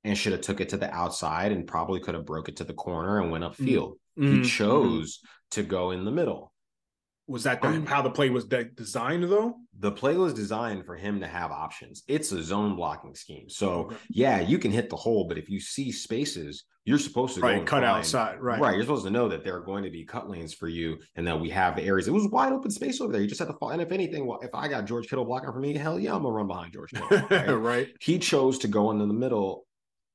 and 0.04 0.16
should 0.16 0.32
have 0.32 0.42
took 0.42 0.60
it 0.60 0.70
to 0.70 0.76
the 0.76 0.92
outside 0.92 1.52
and 1.52 1.66
probably 1.66 2.00
could 2.00 2.14
have 2.14 2.26
broke 2.26 2.48
it 2.48 2.56
to 2.56 2.64
the 2.64 2.74
corner 2.74 3.20
and 3.20 3.30
went 3.30 3.44
upfield. 3.44 3.92
Mm-hmm. 4.18 4.22
He 4.22 4.38
mm-hmm. 4.38 4.42
chose 4.42 5.18
mm-hmm. 5.18 5.60
to 5.60 5.62
go 5.62 5.90
in 5.90 6.04
the 6.04 6.10
middle 6.10 6.52
Was 7.26 7.44
that 7.44 7.62
the, 7.62 7.84
how 7.86 8.02
the 8.02 8.10
play 8.10 8.30
was 8.30 8.44
de- 8.44 8.64
designed 8.64 9.24
though? 9.24 9.56
The 9.78 9.90
play 9.90 10.16
was 10.16 10.34
designed 10.34 10.84
for 10.84 10.96
him 10.96 11.20
to 11.20 11.26
have 11.26 11.50
options. 11.50 12.02
It's 12.06 12.30
a 12.32 12.42
zone 12.42 12.76
blocking 12.76 13.14
scheme. 13.14 13.48
So 13.48 13.92
yeah, 14.10 14.40
you 14.40 14.58
can 14.58 14.70
hit 14.70 14.90
the 14.90 14.96
hole, 14.96 15.24
but 15.24 15.38
if 15.38 15.48
you 15.48 15.60
see 15.60 15.90
spaces, 15.90 16.64
you're 16.84 16.98
supposed 16.98 17.36
to 17.36 17.40
right, 17.40 17.64
cut 17.64 17.82
find, 17.82 17.84
outside. 17.84 18.40
Right. 18.40 18.60
Right. 18.60 18.74
You're 18.74 18.82
supposed 18.82 19.04
to 19.04 19.10
know 19.10 19.28
that 19.28 19.44
there 19.44 19.56
are 19.56 19.60
going 19.60 19.84
to 19.84 19.90
be 19.90 20.04
cut 20.04 20.28
lanes 20.28 20.52
for 20.52 20.68
you 20.68 20.98
and 21.14 21.26
that 21.26 21.40
we 21.40 21.48
have 21.50 21.78
areas. 21.78 22.08
It 22.08 22.12
was 22.12 22.28
wide 22.28 22.52
open 22.52 22.70
space 22.70 23.00
over 23.00 23.12
there. 23.12 23.22
You 23.22 23.28
just 23.28 23.38
had 23.38 23.48
to 23.48 23.54
fall. 23.54 23.70
And 23.70 23.80
if 23.80 23.92
anything, 23.92 24.26
well, 24.26 24.40
if 24.42 24.50
I 24.52 24.68
got 24.68 24.84
George 24.84 25.08
Kittle 25.08 25.24
blocking 25.24 25.52
for 25.52 25.60
me, 25.60 25.74
hell 25.74 25.98
yeah, 25.98 26.14
I'm 26.14 26.22
gonna 26.22 26.34
run 26.34 26.48
behind 26.48 26.72
George 26.72 26.90
Kittle. 26.90 27.08
Right. 27.30 27.48
right. 27.48 27.88
He 28.00 28.18
chose 28.18 28.58
to 28.58 28.68
go 28.68 28.90
into 28.90 29.06
the 29.06 29.14
middle 29.14 29.66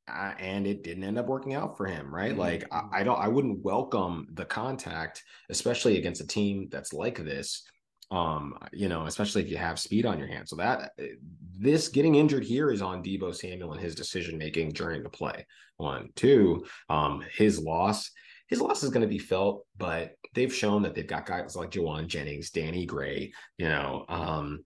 uh, 0.07 0.33
and 0.39 0.65
it 0.65 0.83
didn't 0.83 1.03
end 1.03 1.17
up 1.17 1.27
working 1.27 1.53
out 1.53 1.77
for 1.77 1.85
him, 1.85 2.13
right? 2.13 2.31
Mm-hmm. 2.31 2.39
Like 2.39 2.67
I, 2.71 2.99
I, 2.99 3.03
don't, 3.03 3.19
I 3.19 3.27
wouldn't 3.27 3.63
welcome 3.63 4.27
the 4.33 4.45
contact, 4.45 5.23
especially 5.49 5.97
against 5.97 6.21
a 6.21 6.27
team 6.27 6.67
that's 6.71 6.93
like 6.93 7.17
this. 7.17 7.63
Um, 8.09 8.57
you 8.71 8.87
know, 8.87 9.05
especially 9.05 9.41
if 9.41 9.49
you 9.49 9.57
have 9.57 9.79
speed 9.79 10.05
on 10.05 10.17
your 10.17 10.29
hand. 10.29 10.47
So 10.47 10.55
that 10.55 10.91
uh, 10.97 11.03
this 11.59 11.89
getting 11.89 12.15
injured 12.15 12.43
here 12.43 12.71
is 12.71 12.81
on 12.81 13.03
Deebo 13.03 13.35
Samuel 13.35 13.73
and 13.73 13.81
his 13.81 13.95
decision 13.95 14.37
making 14.37 14.69
during 14.71 15.03
the 15.03 15.09
play. 15.09 15.45
One, 15.77 16.09
two, 16.15 16.65
um, 16.89 17.23
his 17.35 17.59
loss. 17.59 18.11
His 18.47 18.61
loss 18.61 18.81
is 18.81 18.91
going 18.91 19.01
to 19.01 19.09
be 19.09 19.19
felt, 19.19 19.65
but 19.77 20.13
they've 20.33 20.53
shown 20.53 20.83
that 20.83 20.95
they've 20.95 21.05
got 21.05 21.25
guys 21.25 21.55
like 21.57 21.71
Jauan 21.71 22.07
Jennings, 22.07 22.49
Danny 22.49 22.85
Gray, 22.85 23.33
you 23.57 23.67
know, 23.67 24.05
um, 24.07 24.63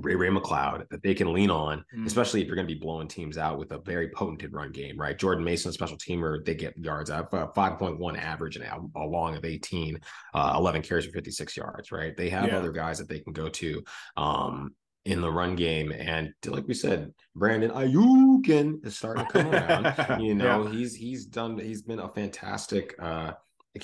Ray 0.00 0.14
Ray 0.14 0.28
McCloud 0.28 0.88
that 0.90 1.02
they 1.02 1.14
can 1.14 1.32
lean 1.32 1.50
on, 1.50 1.84
mm. 1.96 2.06
especially 2.06 2.40
if 2.40 2.46
you're 2.46 2.56
going 2.56 2.68
to 2.68 2.74
be 2.74 2.80
blowing 2.80 3.08
teams 3.08 3.38
out 3.38 3.58
with 3.58 3.72
a 3.72 3.78
very 3.78 4.08
potent 4.10 4.52
run 4.52 4.72
game, 4.72 4.98
right? 4.98 5.18
Jordan 5.18 5.44
Mason, 5.44 5.72
special 5.72 5.96
teamer, 5.96 6.44
they 6.44 6.54
get 6.54 6.76
yards. 6.78 7.10
I 7.10 7.16
have 7.16 7.32
a 7.32 7.48
5.1 7.48 8.18
average 8.18 8.56
and 8.56 8.64
a 8.96 9.04
long 9.04 9.36
of 9.36 9.44
18, 9.44 9.98
uh, 10.34 10.54
11 10.56 10.82
carries 10.82 11.06
for 11.06 11.12
56 11.12 11.56
yards, 11.56 11.92
right? 11.92 12.16
They 12.16 12.28
have 12.30 12.48
yeah. 12.48 12.58
other 12.58 12.72
guys 12.72 12.98
that 12.98 13.08
they 13.08 13.20
can 13.20 13.32
go 13.32 13.48
to. 13.48 13.82
Um, 14.16 14.74
in 15.06 15.20
the 15.22 15.30
run 15.30 15.56
game. 15.56 15.92
And 15.92 16.32
like 16.46 16.68
we 16.68 16.74
said, 16.74 17.12
Brandon 17.34 17.70
Aiyuk 17.70 18.84
is 18.84 18.98
starting 18.98 19.24
to 19.24 19.32
come 19.32 19.50
around. 19.50 20.20
you 20.22 20.34
know, 20.34 20.64
yeah. 20.64 20.72
he's 20.72 20.94
he's 20.94 21.24
done 21.24 21.58
he's 21.58 21.82
been 21.82 22.00
a 22.00 22.08
fantastic 22.08 22.94
uh 23.00 23.32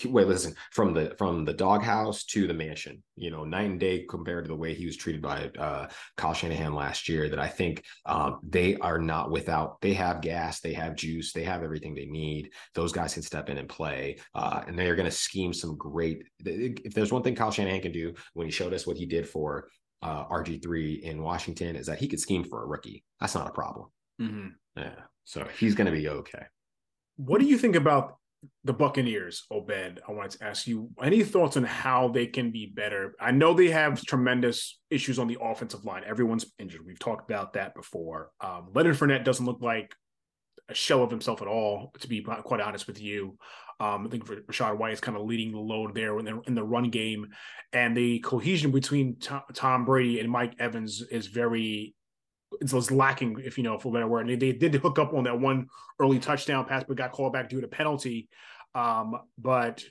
wait 0.07 0.27
listen 0.27 0.55
from 0.73 0.93
the 0.95 1.15
from 1.17 1.45
the 1.45 1.53
doghouse 1.53 2.25
to 2.25 2.47
the 2.47 2.55
mansion 2.55 3.03
you 3.15 3.31
know 3.31 3.45
night 3.45 3.71
and 3.71 3.79
day 3.79 4.05
compared 4.09 4.45
to 4.45 4.49
the 4.49 4.55
way 4.55 4.75
he 4.75 4.85
was 4.85 4.97
treated 4.97 5.23
by 5.23 5.51
uh 5.59 5.87
kyle 6.17 6.35
shanahan 6.35 6.75
last 6.75 7.09
year 7.09 7.29
that 7.29 7.39
i 7.39 7.47
think 7.47 7.85
um 8.05 8.41
they 8.43 8.77
are 8.79 8.99
not 8.99 9.31
without 9.31 9.81
they 9.81 9.95
have 9.95 10.21
gas 10.21 10.61
they 10.61 10.73
have 10.73 10.97
juice 10.97 11.33
they 11.33 11.45
have 11.45 11.63
everything 11.63 11.95
they 11.95 12.07
need. 12.07 12.51
Those 12.75 12.93
guys 12.93 13.15
can 13.15 13.23
step 13.23 13.49
in 13.49 13.59
and 13.59 13.69
play 13.69 14.19
uh 14.35 14.63
and 14.67 14.79
they 14.79 14.89
are 14.89 14.97
going 14.97 15.09
to 15.09 15.17
scheme 15.17 15.53
some 15.53 15.77
great 15.77 16.25
if 16.45 16.93
there's 16.95 17.13
one 17.13 17.23
thing 17.23 17.35
kyle 17.35 17.51
shanahan 17.51 17.81
can 17.81 17.93
do 17.93 18.15
when 18.35 18.47
he 18.47 18.51
showed 18.51 18.75
us 18.75 18.87
what 18.87 18.97
he 18.97 19.07
did 19.07 19.29
for 19.29 19.69
uh 20.03 20.25
rg3 20.27 21.01
in 21.01 21.23
washington 21.23 21.77
is 21.77 21.87
that 21.87 21.99
he 21.99 22.09
could 22.09 22.21
scheme 22.21 22.45
for 22.45 22.63
a 22.63 22.67
rookie. 22.67 23.05
That's 23.21 23.35
not 23.35 23.49
a 23.49 23.53
problem. 23.53 23.89
Mm-hmm. 24.21 24.49
yeah 24.77 25.03
so 25.27 25.47
he's 25.59 25.75
going 25.75 25.87
to 25.87 25.93
be 25.93 26.09
okay. 26.09 26.45
What 27.17 27.41
do 27.41 27.47
you 27.47 27.59
think 27.59 27.77
about 27.77 28.17
the 28.65 28.73
Buccaneers, 28.73 29.45
Obed, 29.51 30.01
I 30.07 30.13
wanted 30.13 30.33
to 30.33 30.45
ask 30.45 30.67
you 30.67 30.91
any 31.03 31.23
thoughts 31.23 31.57
on 31.57 31.65
how 31.65 32.09
they 32.09 32.27
can 32.27 32.51
be 32.51 32.67
better? 32.67 33.15
I 33.21 33.31
know 33.31 33.55
they 33.55 33.71
have 33.71 34.03
tremendous 34.03 34.79
issues 34.91 35.19
on 35.19 35.27
the 35.27 35.39
offensive 35.41 35.85
line. 35.85 36.03
Everyone's 36.07 36.47
injured. 36.59 36.87
We've 36.87 36.99
talked 36.99 37.31
about 37.31 37.55
that 37.55 37.75
before. 37.75 38.31
Um, 38.41 38.69
Leonard 38.75 38.97
Fournette 38.97 39.25
doesn't 39.25 39.47
look 39.47 39.63
like 39.63 39.95
a 40.69 40.75
shell 40.75 41.03
of 41.03 41.11
himself 41.11 41.43
at 41.43 41.49
all, 41.49 41.93
to 42.01 42.09
be 42.09 42.23
quite 42.23 42.61
honest 42.61 42.87
with 42.87 43.01
you. 43.01 43.37
Um, 43.79 44.07
I 44.07 44.11
think 44.11 44.27
Rachaad 44.27 44.79
White 44.79 44.95
is 44.95 45.01
kind 45.01 45.17
of 45.17 45.25
leading 45.25 45.53
the 45.53 45.59
load 45.59 45.95
there 45.95 46.19
in 46.19 46.25
the, 46.25 46.41
in 46.47 46.55
the 46.55 46.65
run 46.65 46.91
game, 46.91 47.27
and 47.73 47.97
the 47.97 48.21
cohesion 48.21 48.71
between 48.71 49.19
Tom, 49.19 49.43
Tom 49.53 49.85
Brady 49.85 50.21
and 50.21 50.31
Mike 50.31 50.55
Evans 50.59 51.03
is 51.11 51.27
very 51.27 51.95
it 52.61 52.73
was 52.73 52.91
lacking, 52.91 53.37
if 53.45 53.59
you 53.59 53.65
know, 53.65 53.79
for 53.79 53.89
a 53.89 53.93
better 53.93 54.09
word. 54.09 54.29
And 54.29 54.31
they, 54.31 54.53
they 54.53 54.69
did 54.69 54.75
hook 54.77 54.99
up 54.99 55.13
on 55.15 55.25
that 55.25 55.39
one 55.39 55.67
early 56.01 56.19
touchdown 56.19 56.65
pass, 56.65 56.85
but 56.87 56.97
got 56.97 57.13
called 57.13 57.33
back 57.33 57.49
due 57.49 57.61
to 57.61 57.69
penalty. 57.69 58.29
Um, 58.75 59.17
but 59.39 59.83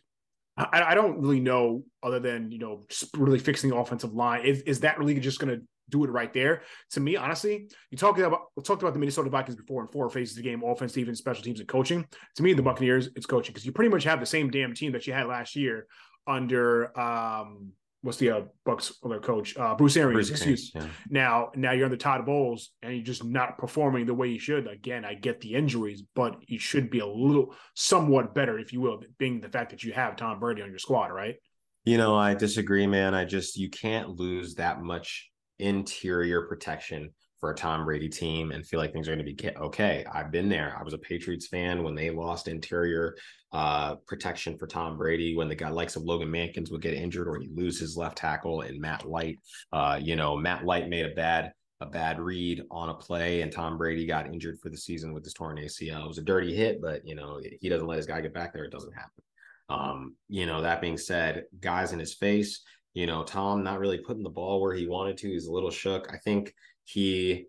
I, 0.58 0.84
I, 0.88 0.95
don't 0.95 1.20
really 1.20 1.39
know, 1.39 1.84
other 2.01 2.20
than 2.20 2.51
you 2.51 2.60
know, 2.60 2.84
really 3.16 3.39
fixing 3.39 3.70
the 3.70 3.76
offensive 3.76 4.14
line. 4.14 4.45
Is 4.45 4.62
is 4.62 4.80
that 4.82 4.97
really 4.99 5.20
just 5.20 5.39
going 5.39 5.58
to 5.58 5.66
do 5.89 6.03
it 6.03 6.10
right 6.10 6.34
there? 6.34 6.62
To 6.91 6.99
me, 6.99 7.16
honestly, 7.16 7.70
you 7.91 7.97
talked 7.97 8.20
about 8.20 8.41
we 8.56 8.64
talked 8.64 8.82
about 8.82 8.93
the 8.93 8.99
Minnesota 8.99 9.30
Vikings 9.30 9.56
before 9.56 9.82
in 9.82 9.88
four 9.89 10.10
phases 10.10 10.38
of 10.38 10.43
the 10.43 10.49
game: 10.49 10.64
offense, 10.64 10.93
defense, 10.93 11.20
special 11.20 11.43
teams, 11.43 11.60
and 11.60 11.68
coaching. 11.68 12.06
To 12.36 12.43
me, 12.43 12.53
the 12.53 12.62
Buccaneers, 12.62 13.10
it's 13.16 13.26
coaching 13.26 13.53
because 13.53 13.66
you 13.66 13.72
pretty 13.72 13.89
much 13.89 14.03
have 14.03 14.20
the 14.20 14.26
same 14.26 14.49
damn 14.49 14.74
team 14.74 14.93
that 14.93 15.06
you 15.08 15.14
had 15.14 15.28
last 15.28 15.56
year 15.56 15.88
under 16.28 16.97
um 16.99 17.72
what's 18.06 18.20
the 18.20 18.30
uh, 18.30 18.41
Bucks 18.66 18.93
other 19.03 19.20
coach 19.20 19.58
uh, 19.58 19.74
Bruce 19.74 19.97
Arians. 19.97 20.30
Bruce 20.30 20.30
excuse. 20.30 20.72
yeah. 20.76 20.88
Now, 21.10 21.51
now 21.56 21.72
you're 21.72 21.86
under 21.86 21.97
Todd 21.97 22.24
Bowles, 22.26 22.70
and 22.84 22.93
you're 22.93 23.03
just 23.03 23.24
not 23.24 23.58
performing 23.58 24.06
the 24.06 24.14
way 24.14 24.28
you 24.28 24.39
should. 24.39 24.68
Again, 24.68 25.03
I 25.03 25.16
get 25.16 25.41
the 25.41 25.56
injuries, 25.56 26.03
but 26.14 26.38
you 26.47 26.60
should 26.60 26.91
be 26.91 26.99
a 26.99 27.08
little, 27.08 27.56
somewhat 27.74 28.36
better, 28.36 28.60
if 28.60 28.72
you 28.72 28.80
will, 28.80 29.01
being 29.18 29.41
the 29.41 29.49
fact 29.49 29.72
that 29.72 29.84
you 29.84 29.91
have 29.93 30.16
Tom 30.16 30.39
Brady 30.39 30.62
on 30.62 30.70
your 30.70 30.78
squad, 30.78 31.08
right? 31.08 31.36
You 31.84 31.97
know, 31.97 32.16
I 32.16 32.36
disagree, 32.36 32.86
man. 32.86 33.16
I 33.16 33.26
just 33.26 33.58
you 33.58 33.70
can't 33.70 34.10
lose 34.10 34.56
that 34.56 34.82
much 34.82 35.32
interior 35.58 36.43
protection 36.43 37.12
for 37.39 37.51
a 37.51 37.55
Tom 37.55 37.86
Brady 37.86 38.09
team 38.09 38.51
and 38.51 38.65
feel 38.65 38.79
like 38.79 38.93
things 38.93 39.07
are 39.07 39.15
going 39.15 39.25
to 39.25 39.33
be 39.33 39.49
okay. 39.57 40.05
I've 40.11 40.31
been 40.31 40.49
there. 40.49 40.75
I 40.79 40.83
was 40.83 40.93
a 40.93 40.97
Patriots 40.97 41.47
fan 41.47 41.83
when 41.83 41.95
they 41.95 42.09
lost 42.09 42.47
interior 42.47 43.15
uh, 43.51 43.95
protection 44.07 44.57
for 44.57 44.67
Tom 44.67 44.97
Brady 44.97 45.36
when 45.36 45.47
the 45.47 45.55
guy 45.55 45.69
likes 45.69 45.95
of 45.95 46.03
Logan 46.03 46.29
Mankins 46.29 46.71
would 46.71 46.81
get 46.81 46.93
injured 46.93 47.27
or 47.27 47.39
he 47.39 47.49
lose 47.53 47.79
his 47.79 47.95
left 47.95 48.17
tackle 48.17 48.61
and 48.61 48.79
Matt 48.79 49.07
Light. 49.07 49.39
Uh, 49.71 49.99
you 50.01 50.15
know, 50.15 50.36
Matt 50.36 50.65
Light 50.65 50.89
made 50.89 51.05
a 51.05 51.15
bad 51.15 51.53
a 51.81 51.86
bad 51.86 52.19
read 52.19 52.63
on 52.71 52.89
a 52.89 52.93
play 52.93 53.41
and 53.41 53.51
Tom 53.51 53.77
Brady 53.77 54.05
got 54.05 54.27
injured 54.27 54.59
for 54.61 54.69
the 54.69 54.77
season 54.77 55.13
with 55.13 55.25
his 55.25 55.33
torn 55.33 55.57
ACL. 55.57 56.05
It 56.05 56.07
was 56.07 56.17
a 56.17 56.23
dirty 56.23 56.55
hit, 56.55 56.81
but 56.81 57.05
you 57.05 57.15
know, 57.15 57.41
he 57.59 57.67
doesn't 57.67 57.88
let 57.88 57.97
his 57.97 58.05
guy 58.05 58.21
get 58.21 58.33
back 58.33 58.53
there. 58.53 58.63
It 58.63 58.71
doesn't 58.71 58.93
happen. 58.93 59.23
Um, 59.67 60.15
you 60.29 60.45
know, 60.45 60.61
that 60.61 60.81
being 60.81 60.97
said, 60.97 61.43
guys 61.59 61.91
in 61.91 61.99
his 61.99 62.13
face, 62.13 62.61
you 62.93 63.07
know, 63.07 63.23
Tom 63.23 63.63
not 63.63 63.79
really 63.79 63.97
putting 63.97 64.23
the 64.23 64.29
ball 64.29 64.61
where 64.61 64.73
he 64.73 64.88
wanted 64.88 65.17
to. 65.17 65.29
He's 65.29 65.47
a 65.47 65.51
little 65.51 65.71
shook. 65.71 66.11
I 66.13 66.17
think 66.17 66.53
he 66.86 67.47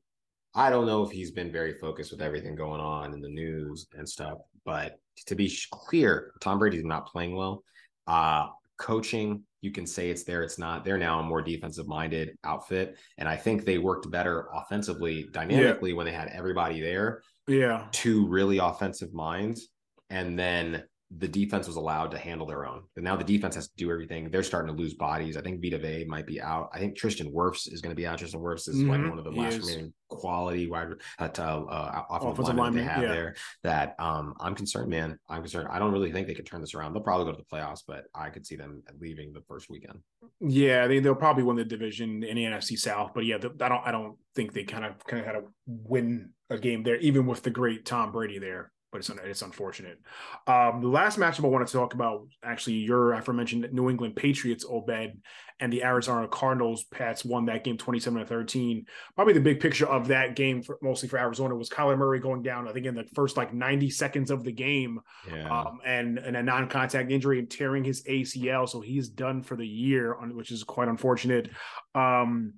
I 0.54 0.70
don't 0.70 0.86
know 0.86 1.04
if 1.04 1.10
he's 1.10 1.30
been 1.30 1.52
very 1.52 1.74
focused 1.74 2.10
with 2.10 2.22
everything 2.22 2.56
going 2.56 2.80
on 2.80 3.12
in 3.12 3.20
the 3.20 3.28
news 3.28 3.86
and 3.94 4.08
stuff, 4.08 4.38
but 4.64 4.98
to 5.26 5.34
be 5.34 5.54
clear, 5.70 6.32
Tom 6.40 6.58
Brady's 6.58 6.82
not 6.82 7.06
playing 7.06 7.36
well. 7.36 7.62
Uh, 8.06 8.46
coaching, 8.78 9.42
you 9.60 9.70
can 9.70 9.86
say 9.86 10.08
it's 10.08 10.24
there, 10.24 10.42
it's 10.42 10.58
not. 10.58 10.82
They're 10.82 10.96
now 10.96 11.20
a 11.20 11.22
more 11.22 11.42
defensive 11.42 11.86
minded 11.86 12.38
outfit. 12.42 12.96
And 13.18 13.28
I 13.28 13.36
think 13.36 13.64
they 13.64 13.76
worked 13.76 14.10
better 14.10 14.48
offensively, 14.54 15.26
dynamically 15.30 15.90
yeah. 15.90 15.96
when 15.96 16.06
they 16.06 16.12
had 16.12 16.28
everybody 16.28 16.80
there. 16.80 17.22
Yeah. 17.46 17.86
Two 17.92 18.26
really 18.26 18.56
offensive 18.56 19.12
minds. 19.12 19.68
And 20.08 20.38
then 20.38 20.84
the 21.10 21.28
defense 21.28 21.68
was 21.68 21.76
allowed 21.76 22.10
to 22.10 22.18
handle 22.18 22.46
their 22.46 22.66
own. 22.66 22.82
And 22.96 23.04
now 23.04 23.14
the 23.14 23.24
defense 23.24 23.54
has 23.54 23.68
to 23.68 23.76
do 23.76 23.92
everything. 23.92 24.28
They're 24.28 24.42
starting 24.42 24.74
to 24.74 24.80
lose 24.80 24.94
bodies. 24.94 25.36
I 25.36 25.40
think 25.40 25.62
Vita 25.62 25.78
Vea 25.78 26.04
might 26.04 26.26
be 26.26 26.40
out. 26.40 26.70
I 26.72 26.78
think 26.78 26.96
Tristan 26.96 27.32
Wirfs 27.32 27.72
is 27.72 27.80
going 27.80 27.92
to 27.92 27.96
be 27.96 28.06
out. 28.06 28.18
Tristan 28.18 28.40
Wirfs 28.40 28.68
is 28.68 28.76
mm-hmm. 28.76 28.90
like 28.90 29.08
one 29.08 29.18
of 29.18 29.24
the 29.24 29.30
he 29.30 29.40
last 29.40 29.58
remaining 29.58 29.92
quality 30.08 30.68
wide 30.68 30.88
uh, 31.20 31.24
uh, 31.24 32.02
offensive 32.10 32.56
linemen 32.56 32.74
they 32.74 32.90
have 32.90 33.02
yeah. 33.02 33.12
there. 33.12 33.36
That 33.62 33.94
um, 34.00 34.34
I'm 34.40 34.56
concerned, 34.56 34.90
man. 34.90 35.16
I'm 35.28 35.42
concerned. 35.42 35.68
I 35.70 35.78
don't 35.78 35.92
really 35.92 36.10
think 36.10 36.26
they 36.26 36.34
could 36.34 36.46
turn 36.46 36.60
this 36.60 36.74
around. 36.74 36.92
They'll 36.92 37.02
probably 37.02 37.26
go 37.26 37.38
to 37.38 37.38
the 37.38 37.56
playoffs, 37.56 37.82
but 37.86 38.04
I 38.12 38.30
could 38.30 38.44
see 38.44 38.56
them 38.56 38.82
leaving 39.00 39.32
the 39.32 39.42
first 39.42 39.70
weekend. 39.70 40.00
Yeah, 40.40 40.88
they, 40.88 40.98
they'll 40.98 41.14
probably 41.14 41.44
win 41.44 41.56
the 41.56 41.64
division 41.64 42.24
in 42.24 42.36
the 42.36 42.44
NFC 42.44 42.76
South. 42.76 43.12
But 43.14 43.26
yeah, 43.26 43.38
the, 43.38 43.52
I 43.60 43.68
don't. 43.68 43.86
I 43.86 43.92
don't 43.92 44.16
think 44.34 44.52
they 44.54 44.64
kind 44.64 44.84
of 44.84 45.04
kind 45.04 45.20
of 45.20 45.26
had 45.26 45.32
to 45.32 45.44
win 45.66 46.30
a 46.50 46.58
game 46.58 46.82
there, 46.82 46.96
even 46.96 47.26
with 47.26 47.42
the 47.42 47.50
great 47.50 47.84
Tom 47.84 48.10
Brady 48.10 48.40
there 48.40 48.72
but 48.96 49.00
it's 49.00 49.24
it's 49.24 49.42
unfortunate. 49.42 50.00
Um, 50.46 50.80
the 50.80 50.88
last 50.88 51.18
matchup 51.18 51.44
I 51.44 51.48
want 51.48 51.66
to 51.66 51.72
talk 51.72 51.92
about, 51.92 52.26
actually, 52.42 52.76
your 52.76 53.12
aforementioned 53.12 53.68
New 53.72 53.90
England 53.90 54.16
Patriots, 54.16 54.64
Obed, 54.68 55.20
and 55.60 55.72
the 55.72 55.84
Arizona 55.84 56.26
Cardinals. 56.28 56.84
Pats 56.84 57.22
won 57.22 57.44
that 57.46 57.62
game 57.62 57.76
27 57.76 58.20
to 58.20 58.26
13. 58.26 58.86
Probably 59.14 59.34
the 59.34 59.40
big 59.40 59.60
picture 59.60 59.86
of 59.86 60.08
that 60.08 60.34
game, 60.34 60.62
for, 60.62 60.78
mostly 60.80 61.10
for 61.10 61.18
Arizona, 61.18 61.54
was 61.54 61.68
Kyler 61.68 61.98
Murray 61.98 62.20
going 62.20 62.42
down, 62.42 62.68
I 62.68 62.72
think, 62.72 62.86
in 62.86 62.94
the 62.94 63.04
first 63.14 63.36
like 63.36 63.52
90 63.52 63.90
seconds 63.90 64.30
of 64.30 64.44
the 64.44 64.52
game, 64.52 65.00
yeah. 65.30 65.60
um, 65.60 65.78
and, 65.84 66.18
and 66.18 66.34
a 66.34 66.42
non 66.42 66.68
contact 66.68 67.10
injury 67.10 67.38
and 67.38 67.50
tearing 67.50 67.84
his 67.84 68.02
ACL. 68.04 68.66
So 68.66 68.80
he's 68.80 69.10
done 69.10 69.42
for 69.42 69.56
the 69.56 69.66
year, 69.66 70.14
which 70.32 70.50
is 70.50 70.64
quite 70.64 70.88
unfortunate. 70.88 71.50
Um, 71.94 72.54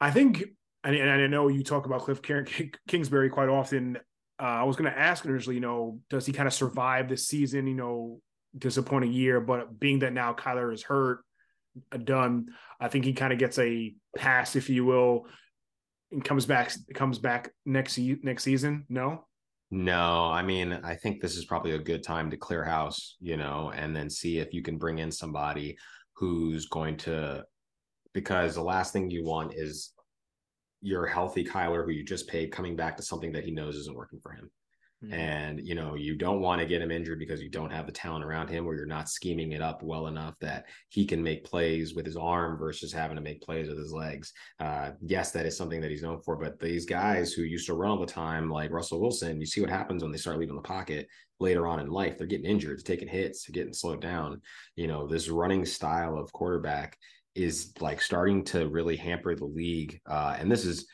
I 0.00 0.10
think 0.10 0.42
and, 0.82 0.96
and, 0.96 1.10
I 1.10 1.26
know 1.26 1.48
you 1.48 1.62
talk 1.62 1.84
about 1.84 2.06
Kliff 2.06 2.72
Kingsbury 2.88 3.28
quite 3.28 3.50
often 3.50 3.98
uh, 4.40 4.44
I 4.44 4.64
was 4.64 4.76
going 4.76 4.90
to 4.90 4.98
ask 4.98 5.24
initially, 5.24 5.56
you 5.56 5.60
know, 5.60 6.00
does 6.08 6.24
he 6.24 6.32
kind 6.32 6.46
of 6.46 6.54
survive 6.54 7.08
this 7.08 7.28
season? 7.28 7.66
You 7.66 7.74
know, 7.74 8.20
disappointing 8.56 9.12
year, 9.12 9.40
but 9.40 9.78
being 9.78 10.00
that 10.00 10.12
now 10.12 10.32
Kyler 10.32 10.72
is 10.72 10.82
hurt, 10.82 11.20
uh, 11.92 11.98
done, 11.98 12.46
I 12.80 12.88
think 12.88 13.04
he 13.04 13.12
kind 13.12 13.32
of 13.32 13.38
gets 13.38 13.58
a 13.58 13.94
pass, 14.16 14.56
if 14.56 14.68
you 14.70 14.84
will, 14.84 15.26
and 16.10 16.24
comes 16.24 16.46
back 16.46 16.72
comes 16.94 17.18
back 17.18 17.50
next 17.66 17.98
next 17.98 18.44
season. 18.44 18.86
No. 18.88 19.26
No, 19.72 20.24
I 20.24 20.42
mean, 20.42 20.72
I 20.82 20.96
think 20.96 21.20
this 21.20 21.36
is 21.36 21.44
probably 21.44 21.72
a 21.72 21.78
good 21.78 22.02
time 22.02 22.28
to 22.30 22.36
clear 22.36 22.64
house, 22.64 23.16
you 23.20 23.36
know, 23.36 23.70
and 23.72 23.94
then 23.94 24.10
see 24.10 24.38
if 24.38 24.52
you 24.52 24.62
can 24.62 24.78
bring 24.78 24.98
in 24.98 25.12
somebody 25.12 25.76
who's 26.14 26.66
going 26.66 26.96
to 26.98 27.44
because 28.12 28.56
the 28.56 28.62
last 28.62 28.92
thing 28.92 29.10
you 29.10 29.24
want 29.24 29.54
is 29.54 29.92
your 30.82 31.06
healthy 31.06 31.44
Kyler 31.44 31.84
who 31.84 31.90
you 31.90 32.04
just 32.04 32.28
paid 32.28 32.52
coming 32.52 32.76
back 32.76 32.96
to 32.96 33.02
something 33.02 33.32
that 33.32 33.44
he 33.44 33.50
knows 33.50 33.76
isn't 33.76 33.96
working 33.96 34.20
for 34.20 34.32
him. 34.32 34.50
Mm-hmm. 35.04 35.14
And 35.14 35.66
you 35.66 35.74
know, 35.74 35.94
you 35.94 36.14
don't 36.14 36.42
want 36.42 36.60
to 36.60 36.66
get 36.66 36.82
him 36.82 36.90
injured 36.90 37.18
because 37.18 37.40
you 37.40 37.48
don't 37.48 37.72
have 37.72 37.86
the 37.86 37.92
talent 37.92 38.22
around 38.22 38.48
him 38.48 38.66
or 38.66 38.74
you're 38.74 38.84
not 38.84 39.08
scheming 39.08 39.52
it 39.52 39.62
up 39.62 39.82
well 39.82 40.08
enough 40.08 40.34
that 40.40 40.66
he 40.90 41.06
can 41.06 41.22
make 41.22 41.44
plays 41.44 41.94
with 41.94 42.04
his 42.04 42.16
arm 42.16 42.58
versus 42.58 42.92
having 42.92 43.16
to 43.16 43.22
make 43.22 43.40
plays 43.40 43.68
with 43.68 43.78
his 43.78 43.92
legs. 43.92 44.32
Uh, 44.58 44.90
yes, 45.00 45.30
that 45.30 45.46
is 45.46 45.56
something 45.56 45.80
that 45.80 45.90
he's 45.90 46.02
known 46.02 46.20
for, 46.20 46.36
but 46.36 46.60
these 46.60 46.84
guys 46.84 47.32
who 47.32 47.42
used 47.42 47.66
to 47.66 47.74
run 47.74 47.90
all 47.90 47.98
the 47.98 48.06
time, 48.06 48.50
like 48.50 48.70
Russell 48.70 49.00
Wilson, 49.00 49.40
you 49.40 49.46
see 49.46 49.62
what 49.62 49.70
happens 49.70 50.02
when 50.02 50.12
they 50.12 50.18
start 50.18 50.38
leaving 50.38 50.56
the 50.56 50.62
pocket 50.62 51.08
later 51.38 51.66
on 51.66 51.80
in 51.80 51.88
life. 51.88 52.18
They're 52.18 52.26
getting 52.26 52.50
injured, 52.50 52.84
taking 52.84 53.08
hits, 53.08 53.48
getting 53.48 53.72
slowed 53.72 54.02
down. 54.02 54.42
You 54.76 54.86
know, 54.86 55.06
this 55.06 55.30
running 55.30 55.64
style 55.64 56.18
of 56.18 56.30
quarterback 56.32 56.98
is 57.42 57.72
like 57.80 58.00
starting 58.00 58.44
to 58.44 58.68
really 58.68 58.96
hamper 58.96 59.34
the 59.34 59.44
league. 59.44 60.00
Uh, 60.06 60.36
and 60.38 60.50
this 60.50 60.64
is 60.64 60.86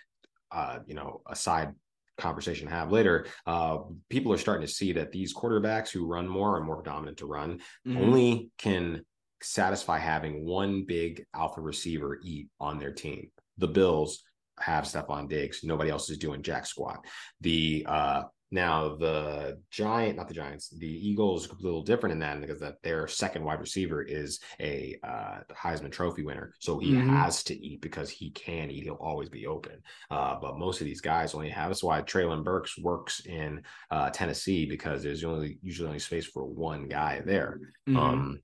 uh, 0.53 0.79
you 0.87 0.95
know, 0.95 1.21
a 1.29 1.37
side 1.37 1.75
conversation 2.19 2.67
to 2.67 2.73
have 2.73 2.91
later, 2.91 3.27
uh, 3.47 3.79
people 4.09 4.33
are 4.33 4.39
starting 4.39 4.67
to 4.67 4.73
see 4.73 4.93
that 4.93 5.13
these 5.13 5.35
quarterbacks 5.35 5.91
who 5.91 6.07
run 6.07 6.27
more 6.27 6.57
are 6.57 6.65
more 6.65 6.83
dominant 6.83 7.19
to 7.19 7.27
run, 7.27 7.59
mm-hmm. 7.87 7.97
only 7.99 8.51
can 8.59 9.03
satisfy 9.43 9.99
having 9.99 10.45
one 10.45 10.85
big 10.87 11.25
alpha 11.35 11.61
receiver 11.61 12.19
eat 12.25 12.49
on 12.59 12.79
their 12.79 12.93
team. 12.93 13.31
The 13.59 13.69
Bills 13.69 14.23
have 14.59 14.85
Stefon 14.85 15.29
Diggs. 15.29 15.61
Nobody 15.63 15.91
else 15.91 16.09
is 16.09 16.19
doing 16.19 16.43
jack 16.43 16.65
squat. 16.65 17.05
The 17.43 17.85
uh, 17.87 18.23
now 18.51 18.95
the 18.95 19.61
giant, 19.71 20.17
not 20.17 20.29
the 20.29 20.35
Giants, 20.35 20.69
the 20.71 20.87
Eagles 20.87 21.49
a 21.51 21.55
little 21.61 21.83
different 21.83 22.13
in 22.13 22.21
that 22.21 22.41
because 22.41 22.61
that 22.61 22.81
their 22.83 23.09
second 23.09 23.45
wide 23.45 23.61
receiver 23.61 24.03
is 24.03 24.39
a 24.61 24.97
uh, 25.03 25.39
Heisman 25.53 25.91
Trophy 25.91 26.23
winner, 26.23 26.53
so 26.61 26.79
he 26.79 26.93
mm-hmm. 26.93 27.09
has 27.09 27.43
to 27.45 27.55
eat 27.55 27.81
because 27.81 28.09
he 28.09 28.31
can 28.31 28.71
eat. 28.71 28.85
He'll 28.85 28.95
always 28.95 29.29
be 29.29 29.47
open. 29.47 29.83
Uh, 30.11 30.37
but 30.41 30.59
most 30.59 30.81
of 30.81 30.87
these 30.87 31.01
guys 31.01 31.35
only 31.35 31.51
have. 31.51 31.71
That's 31.71 31.83
why 31.83 32.03
Treylon 32.03 32.45
Burks 32.45 32.79
works 32.79 33.27
in 33.27 33.63
uh, 33.91 34.11
Tennessee 34.11 34.65
because 34.65 35.03
there's 35.03 35.25
only 35.25 35.59
usually 35.63 35.89
only 35.89 35.99
space 35.99 36.27
for 36.27 36.45
one 36.45 36.87
guy 36.87 37.23
there. 37.25 37.59
Mm-hmm. 37.89 37.97
Um, 37.97 38.41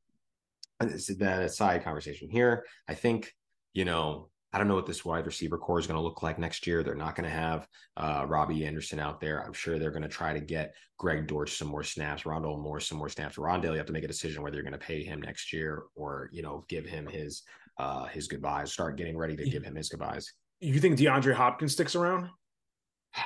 then 0.80 1.42
aside 1.42 1.84
conversation 1.84 2.28
here. 2.28 2.64
I 2.88 2.94
think 2.94 3.32
you 3.72 3.84
know 3.84 4.30
I 4.53 4.59
don't 4.59 4.68
know 4.68 4.74
what 4.74 4.86
this 4.86 5.05
wide 5.05 5.24
receiver 5.24 5.57
core 5.57 5.78
is 5.78 5.86
going 5.86 5.96
to 5.96 6.03
look 6.03 6.22
like 6.22 6.38
next 6.38 6.66
year. 6.66 6.82
They're 6.82 6.94
not 6.94 7.16
going 7.16 7.28
to 7.28 7.34
have 7.34 7.66
uh, 7.96 8.26
Robbie 8.28 8.66
Anderson 8.66 8.98
out 8.98 9.18
there. 9.18 9.42
I'm 9.42 9.55
sure 9.55 9.78
they're 9.78 9.90
going 9.90 10.03
to 10.03 10.09
try 10.09 10.34
to 10.34 10.40
get 10.40 10.74
Greg 10.98 11.26
Dortch 11.26 11.57
some 11.57 11.68
more 11.68 11.82
snaps, 11.82 12.24
Rondale 12.24 12.61
Moore 12.61 12.80
some 12.80 12.98
more 12.98 13.09
snaps. 13.09 13.36
Rondale, 13.36 13.72
you 13.72 13.78
have 13.78 13.86
to 13.86 13.92
make 13.92 14.05
a 14.05 14.09
decision 14.09 14.42
whether 14.42 14.57
you're 14.57 14.64
going 14.64 14.72
to 14.72 14.78
pay 14.78 15.03
him 15.03 15.22
next 15.22 15.53
year 15.53 15.84
or 15.94 16.28
you 16.32 16.42
know 16.42 16.64
give 16.68 16.84
him 16.84 17.07
his 17.07 17.42
uh, 17.78 18.05
his 18.07 18.28
goodbyes. 18.28 18.72
Start 18.72 18.96
getting 18.96 19.16
ready 19.16 19.36
to 19.36 19.48
give 19.48 19.64
him 19.64 19.74
his 19.74 19.88
goodbyes. 19.88 20.32
You 20.61 20.78
think 20.78 20.98
DeAndre 20.98 21.34
Hopkins 21.34 21.72
sticks 21.72 21.94
around? 21.94 22.28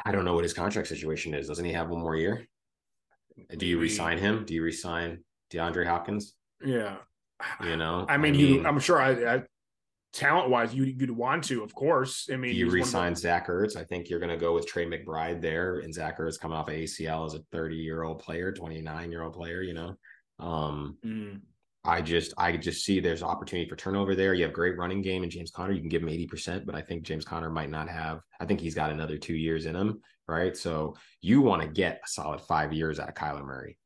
I 0.05 0.13
don't 0.13 0.25
know 0.25 0.35
what 0.35 0.45
his 0.45 0.55
contract 0.55 0.89
situation 0.89 1.35
is. 1.35 1.49
Doesn't 1.49 1.65
he 1.65 1.73
have 1.73 1.89
one 1.89 2.01
more 2.01 2.17
year? 2.17 2.47
Do 3.57 3.67
you 3.67 3.79
resign 3.79 4.19
him? 4.19 4.45
Do 4.45 4.55
you 4.55 4.63
resign 4.63 5.25
DeAndre 5.53 5.87
Hopkins? 5.87 6.35
Yeah. 6.65 6.97
You 7.63 7.77
know, 7.77 8.07
I 8.09 8.17
mean, 8.17 8.35
I 8.35 8.39
mean 8.39 8.55
you, 8.55 8.67
I'm 8.67 8.79
sure 8.79 9.01
I, 9.01 9.37
I 9.37 9.43
talent 10.17 10.51
wise, 10.51 10.75
you 10.75 10.85
you'd 10.85 11.11
want 11.11 11.45
to, 11.45 11.63
of 11.63 11.75
course. 11.75 12.29
I 12.33 12.37
mean, 12.37 12.55
you 12.55 12.71
resign 12.71 13.13
the... 13.13 13.21
Zach 13.21 13.49
Ertz. 13.49 13.77
I 13.77 13.85
think 13.85 14.09
you're 14.09 14.19
going 14.19 14.31
to 14.31 14.37
go 14.37 14.55
with 14.55 14.67
Trey 14.67 14.87
McBride 14.87 15.41
there, 15.41 15.81
and 15.81 15.93
Zach 15.93 16.19
Ertz 16.19 16.41
coming 16.41 16.57
off 16.57 16.69
of 16.69 16.75
ACL 16.75 17.27
as 17.27 17.35
a 17.35 17.41
30 17.53 17.77
year 17.77 18.03
old 18.03 18.19
player, 18.21 18.53
29 18.53 19.11
year 19.11 19.23
old 19.23 19.35
player. 19.35 19.63
You 19.63 19.75
know, 19.75 19.97
um, 20.39 20.97
mm. 21.05 21.41
I 21.85 22.01
just 22.01 22.33
I 22.39 22.57
just 22.57 22.85
see 22.85 22.99
there's 22.99 23.23
opportunity 23.23 23.69
for 23.69 23.77
turnover 23.77 24.15
there. 24.15 24.35
You 24.35 24.45
have 24.45 24.53
great 24.53 24.79
running 24.79 25.03
game 25.03 25.23
and 25.23 25.31
James 25.31 25.51
Conner. 25.51 25.73
You 25.73 25.81
can 25.81 25.89
give 25.89 26.03
him 26.03 26.09
80 26.09 26.27
percent, 26.27 26.67
but 26.67 26.75
I 26.75 26.81
think 26.81 27.03
James 27.03 27.25
Conner 27.25 27.51
might 27.51 27.71
not 27.71 27.89
have. 27.89 28.21
I 28.41 28.47
think 28.47 28.61
he's 28.61 28.75
got 28.75 28.91
another 28.91 29.19
two 29.19 29.37
years 29.37 29.67
in 29.67 29.77
him, 29.77 30.01
right? 30.27 30.57
So 30.57 30.97
you 31.21 31.43
want 31.43 31.63
to 31.63 31.69
get 31.69 32.01
a 32.05 32.09
solid 32.09 32.41
five 32.41 32.73
years 32.73 32.99
out 32.99 33.09
of 33.09 33.15
Kyler 33.15 33.45
Murray 33.45 33.79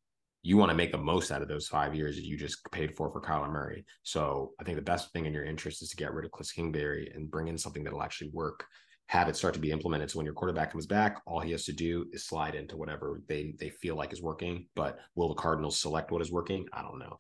you 0.43 0.57
want 0.57 0.71
to 0.71 0.77
make 0.77 0.93
the 0.93 0.99
most 0.99 1.31
out 1.31 1.43
of 1.43 1.49
those 1.49 1.69
five 1.69 1.95
years 1.95 2.17
that 2.17 2.25
you 2.25 2.37
just 2.37 2.61
paid 2.73 2.97
for 2.97 3.11
for 3.13 3.21
Kyler 3.21 3.51
Murray. 3.51 3.85
So 4.03 4.53
I 4.59 4.65
think 4.65 4.77
the 4.77 4.83
best 4.83 5.13
thing 5.13 5.27
in 5.27 5.35
your 5.35 5.45
interest 5.45 5.83
is 5.83 5.91
to 5.91 5.97
get 5.97 6.15
rid 6.15 6.25
of 6.25 6.31
Kliff 6.31 6.55
Kingsbury 6.55 7.13
and 7.15 7.31
bring 7.31 7.49
in 7.49 7.59
something 7.59 7.85
that'll 7.85 8.03
actually 8.03 8.31
work. 8.31 8.65
Have 9.09 9.29
it 9.29 9.37
start 9.37 9.55
to 9.55 9.61
be 9.61 9.73
implemented. 9.73 10.11
So 10.11 10.19
when 10.19 10.25
your 10.25 10.35
quarterback 10.35 10.71
comes 10.73 10.87
back, 10.87 11.21
all 11.27 11.41
he 11.41 11.51
has 11.51 11.65
to 11.65 11.73
do 11.73 12.07
is 12.13 12.27
slide 12.27 12.55
into 12.55 12.77
whatever 12.77 13.21
they 13.29 13.55
they 13.59 13.71
feel 13.71 13.97
like 13.97 14.13
is 14.13 14.23
working. 14.23 14.67
But 14.75 14.99
will 15.15 15.29
the 15.29 15.35
Cardinals 15.35 15.79
select 15.79 16.11
what 16.11 16.23
is 16.23 16.33
working? 16.33 16.67
I 16.73 16.83
don't 16.83 16.99
know. 16.99 17.19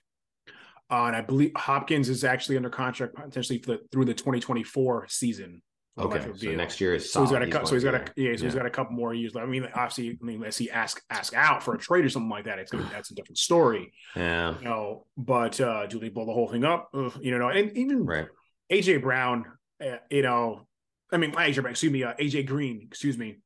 Uh, 0.90 1.04
and 1.04 1.16
I 1.16 1.20
believe 1.20 1.52
Hopkins 1.56 2.08
is 2.08 2.24
actually 2.24 2.56
under 2.56 2.70
contract 2.70 3.14
potentially 3.14 3.58
the, 3.64 3.80
through 3.92 4.06
the 4.06 4.14
2024 4.14 5.06
season. 5.08 5.62
Okay, 6.00 6.26
so 6.36 6.50
next 6.52 6.80
year 6.80 6.94
is 6.94 7.12
so 7.12 7.20
he's 7.22 7.30
got 7.30 7.42
a 7.42 7.46
couple. 7.46 7.68
So 7.68 7.74
he's 7.74 7.84
got 7.84 7.94
a 7.94 8.04
yeah. 8.16 8.34
So 8.36 8.40
yeah. 8.40 8.44
he's 8.46 8.54
got 8.54 8.66
a 8.66 8.70
couple 8.70 8.94
more 8.94 9.14
years. 9.14 9.36
I 9.36 9.46
mean, 9.46 9.68
obviously, 9.74 10.18
I 10.20 10.24
mean, 10.24 10.36
unless 10.36 10.58
he 10.58 10.70
ask 10.70 11.02
ask 11.10 11.34
out 11.34 11.62
for 11.62 11.74
a 11.74 11.78
trade 11.78 12.04
or 12.04 12.08
something 12.08 12.30
like 12.30 12.44
that, 12.44 12.58
it's 12.58 12.70
gonna 12.70 12.88
that's 12.92 13.10
a 13.10 13.14
different 13.14 13.38
story. 13.38 13.92
Yeah. 14.16 14.58
You 14.58 14.64
know, 14.64 15.06
but 15.16 15.60
uh, 15.60 15.86
do 15.86 15.98
they 15.98 16.08
blow 16.08 16.26
the 16.26 16.32
whole 16.32 16.48
thing 16.48 16.64
up? 16.64 16.88
Ugh, 16.94 17.12
you 17.20 17.36
know, 17.38 17.48
and 17.48 17.76
even 17.76 18.04
right. 18.04 18.28
AJ 18.72 19.02
Brown, 19.02 19.46
uh, 19.84 19.96
you 20.10 20.22
know, 20.22 20.66
I 21.12 21.16
mean, 21.16 21.32
AJ 21.32 21.62
Brown, 21.62 21.72
excuse 21.72 21.92
me, 21.92 22.04
uh, 22.04 22.14
AJ 22.14 22.46
Green, 22.46 22.86
excuse 22.88 23.18
me 23.18 23.38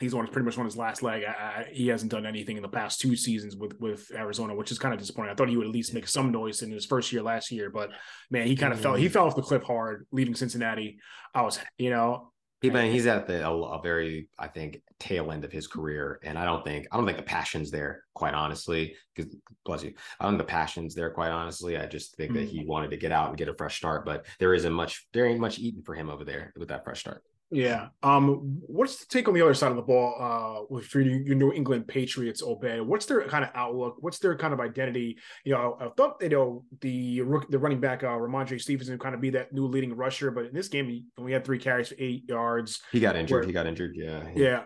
he's 0.00 0.14
on 0.14 0.26
pretty 0.26 0.44
much 0.44 0.58
on 0.58 0.64
his 0.64 0.76
last 0.76 1.02
leg. 1.02 1.24
I, 1.24 1.30
I, 1.30 1.66
he 1.72 1.88
hasn't 1.88 2.10
done 2.10 2.26
anything 2.26 2.56
in 2.56 2.62
the 2.62 2.68
past 2.68 3.00
two 3.00 3.16
seasons 3.16 3.56
with 3.56 3.78
with 3.80 4.10
Arizona, 4.14 4.54
which 4.54 4.72
is 4.72 4.78
kind 4.78 4.94
of 4.94 5.00
disappointing. 5.00 5.32
I 5.32 5.34
thought 5.34 5.48
he 5.48 5.56
would 5.56 5.66
at 5.66 5.72
least 5.72 5.94
make 5.94 6.08
some 6.08 6.32
noise 6.32 6.62
in 6.62 6.70
his 6.70 6.86
first 6.86 7.12
year 7.12 7.22
last 7.22 7.50
year, 7.50 7.70
but 7.70 7.90
man, 8.30 8.46
he 8.46 8.56
kind 8.56 8.72
of 8.72 8.78
mm-hmm. 8.78 8.84
fell 8.84 8.94
he 8.94 9.08
fell 9.08 9.26
off 9.26 9.36
the 9.36 9.42
cliff 9.42 9.62
hard 9.62 10.06
leaving 10.10 10.34
Cincinnati. 10.34 10.98
I 11.34 11.42
was, 11.42 11.58
you 11.78 11.90
know, 11.90 12.32
he, 12.62 12.70
man, 12.70 12.92
he's 12.92 13.08
at 13.08 13.26
the 13.26 13.44
a, 13.44 13.52
a, 13.52 13.82
very, 13.82 14.28
I 14.38 14.46
think, 14.46 14.82
tail 15.00 15.32
end 15.32 15.44
of 15.44 15.50
his 15.50 15.66
career, 15.66 16.20
and 16.22 16.38
I 16.38 16.44
don't 16.44 16.64
think 16.64 16.86
I 16.92 16.96
don't 16.96 17.06
think 17.06 17.18
the 17.18 17.24
passion's 17.24 17.72
there. 17.72 18.04
Quite 18.14 18.34
honestly, 18.34 18.94
because 19.14 19.34
bless 19.64 19.82
you, 19.82 19.94
I 20.20 20.24
don't 20.24 20.34
think 20.34 20.46
the 20.46 20.52
passion's 20.52 20.94
there. 20.94 21.10
Quite 21.10 21.32
honestly, 21.32 21.76
I 21.76 21.86
just 21.86 22.16
think 22.16 22.30
mm-hmm. 22.30 22.40
that 22.40 22.48
he 22.48 22.64
wanted 22.64 22.92
to 22.92 22.96
get 22.96 23.10
out 23.10 23.30
and 23.30 23.36
get 23.36 23.48
a 23.48 23.54
fresh 23.54 23.76
start, 23.76 24.06
but 24.06 24.26
there 24.38 24.54
isn't 24.54 24.72
much, 24.72 25.08
there 25.12 25.26
ain't 25.26 25.40
much 25.40 25.58
eating 25.58 25.82
for 25.82 25.96
him 25.96 26.08
over 26.08 26.24
there 26.24 26.52
with 26.56 26.68
that 26.68 26.84
fresh 26.84 27.00
start. 27.00 27.24
Yeah. 27.52 27.88
Um, 28.02 28.60
what's 28.66 29.04
the 29.04 29.06
take 29.06 29.28
on 29.28 29.34
the 29.34 29.42
other 29.42 29.52
side 29.52 29.70
of 29.70 29.76
the 29.76 29.82
ball 29.82 30.16
uh 30.18 30.64
with 30.70 30.92
your, 30.94 31.02
your 31.02 31.36
New 31.36 31.52
England 31.52 31.86
Patriots, 31.86 32.42
Obed? 32.42 32.80
What's 32.80 33.04
their 33.06 33.22
kind 33.28 33.44
of 33.44 33.50
outlook? 33.54 33.96
What's 34.00 34.18
their 34.18 34.36
kind 34.36 34.54
of 34.54 34.60
identity? 34.60 35.18
You 35.44 35.52
know, 35.52 35.76
I 35.78 35.88
thought 35.96 36.16
you 36.22 36.30
know 36.30 36.64
the 36.80 37.22
the 37.50 37.58
running 37.58 37.80
back 37.80 38.02
uh 38.02 38.08
Rhamondre 38.08 38.60
Stevenson 38.60 38.98
kind 38.98 39.14
of 39.14 39.20
be 39.20 39.30
that 39.30 39.52
new 39.52 39.66
leading 39.66 39.94
rusher, 39.94 40.30
but 40.30 40.46
in 40.46 40.54
this 40.54 40.68
game 40.68 40.88
he 40.88 41.04
only 41.18 41.32
had 41.32 41.44
three 41.44 41.58
carries 41.58 41.88
for 41.90 41.96
eight 41.98 42.24
yards. 42.26 42.80
He 42.90 43.00
got 43.00 43.16
injured. 43.16 43.40
Where, 43.40 43.46
he 43.46 43.52
got 43.52 43.66
injured. 43.66 43.92
Yeah. 43.94 44.28
Yeah. 44.34 44.62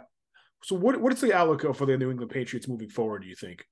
So 0.63 0.77
what 0.77 1.01
what 1.01 1.13
is 1.13 1.21
the 1.21 1.35
outlook 1.35 1.77
for 1.77 1.87
the 1.87 1.97
New 1.97 2.11
England 2.11 2.31
Patriots 2.31 2.69
moving 2.69 2.89
forward, 2.89 3.23
do 3.23 3.29
you 3.29 3.37
think? 3.37 3.65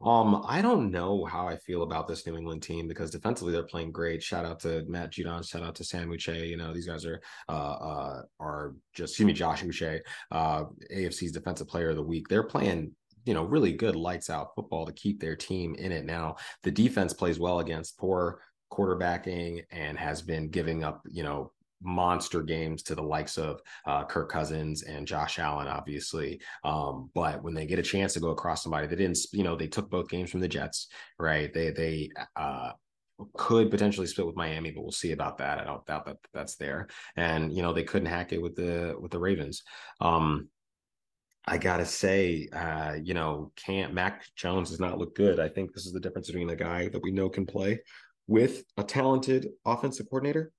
Um, 0.00 0.44
I 0.46 0.62
don't 0.62 0.92
know 0.92 1.24
how 1.24 1.48
I 1.48 1.56
feel 1.56 1.82
about 1.82 2.06
this 2.06 2.24
New 2.24 2.36
England 2.36 2.62
team 2.62 2.86
because 2.86 3.10
defensively 3.10 3.52
they're 3.52 3.64
playing 3.64 3.90
great. 3.90 4.22
Shout 4.22 4.44
out 4.44 4.60
to 4.60 4.84
Matt 4.86 5.12
Judon, 5.12 5.48
shout 5.48 5.64
out 5.64 5.74
to 5.76 5.84
Sam 5.84 6.08
Uche. 6.08 6.48
You 6.48 6.56
know, 6.56 6.72
these 6.72 6.86
guys 6.86 7.04
are 7.04 7.20
uh 7.48 7.52
uh 7.52 8.22
are 8.38 8.74
just 8.94 9.12
excuse 9.12 9.26
me, 9.26 9.32
Josh 9.32 9.62
Uche, 9.64 10.00
uh 10.30 10.64
AFC's 10.92 11.32
defensive 11.32 11.66
player 11.66 11.90
of 11.90 11.96
the 11.96 12.02
week. 12.02 12.28
They're 12.28 12.44
playing 12.44 12.92
you 13.24 13.34
know 13.34 13.44
really 13.44 13.72
good 13.72 13.96
lights 13.96 14.30
out 14.30 14.54
football 14.54 14.86
to 14.86 14.92
keep 14.92 15.20
their 15.20 15.36
team 15.36 15.74
in 15.74 15.92
it 15.92 16.06
now 16.06 16.36
the 16.62 16.70
defense 16.70 17.12
plays 17.12 17.38
well 17.38 17.58
against 17.58 17.98
poor 17.98 18.40
quarterbacking 18.72 19.62
and 19.70 19.98
has 19.98 20.22
been 20.22 20.48
giving 20.48 20.82
up 20.82 21.02
you 21.10 21.22
know 21.22 21.52
monster 21.82 22.42
games 22.42 22.82
to 22.84 22.94
the 22.94 23.02
likes 23.02 23.38
of 23.38 23.60
uh, 23.86 24.04
Kirk 24.04 24.30
Cousins 24.30 24.82
and 24.82 25.06
Josh 25.06 25.38
Allen, 25.38 25.68
obviously. 25.68 26.40
Um, 26.64 27.10
but 27.14 27.42
when 27.42 27.54
they 27.54 27.66
get 27.66 27.78
a 27.78 27.82
chance 27.82 28.14
to 28.14 28.20
go 28.20 28.30
across 28.30 28.62
somebody, 28.62 28.86
they 28.86 28.96
didn't, 28.96 29.18
you 29.32 29.44
know, 29.44 29.56
they 29.56 29.68
took 29.68 29.90
both 29.90 30.08
games 30.08 30.30
from 30.30 30.40
the 30.40 30.48
Jets, 30.48 30.88
right? 31.18 31.52
They 31.52 31.70
they 31.70 32.10
uh, 32.36 32.72
could 33.36 33.70
potentially 33.70 34.06
split 34.06 34.26
with 34.26 34.36
Miami, 34.36 34.70
but 34.70 34.82
we'll 34.82 34.92
see 34.92 35.12
about 35.12 35.38
that. 35.38 35.58
I 35.58 35.64
don't 35.64 35.84
doubt 35.86 36.06
that 36.06 36.18
that's 36.32 36.56
there. 36.56 36.88
And 37.16 37.52
you 37.52 37.62
know, 37.62 37.72
they 37.72 37.84
couldn't 37.84 38.08
hack 38.08 38.32
it 38.32 38.42
with 38.42 38.56
the 38.56 38.96
with 38.98 39.10
the 39.10 39.18
Ravens. 39.18 39.62
Um, 40.00 40.48
I 41.46 41.56
gotta 41.58 41.86
say, 41.86 42.48
uh, 42.52 42.96
you 43.02 43.14
know, 43.14 43.52
can't 43.56 43.94
Mac 43.94 44.24
Jones 44.36 44.70
does 44.70 44.80
not 44.80 44.98
look 44.98 45.14
good. 45.14 45.40
I 45.40 45.48
think 45.48 45.72
this 45.72 45.86
is 45.86 45.92
the 45.92 46.00
difference 46.00 46.26
between 46.26 46.50
a 46.50 46.56
guy 46.56 46.88
that 46.88 47.02
we 47.02 47.10
know 47.10 47.28
can 47.28 47.46
play 47.46 47.80
with 48.26 48.64
a 48.76 48.84
talented 48.84 49.48
offensive 49.64 50.06
coordinator 50.10 50.52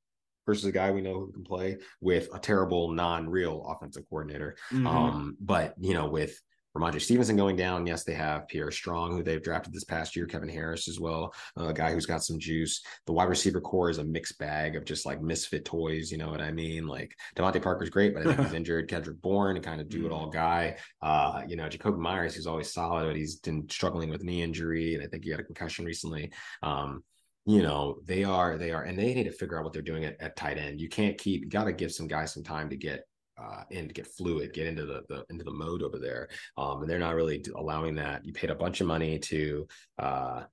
versus 0.49 0.65
a 0.65 0.71
guy 0.71 0.89
we 0.89 1.01
know 1.01 1.13
who 1.13 1.31
can 1.31 1.43
play 1.43 1.77
with 2.01 2.27
a 2.33 2.39
terrible 2.39 2.91
non-real 2.91 3.63
offensive 3.67 4.03
coordinator. 4.09 4.55
Mm-hmm. 4.73 4.87
Um, 4.87 5.37
but 5.39 5.75
you 5.79 5.93
know, 5.93 6.07
with 6.07 6.41
Rhamondre 6.75 7.01
Stevenson 7.01 7.35
going 7.35 7.55
down, 7.55 7.85
yes, 7.85 8.03
they 8.03 8.15
have 8.15 8.47
Pierre 8.47 8.71
Strong, 8.71 9.11
who 9.11 9.21
they've 9.23 9.43
drafted 9.43 9.73
this 9.73 9.83
past 9.83 10.15
year, 10.15 10.25
Kevin 10.25 10.49
Harris 10.49 10.87
as 10.87 10.99
well, 10.99 11.33
a 11.55 11.71
guy 11.71 11.91
who's 11.91 12.07
got 12.07 12.23
some 12.23 12.39
juice. 12.39 12.81
The 13.05 13.13
wide 13.13 13.29
receiver 13.29 13.61
core 13.61 13.91
is 13.91 13.99
a 13.99 14.03
mixed 14.03 14.39
bag 14.39 14.75
of 14.75 14.85
just 14.85 15.05
like 15.05 15.21
misfit 15.21 15.65
toys, 15.65 16.11
you 16.11 16.17
know 16.17 16.29
what 16.29 16.41
I 16.41 16.51
mean? 16.51 16.87
Like 16.87 17.15
DeVante 17.35 17.61
Parker's 17.61 17.91
great, 17.91 18.15
but 18.15 18.25
I 18.25 18.33
think 18.33 18.47
he's 18.47 18.53
injured. 18.61 18.87
Kendrick 18.87 19.21
Bourne, 19.21 19.57
a 19.57 19.61
kind 19.61 19.81
of 19.81 19.89
do 19.89 20.07
it 20.07 20.11
all 20.11 20.31
mm-hmm. 20.31 20.37
guy. 20.37 20.77
Uh, 21.01 21.43
you 21.47 21.55
know, 21.55 21.69
Jacob 21.69 21.97
Meyers, 21.97 22.33
who's 22.33 22.47
always 22.47 22.73
solid, 22.73 23.05
but 23.05 23.15
he's 23.15 23.37
been 23.37 23.69
struggling 23.69 24.09
with 24.09 24.23
knee 24.23 24.41
injury, 24.41 24.95
and 24.95 25.03
I 25.03 25.07
think 25.07 25.23
he 25.23 25.29
had 25.29 25.39
a 25.39 25.43
concussion 25.43 25.85
recently. 25.85 26.31
Um, 26.63 27.03
you 27.49 27.63
know, 27.63 27.97
they 28.05 28.23
are 28.23 28.59
they 28.59 28.69
are, 28.69 28.83
and 28.83 28.97
they 28.97 29.11
need 29.11 29.23
to 29.23 29.31
figure 29.31 29.57
out 29.57 29.63
what 29.63 29.73
they're 29.73 29.81
doing 29.81 30.05
at, 30.05 30.21
at 30.21 30.35
tight 30.35 30.59
end. 30.59 30.79
You 30.79 30.87
can't 30.87 31.17
keep. 31.17 31.41
You 31.41 31.49
got 31.49 31.63
to 31.63 31.73
give 31.73 31.91
some 31.91 32.07
guys 32.07 32.31
some 32.31 32.43
time 32.43 32.69
to 32.69 32.75
get 32.75 33.05
uh, 33.41 33.63
in 33.71 33.87
to 33.87 33.93
get 33.93 34.05
fluid, 34.05 34.53
get 34.53 34.67
into 34.67 34.85
the, 34.85 35.01
the 35.09 35.25
into 35.31 35.43
the 35.43 35.51
mode 35.51 35.81
over 35.81 35.97
there. 35.97 36.29
Um, 36.59 36.81
and 36.81 36.89
they're 36.89 36.99
not 36.99 37.15
really 37.15 37.43
allowing 37.55 37.95
that. 37.95 38.23
You 38.23 38.33
paid 38.33 38.51
a 38.51 38.55
bunch 38.55 38.81
of 38.81 38.87
money 38.87 39.17
to 39.17 39.67
uh, 39.97 40.43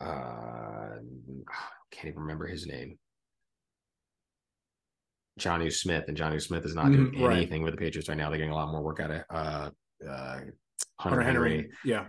uh, 0.00 0.98
can't 1.90 2.06
even 2.06 2.20
remember 2.20 2.46
his 2.46 2.68
name. 2.68 3.00
Jonnu 5.40 5.72
Smith, 5.72 6.04
and 6.06 6.16
Jonnu 6.16 6.40
Smith 6.40 6.64
is 6.64 6.76
not 6.76 6.92
doing 6.92 7.10
mm, 7.10 7.32
anything 7.32 7.62
right. 7.62 7.64
with 7.64 7.74
the 7.74 7.84
Patriots 7.84 8.08
right 8.08 8.16
now. 8.16 8.28
They're 8.28 8.38
getting 8.38 8.52
a 8.52 8.56
lot 8.56 8.70
more 8.70 8.82
work 8.82 9.00
out 9.00 9.10
of 9.10 9.22
uh, 9.28 9.70
uh, 10.08 10.38
Hunter, 10.38 10.52
Hunter 11.00 11.22
Henry. 11.22 11.50
Henry. 11.50 11.70
Yeah 11.84 12.04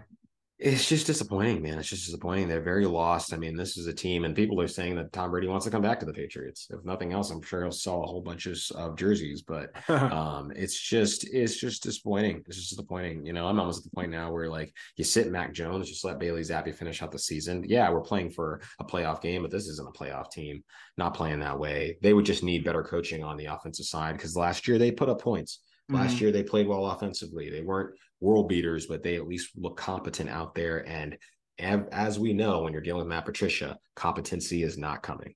it's 0.64 0.88
just 0.88 1.08
disappointing, 1.08 1.62
man. 1.62 1.78
It's 1.78 1.90
just 1.90 2.06
disappointing. 2.06 2.48
They're 2.48 2.62
very 2.62 2.86
lost. 2.86 3.34
I 3.34 3.38
mean, 3.38 3.58
this 3.58 3.76
is 3.76 3.88
a 3.88 3.94
team, 3.94 4.24
and 4.24 4.34
people 4.34 4.62
are 4.62 4.68
saying 4.68 4.96
that 4.96 5.12
Tom 5.12 5.30
Brady 5.30 5.48
wants 5.48 5.66
to 5.66 5.72
come 5.72 5.82
back 5.82 6.00
to 6.00 6.06
the 6.06 6.14
Patriots. 6.14 6.68
If 6.70 6.86
nothing 6.86 7.12
else, 7.12 7.32
I'm 7.32 7.42
sure 7.42 7.64
he'll 7.64 7.72
sell 7.72 8.02
a 8.02 8.08
whole 8.08 8.22
bunch 8.22 8.46
of, 8.46 8.58
of 8.78 8.96
jerseys. 8.96 9.42
But 9.42 9.72
um, 9.90 10.54
it's 10.56 10.80
just 10.80 11.26
it's 11.26 11.58
just 11.58 11.84
disappointing. 11.84 12.44
It's 12.48 12.56
just 12.56 12.70
disappointing. 12.70 13.26
You 13.26 13.34
know, 13.34 13.46
I'm 13.46 13.60
almost 13.60 13.80
at 13.80 13.92
the 13.92 13.96
point 13.96 14.12
now 14.12 14.32
where 14.32 14.50
like 14.50 14.74
you 14.96 15.04
sit 15.04 15.30
Mac 15.30 15.52
Jones, 15.52 15.90
just 15.90 16.06
let 16.06 16.18
Bailey 16.18 16.42
Zappe 16.42 16.74
finish 16.74 17.02
out 17.02 17.12
the 17.12 17.20
season. 17.20 17.66
Yeah, 17.68 17.90
we're 17.90 18.00
playing 18.00 18.30
for 18.30 18.62
a 18.80 18.86
playoff 18.86 19.22
game, 19.22 19.42
but 19.42 19.52
this 19.52 19.68
isn't 19.68 19.90
a 19.90 19.92
playoff 19.92 20.32
team. 20.32 20.64
Not 20.98 21.14
playing 21.14 21.42
that 21.42 21.60
way. 21.60 21.98
They 22.02 22.14
would 22.14 22.26
just 22.26 22.42
need 22.42 22.64
better 22.64 22.84
coaching 22.84 23.22
on 23.22 23.36
the 23.36 23.48
offensive 23.48 23.86
side 23.86 24.16
because 24.16 24.38
last 24.38 24.66
year 24.66 24.78
they 24.78 24.92
put 24.92 25.10
up 25.10 25.20
points. 25.20 25.60
Last 25.90 26.16
mm-hmm. 26.16 26.24
year 26.24 26.32
they 26.32 26.44
played 26.44 26.68
well 26.68 26.86
offensively. 26.86 27.50
They 27.50 27.62
weren't 27.62 27.96
world 28.24 28.50
beaters, 28.50 28.88
but 28.88 29.04
they 29.04 29.16
at 29.16 29.28
least 29.28 29.52
look 29.56 29.78
competent 29.78 30.30
out 30.30 30.56
there. 30.56 30.88
And 30.88 31.18
as 31.60 32.18
we 32.18 32.34
know, 32.34 32.64
when 32.64 32.74
you're 32.74 32.82
dealing 32.82 33.02
with 33.02 33.10
Matt 33.10 33.26
Patricia, 33.26 33.78
competency 33.96 34.64
is 34.64 34.78
not 34.78 35.04
coming. 35.04 35.36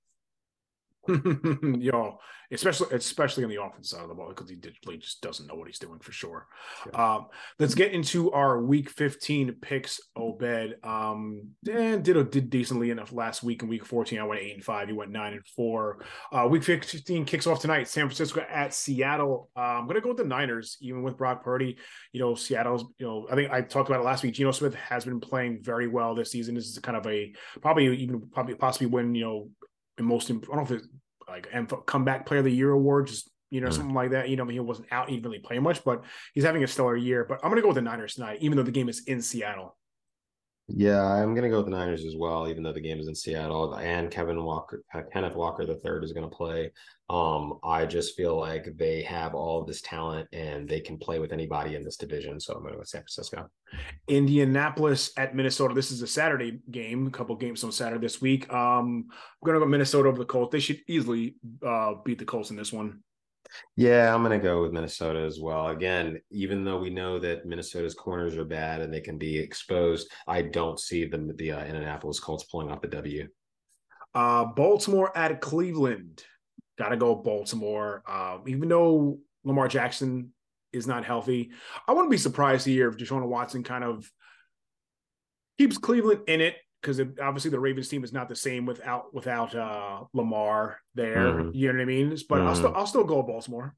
Yo, 1.79 2.19
especially 2.51 2.95
especially 2.95 3.43
on 3.43 3.49
the 3.49 3.61
offense 3.61 3.89
side 3.89 4.01
of 4.01 4.09
the 4.09 4.15
ball 4.15 4.29
because 4.29 4.49
he 4.49 4.55
digitally 4.55 4.99
just 4.99 5.21
doesn't 5.21 5.47
know 5.47 5.55
what 5.55 5.67
he's 5.67 5.79
doing 5.79 5.99
for 5.99 6.11
sure. 6.11 6.47
Um, 6.93 7.27
let's 7.59 7.75
get 7.75 7.91
into 7.91 8.31
our 8.31 8.61
week 8.61 8.89
15 8.89 9.55
picks. 9.61 9.99
Obed 10.15 10.75
um, 10.83 11.49
did 11.63 12.03
did 12.03 12.49
decently 12.49 12.89
enough 12.89 13.11
last 13.11 13.43
week. 13.43 13.63
In 13.63 13.69
week 13.69 13.85
14, 13.85 14.19
I 14.19 14.23
went 14.23 14.41
eight 14.41 14.55
and 14.55 14.63
five. 14.63 14.87
He 14.87 14.93
went 14.93 15.11
nine 15.11 15.33
and 15.33 15.45
four. 15.55 16.05
Uh, 16.31 16.47
week 16.49 16.63
15 16.63 17.25
kicks 17.25 17.47
off 17.47 17.59
tonight. 17.59 17.87
San 17.87 18.05
Francisco 18.07 18.45
at 18.49 18.73
Seattle. 18.73 19.49
Uh, 19.55 19.61
I'm 19.61 19.87
gonna 19.87 20.01
go 20.01 20.09
with 20.09 20.17
the 20.17 20.25
Niners, 20.25 20.77
even 20.81 21.03
with 21.03 21.17
Brock 21.17 21.43
Purdy. 21.43 21.77
You 22.11 22.19
know, 22.19 22.35
Seattle's. 22.35 22.85
You 22.97 23.07
know, 23.07 23.27
I 23.31 23.35
think 23.35 23.51
I 23.51 23.61
talked 23.61 23.89
about 23.89 24.01
it 24.01 24.05
last 24.05 24.23
week. 24.23 24.33
Geno 24.33 24.51
Smith 24.51 24.75
has 24.75 25.05
been 25.05 25.19
playing 25.19 25.59
very 25.61 25.87
well 25.87 26.15
this 26.15 26.31
season. 26.31 26.55
This 26.55 26.67
is 26.67 26.79
kind 26.79 26.97
of 26.97 27.05
a 27.07 27.33
probably 27.61 27.95
even 27.97 28.21
probably 28.29 28.55
possibly 28.55 28.87
win. 28.87 29.15
You 29.15 29.25
know 29.25 29.49
most 30.03 30.29
I 30.29 30.33
don't 30.33 30.55
know 30.55 30.61
if 30.63 30.71
it's 30.71 30.87
like 31.27 31.85
comeback 31.85 32.25
player 32.25 32.39
of 32.39 32.45
the 32.45 32.51
year 32.51 32.71
award, 32.71 33.07
just 33.07 33.29
you 33.49 33.61
know, 33.61 33.69
mm. 33.69 33.73
something 33.73 33.95
like 33.95 34.11
that. 34.11 34.29
You 34.29 34.35
know, 34.35 34.45
he 34.45 34.59
wasn't 34.59 34.87
out, 34.91 35.09
he 35.09 35.15
didn't 35.15 35.25
really 35.25 35.39
play 35.39 35.59
much, 35.59 35.83
but 35.83 36.03
he's 36.33 36.43
having 36.43 36.63
a 36.63 36.67
stellar 36.67 36.95
year. 36.95 37.25
But 37.25 37.39
I'm 37.43 37.49
gonna 37.49 37.61
go 37.61 37.69
with 37.69 37.75
the 37.75 37.81
Niners 37.81 38.15
tonight, 38.15 38.39
even 38.41 38.57
though 38.57 38.63
the 38.63 38.71
game 38.71 38.89
is 38.89 39.03
in 39.05 39.21
Seattle. 39.21 39.76
Yeah, 40.69 41.01
I'm 41.01 41.33
gonna 41.33 41.49
go 41.49 41.57
with 41.57 41.67
the 41.67 41.71
Niners 41.71 42.03
as 42.03 42.17
well, 42.17 42.49
even 42.49 42.61
though 42.61 42.73
the 42.73 42.81
game 42.81 42.99
is 42.99 43.07
in 43.07 43.15
Seattle 43.15 43.75
and 43.75 44.11
Kevin 44.11 44.43
Walker, 44.43 44.83
Kenneth 45.13 45.35
Walker 45.35 45.65
the 45.65 45.75
third 45.75 46.03
is 46.03 46.11
gonna 46.11 46.27
play. 46.27 46.71
Um, 47.09 47.59
I 47.63 47.85
just 47.85 48.17
feel 48.17 48.37
like 48.37 48.75
they 48.75 49.01
have 49.03 49.33
all 49.33 49.63
this 49.63 49.81
talent 49.81 50.27
and 50.33 50.67
they 50.67 50.81
can 50.81 50.97
play 50.97 51.19
with 51.19 51.31
anybody 51.31 51.75
in 51.75 51.85
this 51.85 51.95
division. 51.95 52.37
So 52.41 52.53
I'm 52.53 52.63
gonna 52.63 52.73
go 52.73 52.79
with 52.79 52.89
San 52.89 52.99
Francisco. 52.99 53.49
Indianapolis 54.09 55.11
at 55.15 55.33
Minnesota. 55.33 55.73
This 55.73 55.91
is 55.91 56.01
a 56.01 56.07
Saturday 56.07 56.59
game, 56.69 57.07
a 57.07 57.11
couple 57.11 57.37
games 57.37 57.63
on 57.63 57.71
Saturday 57.71 58.01
this 58.01 58.19
week. 58.19 58.51
Um, 58.51 59.05
I'm 59.09 59.45
gonna 59.45 59.59
go 59.59 59.65
Minnesota 59.65 60.09
over 60.09 60.17
the 60.17 60.25
Colts. 60.25 60.51
They 60.51 60.59
should 60.59 60.81
easily 60.89 61.37
uh 61.65 61.93
beat 62.03 62.19
the 62.19 62.25
Colts 62.25 62.49
in 62.49 62.57
this 62.57 62.73
one. 62.73 63.03
Yeah, 63.75 64.13
I'm 64.13 64.23
going 64.23 64.37
to 64.37 64.43
go 64.43 64.61
with 64.61 64.71
Minnesota 64.71 65.19
as 65.19 65.39
well. 65.39 65.67
Again, 65.67 66.19
even 66.31 66.63
though 66.63 66.79
we 66.79 66.89
know 66.89 67.19
that 67.19 67.45
Minnesota's 67.45 67.93
corners 67.93 68.37
are 68.37 68.45
bad 68.45 68.81
and 68.81 68.93
they 68.93 69.01
can 69.01 69.17
be 69.17 69.37
exposed, 69.37 70.09
I 70.27 70.41
don't 70.41 70.79
see 70.79 71.05
the 71.05 71.33
the 71.37 71.51
uh, 71.53 71.65
Indianapolis 71.65 72.19
Colts 72.19 72.43
pulling 72.45 72.71
off 72.71 72.81
the 72.81 72.87
W. 72.87 73.27
Uh, 74.13 74.45
Baltimore 74.45 75.15
at 75.15 75.41
Cleveland. 75.41 76.23
Got 76.77 76.89
to 76.89 76.97
go 76.97 77.15
Baltimore. 77.15 78.03
Uh, 78.07 78.39
even 78.47 78.69
though 78.69 79.19
Lamar 79.43 79.67
Jackson 79.67 80.33
is 80.73 80.87
not 80.87 81.05
healthy, 81.05 81.51
I 81.87 81.93
wouldn't 81.93 82.11
be 82.11 82.17
surprised 82.17 82.65
hear 82.65 82.89
if 82.89 82.97
Deshaun 82.97 83.25
Watson 83.27 83.63
kind 83.63 83.83
of 83.83 84.11
keeps 85.57 85.77
Cleveland 85.77 86.21
in 86.27 86.41
it 86.41 86.55
because 86.87 87.01
obviously 87.21 87.51
the 87.51 87.59
Ravens 87.59 87.89
team 87.89 88.03
is 88.03 88.13
not 88.13 88.29
the 88.29 88.35
same 88.35 88.65
without 88.65 89.13
without 89.13 89.53
uh, 89.53 90.03
Lamar 90.13 90.79
there. 90.95 91.17
Mm-hmm. 91.17 91.49
You 91.53 91.67
know 91.67 91.73
what 91.73 91.81
I 91.81 91.85
mean? 91.85 92.09
But 92.09 92.39
mm-hmm. 92.39 92.47
I'll 92.47 92.55
still 92.55 92.73
I'll 92.75 92.87
still 92.87 93.03
go 93.03 93.21
Baltimore. 93.21 93.75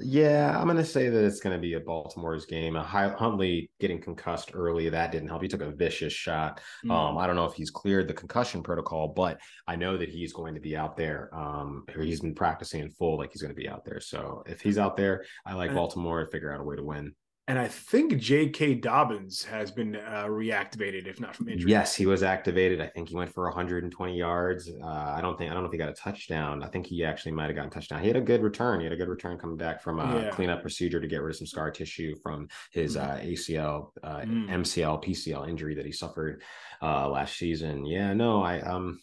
Yeah, 0.00 0.58
I'm 0.58 0.64
going 0.64 0.76
to 0.76 0.84
say 0.84 1.08
that 1.08 1.24
it's 1.24 1.38
going 1.38 1.54
to 1.54 1.60
be 1.60 1.74
a 1.74 1.80
Baltimore's 1.80 2.46
game. 2.46 2.74
A 2.74 2.82
high, 2.82 3.10
Huntley 3.10 3.70
getting 3.78 4.00
concussed 4.00 4.50
early 4.52 4.88
that 4.88 5.12
didn't 5.12 5.28
help. 5.28 5.40
He 5.40 5.46
took 5.46 5.60
a 5.60 5.70
vicious 5.70 6.12
shot. 6.12 6.58
Mm-hmm. 6.84 6.90
Um, 6.90 7.16
I 7.16 7.28
don't 7.28 7.36
know 7.36 7.44
if 7.44 7.54
he's 7.54 7.70
cleared 7.70 8.08
the 8.08 8.14
concussion 8.14 8.60
protocol, 8.60 9.06
but 9.06 9.38
I 9.68 9.76
know 9.76 9.96
that 9.96 10.08
he's 10.08 10.32
going 10.32 10.54
to 10.54 10.60
be 10.60 10.76
out 10.76 10.96
there. 10.96 11.30
Um, 11.32 11.84
he's 11.96 12.20
been 12.20 12.34
practicing 12.34 12.80
in 12.80 12.90
full, 12.90 13.18
like 13.18 13.30
he's 13.30 13.42
going 13.42 13.54
to 13.54 13.60
be 13.60 13.68
out 13.68 13.84
there. 13.84 14.00
So 14.00 14.42
if 14.46 14.60
he's 14.60 14.78
out 14.78 14.96
there, 14.96 15.24
I 15.46 15.54
like 15.54 15.72
Baltimore 15.72 16.24
to 16.24 16.30
figure 16.30 16.52
out 16.52 16.60
a 16.60 16.64
way 16.64 16.74
to 16.74 16.82
win 16.82 17.14
and 17.46 17.58
I 17.58 17.68
think 17.68 18.16
J.K. 18.16 18.76
Dobbins 18.76 19.44
has 19.44 19.70
been 19.70 19.96
uh, 19.96 20.24
reactivated, 20.28 21.06
if 21.06 21.20
not 21.20 21.36
from 21.36 21.48
injury. 21.48 21.70
Yes, 21.70 21.94
he 21.94 22.06
was 22.06 22.22
activated. 22.22 22.80
I 22.80 22.86
think 22.86 23.10
he 23.10 23.14
went 23.14 23.34
for 23.34 23.44
120 23.44 24.16
yards. 24.16 24.70
Uh, 24.82 24.86
I 24.86 25.20
don't 25.20 25.36
think 25.36 25.50
I 25.50 25.54
don't 25.54 25.62
know 25.62 25.66
if 25.66 25.72
he 25.72 25.78
got 25.78 25.90
a 25.90 25.94
touchdown. 25.94 26.62
I 26.62 26.68
think 26.68 26.86
he 26.86 27.04
actually 27.04 27.32
might 27.32 27.46
have 27.46 27.56
gotten 27.56 27.70
a 27.70 27.74
touchdown. 27.74 28.00
He 28.00 28.08
had 28.08 28.16
a 28.16 28.22
good 28.22 28.42
return. 28.42 28.80
He 28.80 28.84
had 28.84 28.94
a 28.94 28.96
good 28.96 29.10
return 29.10 29.36
coming 29.36 29.58
back 29.58 29.82
from 29.82 30.00
a 30.00 30.22
yeah. 30.22 30.30
cleanup 30.30 30.62
procedure 30.62 31.00
to 31.00 31.06
get 31.06 31.20
rid 31.20 31.30
of 31.30 31.36
some 31.36 31.46
scar 31.46 31.70
tissue 31.70 32.14
from 32.22 32.48
his 32.72 32.96
mm. 32.96 33.02
uh, 33.02 33.18
ACL, 33.20 33.90
mm. 34.02 34.48
MCL, 34.48 35.04
PCL 35.04 35.46
injury 35.46 35.74
that 35.74 35.84
he 35.84 35.92
suffered 35.92 36.42
uh, 36.80 37.08
last 37.10 37.36
season. 37.36 37.84
Yeah, 37.84 38.14
no, 38.14 38.42
I 38.42 38.60
um 38.60 39.00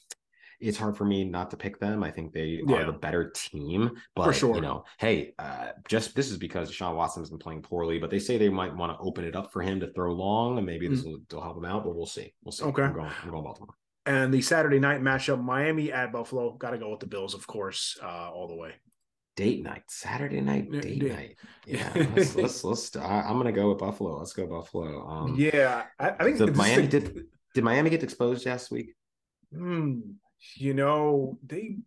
it's 0.62 0.78
hard 0.78 0.96
for 0.96 1.06
me 1.06 1.24
not 1.24 1.50
to 1.52 1.58
pick 1.58 1.80
them. 1.80 2.04
I 2.04 2.12
think 2.12 2.32
they 2.32 2.62
yeah. 2.66 2.78
are 2.78 2.86
the 2.86 2.94
better 2.94 3.32
team. 3.36 3.92
But 4.16 4.26
for 4.26 4.34
sure. 4.34 4.56
you 4.56 4.62
know, 4.62 4.86
hey, 5.00 5.34
uh, 5.40 5.70
just 5.90 6.16
this 6.16 6.30
is 6.30 6.38
because 6.38 6.72
Sean 6.72 6.96
Watson 6.96 7.22
has 7.22 7.30
been 7.30 7.40
playing 7.40 7.64
poorly, 7.64 7.98
but 7.98 8.10
they 8.10 8.20
say 8.20 8.38
they 8.38 8.50
might 8.50 8.76
want 8.76 8.92
to 8.92 9.04
open 9.04 9.26
it 9.26 9.36
up 9.36 9.52
for 9.52 9.62
him 9.62 9.80
to 9.80 9.92
throw 9.94 10.14
long, 10.14 10.58
and 10.58 10.66
maybe 10.66 10.88
this 10.88 11.02
mm 11.02 11.24
will, 11.32 11.42
help 11.42 11.58
him 11.58 11.66
out. 11.66 11.84
But 11.84 11.96
we'll 11.96 12.06
see. 12.06 12.34
We'll 12.44 12.52
see. 12.52 12.64
Okay, 12.66 12.84
I'm 12.84 12.94
going. 12.94 13.12
I'm 13.24 13.32
going 13.32 13.44
Baltimore. 13.44 13.76
And 14.06 14.34
the 14.34 14.42
Saturday 14.42 14.80
night 14.80 15.02
matchup, 15.02 15.44
Miami 15.44 15.92
at 15.92 16.12
Buffalo. 16.12 16.54
Got 16.54 16.72
to 16.72 16.78
go 16.78 16.90
with 16.92 17.00
the 17.00 17.08
Bills, 17.08 17.34
of 17.34 17.46
course, 17.48 17.98
uh, 18.02 18.32
all 18.32 18.48
the 18.48 18.56
way. 18.56 18.74
Date 19.36 19.64
night, 19.64 19.84
Saturday 19.88 20.42
night, 20.42 20.72
date, 20.72 21.00
date. 21.00 21.12
night. 21.12 21.36
Yeah, 21.68 21.90
let's, 22.16 22.36
let's 22.36 22.64
let's. 22.64 22.96
I, 22.96 23.30
am 23.30 23.38
gonna 23.38 23.52
go 23.52 23.70
with 23.70 23.78
Buffalo. 23.78 24.18
Let's 24.18 24.34
go 24.34 24.48
Buffalo. 24.48 25.08
Um, 25.08 25.36
yeah, 25.38 25.84
I, 26.00 26.10
I 26.10 26.24
think 26.24 26.38
the 26.38 26.52
Miami 26.52 26.88
did. 26.88 27.26
Did 27.54 27.64
Miami 27.64 27.90
get 27.90 28.04
exposed 28.04 28.46
last 28.46 28.72
week? 28.72 28.96
Hmm 29.56 30.00
you 30.56 30.74
know, 30.74 31.38
they 31.46 31.78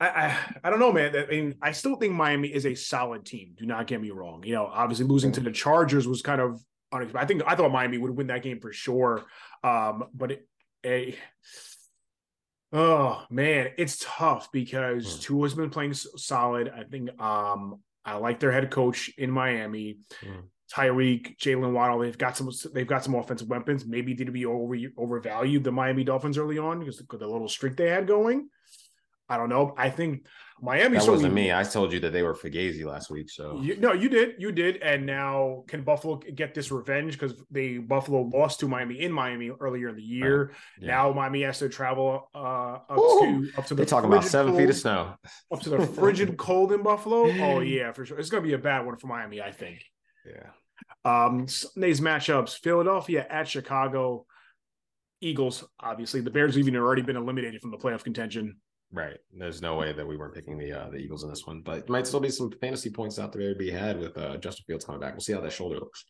I, 0.00 0.08
I, 0.08 0.38
I 0.64 0.70
don't 0.70 0.80
know, 0.80 0.92
man. 0.92 1.14
I 1.16 1.26
mean, 1.26 1.54
I 1.62 1.70
still 1.70 1.94
think 1.94 2.12
Miami 2.12 2.48
is 2.48 2.66
a 2.66 2.74
solid 2.74 3.24
team. 3.24 3.54
Do 3.56 3.66
not 3.66 3.86
get 3.86 4.00
me 4.00 4.10
wrong. 4.10 4.42
You 4.44 4.54
know, 4.54 4.66
obviously 4.66 5.06
losing 5.06 5.30
to 5.32 5.40
the 5.40 5.52
Chargers 5.52 6.08
was 6.08 6.22
kind 6.22 6.40
of 6.40 6.60
unexpected. 6.92 7.22
I 7.22 7.26
think 7.26 7.42
I 7.46 7.54
thought 7.54 7.70
Miami 7.70 7.98
would 7.98 8.10
win 8.10 8.26
that 8.26 8.42
game 8.42 8.60
for 8.60 8.72
sure. 8.72 9.24
Um, 9.62 10.04
but 10.12 10.32
it, 10.32 10.48
a 10.84 11.16
oh 12.72 13.24
man, 13.30 13.70
it's 13.78 13.98
tough 14.00 14.50
because 14.52 15.14
hmm. 15.14 15.20
Tua's 15.20 15.54
been 15.54 15.70
playing 15.70 15.94
solid. 15.94 16.68
I 16.68 16.84
think 16.84 17.10
um 17.20 17.80
I 18.04 18.16
like 18.16 18.40
their 18.40 18.52
head 18.52 18.70
coach 18.70 19.10
in 19.16 19.30
Miami. 19.30 19.98
Hmm. 20.20 20.40
Tyreek, 20.72 21.36
Jaylen 21.38 21.72
Waddle, 21.72 21.98
they've 21.98 22.16
got 22.16 22.36
some 22.36 22.50
they've 22.72 22.86
got 22.86 23.04
some 23.04 23.14
offensive 23.14 23.48
weapons. 23.48 23.84
Maybe 23.84 24.14
did 24.14 24.32
we 24.32 24.46
over 24.46 24.74
overvalued 24.96 25.64
the 25.64 25.72
Miami 25.72 26.04
Dolphins 26.04 26.38
early 26.38 26.58
on 26.58 26.80
because 26.80 26.96
the, 26.96 27.18
the 27.18 27.26
little 27.26 27.48
streak 27.48 27.76
they 27.76 27.90
had 27.90 28.06
going. 28.06 28.48
I 29.28 29.36
don't 29.36 29.48
know. 29.48 29.74
I 29.76 29.90
think 29.90 30.26
Miami. 30.60 30.96
That 30.96 31.10
wasn't 31.10 31.34
me. 31.34 31.52
I 31.52 31.62
told 31.62 31.92
you 31.92 32.00
that 32.00 32.12
they 32.12 32.22
were 32.22 32.34
Fugazi 32.34 32.84
last 32.84 33.10
week. 33.10 33.28
So 33.30 33.60
you, 33.60 33.76
no, 33.76 33.92
you 33.92 34.08
did, 34.08 34.36
you 34.38 34.50
did, 34.50 34.76
and 34.78 35.04
now 35.04 35.64
can 35.68 35.82
Buffalo 35.82 36.16
get 36.16 36.54
this 36.54 36.70
revenge 36.70 37.14
because 37.14 37.34
they 37.50 37.78
Buffalo 37.78 38.22
lost 38.22 38.60
to 38.60 38.68
Miami 38.68 39.00
in 39.00 39.12
Miami 39.12 39.50
earlier 39.50 39.88
in 39.88 39.96
the 39.96 40.02
year. 40.02 40.44
Right. 40.44 40.56
Yeah. 40.80 40.88
Now 40.88 41.12
Miami 41.12 41.42
has 41.42 41.58
to 41.58 41.68
travel 41.68 42.30
uh, 42.34 42.78
up 42.88 42.96
to 42.96 43.50
up 43.58 43.66
to 43.66 43.74
the. 43.74 43.74
They're 43.76 43.86
talking 43.86 44.10
about 44.10 44.24
seven 44.24 44.52
cold, 44.52 44.62
feet 44.62 44.70
of 44.70 44.76
snow. 44.76 45.14
Up 45.52 45.60
to 45.60 45.70
the 45.70 45.86
frigid 45.86 46.36
cold 46.38 46.72
in 46.72 46.82
Buffalo. 46.82 47.30
Oh 47.42 47.60
yeah, 47.60 47.92
for 47.92 48.06
sure. 48.06 48.18
It's 48.18 48.30
gonna 48.30 48.42
be 48.42 48.54
a 48.54 48.58
bad 48.58 48.86
one 48.86 48.96
for 48.96 49.06
Miami. 49.06 49.42
I 49.42 49.52
think. 49.52 49.82
Yeah. 50.26 50.50
Um, 51.04 51.46
Sunday's 51.48 52.00
matchups: 52.00 52.58
Philadelphia 52.58 53.26
at 53.28 53.48
Chicago. 53.48 54.26
Eagles, 55.20 55.64
obviously. 55.78 56.20
The 56.20 56.30
Bears 56.30 56.58
even 56.58 56.74
have 56.74 56.82
already 56.82 57.02
been 57.02 57.16
eliminated 57.16 57.60
from 57.60 57.70
the 57.70 57.76
playoff 57.76 58.02
contention. 58.02 58.56
Right. 58.92 59.16
There's 59.32 59.62
no 59.62 59.76
way 59.76 59.92
that 59.92 60.06
we 60.06 60.16
weren't 60.16 60.34
picking 60.34 60.58
the 60.58 60.72
uh, 60.72 60.90
the 60.90 60.98
Eagles 60.98 61.22
in 61.22 61.30
this 61.30 61.46
one, 61.46 61.62
but 61.62 61.88
might 61.88 62.06
still 62.06 62.20
be 62.20 62.28
some 62.28 62.50
fantasy 62.60 62.90
points 62.90 63.18
out 63.18 63.32
there 63.32 63.52
to 63.52 63.58
be 63.58 63.70
had 63.70 63.98
with 63.98 64.18
uh, 64.18 64.36
Justin 64.36 64.64
Fields 64.66 64.84
coming 64.84 65.00
back. 65.00 65.12
We'll 65.12 65.20
see 65.20 65.32
how 65.32 65.40
that 65.40 65.52
shoulder 65.52 65.76
looks. 65.76 66.04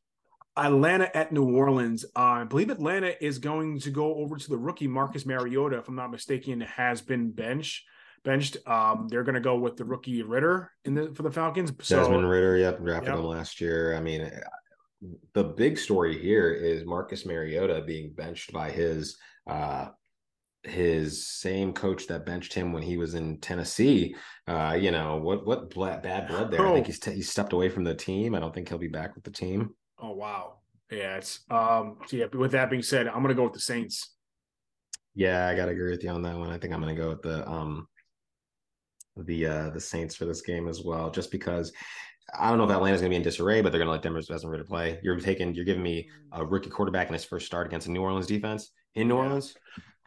Atlanta 0.57 1.15
at 1.17 1.33
New 1.33 1.55
Orleans. 1.55 2.05
Uh, 2.17 2.21
I 2.21 2.45
believe 2.45 2.71
Atlanta 2.71 3.15
is 3.25 3.39
going 3.39 3.79
to 3.81 3.91
go 3.91 4.17
over 4.17 4.37
to 4.37 4.49
the 4.49 4.59
rookie 4.59 4.89
Marcus 4.89 5.25
Mariota, 5.25 5.79
if 5.79 5.89
I'm 5.89 5.95
not 5.95 6.11
mistaken, 6.11 6.61
has 6.61 7.01
been 7.01 7.31
benched. 7.31 7.85
Benched. 8.25 8.57
Um, 8.67 9.09
they're 9.09 9.25
going 9.25 9.35
to 9.35 9.41
go 9.41 9.57
with 9.57 9.77
the 9.77 9.85
rookie 9.85 10.23
Ridder 10.23 10.71
in 10.85 10.95
the 10.95 11.13
for 11.15 11.23
the 11.23 11.31
Falcons. 11.31 11.73
So, 11.83 11.99
Desmond 11.99 12.29
Ridder, 12.29 12.57
yep, 12.57 12.83
drafted 12.83 13.11
yep. 13.11 13.19
him 13.19 13.25
last 13.25 13.61
year. 13.61 13.95
I 13.97 14.01
mean, 14.01 14.29
the 15.35 15.45
big 15.45 15.79
story 15.79 16.19
here 16.19 16.53
is 16.53 16.85
Marcus 16.85 17.27
Mariota 17.27 17.83
being 17.83 18.13
benched 18.13 18.53
by 18.53 18.71
his 18.71 19.17
uh, 19.49 19.89
his 20.63 21.27
same 21.27 21.73
coach 21.73 22.07
that 22.07 22.25
benched 22.25 22.55
him 22.55 22.73
when 22.73 22.83
he 22.83 22.97
was 22.97 23.15
in 23.15 23.41
Tennessee. 23.41 24.15
Uh, 24.47 24.79
you 24.81 24.91
know 24.91 25.17
what? 25.17 25.45
What 25.47 26.03
bad 26.03 26.29
blood 26.29 26.51
there? 26.51 26.61
Oh. 26.61 26.71
I 26.71 26.75
think 26.75 26.87
he's 26.87 27.01
t- 27.01 27.13
he 27.13 27.23
stepped 27.23 27.53
away 27.53 27.69
from 27.69 27.85
the 27.85 27.95
team. 27.95 28.35
I 28.35 28.41
don't 28.41 28.55
think 28.55 28.69
he'll 28.69 28.79
be 28.79 28.89
back 28.89 29.15
with 29.15 29.25
the 29.25 29.31
team. 29.31 29.75
Oh 30.01 30.13
wow, 30.13 30.59
yeah. 30.91 31.17
It's 31.17 31.41
um. 31.51 31.99
Yeah. 32.11 32.27
With 32.33 32.53
that 32.53 32.71
being 32.71 32.83
said, 32.83 33.09
I'm 33.09 33.23
gonna 33.23 33.35
go 33.35 33.45
with 33.45 33.55
the 33.55 33.61
Saints. 33.61 34.15
Yeah, 35.15 35.49
I 35.49 35.55
gotta 35.55 35.73
agree 35.73 35.91
with 35.91 36.05
you 36.05 36.11
on 36.11 36.23
that 36.23 36.37
one. 36.37 36.51
I 36.51 36.59
think 36.59 36.73
I'm 36.73 36.81
gonna 36.81 36.95
go 36.95 37.09
with 37.09 37.23
the 37.23 37.49
um 37.49 37.89
the 39.17 39.47
uh 39.47 39.71
the 39.71 39.81
Saints 39.81 40.15
for 40.15 40.27
this 40.27 40.43
game 40.43 40.69
as 40.69 40.83
well, 40.83 41.11
just 41.11 41.33
because 41.33 41.73
I 42.39 42.49
don't 42.49 42.59
know 42.59 42.65
if 42.65 42.71
Atlanta's 42.71 43.01
going 43.01 43.11
to 43.11 43.15
be 43.15 43.17
in 43.17 43.23
disarray, 43.23 43.61
but 43.61 43.73
they're 43.73 43.79
going 43.79 43.89
to 43.89 43.93
let 43.93 44.03
Denver's 44.03 44.27
best 44.27 44.43
to 44.43 44.65
play. 44.65 44.99
You're 45.03 45.21
taking, 45.21 45.55
you're 45.55 45.65
giving 45.65 45.83
me 45.83 46.09
a 46.33 46.45
rookie 46.45 46.71
quarterback 46.71 47.09
in 47.09 47.13
his 47.13 47.25
first 47.25 47.47
start 47.47 47.67
against 47.67 47.89
a 47.89 47.91
New 47.91 48.01
Orleans 48.01 48.27
defense 48.27 48.71
in 48.95 49.09
New 49.09 49.17
Orleans 49.17 49.55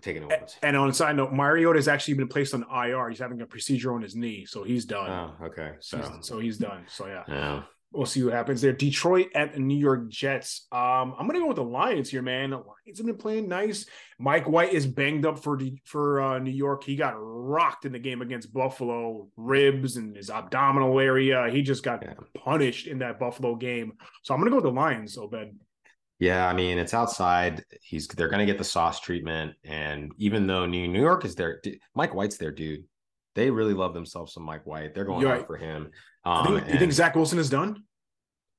taking 0.01 0.23
over. 0.23 0.38
And 0.63 0.76
on 0.76 0.89
a 0.89 0.93
side 0.93 1.15
note, 1.15 1.34
Mariota 1.34 1.78
has 1.78 1.88
actually 1.88 2.15
been 2.15 2.28
placed 2.28 2.53
on 2.53 2.63
IR. 2.63 3.09
He's 3.09 3.19
having 3.19 3.41
a 3.41 3.45
procedure 3.45 3.93
on 3.93 4.01
his 4.01 4.15
knee, 4.15 4.45
so 4.45 4.63
he's 4.63 4.86
done. 4.86 5.09
Oh, 5.09 5.45
okay. 5.45 5.73
So 5.80 5.97
he's, 5.97 6.28
so 6.28 6.39
he's 6.39 6.57
done. 6.57 6.86
So 6.88 7.07
yeah. 7.07 7.23
Yeah. 7.28 7.63
We'll 7.96 8.06
see 8.06 8.24
what 8.24 8.34
happens 8.34 8.62
there. 8.62 8.74
Detroit 8.74 9.28
at 9.36 9.54
the 9.54 9.60
New 9.60 9.78
York 9.78 10.10
Jets. 10.10 10.68
Um, 10.72 11.16
I'm 11.18 11.28
gonna 11.28 11.39
go 11.39 11.48
with 11.48 11.56
the 11.56 11.64
Lions 11.64 12.10
here, 12.10 12.22
man. 12.22 12.50
The 12.50 12.58
Lions 12.58 12.98
have 12.98 13.06
been 13.06 13.18
playing 13.18 13.48
nice. 13.48 13.86
Mike 14.20 14.48
White 14.48 14.74
is 14.74 14.86
banged 14.86 15.26
up 15.26 15.39
for 15.39 15.60
for 15.86 16.22
uh, 16.22 16.39
New 16.39 16.52
York. 16.52 16.84
He 16.84 16.96
got 16.96 17.14
rocked 17.18 17.86
in 17.86 17.91
the 17.91 18.00
game 18.00 18.22
against 18.22 18.54
Buffalo, 18.54 19.30
ribs 19.38 19.98
and 19.98 20.16
his 20.16 20.30
abdominal 20.30 21.00
area. 21.00 21.50
He 21.50 21.62
just 21.62 21.84
got 21.84 22.04
yeah. 22.04 22.14
punished 22.36 22.88
in 22.88 23.00
that 23.00 23.20
Buffalo 23.20 23.56
game. 23.56 23.93
So 24.24 24.34
I'm 24.34 24.39
gonna 24.39 24.52
go 24.52 24.58
with 24.58 24.66
the 24.66 24.72
Lions, 24.72 25.18
Obed. 25.18 25.56
Yeah, 26.20 26.48
I 26.48 26.54
mean 26.54 26.78
it's 26.78 26.93
outside. 26.93 27.64
He's 27.82 28.08
they're 28.08 28.30
going 28.30 28.39
to 28.39 28.46
get 28.46 28.58
the 28.58 28.64
sauce 28.64 29.00
treatment, 29.00 29.54
and 29.64 30.14
even 30.18 30.48
though 30.48 30.66
New 30.66 30.88
New 30.88 31.02
York 31.02 31.26
is 31.26 31.36
there, 31.36 31.62
Mike 31.93 32.14
White's 32.14 32.38
their 32.38 32.52
dude. 32.52 32.86
They 33.36 33.50
really 33.50 33.74
love 33.74 33.93
themselves 33.93 34.34
some 34.34 34.43
Mike 34.43 34.66
White. 34.66 34.96
They're 34.96 35.04
going 35.04 35.26
right. 35.26 35.46
for 35.46 35.58
him. 35.58 35.91
Um, 36.26 36.45
think, 36.45 36.61
and, 36.63 36.73
you 36.73 36.80
think 36.80 36.91
Zach 36.91 37.15
Wilson 37.15 37.39
is 37.39 37.49
done? 37.49 37.84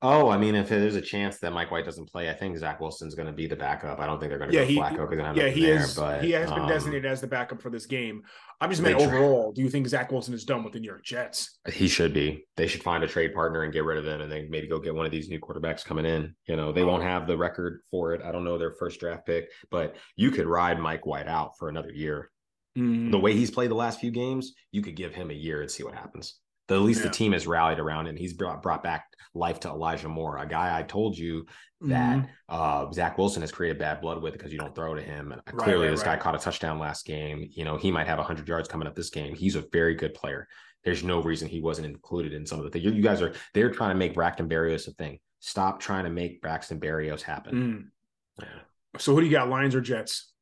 Oh, 0.02 0.28
I 0.28 0.36
mean, 0.36 0.54
if 0.54 0.68
there's 0.68 0.94
a 0.94 1.00
chance 1.00 1.38
that 1.38 1.52
Mike 1.52 1.70
White 1.70 1.86
doesn't 1.86 2.10
play, 2.10 2.28
I 2.28 2.34
think 2.34 2.56
Zach 2.58 2.80
Wilson's 2.80 3.14
going 3.14 3.26
to 3.26 3.32
be 3.32 3.46
the 3.46 3.56
backup. 3.56 3.98
I 3.98 4.06
don't 4.06 4.20
think 4.20 4.28
they're 4.28 4.38
going 4.38 4.50
to 4.50 4.56
yeah, 4.56 4.62
go 4.62 4.68
he, 4.68 4.78
Flacco 4.78 5.08
because 5.08 5.36
yeah, 5.36 5.48
he 5.48 5.62
there, 5.62 5.80
is. 5.80 5.94
But 5.94 6.22
he 6.22 6.32
has 6.32 6.50
been 6.50 6.62
um, 6.62 6.68
designated 6.68 7.10
as 7.10 7.22
the 7.22 7.26
backup 7.26 7.62
for 7.62 7.70
this 7.70 7.86
game. 7.86 8.22
I'm 8.60 8.68
just 8.68 8.82
meant 8.82 9.00
overall. 9.00 9.52
Do 9.52 9.62
you 9.62 9.70
think 9.70 9.86
Zach 9.86 10.12
Wilson 10.12 10.34
is 10.34 10.44
done 10.44 10.64
with 10.64 10.74
the 10.74 10.80
New 10.80 10.86
York 10.86 11.02
Jets? 11.02 11.58
He 11.72 11.88
should 11.88 12.12
be. 12.12 12.44
They 12.56 12.66
should 12.66 12.82
find 12.82 13.04
a 13.04 13.08
trade 13.08 13.34
partner 13.34 13.62
and 13.62 13.72
get 13.72 13.84
rid 13.84 13.96
of 13.96 14.06
him, 14.06 14.20
and 14.20 14.30
then 14.30 14.48
maybe 14.50 14.68
go 14.68 14.78
get 14.78 14.94
one 14.94 15.06
of 15.06 15.12
these 15.12 15.30
new 15.30 15.40
quarterbacks 15.40 15.84
coming 15.84 16.04
in. 16.04 16.34
You 16.46 16.56
know, 16.56 16.72
they 16.72 16.84
won't 16.84 17.02
have 17.02 17.26
the 17.26 17.36
record 17.36 17.80
for 17.90 18.12
it. 18.12 18.22
I 18.22 18.32
don't 18.32 18.44
know 18.44 18.58
their 18.58 18.72
first 18.72 19.00
draft 19.00 19.24
pick, 19.24 19.50
but 19.70 19.96
you 20.14 20.30
could 20.30 20.46
ride 20.46 20.78
Mike 20.78 21.06
White 21.06 21.26
out 21.26 21.52
for 21.58 21.70
another 21.70 21.90
year. 21.90 22.30
Mm. 22.76 23.10
The 23.10 23.18
way 23.18 23.32
he's 23.32 23.50
played 23.50 23.70
the 23.70 23.74
last 23.74 23.98
few 23.98 24.10
games, 24.10 24.52
you 24.72 24.82
could 24.82 24.94
give 24.94 25.14
him 25.14 25.30
a 25.30 25.34
year 25.34 25.62
and 25.62 25.70
see 25.70 25.82
what 25.82 25.94
happens. 25.94 26.38
The, 26.68 26.74
at 26.74 26.82
least 26.82 27.00
yeah. 27.00 27.08
the 27.08 27.14
team 27.14 27.32
has 27.32 27.46
rallied 27.46 27.78
around 27.78 28.06
and 28.06 28.18
he's 28.18 28.32
brought, 28.32 28.62
brought 28.62 28.82
back 28.82 29.06
life 29.34 29.60
to 29.60 29.68
Elijah 29.68 30.08
Moore, 30.08 30.38
a 30.38 30.46
guy 30.46 30.76
I 30.76 30.82
told 30.82 31.16
you 31.16 31.46
that 31.82 32.18
mm-hmm. 32.18 32.26
uh, 32.48 32.90
Zach 32.92 33.18
Wilson 33.18 33.42
has 33.42 33.52
created 33.52 33.78
bad 33.78 34.00
blood 34.00 34.22
with 34.22 34.32
because 34.32 34.52
you 34.52 34.58
don't 34.58 34.74
throw 34.74 34.94
to 34.94 35.02
him. 35.02 35.32
And 35.32 35.42
right, 35.46 35.56
clearly, 35.56 35.86
right, 35.86 35.90
this 35.90 36.00
right. 36.00 36.16
guy 36.18 36.22
caught 36.22 36.34
a 36.34 36.38
touchdown 36.38 36.78
last 36.78 37.04
game. 37.04 37.48
You 37.52 37.64
know, 37.64 37.76
he 37.76 37.90
might 37.90 38.06
have 38.06 38.18
100 38.18 38.48
yards 38.48 38.68
coming 38.68 38.88
up 38.88 38.94
this 38.94 39.10
game. 39.10 39.34
He's 39.34 39.56
a 39.56 39.64
very 39.72 39.94
good 39.94 40.14
player. 40.14 40.48
There's 40.84 41.04
no 41.04 41.20
reason 41.20 41.48
he 41.48 41.60
wasn't 41.60 41.86
included 41.86 42.32
in 42.32 42.46
some 42.46 42.58
of 42.58 42.64
the 42.64 42.70
things. 42.70 42.84
You 42.84 43.02
guys 43.02 43.20
are, 43.20 43.34
they're 43.54 43.70
trying 43.70 43.90
to 43.90 43.96
make 43.96 44.14
Braxton 44.14 44.48
Berrios 44.48 44.88
a 44.88 44.92
thing. 44.92 45.18
Stop 45.40 45.80
trying 45.80 46.04
to 46.04 46.10
make 46.10 46.40
Braxton 46.40 46.80
Berrios 46.80 47.22
happen. 47.22 47.92
Mm. 48.40 48.44
Yeah. 48.44 48.60
So, 48.98 49.14
who 49.14 49.20
do 49.20 49.26
you 49.26 49.32
got, 49.32 49.48
Lions 49.48 49.74
or 49.74 49.80
Jets? 49.80 50.32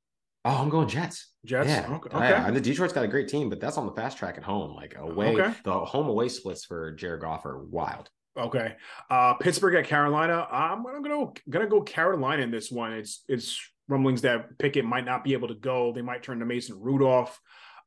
Oh, 0.45 0.63
I'm 0.63 0.69
going 0.69 0.89
Jets. 0.89 1.34
Jets. 1.45 1.69
Yeah. 1.69 1.99
Okay. 2.05 2.19
Yeah. 2.19 2.51
The 2.51 2.61
Detroit's 2.61 2.93
got 2.93 3.05
a 3.05 3.09
great 3.09 3.29
team, 3.29 3.49
but 3.49 3.61
that's 3.61 3.77
on 3.77 3.87
the 3.87 3.93
fast 3.93 4.19
track 4.19 4.37
at 4.37 4.45
home. 4.45 4.75
Like 4.75 4.97
away, 4.99 5.35
okay. 5.35 5.55
the 5.65 5.73
home 5.73 6.09
away 6.09 6.29
splits 6.29 6.65
for 6.65 6.93
Jared 6.93 7.21
Goff 7.21 7.45
are 7.45 7.65
wild. 7.65 8.11
Okay. 8.37 8.75
Uh 9.11 9.35
Pittsburgh 9.35 9.75
at 9.77 9.85
Carolina. 9.85 10.47
I'm 10.51 10.83
gonna 10.83 11.03
go 11.03 11.35
gonna 11.49 11.67
go 11.67 11.83
Carolina 11.83 12.43
in 12.43 12.51
this 12.51 12.71
one. 12.71 12.93
It's 12.93 13.25
it's 13.29 13.61
rumblings 13.89 14.23
that 14.23 14.59
Pickett 14.59 14.85
might 14.85 15.05
not 15.05 15.25
be 15.25 15.33
able 15.33 15.49
to 15.49 15.55
go. 15.55 15.93
They 15.93 16.03
might 16.03 16.23
turn 16.23 16.39
to 16.41 16.47
Mason 16.47 16.79
Rudolph. 16.81 17.39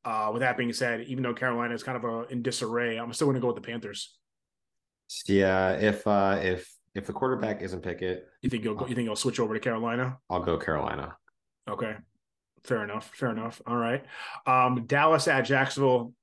Uh, 0.05 0.29
with 0.31 0.39
that 0.41 0.57
being 0.57 0.71
said, 0.71 1.01
even 1.01 1.21
though 1.21 1.33
Carolina 1.33 1.73
is 1.73 1.83
kind 1.83 1.97
of 1.97 2.05
a, 2.05 2.27
in 2.31 2.41
disarray, 2.41 2.97
I'm 2.97 3.11
still 3.11 3.27
going 3.27 3.35
to 3.35 3.41
go 3.41 3.47
with 3.47 3.57
the 3.57 3.61
Panthers. 3.61 4.15
Yeah, 5.25 5.71
if 5.71 6.07
uh, 6.07 6.39
if 6.41 6.73
if 6.95 7.07
the 7.07 7.13
quarterback 7.13 7.61
isn't 7.61 7.81
Pickett, 7.81 8.25
you 8.41 8.49
think 8.49 8.63
you'll 8.63 8.75
go, 8.75 8.87
you 8.87 8.95
think 8.95 9.05
you'll 9.05 9.17
switch 9.17 9.39
over 9.39 9.53
to 9.53 9.59
Carolina? 9.59 10.17
I'll 10.29 10.43
go 10.43 10.57
Carolina. 10.57 11.17
Okay, 11.69 11.95
fair 12.63 12.83
enough. 12.83 13.11
Fair 13.13 13.31
enough. 13.31 13.61
All 13.65 13.75
right. 13.75 14.03
Um, 14.45 14.85
Dallas 14.85 15.27
at 15.27 15.41
Jacksonville. 15.41 16.13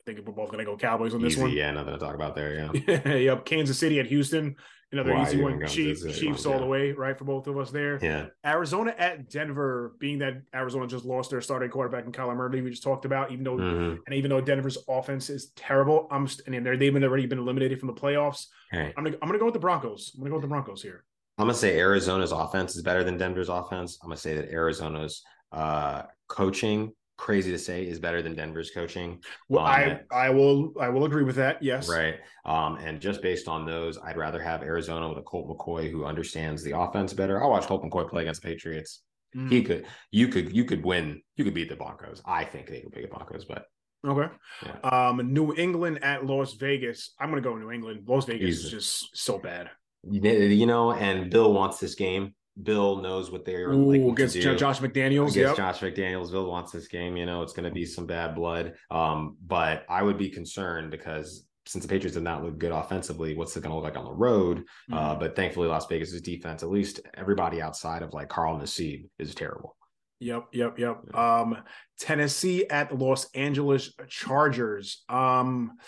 I 0.00 0.02
think 0.04 0.26
we're 0.26 0.32
both 0.32 0.50
going 0.50 0.64
to 0.64 0.64
go 0.64 0.76
Cowboys 0.76 1.14
on 1.14 1.22
this 1.22 1.34
Easy, 1.34 1.42
one. 1.42 1.52
Yeah, 1.52 1.70
nothing 1.72 1.92
to 1.92 1.98
talk 1.98 2.14
about 2.14 2.34
there. 2.34 2.72
Yeah. 2.86 3.08
yep. 3.14 3.44
Kansas 3.44 3.78
City 3.78 4.00
at 4.00 4.06
Houston. 4.06 4.56
Another 4.92 5.16
easy 5.18 5.40
one. 5.40 5.64
Chiefs, 5.68 6.02
Chiefs 6.18 6.46
all 6.46 6.58
the 6.58 6.66
way, 6.66 6.90
right, 6.90 7.16
for 7.16 7.24
both 7.24 7.46
of 7.46 7.56
us 7.56 7.70
there. 7.70 8.00
Yeah. 8.02 8.26
Arizona 8.44 8.92
at 8.98 9.30
Denver, 9.30 9.94
being 10.00 10.18
that 10.18 10.42
Arizona 10.52 10.88
just 10.88 11.04
lost 11.04 11.30
their 11.30 11.40
starting 11.40 11.70
quarterback 11.70 12.06
in 12.06 12.12
Kyler 12.12 12.34
Murray, 12.34 12.60
we 12.60 12.70
just 12.70 12.82
talked 12.82 13.04
about, 13.04 13.30
even 13.30 13.44
though 13.44 13.56
mm-hmm. 13.56 14.00
and 14.04 14.14
even 14.14 14.30
though 14.30 14.40
Denver's 14.40 14.78
offense 14.88 15.30
is 15.30 15.52
terrible, 15.54 16.08
I'm 16.10 16.26
and 16.46 16.66
they've 16.66 16.92
been 16.92 17.04
already 17.04 17.26
been 17.26 17.38
eliminated 17.38 17.78
from 17.78 17.86
the 17.86 17.94
playoffs. 17.94 18.46
Hey. 18.72 18.92
I'm 18.96 19.04
gonna 19.04 19.16
I'm 19.22 19.28
gonna 19.28 19.38
go 19.38 19.44
with 19.44 19.54
the 19.54 19.60
Broncos. 19.60 20.10
I'm 20.14 20.22
gonna 20.22 20.30
go 20.30 20.36
with 20.36 20.42
the 20.42 20.48
Broncos 20.48 20.82
here. 20.82 21.04
I'm 21.38 21.46
gonna 21.46 21.54
say 21.54 21.78
Arizona's 21.78 22.32
offense 22.32 22.74
is 22.74 22.82
better 22.82 23.04
than 23.04 23.16
Denver's 23.16 23.48
offense. 23.48 23.96
I'm 24.02 24.08
gonna 24.08 24.16
say 24.16 24.34
that 24.34 24.50
Arizona's 24.50 25.22
uh, 25.52 26.02
coaching 26.28 26.92
crazy 27.20 27.50
to 27.50 27.58
say 27.58 27.86
is 27.86 27.98
better 27.98 28.22
than 28.22 28.34
Denver's 28.34 28.70
coaching. 28.70 29.22
Well, 29.48 29.66
um, 29.66 29.70
I 29.70 30.00
I 30.10 30.30
will 30.30 30.72
I 30.80 30.88
will 30.88 31.04
agree 31.04 31.22
with 31.22 31.36
that. 31.36 31.62
Yes. 31.62 31.88
Right. 31.88 32.16
Um, 32.46 32.76
and 32.78 32.98
just 33.00 33.20
based 33.20 33.46
on 33.46 33.66
those, 33.66 33.98
I'd 33.98 34.16
rather 34.16 34.40
have 34.42 34.62
Arizona 34.62 35.08
with 35.08 35.18
a 35.18 35.22
Colt 35.22 35.46
McCoy 35.46 35.90
who 35.90 36.06
understands 36.06 36.64
the 36.64 36.76
offense 36.78 37.12
better. 37.12 37.42
I 37.42 37.46
watched 37.46 37.68
Colt 37.68 37.84
McCoy 37.84 38.08
play 38.08 38.22
against 38.22 38.42
the 38.42 38.48
Patriots. 38.48 39.02
Mm. 39.36 39.50
He 39.50 39.62
could 39.62 39.86
you 40.10 40.28
could 40.28 40.56
you 40.56 40.64
could 40.64 40.82
win, 40.84 41.20
you 41.36 41.44
could 41.44 41.54
beat 41.54 41.68
the 41.68 41.76
Broncos. 41.76 42.22
I 42.24 42.44
think 42.44 42.68
they 42.68 42.80
could 42.80 42.90
beat 42.90 43.02
the 43.02 43.08
Broncos, 43.08 43.44
but 43.44 43.66
Okay. 44.06 44.32
Yeah. 44.64 45.08
Um, 45.08 45.32
New 45.32 45.54
England 45.54 46.02
at 46.02 46.24
Las 46.24 46.54
Vegas. 46.54 47.12
I'm 47.20 47.28
gonna 47.28 47.42
go 47.42 47.54
New 47.56 47.70
England. 47.70 48.04
Las 48.06 48.24
Vegas 48.24 48.48
Easy. 48.48 48.64
is 48.64 48.70
just 48.70 49.16
so 49.16 49.38
bad. 49.38 49.70
You 50.10 50.64
know, 50.64 50.92
and 50.92 51.30
Bill 51.30 51.52
wants 51.52 51.78
this 51.78 51.94
game. 51.94 52.34
Bill 52.62 53.00
knows 53.00 53.30
what 53.30 53.44
they're 53.44 53.72
like 53.74 54.00
against 54.00 54.36
Josh 54.36 54.80
McDaniels. 54.80 55.30
Against 55.30 55.36
yep. 55.36 55.56
Josh 55.56 55.80
McDaniels, 55.80 56.30
Bill 56.30 56.48
wants 56.48 56.72
this 56.72 56.88
game. 56.88 57.16
You 57.16 57.26
know, 57.26 57.42
it's 57.42 57.52
going 57.52 57.68
to 57.68 57.74
be 57.74 57.86
some 57.86 58.06
bad 58.06 58.34
blood. 58.34 58.74
Um, 58.90 59.36
but 59.46 59.84
I 59.88 60.02
would 60.02 60.18
be 60.18 60.30
concerned 60.30 60.90
because 60.90 61.46
since 61.66 61.84
the 61.84 61.88
Patriots 61.88 62.14
did 62.14 62.24
not 62.24 62.42
look 62.42 62.58
good 62.58 62.72
offensively, 62.72 63.36
what's 63.36 63.56
it 63.56 63.62
going 63.62 63.70
to 63.70 63.76
look 63.76 63.84
like 63.84 63.96
on 63.96 64.04
the 64.04 64.12
road? 64.12 64.64
Uh, 64.90 64.94
mm-hmm. 64.94 64.94
Uh, 64.94 65.14
but 65.14 65.36
thankfully, 65.36 65.68
Las 65.68 65.86
Vegas' 65.86 66.20
defense, 66.20 66.62
at 66.62 66.70
least 66.70 67.00
everybody 67.14 67.62
outside 67.62 68.02
of 68.02 68.12
like 68.12 68.28
Carl 68.28 68.58
Nassib, 68.58 69.08
is 69.18 69.34
terrible. 69.34 69.76
Yep, 70.20 70.48
yep, 70.52 70.78
yep. 70.78 71.14
Um, 71.14 71.58
Tennessee 71.98 72.66
at 72.68 72.90
the 72.90 72.96
Los 72.96 73.30
Angeles 73.34 73.92
Chargers. 74.08 75.02
Um, 75.08 75.78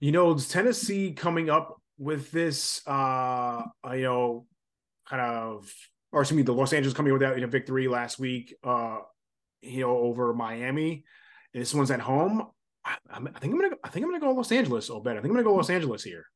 you 0.00 0.12
know, 0.12 0.34
Tennessee 0.34 1.12
coming 1.12 1.50
up 1.50 1.76
with 1.98 2.30
this, 2.30 2.80
uh, 2.86 3.62
you 3.92 4.02
know, 4.02 4.46
kind 5.10 5.22
of, 5.22 5.70
or 6.12 6.22
excuse 6.22 6.36
me, 6.36 6.42
the 6.44 6.54
Los 6.54 6.72
Angeles 6.72 6.94
coming 6.94 7.12
with 7.12 7.22
that 7.22 7.42
a 7.42 7.46
victory 7.48 7.88
last 7.88 8.18
week, 8.18 8.54
uh, 8.62 8.98
you 9.60 9.80
know, 9.80 9.98
over 9.98 10.32
Miami. 10.32 11.04
And 11.52 11.60
this 11.60 11.74
one's 11.74 11.90
at 11.90 12.00
home. 12.00 12.46
I, 12.84 12.96
I, 13.10 13.18
think 13.18 13.52
I'm 13.52 13.60
gonna, 13.60 13.76
I 13.82 13.88
think 13.88 14.04
I'm 14.04 14.10
gonna 14.10 14.20
go 14.20 14.32
Los 14.32 14.52
Angeles. 14.52 14.88
Oh, 14.88 15.00
better. 15.00 15.18
I 15.18 15.22
think 15.22 15.32
I'm 15.32 15.36
gonna 15.36 15.48
go 15.48 15.56
Los 15.56 15.68
Angeles 15.68 16.04
here. 16.04 16.26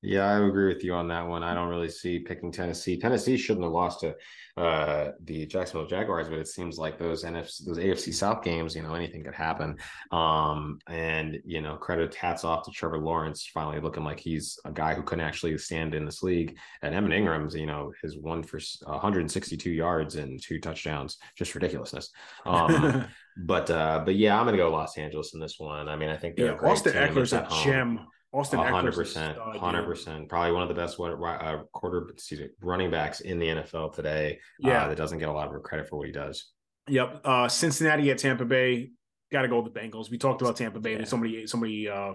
Yeah, 0.00 0.30
I 0.30 0.46
agree 0.46 0.72
with 0.72 0.84
you 0.84 0.94
on 0.94 1.08
that 1.08 1.26
one. 1.26 1.42
I 1.42 1.54
don't 1.54 1.68
really 1.68 1.88
see 1.88 2.20
picking 2.20 2.52
Tennessee. 2.52 2.96
Tennessee 2.96 3.36
shouldn't 3.36 3.64
have 3.64 3.72
lost 3.72 4.00
to 4.00 4.14
uh, 4.56 5.10
the 5.24 5.44
Jacksonville 5.46 5.88
Jaguars, 5.88 6.28
but 6.28 6.38
it 6.38 6.46
seems 6.46 6.78
like 6.78 6.98
those 6.98 7.24
NFC, 7.24 7.66
those 7.66 7.78
AFC 7.78 8.14
South 8.14 8.44
games, 8.44 8.76
you 8.76 8.82
know, 8.82 8.94
anything 8.94 9.24
could 9.24 9.34
happen. 9.34 9.76
Um, 10.12 10.78
and 10.86 11.40
you 11.44 11.60
know, 11.60 11.74
credit 11.74 12.14
hats 12.14 12.44
off 12.44 12.64
to 12.64 12.70
Trevor 12.70 12.98
Lawrence, 12.98 13.50
finally 13.52 13.80
looking 13.80 14.04
like 14.04 14.20
he's 14.20 14.60
a 14.64 14.70
guy 14.70 14.94
who 14.94 15.02
couldn't 15.02 15.24
actually 15.24 15.58
stand 15.58 15.96
in 15.96 16.04
this 16.04 16.22
league. 16.22 16.56
And 16.82 16.94
Evan 16.94 17.10
Engram's, 17.10 17.56
you 17.56 17.66
know, 17.66 17.92
his 18.00 18.16
one 18.16 18.44
for 18.44 18.60
162 18.84 19.68
yards 19.68 20.14
and 20.14 20.40
two 20.40 20.60
touchdowns, 20.60 21.18
just 21.36 21.56
ridiculousness. 21.56 22.10
Um, 22.46 23.04
but 23.36 23.68
uh, 23.68 24.02
but 24.04 24.14
yeah, 24.14 24.38
I'm 24.38 24.46
gonna 24.46 24.58
go 24.58 24.70
Los 24.70 24.96
Angeles 24.96 25.34
in 25.34 25.40
this 25.40 25.56
one. 25.58 25.88
I 25.88 25.96
mean, 25.96 26.08
I 26.08 26.16
think 26.16 26.38
yeah, 26.38 26.52
Austin 26.62 26.92
Ekeler's 26.92 27.32
a 27.32 27.48
gem 27.64 28.06
Austin 28.32 28.60
100%, 28.60 29.58
hundred 29.58 29.84
percent. 29.84 30.28
Probably 30.28 30.52
one 30.52 30.62
of 30.62 30.68
the 30.68 30.74
best 30.74 30.98
what 30.98 31.12
uh, 31.12 31.62
quarter, 31.72 32.06
excuse 32.10 32.40
me, 32.40 32.48
running 32.60 32.90
backs 32.90 33.20
in 33.20 33.38
the 33.38 33.46
NFL 33.46 33.94
today. 33.94 34.38
Yeah. 34.58 34.84
uh, 34.84 34.88
that 34.88 34.96
doesn't 34.98 35.18
get 35.18 35.28
a 35.28 35.32
lot 35.32 35.54
of 35.54 35.62
credit 35.62 35.88
for 35.88 35.96
what 35.96 36.06
he 36.06 36.12
does. 36.12 36.50
Yep. 36.88 37.22
Uh, 37.24 37.48
Cincinnati 37.48 38.10
at 38.10 38.18
Tampa 38.18 38.44
Bay. 38.44 38.90
Got 39.32 39.42
to 39.42 39.48
go 39.48 39.60
with 39.60 39.72
the 39.72 39.80
Bengals. 39.80 40.10
We 40.10 40.18
talked 40.18 40.42
about 40.42 40.56
Tampa 40.56 40.78
Bay. 40.80 40.92
Yeah. 40.92 40.96
There's 40.98 41.10
so 41.10 41.16
many, 41.16 41.46
so 41.46 41.58
many 41.58 41.88
uh, 41.88 42.12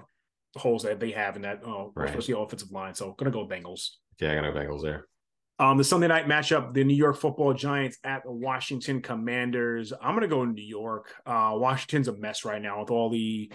holes 0.55 0.84
that 0.84 0.99
they 0.99 1.11
have 1.11 1.36
in 1.36 1.43
that, 1.43 1.61
uh, 1.66 1.86
Right. 1.95 2.09
especially 2.09 2.36
offensive 2.41 2.72
line. 2.72 2.93
So 2.93 3.14
gonna 3.14 3.32
go 3.32 3.47
Bengals. 3.47 3.89
Yeah, 4.20 4.32
I 4.32 4.36
got 4.36 4.41
no 4.41 4.51
Bengals 4.51 4.84
there. 4.84 5.07
Um, 5.59 5.78
the 5.78 5.84
Sunday 5.84 6.07
night 6.07 6.28
matchup: 6.28 6.74
the 6.74 6.84
New 6.84 6.95
York 6.95 7.18
Football 7.18 7.53
Giants 7.53 7.97
at 8.03 8.24
the 8.24 8.32
Washington 8.32 9.01
Commanders. 9.01 9.93
I'm 10.01 10.16
gonna 10.16 10.28
go 10.28 10.45
New 10.45 10.64
York. 10.64 11.14
Uh, 11.26 11.51
Washington's 11.55 12.07
a 12.07 12.18
mess 12.18 12.43
right 12.45 12.61
now 12.61 12.82
with 12.82 12.89
all 12.91 13.09
the 13.09 13.51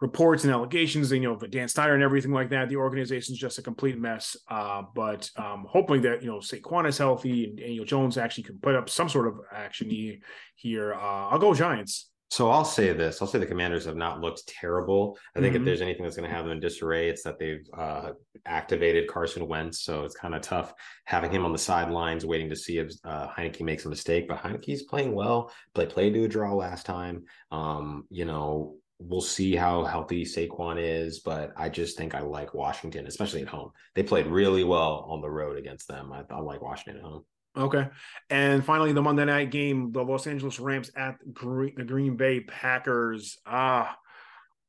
reports 0.00 0.44
and 0.44 0.52
allegations, 0.52 1.10
you 1.12 1.20
know, 1.20 1.34
of 1.34 1.50
Dan 1.50 1.68
Snyder 1.68 1.94
and 1.94 2.02
everything 2.02 2.32
like 2.32 2.50
that. 2.50 2.68
The 2.68 2.76
organization's 2.76 3.38
just 3.38 3.58
a 3.58 3.62
complete 3.62 3.98
mess. 3.98 4.36
Uh, 4.48 4.82
but 4.94 5.30
um, 5.36 5.66
hoping 5.68 6.02
that 6.02 6.22
you 6.22 6.28
know 6.28 6.38
Saquon 6.38 6.86
is 6.88 6.98
healthy 6.98 7.44
and 7.44 7.58
Daniel 7.58 7.84
Jones 7.84 8.18
actually 8.18 8.44
can 8.44 8.58
put 8.58 8.74
up 8.74 8.88
some 8.88 9.08
sort 9.08 9.26
of 9.28 9.40
action 9.52 9.90
here. 9.90 10.16
Here, 10.54 10.94
uh, 10.94 11.28
I'll 11.28 11.38
go 11.38 11.54
Giants. 11.54 12.10
So 12.28 12.50
I'll 12.50 12.64
say 12.64 12.92
this: 12.92 13.22
I'll 13.22 13.28
say 13.28 13.38
the 13.38 13.46
Commanders 13.46 13.84
have 13.84 13.94
not 13.96 14.20
looked 14.20 14.48
terrible. 14.48 15.16
I 15.36 15.40
think 15.40 15.54
Mhm. 15.54 15.58
if 15.60 15.64
there's 15.64 15.80
anything 15.80 16.02
that's 16.02 16.16
going 16.16 16.28
to 16.28 16.34
have 16.34 16.44
them 16.44 16.52
in 16.52 16.60
disarray, 16.60 17.08
it's 17.08 17.22
that 17.22 17.38
they've 17.38 17.64
uh, 17.72 18.12
activated 18.44 19.06
Carson 19.08 19.46
Wentz. 19.46 19.82
So 19.82 20.02
it's 20.04 20.16
kind 20.16 20.34
of 20.34 20.42
tough 20.42 20.74
having 21.04 21.30
him 21.30 21.44
on 21.44 21.52
the 21.52 21.58
sidelines, 21.58 22.26
waiting 22.26 22.50
to 22.50 22.56
see 22.56 22.78
if 22.78 22.90
uh, 23.04 23.28
Heinicke 23.28 23.60
makes 23.62 23.84
a 23.84 23.88
mistake. 23.88 24.26
But 24.26 24.38
Heinicke's 24.38 24.82
playing 24.82 25.14
well. 25.14 25.52
Play 25.72 25.86
played 25.86 26.14
to 26.14 26.24
a 26.24 26.28
draw 26.28 26.52
last 26.52 26.84
time. 26.84 27.24
Um, 27.52 28.06
you 28.10 28.24
know, 28.24 28.74
we'll 28.98 29.20
see 29.20 29.54
how 29.54 29.84
healthy 29.84 30.24
Saquon 30.24 30.76
is, 30.78 31.20
but 31.20 31.52
I 31.56 31.68
just 31.68 31.96
think 31.96 32.14
I 32.14 32.20
like 32.20 32.54
Washington, 32.54 33.06
especially 33.06 33.42
at 33.42 33.48
home. 33.48 33.70
They 33.94 34.02
played 34.02 34.26
really 34.26 34.64
well 34.64 35.06
on 35.08 35.20
the 35.20 35.30
road 35.30 35.58
against 35.58 35.88
them. 35.88 36.12
I, 36.12 36.22
I 36.30 36.40
like 36.40 36.62
Washington 36.62 37.02
at 37.02 37.08
home. 37.08 37.24
Okay. 37.56 37.88
And 38.28 38.64
finally, 38.64 38.92
the 38.92 39.02
Monday 39.02 39.24
night 39.24 39.50
game, 39.50 39.92
the 39.92 40.02
Los 40.02 40.26
Angeles 40.26 40.60
Rams 40.60 40.90
at 40.96 41.16
Green, 41.32 41.74
the 41.76 41.84
Green 41.84 42.16
Bay 42.16 42.40
Packers. 42.40 43.38
Ah, 43.46 43.96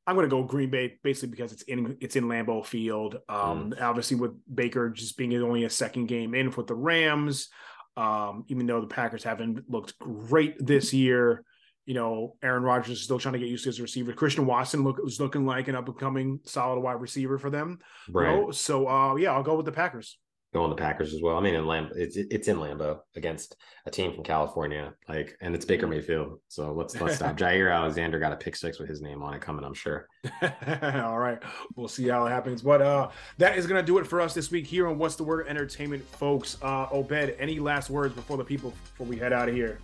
I'm 0.06 0.14
going 0.14 0.28
to 0.28 0.34
go 0.34 0.42
Green 0.42 0.70
Bay 0.70 0.98
basically 1.02 1.28
because 1.28 1.52
it's 1.52 1.62
in 1.62 1.98
it's 2.00 2.16
in 2.16 2.24
Lambeau 2.24 2.64
Field. 2.64 3.18
Um, 3.28 3.74
Obviously, 3.78 4.16
with 4.16 4.32
Baker 4.52 4.88
just 4.88 5.18
being 5.18 5.34
only 5.36 5.64
a 5.64 5.70
second 5.70 6.06
game 6.06 6.34
in 6.34 6.50
with 6.50 6.66
the 6.66 6.74
Rams, 6.74 7.48
um, 7.96 8.44
even 8.48 8.66
though 8.66 8.80
the 8.80 8.86
Packers 8.86 9.22
haven't 9.22 9.68
looked 9.68 9.98
great 9.98 10.54
this 10.58 10.94
year. 10.94 11.44
You 11.88 11.94
know, 11.94 12.36
Aaron 12.42 12.62
Rodgers 12.64 12.98
is 12.98 13.02
still 13.04 13.18
trying 13.18 13.32
to 13.32 13.38
get 13.38 13.48
used 13.48 13.64
to 13.64 13.70
his 13.70 13.80
receiver. 13.80 14.12
Christian 14.12 14.44
Watson 14.44 14.84
look 14.84 14.98
was 14.98 15.18
looking 15.20 15.46
like 15.46 15.68
an 15.68 15.74
up 15.74 15.88
and 15.88 15.98
coming 15.98 16.38
solid 16.44 16.80
wide 16.80 17.00
receiver 17.00 17.38
for 17.38 17.48
them. 17.48 17.78
you 18.08 18.14
Right. 18.14 18.36
know? 18.36 18.50
So, 18.50 18.86
uh, 18.86 19.14
yeah, 19.16 19.32
I'll 19.32 19.42
go 19.42 19.56
with 19.56 19.64
the 19.64 19.72
Packers. 19.72 20.18
go 20.52 20.62
on 20.64 20.70
the 20.70 20.76
Packers 20.76 21.14
as 21.14 21.22
well. 21.22 21.36
I 21.38 21.40
mean, 21.40 21.54
in 21.54 21.66
Lamb, 21.66 21.90
it's 21.94 22.16
it's 22.18 22.48
in 22.48 22.56
Lambeau 22.58 23.00
against 23.16 23.56
a 23.86 23.90
team 23.90 24.12
from 24.14 24.22
California, 24.24 24.92
like, 25.08 25.34
and 25.42 25.54
it's 25.54 25.64
Baker 25.64 25.86
Mayfield. 25.86 26.40
So 26.48 26.72
let's 26.72 26.98
let's 27.00 27.16
stop. 27.16 27.36
Jaire 27.42 27.74
Alexander 27.74 28.18
got 28.18 28.32
a 28.32 28.36
pick 28.36 28.54
six 28.56 28.78
with 28.78 28.88
his 28.88 29.00
name 29.02 29.22
on 29.22 29.32
it 29.34 29.40
coming. 29.40 29.64
I'm 29.64 29.72
sure. 29.74 30.06
All 30.82 31.18
right. 31.18 31.38
We'll 31.76 31.88
see 31.88 32.08
how 32.08 32.26
it 32.26 32.30
happens. 32.30 32.60
But 32.62 32.82
uh 32.82 33.08
that 33.38 33.56
is 33.58 33.66
gonna 33.66 33.82
do 33.82 33.96
it 33.98 34.06
for 34.06 34.20
us 34.20 34.34
this 34.34 34.50
week 34.50 34.66
here 34.66 34.88
on 34.88 34.98
What's 34.98 35.16
the 35.16 35.24
Word 35.24 35.46
Entertainment, 35.48 36.04
folks. 36.16 36.58
Uh 36.62 36.86
Obed, 36.92 37.34
any 37.38 37.58
last 37.60 37.88
words 37.90 38.14
before 38.14 38.36
the 38.36 38.44
people 38.44 38.70
before 38.90 39.06
we 39.06 39.16
head 39.16 39.32
out 39.32 39.48
of 39.48 39.54
here? 39.54 39.78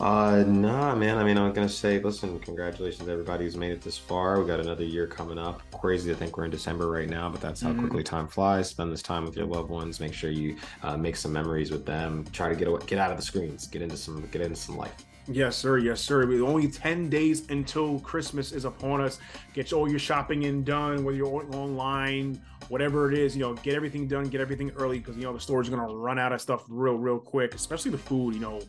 Uh, 0.00 0.44
nah, 0.46 0.94
man. 0.94 1.18
I 1.18 1.24
mean, 1.24 1.38
I'm 1.38 1.52
gonna 1.52 1.68
say, 1.68 2.00
listen, 2.00 2.38
congratulations 2.40 3.04
to 3.06 3.10
everybody 3.12 3.44
who's 3.44 3.56
made 3.56 3.72
it 3.72 3.82
this 3.82 3.96
far. 3.96 4.40
We 4.40 4.46
got 4.46 4.60
another 4.60 4.84
year 4.84 5.06
coming 5.06 5.38
up. 5.38 5.62
Crazy 5.72 6.10
to 6.10 6.16
think 6.16 6.36
we're 6.36 6.44
in 6.44 6.50
December 6.50 6.88
right 6.90 7.08
now, 7.08 7.28
but 7.30 7.40
that's 7.40 7.60
how 7.60 7.70
Mhm. 7.72 7.80
quickly 7.80 8.02
time 8.02 8.26
flies. 8.26 8.68
Spend 8.68 8.92
this 8.92 9.02
time 9.02 9.24
with 9.24 9.36
your 9.36 9.46
loved 9.46 9.70
ones. 9.70 10.00
Make 10.00 10.12
sure 10.14 10.30
you 10.30 10.56
uh, 10.82 10.96
make 10.96 11.16
some 11.16 11.32
memories 11.32 11.70
with 11.70 11.86
them. 11.86 12.24
Try 12.32 12.48
to 12.48 12.56
get 12.56 12.68
away, 12.68 12.80
get 12.86 12.98
out 12.98 13.10
of 13.10 13.16
the 13.16 13.22
screens. 13.22 13.66
Get 13.66 13.82
into 13.82 13.96
some, 13.96 14.22
get 14.32 14.42
into 14.42 14.56
some 14.56 14.76
life. 14.76 14.94
Yes, 15.28 15.54
sir. 15.56 15.78
Yes, 15.78 16.00
sir. 16.00 16.26
With 16.26 16.40
only 16.40 16.66
10 16.68 17.08
days 17.08 17.48
until 17.48 18.00
Christmas 18.00 18.50
is 18.50 18.64
upon 18.64 19.00
us. 19.00 19.20
Get 19.54 19.72
all 19.72 19.88
your 19.88 20.00
shopping 20.00 20.42
in 20.42 20.64
done, 20.64 21.04
whether 21.04 21.16
you're 21.16 21.46
online, 21.54 22.40
whatever 22.68 23.10
it 23.12 23.16
is, 23.16 23.36
you 23.36 23.42
know, 23.42 23.54
get 23.54 23.74
everything 23.76 24.08
done, 24.08 24.24
get 24.24 24.40
everything 24.40 24.72
early 24.72 24.98
because 24.98 25.16
you 25.16 25.22
know 25.22 25.32
the 25.32 25.38
store's 25.38 25.68
are 25.68 25.70
gonna 25.76 25.94
run 25.94 26.18
out 26.18 26.32
of 26.32 26.40
stuff 26.40 26.64
real, 26.68 26.96
real 26.96 27.18
quick, 27.20 27.54
especially 27.54 27.92
the 27.92 27.98
food, 27.98 28.34
you 28.34 28.40
know. 28.40 28.60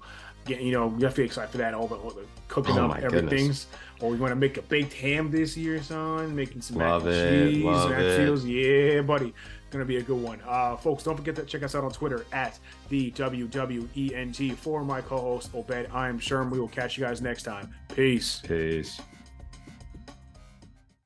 Get, 0.45 0.61
you 0.61 0.71
know, 0.71 0.93
you 0.97 1.05
have 1.05 1.15
to 1.15 1.21
be 1.21 1.25
excited 1.25 1.51
for 1.51 1.57
that. 1.59 1.73
All 1.73 1.87
the, 1.87 1.95
all 1.95 2.09
the 2.09 2.25
cooking 2.47 2.77
Oh 2.77 2.87
up 2.87 2.97
everything's. 2.99 3.67
Or 4.01 4.09
we 4.09 4.17
want 4.17 4.31
to 4.31 4.35
make 4.35 4.57
a 4.57 4.61
baked 4.61 4.93
ham 4.93 5.31
this 5.31 5.55
year, 5.55 5.81
son. 5.81 6.35
Making 6.35 6.61
some 6.61 6.77
Love 6.77 7.05
mac 7.05 7.13
and 7.13 7.35
it, 7.35 7.51
cheese, 7.51 7.63
love 7.63 7.89
mac 7.89 8.17
cheese. 8.17 8.45
Yeah, 8.45 9.01
buddy. 9.01 9.33
Gonna 9.71 9.85
be 9.85 9.97
a 9.97 10.03
good 10.03 10.21
one. 10.21 10.39
Uh, 10.45 10.75
folks, 10.75 11.03
don't 11.03 11.15
forget 11.15 11.35
to 11.37 11.45
check 11.45 11.63
us 11.63 11.73
out 11.73 11.83
on 11.83 11.91
Twitter 11.91 12.25
at 12.31 12.59
the 12.89 13.09
WWENT. 13.11 14.55
For 14.57 14.83
my 14.83 15.01
co-host 15.01 15.49
Obed, 15.55 15.89
I'm 15.91 16.19
Sherm. 16.19 16.51
We 16.51 16.59
will 16.59 16.67
catch 16.67 16.97
you 16.97 17.03
guys 17.03 17.21
next 17.21 17.43
time. 17.43 17.73
Peace. 17.95 18.41
Peace. 18.45 19.01